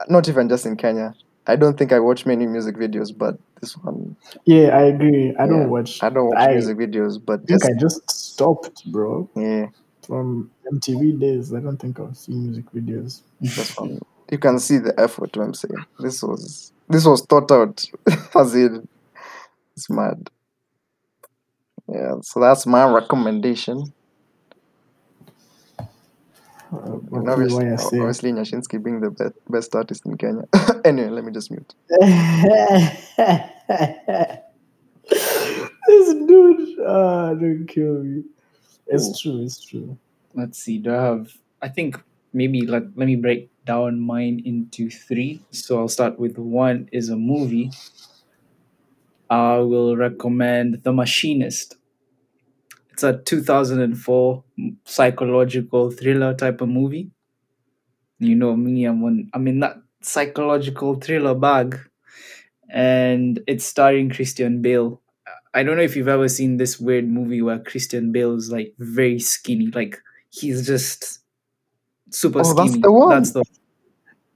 Not 0.09 0.27
even 0.29 0.49
just 0.49 0.65
in 0.65 0.75
Kenya. 0.75 1.15
I 1.49 1.55
don't 1.55 1.77
think 1.77 1.91
I 1.91 1.99
watch 1.99 2.25
many 2.25 2.45
music 2.45 2.75
videos, 2.75 3.15
but 3.17 3.37
this 3.59 3.75
one, 3.77 4.15
Yeah, 4.45 4.67
I 4.77 4.83
agree. 4.83 5.35
I 5.37 5.43
yeah, 5.45 5.49
don't 5.49 5.69
watch. 5.69 6.01
I 6.03 6.09
don't 6.09 6.27
watch 6.27 6.37
I 6.37 6.51
music 6.53 6.77
videos, 6.77 7.19
but 7.23 7.45
think 7.47 7.65
I 7.65 7.73
just 7.73 8.09
stopped, 8.09 8.85
bro. 8.91 9.27
yeah, 9.35 9.67
From 10.05 10.51
MTV 10.71 11.19
days, 11.19 11.53
I 11.53 11.59
don't 11.59 11.77
think 11.77 11.99
I've 11.99 12.15
seen 12.17 12.43
music 12.43 12.65
videos. 12.71 13.21
this 13.41 13.75
one. 13.77 13.99
You 14.31 14.37
can 14.37 14.59
see 14.59 14.77
the 14.77 14.93
effort. 14.99 15.35
I'm 15.37 15.53
saying, 15.55 15.83
this 15.99 16.21
was 16.21 16.71
this 16.87 17.05
was 17.05 17.21
thought 17.23 17.51
out, 17.51 17.83
as 18.35 18.53
in 18.55 18.87
it's 19.75 19.89
mad. 19.89 20.29
Yeah, 21.87 22.15
so 22.21 22.39
that's 22.39 22.67
my 22.67 22.85
recommendation. 22.91 23.91
Uh, 26.71 26.77
And 26.77 27.13
okay, 27.13 27.31
obviously, 27.31 27.65
why 27.65 27.73
I 27.73 27.75
say. 27.77 27.99
obviously 27.99 28.31
Nyashinski 28.31 28.83
being 28.83 29.01
the 29.01 29.09
best, 29.09 29.33
best 29.49 29.75
artist 29.75 30.05
in 30.05 30.17
Kenya. 30.17 30.43
anyway, 30.85 31.09
let 31.09 31.23
me 31.23 31.31
just 31.31 31.51
mute. 31.51 31.73
this 31.89 31.99
dude, 36.13 36.79
ah, 36.85 37.33
don't 37.33 37.65
kill 37.67 38.03
me. 38.03 38.23
It's 38.87 39.07
Ooh. 39.07 39.13
true. 39.21 39.43
It's 39.43 39.65
true. 39.65 39.97
Let's 40.33 40.59
see. 40.59 40.77
Do 40.77 40.93
I 40.93 41.01
have? 41.01 41.31
I 41.61 41.69
think 41.69 42.01
maybe 42.33 42.65
let 42.65 42.83
let 42.95 43.07
me 43.07 43.15
break 43.15 43.49
down 43.65 43.99
mine 43.99 44.41
into 44.45 44.89
three. 44.89 45.41
So 45.51 45.79
I'll 45.79 45.87
start 45.87 46.19
with 46.19 46.37
one 46.37 46.89
is 46.91 47.09
a 47.09 47.17
movie. 47.17 47.71
I 49.29 49.57
will 49.57 49.95
recommend 49.95 50.83
The 50.83 50.93
Machinist. 50.93 51.75
It's 52.99 53.03
a 53.05 53.17
2004 53.23 54.43
psychological 54.83 55.89
thriller 55.89 56.33
type 56.33 56.59
of 56.59 56.67
movie. 56.67 57.11
You 58.19 58.35
know 58.35 58.55
me, 58.55 58.83
I'm 58.85 59.03
on, 59.03 59.29
I'm 59.33 59.47
in 59.47 59.59
that 59.61 59.77
psychological 60.01 60.95
thriller 60.95 61.35
bag, 61.35 61.79
and 62.69 63.39
it's 63.47 63.65
starring 63.65 64.09
Christian 64.09 64.61
Bale. 64.61 65.01
I 65.53 65.63
don't 65.63 65.77
know 65.77 65.83
if 65.83 65.95
you've 65.95 66.07
ever 66.07 66.27
seen 66.27 66.57
this 66.57 66.79
weird 66.79 67.07
movie 67.07 67.41
where 67.41 67.59
Christian 67.59 68.11
Bale 68.11 68.35
is 68.35 68.51
like 68.51 68.73
very 68.79 69.19
skinny, 69.19 69.67
like 69.67 70.01
he's 70.29 70.67
just 70.67 71.19
super 72.11 72.43
Oh, 72.43 72.53
that's 72.53 72.71
skinny. 72.71 72.81
the 72.83 72.91
one. 72.91 73.09
That's 73.11 73.31
the 73.33 73.43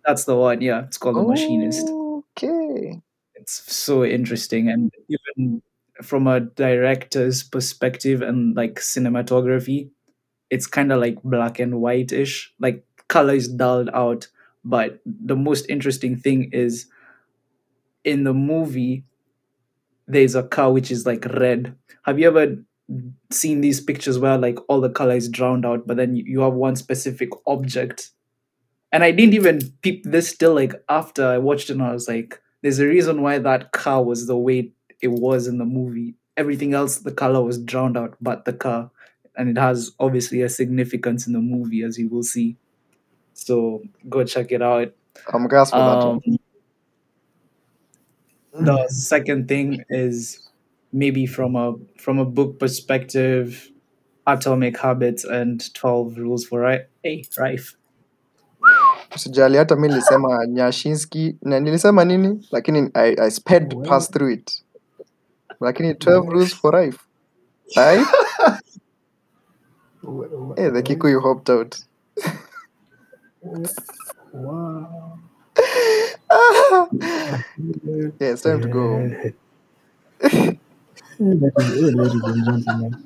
that's 0.05 0.25
the 0.25 0.35
one. 0.35 0.61
Yeah, 0.61 0.83
it's 0.85 0.97
called 0.97 1.17
The 1.17 1.23
Machinist 1.23 1.87
Okay. 1.87 3.01
it's 3.35 3.73
so 3.73 4.03
interesting 4.03 4.69
and 4.69 4.91
even 5.09 5.61
from 6.03 6.27
a 6.27 6.41
director's 6.41 7.43
perspective 7.43 8.21
and 8.21 8.55
like 8.55 8.75
cinematography 8.75 9.89
it's 10.53 10.67
kind 10.67 10.91
of 10.91 11.01
like 11.01 11.17
black 11.23 11.57
and 11.57 11.81
white-ish. 11.81 12.53
Like 12.59 12.85
color 13.07 13.33
is 13.33 13.47
dulled 13.47 13.89
out 13.91 14.27
but 14.63 14.99
the 15.05 15.35
most 15.35 15.67
interesting 15.67 16.15
thing 16.15 16.51
is 16.53 16.85
in 18.03 18.23
the 18.23 18.35
movie 18.35 19.03
there's 20.07 20.35
a 20.35 20.43
car 20.43 20.71
which 20.71 20.91
is 20.91 21.07
like 21.07 21.25
red. 21.25 21.75
Have 22.03 22.19
you 22.19 22.27
ever 22.27 22.57
seen 23.31 23.61
these 23.61 23.81
pictures 23.81 24.19
where 24.19 24.37
like 24.37 24.59
all 24.67 24.79
the 24.79 24.91
color 24.91 25.15
is 25.15 25.27
drowned 25.27 25.65
out 25.65 25.87
but 25.87 25.97
then 25.97 26.15
you 26.15 26.41
have 26.41 26.53
one 26.53 26.75
specific 26.75 27.29
object? 27.47 28.11
And 28.91 29.03
I 29.03 29.09
didn't 29.09 29.33
even 29.33 29.59
peep 29.81 30.03
this 30.03 30.37
till 30.37 30.53
like 30.53 30.75
after 30.87 31.25
I 31.25 31.39
watched 31.39 31.71
it 31.71 31.73
and 31.73 31.81
I 31.81 31.93
was 31.93 32.07
like, 32.07 32.39
there's 32.61 32.77
a 32.77 32.85
reason 32.85 33.23
why 33.23 33.39
that 33.39 33.71
car 33.71 34.03
was 34.03 34.27
the 34.27 34.37
way 34.37 34.72
it 35.03 35.11
was 35.11 35.47
in 35.47 35.57
the 35.57 35.65
movie. 35.65 36.15
Everything 36.37 36.73
else, 36.73 36.97
the 36.99 37.11
color 37.11 37.43
was 37.43 37.59
drowned 37.59 37.97
out, 37.97 38.15
but 38.21 38.45
the 38.45 38.53
car. 38.53 38.89
And 39.35 39.49
it 39.49 39.57
has 39.59 39.91
obviously 39.99 40.41
a 40.41 40.49
significance 40.49 41.27
in 41.27 41.33
the 41.33 41.39
movie, 41.41 41.83
as 41.83 41.97
you 41.99 42.07
will 42.07 42.23
see. 42.23 42.55
So 43.33 43.83
go 44.09 44.23
check 44.23 44.51
it 44.51 44.61
out. 44.61 44.93
I'm 45.31 45.47
gas 45.47 45.69
for 45.71 45.77
Um, 45.77 46.21
the 48.53 48.87
second 48.89 49.47
thing 49.47 49.83
is 49.89 50.49
maybe 50.91 51.25
from 51.25 51.55
a 51.55 51.73
from 51.97 52.19
a 52.19 52.25
book 52.25 52.59
perspective, 52.59 53.69
Atomic 54.25 54.77
Habits 54.79 55.23
and 55.25 55.73
12 55.73 56.17
Rules 56.17 56.45
for 56.45 56.63
hey, 57.03 57.23
Life. 57.37 57.75
Usijali 59.15 59.57
hata 59.57 59.75
mi 59.75 59.87
nilisema 59.87 60.45
Nyashinski 60.47 61.35
na 61.41 61.59
nilisema 61.59 62.05
nini 62.05 62.47
lakini 62.51 62.89
I, 62.93 63.15
I 63.21 63.31
sped 63.31 63.73
Well, 63.73 63.89
past 63.89 64.13
through 64.13 64.33
it. 64.33 64.62
Lakini 65.63 65.95
12 65.95 66.29
rules 66.29 66.53
for 66.55 66.73
life. 66.73 66.99
Well, 70.03 70.55
Hey, 70.57 70.69
the 70.69 70.83
Kikuyu 70.83 71.21
hopped 71.21 71.49
out. 71.49 71.79
wow. 74.33 75.19
yeah, 78.19 78.31
it's 78.33 78.41
time 78.43 78.61
to 78.61 78.67
go 78.69 78.87
home. 78.89 79.17
Ladies 81.19 81.53
ladies 81.57 82.27
and 82.27 82.45
gentlemen, 82.45 82.97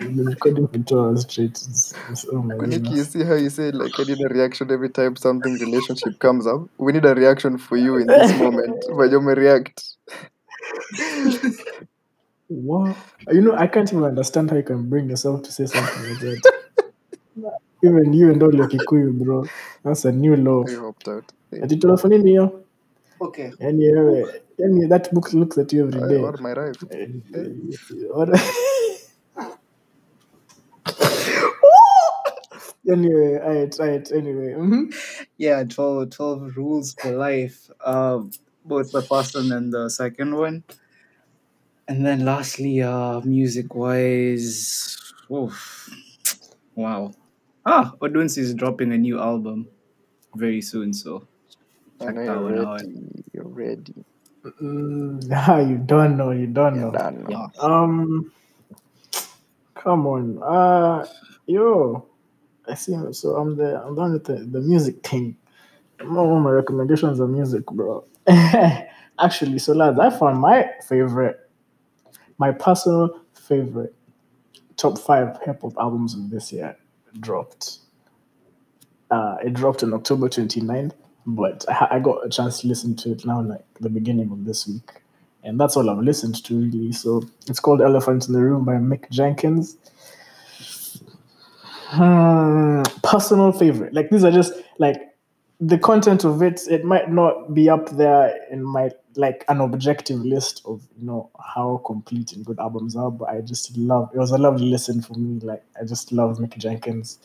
recording 0.00 0.68
for 0.68 0.78
two 0.80 1.00
hours 1.00 1.22
straight. 1.22 1.50
It's, 1.52 1.94
it's, 2.10 2.26
oh 2.32 2.42
my 2.42 2.54
Kuniki, 2.56 2.92
you 2.92 3.04
see 3.04 3.24
how 3.24 3.34
you 3.34 3.50
say 3.50 3.70
like 3.72 4.00
I 4.00 4.04
need 4.04 4.20
a 4.20 4.28
reaction 4.34 4.70
every 4.72 4.90
time 4.90 5.16
something 5.16 5.58
relationship 5.58 6.18
comes 6.20 6.46
up? 6.46 6.62
We 6.78 6.92
need 6.92 7.04
a 7.06 7.14
reaction 7.14 7.58
for 7.58 7.76
you 7.76 7.98
in 7.98 8.14
this 8.14 8.34
moment. 8.34 8.84
When 8.88 9.10
you 9.12 9.20
may 9.20 9.34
react. 9.34 9.84
Wow. 12.48 12.94
You 13.32 13.40
know, 13.40 13.54
I 13.56 13.66
can't 13.66 13.92
even 13.92 14.04
understand 14.04 14.50
how 14.50 14.56
you 14.56 14.62
can 14.62 14.88
bring 14.88 15.10
yourself 15.10 15.42
to 15.42 15.52
say 15.52 15.66
something 15.66 16.02
like 16.10 16.20
that. 16.20 16.52
Even 17.82 18.12
you 18.12 18.30
and 18.30 18.42
all 18.42 18.54
your 18.54 18.68
Kikuyu, 18.68 19.18
bro. 19.22 19.44
That's 19.84 20.04
a 20.04 20.12
new 20.12 20.36
law. 20.36 20.64
You 20.66 20.80
hopped 20.84 21.08
out. 21.08 21.24
Yeah. 21.52 21.64
Ati 21.64 21.76
telephone 21.78 22.22
niyo. 22.22 22.62
Okay. 23.20 23.50
Yani 23.60 23.92
wewe, 23.94 24.40
yani 24.58 24.88
that 24.88 25.12
book 25.12 25.32
looks 25.34 25.58
at 25.58 25.72
you 25.72 25.86
every 25.88 26.02
I 26.02 26.08
day. 26.08 26.16
or 26.22 26.36
my 26.40 26.52
life. 26.52 26.76
Eh, 26.90 27.06
Eh? 27.34 27.48
What? 28.12 28.28
anyway, 32.88 33.38
alright, 33.38 33.80
alright, 33.80 34.12
anyway. 34.12 34.54
mhm. 34.54 34.94
Yeah, 35.38 35.64
12, 35.64 36.10
12 36.10 36.56
rules 36.56 36.94
for 36.94 37.10
life. 37.12 37.70
Um, 37.84 38.30
both 38.66 38.92
the 38.92 39.02
first 39.02 39.34
one 39.34 39.52
and 39.52 39.72
the 39.72 39.88
second 39.88 40.34
one. 40.34 40.64
And 41.88 42.04
then 42.04 42.24
lastly, 42.24 42.82
uh, 42.82 43.20
music 43.20 43.74
wise, 43.74 44.98
oof, 45.30 45.88
wow. 46.74 47.12
Ah, 47.64 47.94
Odunsi 48.00 48.38
is 48.38 48.54
dropping 48.54 48.92
a 48.92 48.98
new 48.98 49.20
album 49.20 49.68
very 50.34 50.60
soon, 50.60 50.92
so 50.92 51.26
I 52.00 52.06
check 52.06 52.14
know 52.14 52.22
that 52.22 52.32
you're 52.32 52.42
one 52.42 52.58
out. 52.58 52.82
ready. 52.82 53.24
You're 53.32 53.44
ready. 53.48 53.94
Mm, 54.60 55.28
ah, 55.32 55.58
you 55.60 55.78
don't 55.78 56.16
know, 56.16 56.30
you 56.32 56.46
don't 56.48 56.76
You're 56.76 56.92
know. 56.92 57.18
Yeah. 57.28 57.46
Um, 57.58 58.32
come 59.74 60.06
on. 60.06 60.42
Uh, 60.42 61.06
yo, 61.46 62.06
I 62.68 62.74
see. 62.74 62.94
So 63.12 63.36
I'm 63.36 63.56
the 63.56 63.80
I'm 63.82 63.94
done 63.94 64.12
with 64.12 64.24
the, 64.24 64.36
the 64.44 64.60
music 64.60 65.06
thing. 65.06 65.36
All 66.00 66.38
my 66.40 66.50
recommendations 66.50 67.20
are 67.20 67.26
music, 67.28 67.64
bro. 67.66 68.04
Actually, 69.18 69.58
so 69.58 69.72
lads, 69.72 69.98
I 69.98 70.10
found 70.10 70.40
my 70.40 70.68
favorite, 70.86 71.38
my 72.38 72.52
personal 72.52 73.20
favorite 73.34 73.94
top 74.76 74.98
five 74.98 75.38
hip 75.44 75.62
hop 75.62 75.72
albums 75.78 76.14
of 76.14 76.30
this 76.30 76.52
year 76.52 76.76
dropped. 77.20 77.78
Uh, 79.10 79.36
it 79.44 79.54
dropped 79.54 79.82
on 79.82 79.94
October 79.94 80.28
29th, 80.28 80.92
but 81.26 81.64
I, 81.68 81.88
I 81.92 81.98
got 82.00 82.26
a 82.26 82.28
chance 82.28 82.60
to 82.60 82.68
listen 82.68 82.96
to 82.96 83.12
it 83.12 83.24
now, 83.24 83.40
like 83.40 83.64
the 83.80 83.88
beginning 83.88 84.30
of 84.32 84.44
this 84.44 84.66
week. 84.66 84.90
And 85.44 85.60
that's 85.60 85.76
all 85.76 85.88
I've 85.88 85.98
listened 85.98 86.42
to, 86.44 86.58
really. 86.58 86.92
So 86.92 87.22
it's 87.48 87.60
called 87.60 87.80
Elephant 87.80 88.26
in 88.26 88.32
the 88.34 88.40
Room 88.40 88.64
by 88.64 88.74
Mick 88.74 89.08
Jenkins. 89.10 89.76
Hmm, 91.88 92.82
personal 93.04 93.52
favorite. 93.52 93.94
Like, 93.94 94.10
these 94.10 94.24
are 94.24 94.32
just 94.32 94.52
like 94.78 95.00
the 95.60 95.78
content 95.78 96.24
of 96.24 96.42
it, 96.42 96.62
it 96.68 96.84
might 96.84 97.10
not 97.10 97.54
be 97.54 97.70
up 97.70 97.90
there 97.90 98.38
in 98.50 98.62
my 98.62 98.90
like 99.14 99.44
an 99.48 99.60
objective 99.62 100.20
list 100.20 100.60
of 100.66 100.86
you 100.98 101.06
know 101.06 101.30
how 101.42 101.80
complete 101.86 102.32
and 102.32 102.44
good 102.44 102.58
albums 102.58 102.94
are, 102.94 103.10
but 103.10 103.28
I 103.30 103.40
just 103.40 103.76
love 103.76 104.10
it 104.14 104.18
was 104.18 104.30
a 104.32 104.38
lovely 104.38 104.66
listen 104.66 105.00
for 105.00 105.14
me. 105.14 105.40
Like 105.40 105.64
I 105.80 105.84
just 105.84 106.12
love 106.12 106.38
Mick 106.38 106.56
Jenkins. 106.58 107.18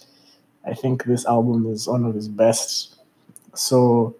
I 0.66 0.74
think 0.74 1.03
this 1.03 1.26
album 1.26 1.70
is 1.72 1.88
one 1.88 2.06
of 2.06 2.16
his 2.16 2.28
best. 2.30 2.95
So 3.53 4.16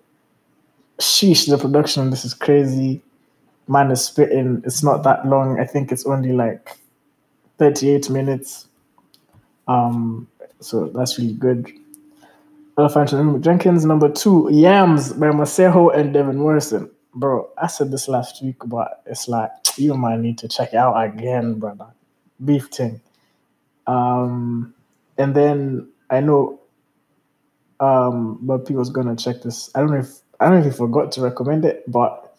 sheesh, 1.00 1.48
the 1.48 1.58
production 1.58 2.10
this 2.10 2.26
is 2.26 2.34
crazy. 2.34 3.02
Man 3.68 3.92
is 3.92 4.04
spitting, 4.04 4.62
it's 4.66 4.84
not 4.84 5.04
that 5.04 5.26
long. 5.26 5.60
I 5.60 5.66
think 5.66 5.92
it's 5.92 6.06
only 6.06 6.34
like 6.34 6.78
38 7.60 8.10
minutes. 8.10 8.68
Um, 9.68 10.28
so 10.60 10.88
that's 10.88 11.18
really 11.18 11.34
good. 11.34 11.72
Elephant 12.78 13.44
Jenkins. 13.44 13.86
Number 13.86 14.10
two, 14.10 14.50
Yams 14.52 15.14
by 15.14 15.28
Masego 15.28 15.96
and 15.96 16.14
Devin 16.14 16.38
Morrison. 16.38 16.90
Bro, 17.16 17.50
I 17.58 17.68
said 17.68 17.92
this 17.92 18.08
last 18.08 18.44
week, 18.44 18.56
but 18.66 19.04
it's 19.06 19.28
like 19.28 19.52
you 19.78 19.94
might 19.96 20.20
need 20.20 20.38
to 20.40 20.48
check 20.48 20.70
it 20.74 20.78
out 20.78 20.96
again, 21.02 21.60
brother. 21.60 21.88
Beef 22.44 22.68
thing. 22.68 23.02
Um, 23.88 24.74
and 25.18 25.36
then 25.36 25.90
I 26.10 26.22
know 26.22 26.60
um 27.80 28.40
but 28.44 28.66
people's 28.68 28.90
gonna 28.92 29.16
check 29.16 29.42
this. 29.42 29.70
I 29.76 29.80
don't 29.82 29.92
know 29.92 29.98
if 30.00 30.20
I 30.40 30.46
don't 30.46 30.56
know 30.56 30.60
if 30.62 30.66
you 30.66 30.72
forgot 30.72 31.12
to 31.14 31.22
recommend 31.22 31.66
it, 31.66 31.84
but 31.92 32.36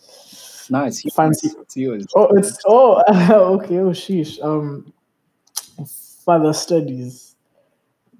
No, 0.71 0.85
it's 0.85 1.05
yours. 1.05 1.15
Fancy- 1.15 1.51
It's 1.61 1.77
yours. 1.77 2.07
oh 2.15 2.29
it's 2.37 2.59
oh 2.67 3.03
okay, 3.61 3.79
oh 3.79 3.91
sheesh. 3.91 4.43
Um 4.45 4.93
Father 6.25 6.53
Studies 6.53 7.32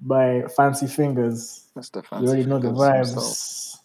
by 0.05 0.43
Fancy 0.55 0.87
Fingers. 0.87 1.67
Mr. 1.75 2.03
You 2.21 2.27
already 2.27 2.45
know 2.45 2.59
the 2.59 2.69
Fingers 2.69 3.09
himself. 3.09 3.23
vibes. 3.23 3.77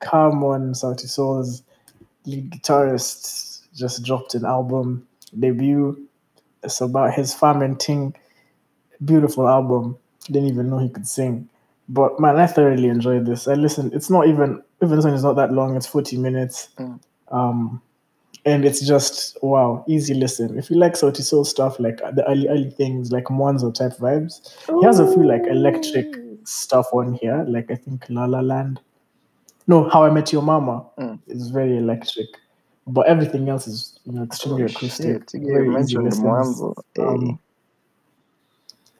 Come 0.00 0.44
on, 0.44 0.72
Sauti 0.72 1.08
Sol's 1.08 1.62
lead 2.26 2.50
guitarist 2.50 3.60
just 3.74 4.04
dropped 4.04 4.34
an 4.34 4.44
album 4.44 5.06
debut. 5.38 6.08
It's 6.62 6.80
about 6.80 7.14
his 7.14 7.34
fermenting. 7.34 8.14
Beautiful 9.04 9.48
album. 9.48 9.98
Didn't 10.26 10.48
even 10.48 10.70
know 10.70 10.78
he 10.78 10.88
could 10.88 11.06
sing. 11.06 11.48
But 11.88 12.18
man, 12.18 12.36
I 12.38 12.46
thoroughly 12.46 12.88
enjoyed 12.88 13.26
this. 13.26 13.46
I 13.46 13.54
listened. 13.54 13.92
It's 13.92 14.08
not 14.08 14.26
even 14.26 14.62
even 14.82 14.96
this 14.96 15.04
one 15.04 15.14
is 15.14 15.24
not 15.24 15.36
that 15.36 15.52
long. 15.52 15.76
It's 15.76 15.86
forty 15.86 16.16
minutes. 16.16 16.68
Mm. 16.78 17.00
Um, 17.28 17.82
and 18.46 18.64
it's 18.64 18.86
just 18.86 19.38
wow, 19.42 19.84
easy 19.88 20.14
listen. 20.14 20.58
If 20.58 20.70
you 20.70 20.76
like 20.76 20.92
Sauti 20.94 21.22
Sol 21.22 21.44
stuff, 21.44 21.78
like 21.80 21.98
the 22.14 22.24
early 22.28 22.48
early 22.48 22.70
things, 22.70 23.10
like 23.12 23.24
Mwanzo 23.24 23.72
type 23.74 23.92
vibes, 23.98 24.54
he 24.80 24.84
has 24.86 24.98
a 25.00 25.06
few 25.12 25.24
like 25.24 25.42
electric 25.46 26.06
stuff 26.44 26.86
on 26.92 27.14
here. 27.14 27.44
Like 27.48 27.70
I 27.70 27.76
think 27.76 28.04
La 28.08 28.24
La 28.26 28.40
Land. 28.40 28.80
No, 29.66 29.88
How 29.88 30.04
I 30.04 30.10
Met 30.10 30.32
Your 30.32 30.42
Mama 30.42 30.84
Mm. 30.98 31.18
is 31.26 31.48
very 31.50 31.78
electric, 31.78 32.28
but 32.86 33.06
everything 33.06 33.48
else 33.48 33.66
is 33.66 33.98
you 34.04 34.12
know 34.12 34.22
extremely 34.24 34.64
Oh, 34.64 34.66
acoustic. 34.66 35.22
shit, 35.30 35.42
very 35.42 35.68
easy 35.68 35.96
mentioned 35.98 36.04
listens. 36.04 36.24
Mwanzo. 36.24 36.74
Hey. 36.94 37.02
Um, 37.02 37.38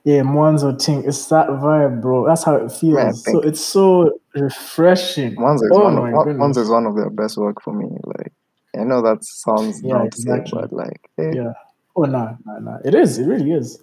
yeah, 0.05 0.21
Mwanzo 0.23 0.83
thing. 0.83 1.03
It's 1.07 1.27
that 1.29 1.49
vibe, 1.49 2.03
bro. 2.03 2.27
That's 2.27 2.45
how 2.45 2.57
it 2.57 2.71
feels. 2.71 2.95
Man, 2.95 3.15
so 3.15 3.41
it's 3.41 3.61
so 3.65 4.19
refreshing. 4.35 5.35
Mwanzo 5.37 5.65
is 5.65 5.71
oh 5.73 5.85
one 5.85 5.95
my 5.97 6.13
of 6.13 6.25
goodness. 6.25 6.57
Mwanzo 6.59 6.61
is 6.63 6.69
one 6.71 6.87
of 6.87 6.95
their 6.97 7.09
best 7.11 7.39
work 7.39 7.63
for 7.63 7.73
me. 7.73 7.89
Like 8.05 8.33
I 8.79 8.85
know 8.85 9.03
that 9.03 9.25
sounds 9.25 9.83
Yeah, 9.83 9.91
dumb 9.91 10.05
eh, 10.05 10.09
exactly. 10.09 10.51
to 10.53 10.69
but 10.69 10.73
like 10.73 11.11
hey, 11.17 11.33
Yeah. 11.33 11.55
Oh 11.97 12.05
no, 12.05 12.39
no, 12.47 12.59
no. 12.61 12.81
It 12.85 12.95
is. 12.95 13.19
It 13.19 13.27
really 13.27 13.53
is. 13.53 13.83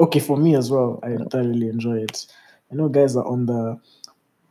Okay, 0.00 0.20
for 0.20 0.36
me 0.36 0.56
as 0.56 0.70
well. 0.70 1.00
I 1.02 1.18
Yeah. 1.18 1.24
thoroughly 1.30 1.68
enjoy 1.68 1.98
it. 2.02 2.26
I 2.72 2.76
know 2.76 2.88
guys 2.88 3.16
are 3.16 3.26
on 3.26 3.46
the 3.46 3.80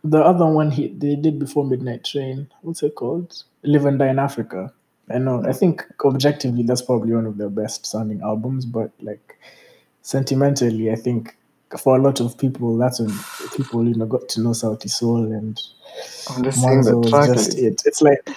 the 0.03 0.19
other 0.23 0.47
one 0.47 0.71
he 0.71 0.89
they 0.89 1.15
did 1.15 1.39
before 1.39 1.65
Midnight 1.65 2.05
Train. 2.05 2.49
What's 2.61 2.83
it 2.83 2.95
called? 2.95 3.43
Live 3.63 3.85
and 3.85 3.99
Die 3.99 4.09
in 4.09 4.17
Afrika. 4.17 4.71
I 5.09 5.17
know. 5.19 5.43
I 5.45 5.53
think 5.53 5.85
objectively 6.05 6.63
that's 6.63 6.81
probably 6.81 7.13
one 7.13 7.25
of 7.27 7.37
their 7.37 7.49
best 7.49 7.85
sounding 7.85 8.21
albums, 8.21 8.65
but 8.65 8.91
like 9.01 9.37
sentimentally, 10.01 10.91
I 10.91 10.95
think 10.95 11.35
for 11.81 11.97
a 11.97 12.01
lot 12.01 12.19
of 12.21 12.37
people, 12.37 12.77
that's 12.77 12.99
when 12.99 13.11
people 13.55 13.87
you 13.87 13.95
know 13.95 14.05
got 14.07 14.29
to 14.29 14.41
know 14.41 14.51
Sauti 14.51 14.89
Sol 14.89 15.25
and 15.25 15.59
I'm 16.27 16.43
just 16.43 16.63
seeing 16.63 16.83
the 16.85 16.95
Mwanzo 16.95 17.01
was 17.03 17.09
track 17.09 17.27
just 17.27 17.37
list. 17.37 17.59
it. 17.59 17.83
It's 17.85 18.01
like, 18.01 18.29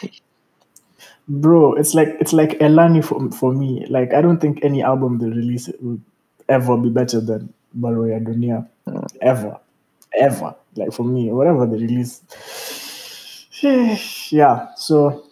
bro, 1.28 1.74
it's 1.74 1.94
like 1.94 2.08
it's 2.20 2.32
like 2.32 2.58
Elani 2.60 3.04
for 3.04 3.30
for 3.32 3.52
me. 3.52 3.86
Like 3.88 4.14
I 4.14 4.20
don't 4.22 4.40
think 4.40 4.60
any 4.64 4.82
album 4.82 5.18
they 5.18 5.26
release 5.28 5.70
will 5.80 5.98
ever 6.48 6.76
be 6.76 6.90
better 6.90 7.20
than 7.20 7.52
Barua 7.78 8.10
ya 8.12 8.18
Dunia, 8.18 8.68
Mm. 8.86 9.06
ever, 9.22 9.58
ever. 10.18 10.54
Like 10.76 10.92
for 10.92 11.04
me, 11.04 11.30
whatever 11.32 11.66
they 11.66 11.76
release, 11.78 12.20
yeah. 14.32 14.68
So 14.76 15.24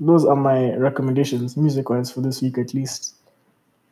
those 0.00 0.24
are 0.24 0.36
my 0.36 0.74
recommendations, 0.76 1.56
music 1.56 1.88
wise, 1.90 2.10
for 2.10 2.20
this 2.20 2.42
week 2.42 2.58
at 2.58 2.74
least. 2.74 3.14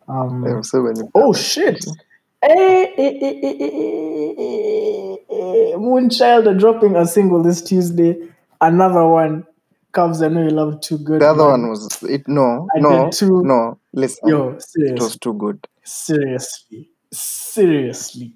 Um, 0.09 0.43
There 0.43 0.59
are 0.59 0.63
so 0.65 0.83
many. 0.83 1.01
Oh 1.15 1.33
shit! 1.33 1.85
Hey, 2.43 2.93
hey, 2.97 3.19
hey, 3.21 3.41
hey, 3.41 3.57
hey, 3.59 3.71
hey, 3.71 4.35
hey, 4.37 5.19
hey. 5.31 5.73
Moonchild 5.77 6.47
are 6.47 6.55
dropping 6.59 6.97
a 6.97 7.07
single 7.07 7.43
this 7.43 7.63
Tuesday. 7.63 8.29
Another 8.61 9.07
one. 9.07 9.47
Cubs, 9.93 10.23
I 10.23 10.29
know 10.29 10.43
you 10.43 10.51
love 10.51 10.81
too 10.81 10.99
good. 10.99 11.21
The 11.21 11.31
other 11.31 11.45
one 11.45 11.69
was 11.69 12.03
it. 12.03 12.27
No, 12.27 12.67
I 12.75 12.81
no, 12.81 13.11
too. 13.11 13.43
no. 13.45 13.79
Listen, 13.93 14.29
Yo, 14.29 14.59
it 14.75 15.01
was 15.01 15.19
too 15.19 15.35
good. 15.35 15.67
seriously, 15.85 16.89
seriously. 17.13 18.35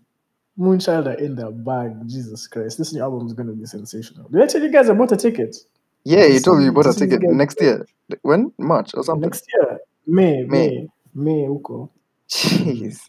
Moonchild 0.58 1.06
are 1.06 1.18
in 1.18 1.34
their 1.34 1.50
bag. 1.50 1.92
Jesus 2.06 2.46
Christ, 2.46 2.78
this 2.78 2.92
new 2.92 3.02
album 3.02 3.26
is 3.26 3.32
gonna 3.32 3.52
be 3.52 3.64
sensational. 3.66 4.28
Did 4.28 4.42
I 4.42 4.46
tell 4.46 4.62
you 4.62 4.70
guys 4.70 4.88
about 4.88 5.12
a 5.12 5.16
ticket 5.16 5.56
Yeah, 6.04 6.24
you 6.26 6.40
told 6.40 6.58
me 6.58 6.64
you 6.64 6.72
bought 6.72 6.86
a 6.86 6.94
ticket 6.94 7.22
next 7.22 7.60
year. 7.60 7.86
When 8.22 8.52
March 8.58 8.94
or 8.94 9.02
something. 9.02 9.28
next 9.28 9.44
year? 9.52 9.78
May, 10.06 10.44
May. 10.44 10.68
May, 10.68 10.88
May, 11.14 11.46
Uko. 11.48 11.90
Jeez. 12.28 13.00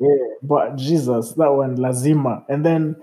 Yeah, 0.00 0.08
but 0.42 0.76
Jesus, 0.76 1.32
that 1.34 1.52
one 1.52 1.76
Lazima, 1.76 2.44
and 2.48 2.64
then 2.64 2.96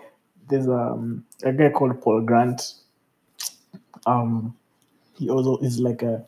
there's 0.50 0.68
um 0.68 1.26
a 1.44 1.54
guy 1.54 1.70
called 1.70 2.02
Paul 2.02 2.22
Grant. 2.22 2.74
Um, 4.06 4.56
he 5.20 5.30
also 5.30 5.58
is 5.58 5.80
like 5.80 6.02
a 6.02 6.26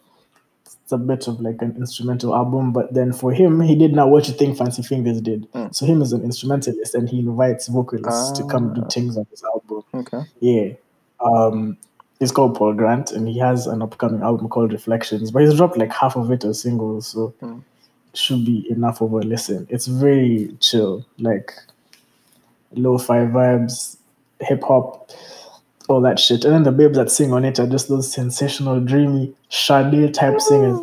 it's 0.84 0.92
a 0.92 0.98
bit 0.98 1.28
of 1.28 1.40
like 1.42 1.62
an 1.62 1.76
instrumental 1.78 2.36
album, 2.36 2.72
but 2.74 2.94
then 2.94 3.14
for 3.14 3.32
him, 3.32 3.60
he 3.62 3.76
did 3.76 3.94
not 3.94 4.10
what 4.10 4.28
you 4.28 4.34
think 4.34 4.58
Fancy 4.58 4.84
Fingers 4.84 5.22
did. 5.22 5.52
Mm. 5.54 5.74
So 5.74 5.86
him 5.86 6.02
is 6.02 6.14
an 6.14 6.24
instrumentalist, 6.24 6.94
and 6.96 7.08
he 7.10 7.20
invites 7.20 7.68
vocalists 7.68 8.38
to 8.38 8.46
come 8.46 8.74
do 8.74 8.82
Ah. 8.86 8.90
things 8.90 9.18
on 9.18 9.26
his 9.32 9.44
album. 9.44 9.84
Okay. 9.94 10.22
Yeah. 10.40 10.74
Um, 11.20 11.78
he's 12.20 12.32
called 12.32 12.56
Paul 12.56 12.74
Grant, 12.74 13.12
and 13.12 13.28
he 13.28 13.40
has 13.40 13.68
an 13.68 13.82
upcoming 13.82 14.22
album 14.22 14.50
called 14.50 14.72
Reflections, 14.74 15.32
but 15.32 15.42
he's 15.44 15.56
dropped 15.56 15.78
like 15.78 15.92
half 15.92 16.16
of 16.16 16.30
it 16.32 16.44
as 16.44 16.60
singles, 16.62 17.08
so 17.08 17.34
Mm. 17.42 17.62
should 18.14 18.44
be 18.46 18.70
enough 18.70 19.02
of 19.02 19.14
a 19.14 19.18
listen. 19.20 19.66
It's 19.70 19.88
very 19.88 20.56
chill, 20.60 21.06
like 21.20 21.54
lo-fi 22.76 23.20
vibes, 23.26 23.98
hip 24.40 24.64
hop, 24.64 25.10
all 25.92 26.02
that 26.02 26.20
shit. 26.20 26.44
And 26.46 26.54
then 26.54 26.64
the 26.64 26.72
babes 26.72 26.98
that 26.98 27.12
sing 27.12 27.34
on 27.34 27.46
it 27.46 27.60
are 27.60 27.68
just 27.68 27.90
those 27.90 28.12
sensational, 28.12 28.80
dreamy 28.80 29.36
Sade 29.50 30.14
type 30.14 30.40
singers. 30.42 30.80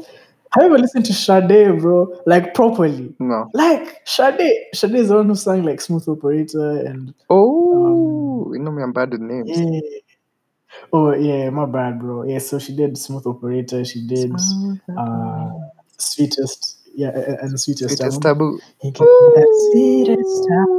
Have 0.53 0.63
you 0.63 0.67
ever 0.67 0.79
listened 0.79 1.05
to 1.07 1.13
Sade, 1.15 1.81
bro? 1.81 2.23
Like 2.27 2.55
properly. 2.55 3.15
No. 3.19 3.51
Like 3.55 4.01
Sade. 4.07 4.51
Sade 4.75 4.95
is 4.95 5.09
the 5.09 5.17
one 5.17 5.27
who 5.29 5.35
sang 5.35 5.63
like 5.65 5.81
Smooth 5.81 6.09
Operator 6.09 6.87
and 6.87 7.13
Oh, 7.29 8.51
you 8.53 8.59
know 8.61 8.71
me. 8.71 8.83
I'm 8.83 8.93
bad 8.93 9.11
with 9.13 9.21
names. 9.21 9.51
yeah. 9.53 9.81
Oh 10.93 11.13
yeah, 11.15 11.51
my 11.51 11.67
bad, 11.67 11.99
bro. 12.01 12.25
Yeah, 12.25 12.39
so 12.39 12.59
she 12.59 12.75
did 12.77 12.97
Smooth 12.97 13.27
Operator. 13.27 13.85
She 13.85 14.07
did 14.07 14.33
uh, 14.97 15.51
Sweetest. 15.99 16.77
Yeah, 16.95 17.11
a- 17.15 17.39
and 17.43 17.59
Sweetest. 17.61 17.97
Sweetest 17.99 18.03
album. 18.03 18.21
taboo. 18.21 18.61
He 18.81 18.91
gave 18.91 19.01
me 19.01 19.07
that 19.35 19.71
sweetest 19.73 20.49
album. 20.51 20.78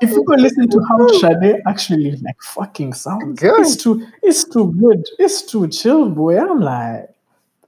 If 0.00 0.10
you 0.10 0.24
go 0.24 0.34
listen 0.34 0.68
to 0.68 0.84
how 0.88 1.08
Sade 1.18 1.60
actually 1.66 2.12
like 2.12 2.40
fucking 2.42 2.94
sounds, 2.94 3.38
Good. 3.40 3.60
it's 3.60 3.76
too 3.76 4.06
it's 4.22 4.44
too 4.44 4.72
good. 4.80 5.04
It's 5.18 5.42
too 5.42 5.68
chill, 5.68 6.08
boy. 6.10 6.38
I'm 6.38 6.60
like, 6.60 7.08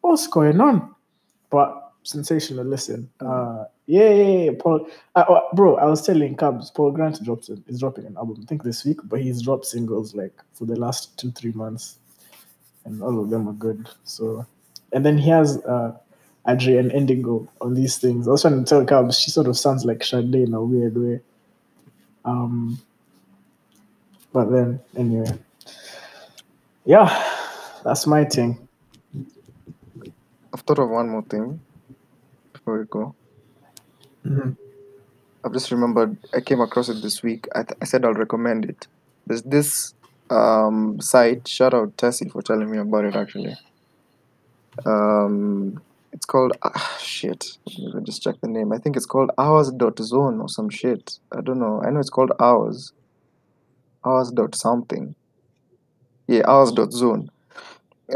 what's 0.00 0.26
going 0.26 0.60
on? 0.60 0.94
But 1.50 1.92
sensational. 2.02 2.64
Listen, 2.64 3.08
uh, 3.20 3.64
yeah, 3.86 4.10
yeah, 4.10 4.38
yeah. 4.44 4.50
Paul, 4.58 4.86
uh, 5.14 5.20
uh, 5.28 5.40
bro, 5.54 5.76
I 5.76 5.84
was 5.86 6.04
telling 6.04 6.36
Cubs, 6.36 6.70
Paul 6.70 6.92
Grant 6.92 7.22
dropped 7.22 7.48
it. 7.48 7.60
Is 7.66 7.80
dropping 7.80 8.06
an 8.06 8.16
album. 8.16 8.38
I 8.42 8.46
think 8.46 8.62
this 8.62 8.84
week, 8.84 8.98
but 9.04 9.20
he's 9.20 9.42
dropped 9.42 9.66
singles 9.66 10.14
like 10.14 10.34
for 10.52 10.64
the 10.66 10.76
last 10.76 11.18
two 11.18 11.30
three 11.32 11.52
months. 11.52 11.98
and 12.84 13.02
all 13.02 13.18
of 13.20 13.30
them 13.30 13.48
are 13.48 13.54
good. 13.54 13.88
So, 14.04 14.46
and 14.92 15.04
then 15.04 15.18
he 15.18 15.30
has 15.30 15.58
uh, 15.64 15.96
Adrian 16.46 16.90
Indigo 16.90 17.48
on 17.60 17.74
these 17.74 17.98
things. 17.98 18.28
I 18.28 18.32
was 18.32 18.42
trying 18.42 18.62
to 18.62 18.68
tell 18.68 18.84
Cubs, 18.84 19.18
she 19.18 19.30
sort 19.30 19.46
of 19.46 19.56
sounds 19.56 19.84
like 19.84 20.04
Sade 20.04 20.34
in 20.34 20.52
a 20.54 20.62
weird 20.62 20.96
way. 20.96 21.20
Um, 22.24 22.78
but 24.32 24.50
then 24.50 24.80
anyway, 24.96 25.32
yeah, 26.84 27.08
that's 27.84 28.06
my 28.06 28.24
thing. 28.24 28.68
I've 30.52 30.60
thought 30.60 30.78
of 30.78 30.90
one 30.90 31.08
more 31.08 31.22
thing 31.22 31.60
before 32.52 32.78
we 32.78 32.84
go. 32.86 33.14
Mhm. 34.24 34.56
I've 35.44 35.52
just 35.52 35.70
remembered 35.70 36.16
I 36.34 36.40
came 36.40 36.60
across 36.60 36.88
it 36.88 37.02
this 37.02 37.22
week. 37.22 37.46
I, 37.54 37.62
th- 37.62 37.78
I 37.80 37.84
said 37.84 38.04
I'll 38.04 38.14
recommend 38.14 38.64
it. 38.64 38.86
There's 39.26 39.42
this 39.42 39.94
um 40.30 40.98
site. 41.00 41.46
Shout 41.46 41.74
out 41.74 41.96
Tessie 41.98 42.28
for 42.28 42.40
telling 42.42 42.70
me 42.70 42.78
about 42.78 43.04
it. 43.04 43.14
Actually, 43.16 43.56
um, 44.86 45.82
it's 46.14 46.24
called 46.24 46.56
ah, 46.62 46.96
shit. 47.00 47.44
Let 47.76 47.96
me 47.96 48.02
just 48.04 48.22
check 48.22 48.36
the 48.40 48.48
name. 48.48 48.72
I 48.72 48.78
think 48.78 48.96
it's 48.96 49.04
called 49.04 49.32
Hours 49.36 49.70
Dot 49.72 49.98
Zone 49.98 50.40
or 50.40 50.48
some 50.48 50.70
shit. 50.70 51.18
I 51.36 51.40
don't 51.40 51.58
know. 51.58 51.82
I 51.84 51.90
know 51.90 52.00
it's 52.00 52.08
called 52.08 52.30
Hours. 52.40 52.92
Hours 54.06 54.30
dot 54.30 54.54
something. 54.54 55.14
Yeah, 56.28 56.42
Hours.zone. 56.46 57.30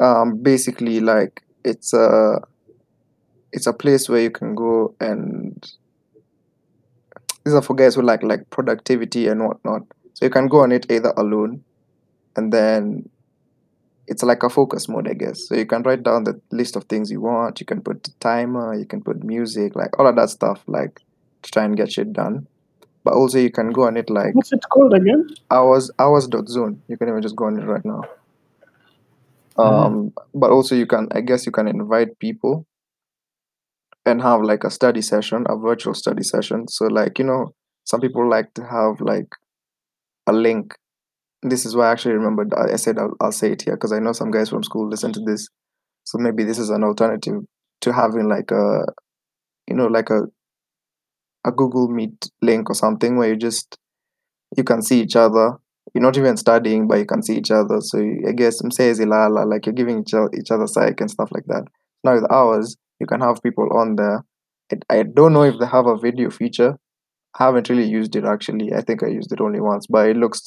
Um, 0.00 0.42
basically, 0.42 1.00
like 1.00 1.42
it's 1.64 1.92
a 1.92 2.40
it's 3.52 3.66
a 3.66 3.72
place 3.72 4.08
where 4.08 4.20
you 4.20 4.30
can 4.30 4.54
go 4.54 4.94
and 5.00 5.66
these 7.44 7.54
are 7.54 7.62
for 7.62 7.74
guys 7.74 7.94
who 7.94 8.02
like 8.02 8.22
like 8.22 8.48
productivity 8.50 9.26
and 9.28 9.44
whatnot. 9.44 9.82
So 10.12 10.24
you 10.26 10.30
can 10.30 10.46
go 10.46 10.60
on 10.60 10.72
it 10.72 10.90
either 10.90 11.12
alone, 11.16 11.64
and 12.36 12.52
then 12.52 13.08
it's 14.09 14.22
like 14.22 14.43
a 14.43 14.51
focus 14.51 14.89
mode, 14.89 15.09
I 15.09 15.14
guess. 15.14 15.48
So 15.48 15.55
you 15.55 15.66
can 15.66 15.82
write 15.82 16.02
down 16.02 16.24
the 16.24 16.40
list 16.51 16.76
of 16.76 16.85
things 16.85 17.10
you 17.10 17.20
want. 17.20 17.60
You 17.60 17.66
can 17.66 17.80
put 17.82 18.05
the 18.05 18.12
timer. 18.20 18.74
You 18.74 18.86
can 18.86 19.02
put 19.02 19.22
music, 19.24 19.76
like 19.76 19.98
all 19.98 20.06
of 20.06 20.16
that 20.16 20.30
stuff, 20.30 20.62
like 20.66 21.01
to 21.43 21.51
try 21.51 21.64
and 21.64 21.76
get 21.76 21.93
shit 21.93 22.12
done. 22.12 22.47
But 23.05 23.14
also 23.14 23.39
you 23.39 23.51
can 23.51 23.70
go 23.72 23.85
on 23.85 23.97
it 23.97 24.10
like 24.10 24.35
What's 24.35 24.52
it 24.52 24.64
called 24.70 24.94
again? 24.94 25.28
hours 25.51 25.90
hours 25.98 26.26
dot 26.28 26.48
zone. 26.48 26.82
You 26.89 26.97
can 26.97 27.09
even 27.09 27.22
just 27.22 27.36
go 27.36 27.47
on 27.47 27.59
it 27.59 27.64
right 27.66 27.85
now. 27.85 28.02
Mhm. 29.56 29.64
Um, 29.64 30.12
but 30.35 30.51
also 30.51 30.74
you 30.74 30.86
can, 30.86 31.09
I 31.12 31.20
guess, 31.20 31.47
you 31.47 31.52
can 31.52 31.68
invite 31.68 32.18
people 32.18 32.66
and 34.06 34.22
have 34.22 34.43
like 34.43 34.64
a 34.64 34.70
study 34.70 35.02
session, 35.02 35.44
a 35.48 35.56
virtual 35.56 35.94
study 35.94 36.22
session. 36.22 36.68
So 36.68 36.86
like 36.86 37.18
you 37.18 37.24
know, 37.24 37.55
some 37.85 38.01
people 38.01 38.28
like 38.28 38.55
to 38.55 38.64
have 38.64 39.01
like 39.01 39.28
a 40.26 40.32
link. 40.32 40.74
This 41.43 41.65
is 41.66 41.77
why 41.77 41.89
I 41.89 41.93
actually 41.93 42.15
remembered. 42.15 42.52
I 42.55 42.73
I 42.73 42.77
said 42.77 42.98
I'll, 42.98 43.15
I'll 43.20 43.32
say 43.32 43.52
it 43.52 43.62
here 43.62 43.74
because 43.74 43.93
I 43.93 43.98
know 44.01 44.12
some 44.12 44.31
guys 44.31 44.48
from 44.51 44.62
school 44.65 44.89
listen 44.89 45.12
to 45.12 45.20
this. 45.20 45.48
So 46.05 46.19
maybe 46.19 46.44
this 46.44 46.59
is 46.59 46.70
an 46.70 46.85
alternative 46.85 47.43
to 47.82 47.93
having 47.93 48.28
like 48.28 48.51
a, 48.51 48.86
you 49.69 49.77
know, 49.77 49.86
like 49.86 50.10
a 50.10 50.23
a 51.44 51.52
Google 51.52 51.89
Meet 51.89 52.31
link 52.43 52.70
or 52.70 52.74
something 52.74 53.16
where 53.16 53.28
you 53.31 53.36
just 53.36 53.78
you 54.56 54.65
can 54.65 54.82
see 54.82 55.01
each 55.02 55.16
other. 55.16 55.52
You're 55.94 56.02
not 56.02 56.19
even 56.19 56.36
studying, 56.36 56.89
but 56.89 56.98
you 56.98 57.06
can 57.06 57.23
see 57.23 57.36
each 57.39 57.51
other. 57.51 57.81
So 57.81 57.98
you- 57.98 58.24
I 58.28 58.32
guess 58.32 58.60
says 58.73 59.01
ilala, 59.01 59.47
like 59.51 59.66
you're 59.66 59.74
giving 59.74 60.01
each 60.01 60.15
other, 60.15 60.31
each 60.39 60.51
other 60.51 60.66
psych 60.66 61.01
and 61.01 61.10
stuff 61.10 61.31
like 61.32 61.47
that. 61.47 61.65
Now 62.05 62.15
with 62.15 62.31
ours, 62.31 62.77
you 63.01 63.06
can 63.06 63.20
have 63.20 63.43
people 63.43 63.69
on 63.77 63.97
there. 63.97 64.24
It, 64.70 64.85
I 64.90 65.02
don't 65.05 65.32
know 65.35 65.44
if 65.44 65.56
they 65.60 65.66
have 65.66 65.86
a 65.86 65.98
video 65.98 66.31
feature. 66.31 66.78
I 67.39 67.44
haven't 67.47 67.69
really 67.70 67.89
used 67.89 68.16
it 68.16 68.24
actually. 68.24 68.73
I 68.74 68.82
think 68.82 69.02
I 69.02 69.09
used 69.09 69.32
it 69.32 69.40
only 69.40 69.60
once, 69.60 69.86
but 69.89 70.09
it 70.09 70.16
looks 70.16 70.43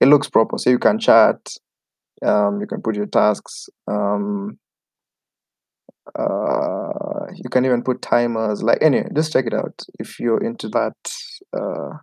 it 0.00 0.06
looks 0.06 0.28
proper. 0.28 0.58
So 0.58 0.70
you 0.70 0.78
can 0.78 0.98
chat. 0.98 1.54
Um, 2.24 2.60
you 2.60 2.66
can 2.66 2.82
put 2.82 2.96
your 2.96 3.06
tasks. 3.06 3.68
Um, 3.86 4.58
uh, 6.18 7.26
you 7.34 7.48
can 7.50 7.64
even 7.64 7.82
put 7.82 8.02
timers. 8.02 8.62
Like 8.62 8.78
anyway, 8.82 9.08
just 9.14 9.32
check 9.32 9.46
it 9.46 9.54
out 9.54 9.82
if 9.98 10.18
you're 10.20 10.42
into 10.42 10.68
that. 10.68 10.96
Uh, 11.56 11.98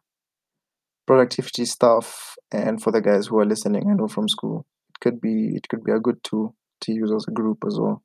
productivity 1.07 1.65
stuff 1.65 2.35
and 2.51 2.83
for 2.83 2.91
the 2.91 3.01
guys 3.01 3.27
who 3.27 3.39
are 3.39 3.45
listening 3.45 3.89
i 3.89 3.93
know 3.93 4.07
from 4.07 4.27
school 4.27 4.65
it 4.89 4.99
could 4.99 5.19
be 5.19 5.55
it 5.55 5.67
could 5.69 5.83
be 5.83 5.91
a 5.91 5.99
good 5.99 6.21
tool 6.23 6.53
to 6.81 6.91
use 6.91 7.11
as 7.11 7.25
a 7.27 7.31
group 7.31 7.63
as 7.65 7.79
well 7.79 8.03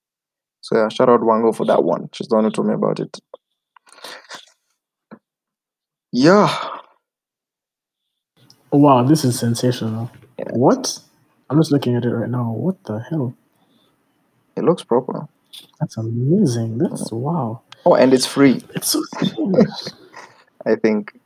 so 0.60 0.76
yeah 0.76 0.88
shout 0.88 1.08
out 1.08 1.22
wango 1.22 1.52
for 1.52 1.66
that 1.66 1.82
one 1.82 2.08
she's 2.12 2.28
the 2.28 2.36
one 2.36 2.44
who 2.44 2.50
told 2.50 2.68
me 2.68 2.74
about 2.74 3.00
it 3.00 3.18
yeah 6.12 6.78
Oh, 8.72 8.78
wow, 8.78 9.02
this 9.02 9.24
is 9.24 9.38
sensational. 9.38 10.10
Yeah. 10.38 10.46
What? 10.52 10.98
I'm 11.50 11.58
just 11.58 11.70
looking 11.70 11.94
at 11.94 12.04
it 12.04 12.10
right 12.10 12.30
now. 12.30 12.50
What 12.52 12.82
the 12.84 12.98
hell? 13.00 13.34
it 14.54 14.64
looks 14.64 14.82
proper 14.82 15.26
That's 15.80 15.96
amazing. 15.96 16.76
That's 16.78 17.10
wow. 17.10 17.62
oh 17.86 17.94
and 17.94 18.12
it's 18.12 18.26
free 18.26 18.62
It's 18.74 18.88
so 18.88 19.00
strange. 19.14 19.66
i 20.66 20.74
think 20.76 21.18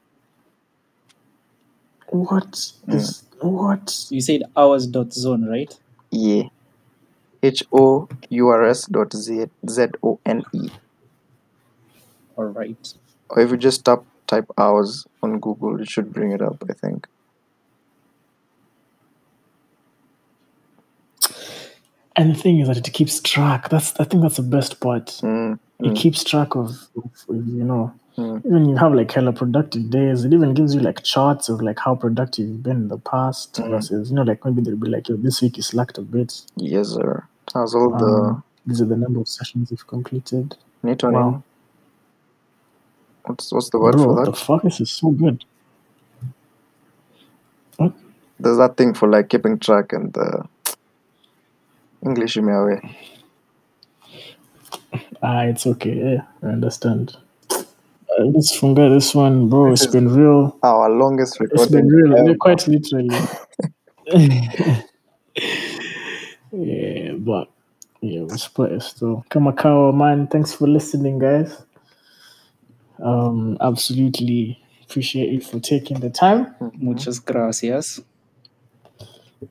what 2.11 2.73
is 2.89 3.25
what? 3.41 4.07
You 4.11 4.21
said 4.21 4.43
hours 4.57 4.87
dot 4.87 5.13
zone, 5.13 5.45
right? 5.47 5.73
yeah 6.11 6.45
h 7.43 7.65
o 7.73 8.09
u 8.31 8.49
r 8.49 8.65
s 8.65 8.87
dot 8.87 9.13
z 9.13 9.47
z 9.69 9.87
o 10.03 10.19
n 10.25 10.43
e 10.53 10.71
All 12.37 12.47
right. 12.47 12.95
or 13.29 13.41
if 13.43 13.51
you 13.51 13.57
just 13.57 13.85
tap 13.85 14.05
type 14.27 14.47
hours 14.57 15.07
on 15.23 15.41
google 15.41 15.81
it 15.83 15.89
should 15.91 16.13
bring 16.13 16.31
it 16.33 16.41
up 16.41 16.63
i 16.71 16.73
think 16.73 17.07
And 22.17 22.31
the 22.35 22.39
thing 22.39 22.61
is 22.61 22.69
that 22.69 22.79
it 22.79 22.93
keeps 22.93 23.21
track. 23.21 23.69
That's 23.69 23.93
I 24.01 24.05
think 24.05 24.23
that's 24.23 24.37
the 24.37 24.43
best 24.43 24.81
part. 24.81 25.07
mm, 25.23 25.59
It 25.81 25.85
mm, 25.85 25.97
keeps 25.97 26.25
track 26.25 26.55
of, 26.57 26.71
of, 26.97 27.11
you 27.29 27.65
know 27.65 27.93
mm. 28.17 28.39
even 28.47 28.69
you 28.71 28.77
have 28.77 28.95
like 28.95 29.13
hella 29.13 29.33
productive 29.33 29.91
days. 29.91 30.25
It 30.25 30.33
even 30.33 30.55
gives 30.55 30.75
you 30.75 30.81
like 30.81 31.03
charts 31.03 31.49
of 31.51 31.61
like 31.61 31.79
how 31.79 31.95
productive 31.95 32.47
you've 32.49 32.63
been 32.63 32.77
in 32.85 32.89
the 32.89 32.99
past 32.99 33.55
Mhm. 33.55 33.71
versus 33.71 34.11
you 34.11 34.17
know 34.17 34.23
like 34.23 34.45
maybe 34.45 34.63
they'll 34.63 34.77
be 34.77 34.89
like 34.89 35.09
yo 35.09 35.17
this 35.17 35.43
week 35.43 35.57
you 35.59 35.63
slacked 35.63 35.99
a 35.99 36.03
bit. 36.03 36.41
yes 36.57 36.89
sir 36.89 37.25
how's 37.53 37.75
all 37.75 37.91
the 37.91 38.07
Um, 38.07 38.43
these 38.67 38.81
are 38.81 38.87
the 38.87 38.97
number 38.97 39.21
of 39.21 39.29
sessions 39.29 39.71
you've 39.71 39.87
completed. 39.87 40.57
Newton 40.83 41.13
Wow. 41.13 41.43
what's 43.27 43.53
what's 43.53 43.71
the 43.71 43.79
word 43.79 43.93
Bro, 43.97 44.05
for 44.05 44.13
what 44.15 44.25
that 44.25 44.31
the 44.33 44.37
fuck? 44.37 44.63
This 44.63 44.81
is 44.81 44.91
so 44.91 45.11
good. 45.11 45.45
there's 48.39 48.59
that 48.59 48.77
thing 48.77 48.93
for 48.95 49.09
like 49.09 49.29
keeping 49.29 49.59
track 49.59 49.93
and 49.93 50.13
the 50.13 50.45
English 52.07 52.37
in 52.37 52.45
my 52.47 52.65
way. 52.65 52.81
Ah, 55.23 55.43
it's 55.43 55.67
okay. 55.67 55.95
Yeah, 55.95 56.23
I 56.43 56.53
understand. 56.53 57.17
Uh, 57.51 58.31
this 58.33 58.59
funga, 58.59 58.89
this 58.95 59.15
one, 59.15 59.49
bro, 59.49 59.73
It's 59.73 59.87
been 59.87 60.09
real. 60.09 60.57
Our 60.63 60.89
longest 60.89 61.41
record. 61.41 61.61
It's 61.61 61.71
been 61.71 61.89
real, 61.89 62.17
ever. 62.17 62.35
quite 62.37 62.67
literally. 62.69 63.19
yeah, 66.53 67.13
but 67.19 67.49
yeah, 68.01 68.23
we 68.23 68.39
split 68.39 68.73
it 68.73 68.83
still. 68.83 69.25
Kamakawa, 69.31 69.95
man, 69.95 70.29
thanks 70.29 70.55
for 70.55 70.69
listening, 70.69 71.19
guys. 71.19 71.63
Um, 73.03 73.59
absolutely 73.61 74.63
appreciate 74.85 75.31
you 75.31 75.41
for 75.41 75.61
taking 75.61 76.01
the 76.01 76.11
time. 76.11 76.55
Mhm. 76.61 76.81
Muchas 76.81 77.19
gracias. 77.19 78.01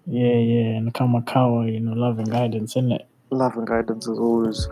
Yeah, 0.06 0.36
yeah, 0.36 0.78
and 0.78 0.94
Kamakawa, 0.94 1.72
you 1.72 1.80
know, 1.80 1.94
love 1.94 2.20
and 2.20 2.30
guidance, 2.30 2.72
isn't 2.72 2.92
it? 2.92 3.08
Love 3.30 3.56
and 3.58 3.68
guidance 3.68 4.08
as 4.08 4.18
always. 4.18 4.68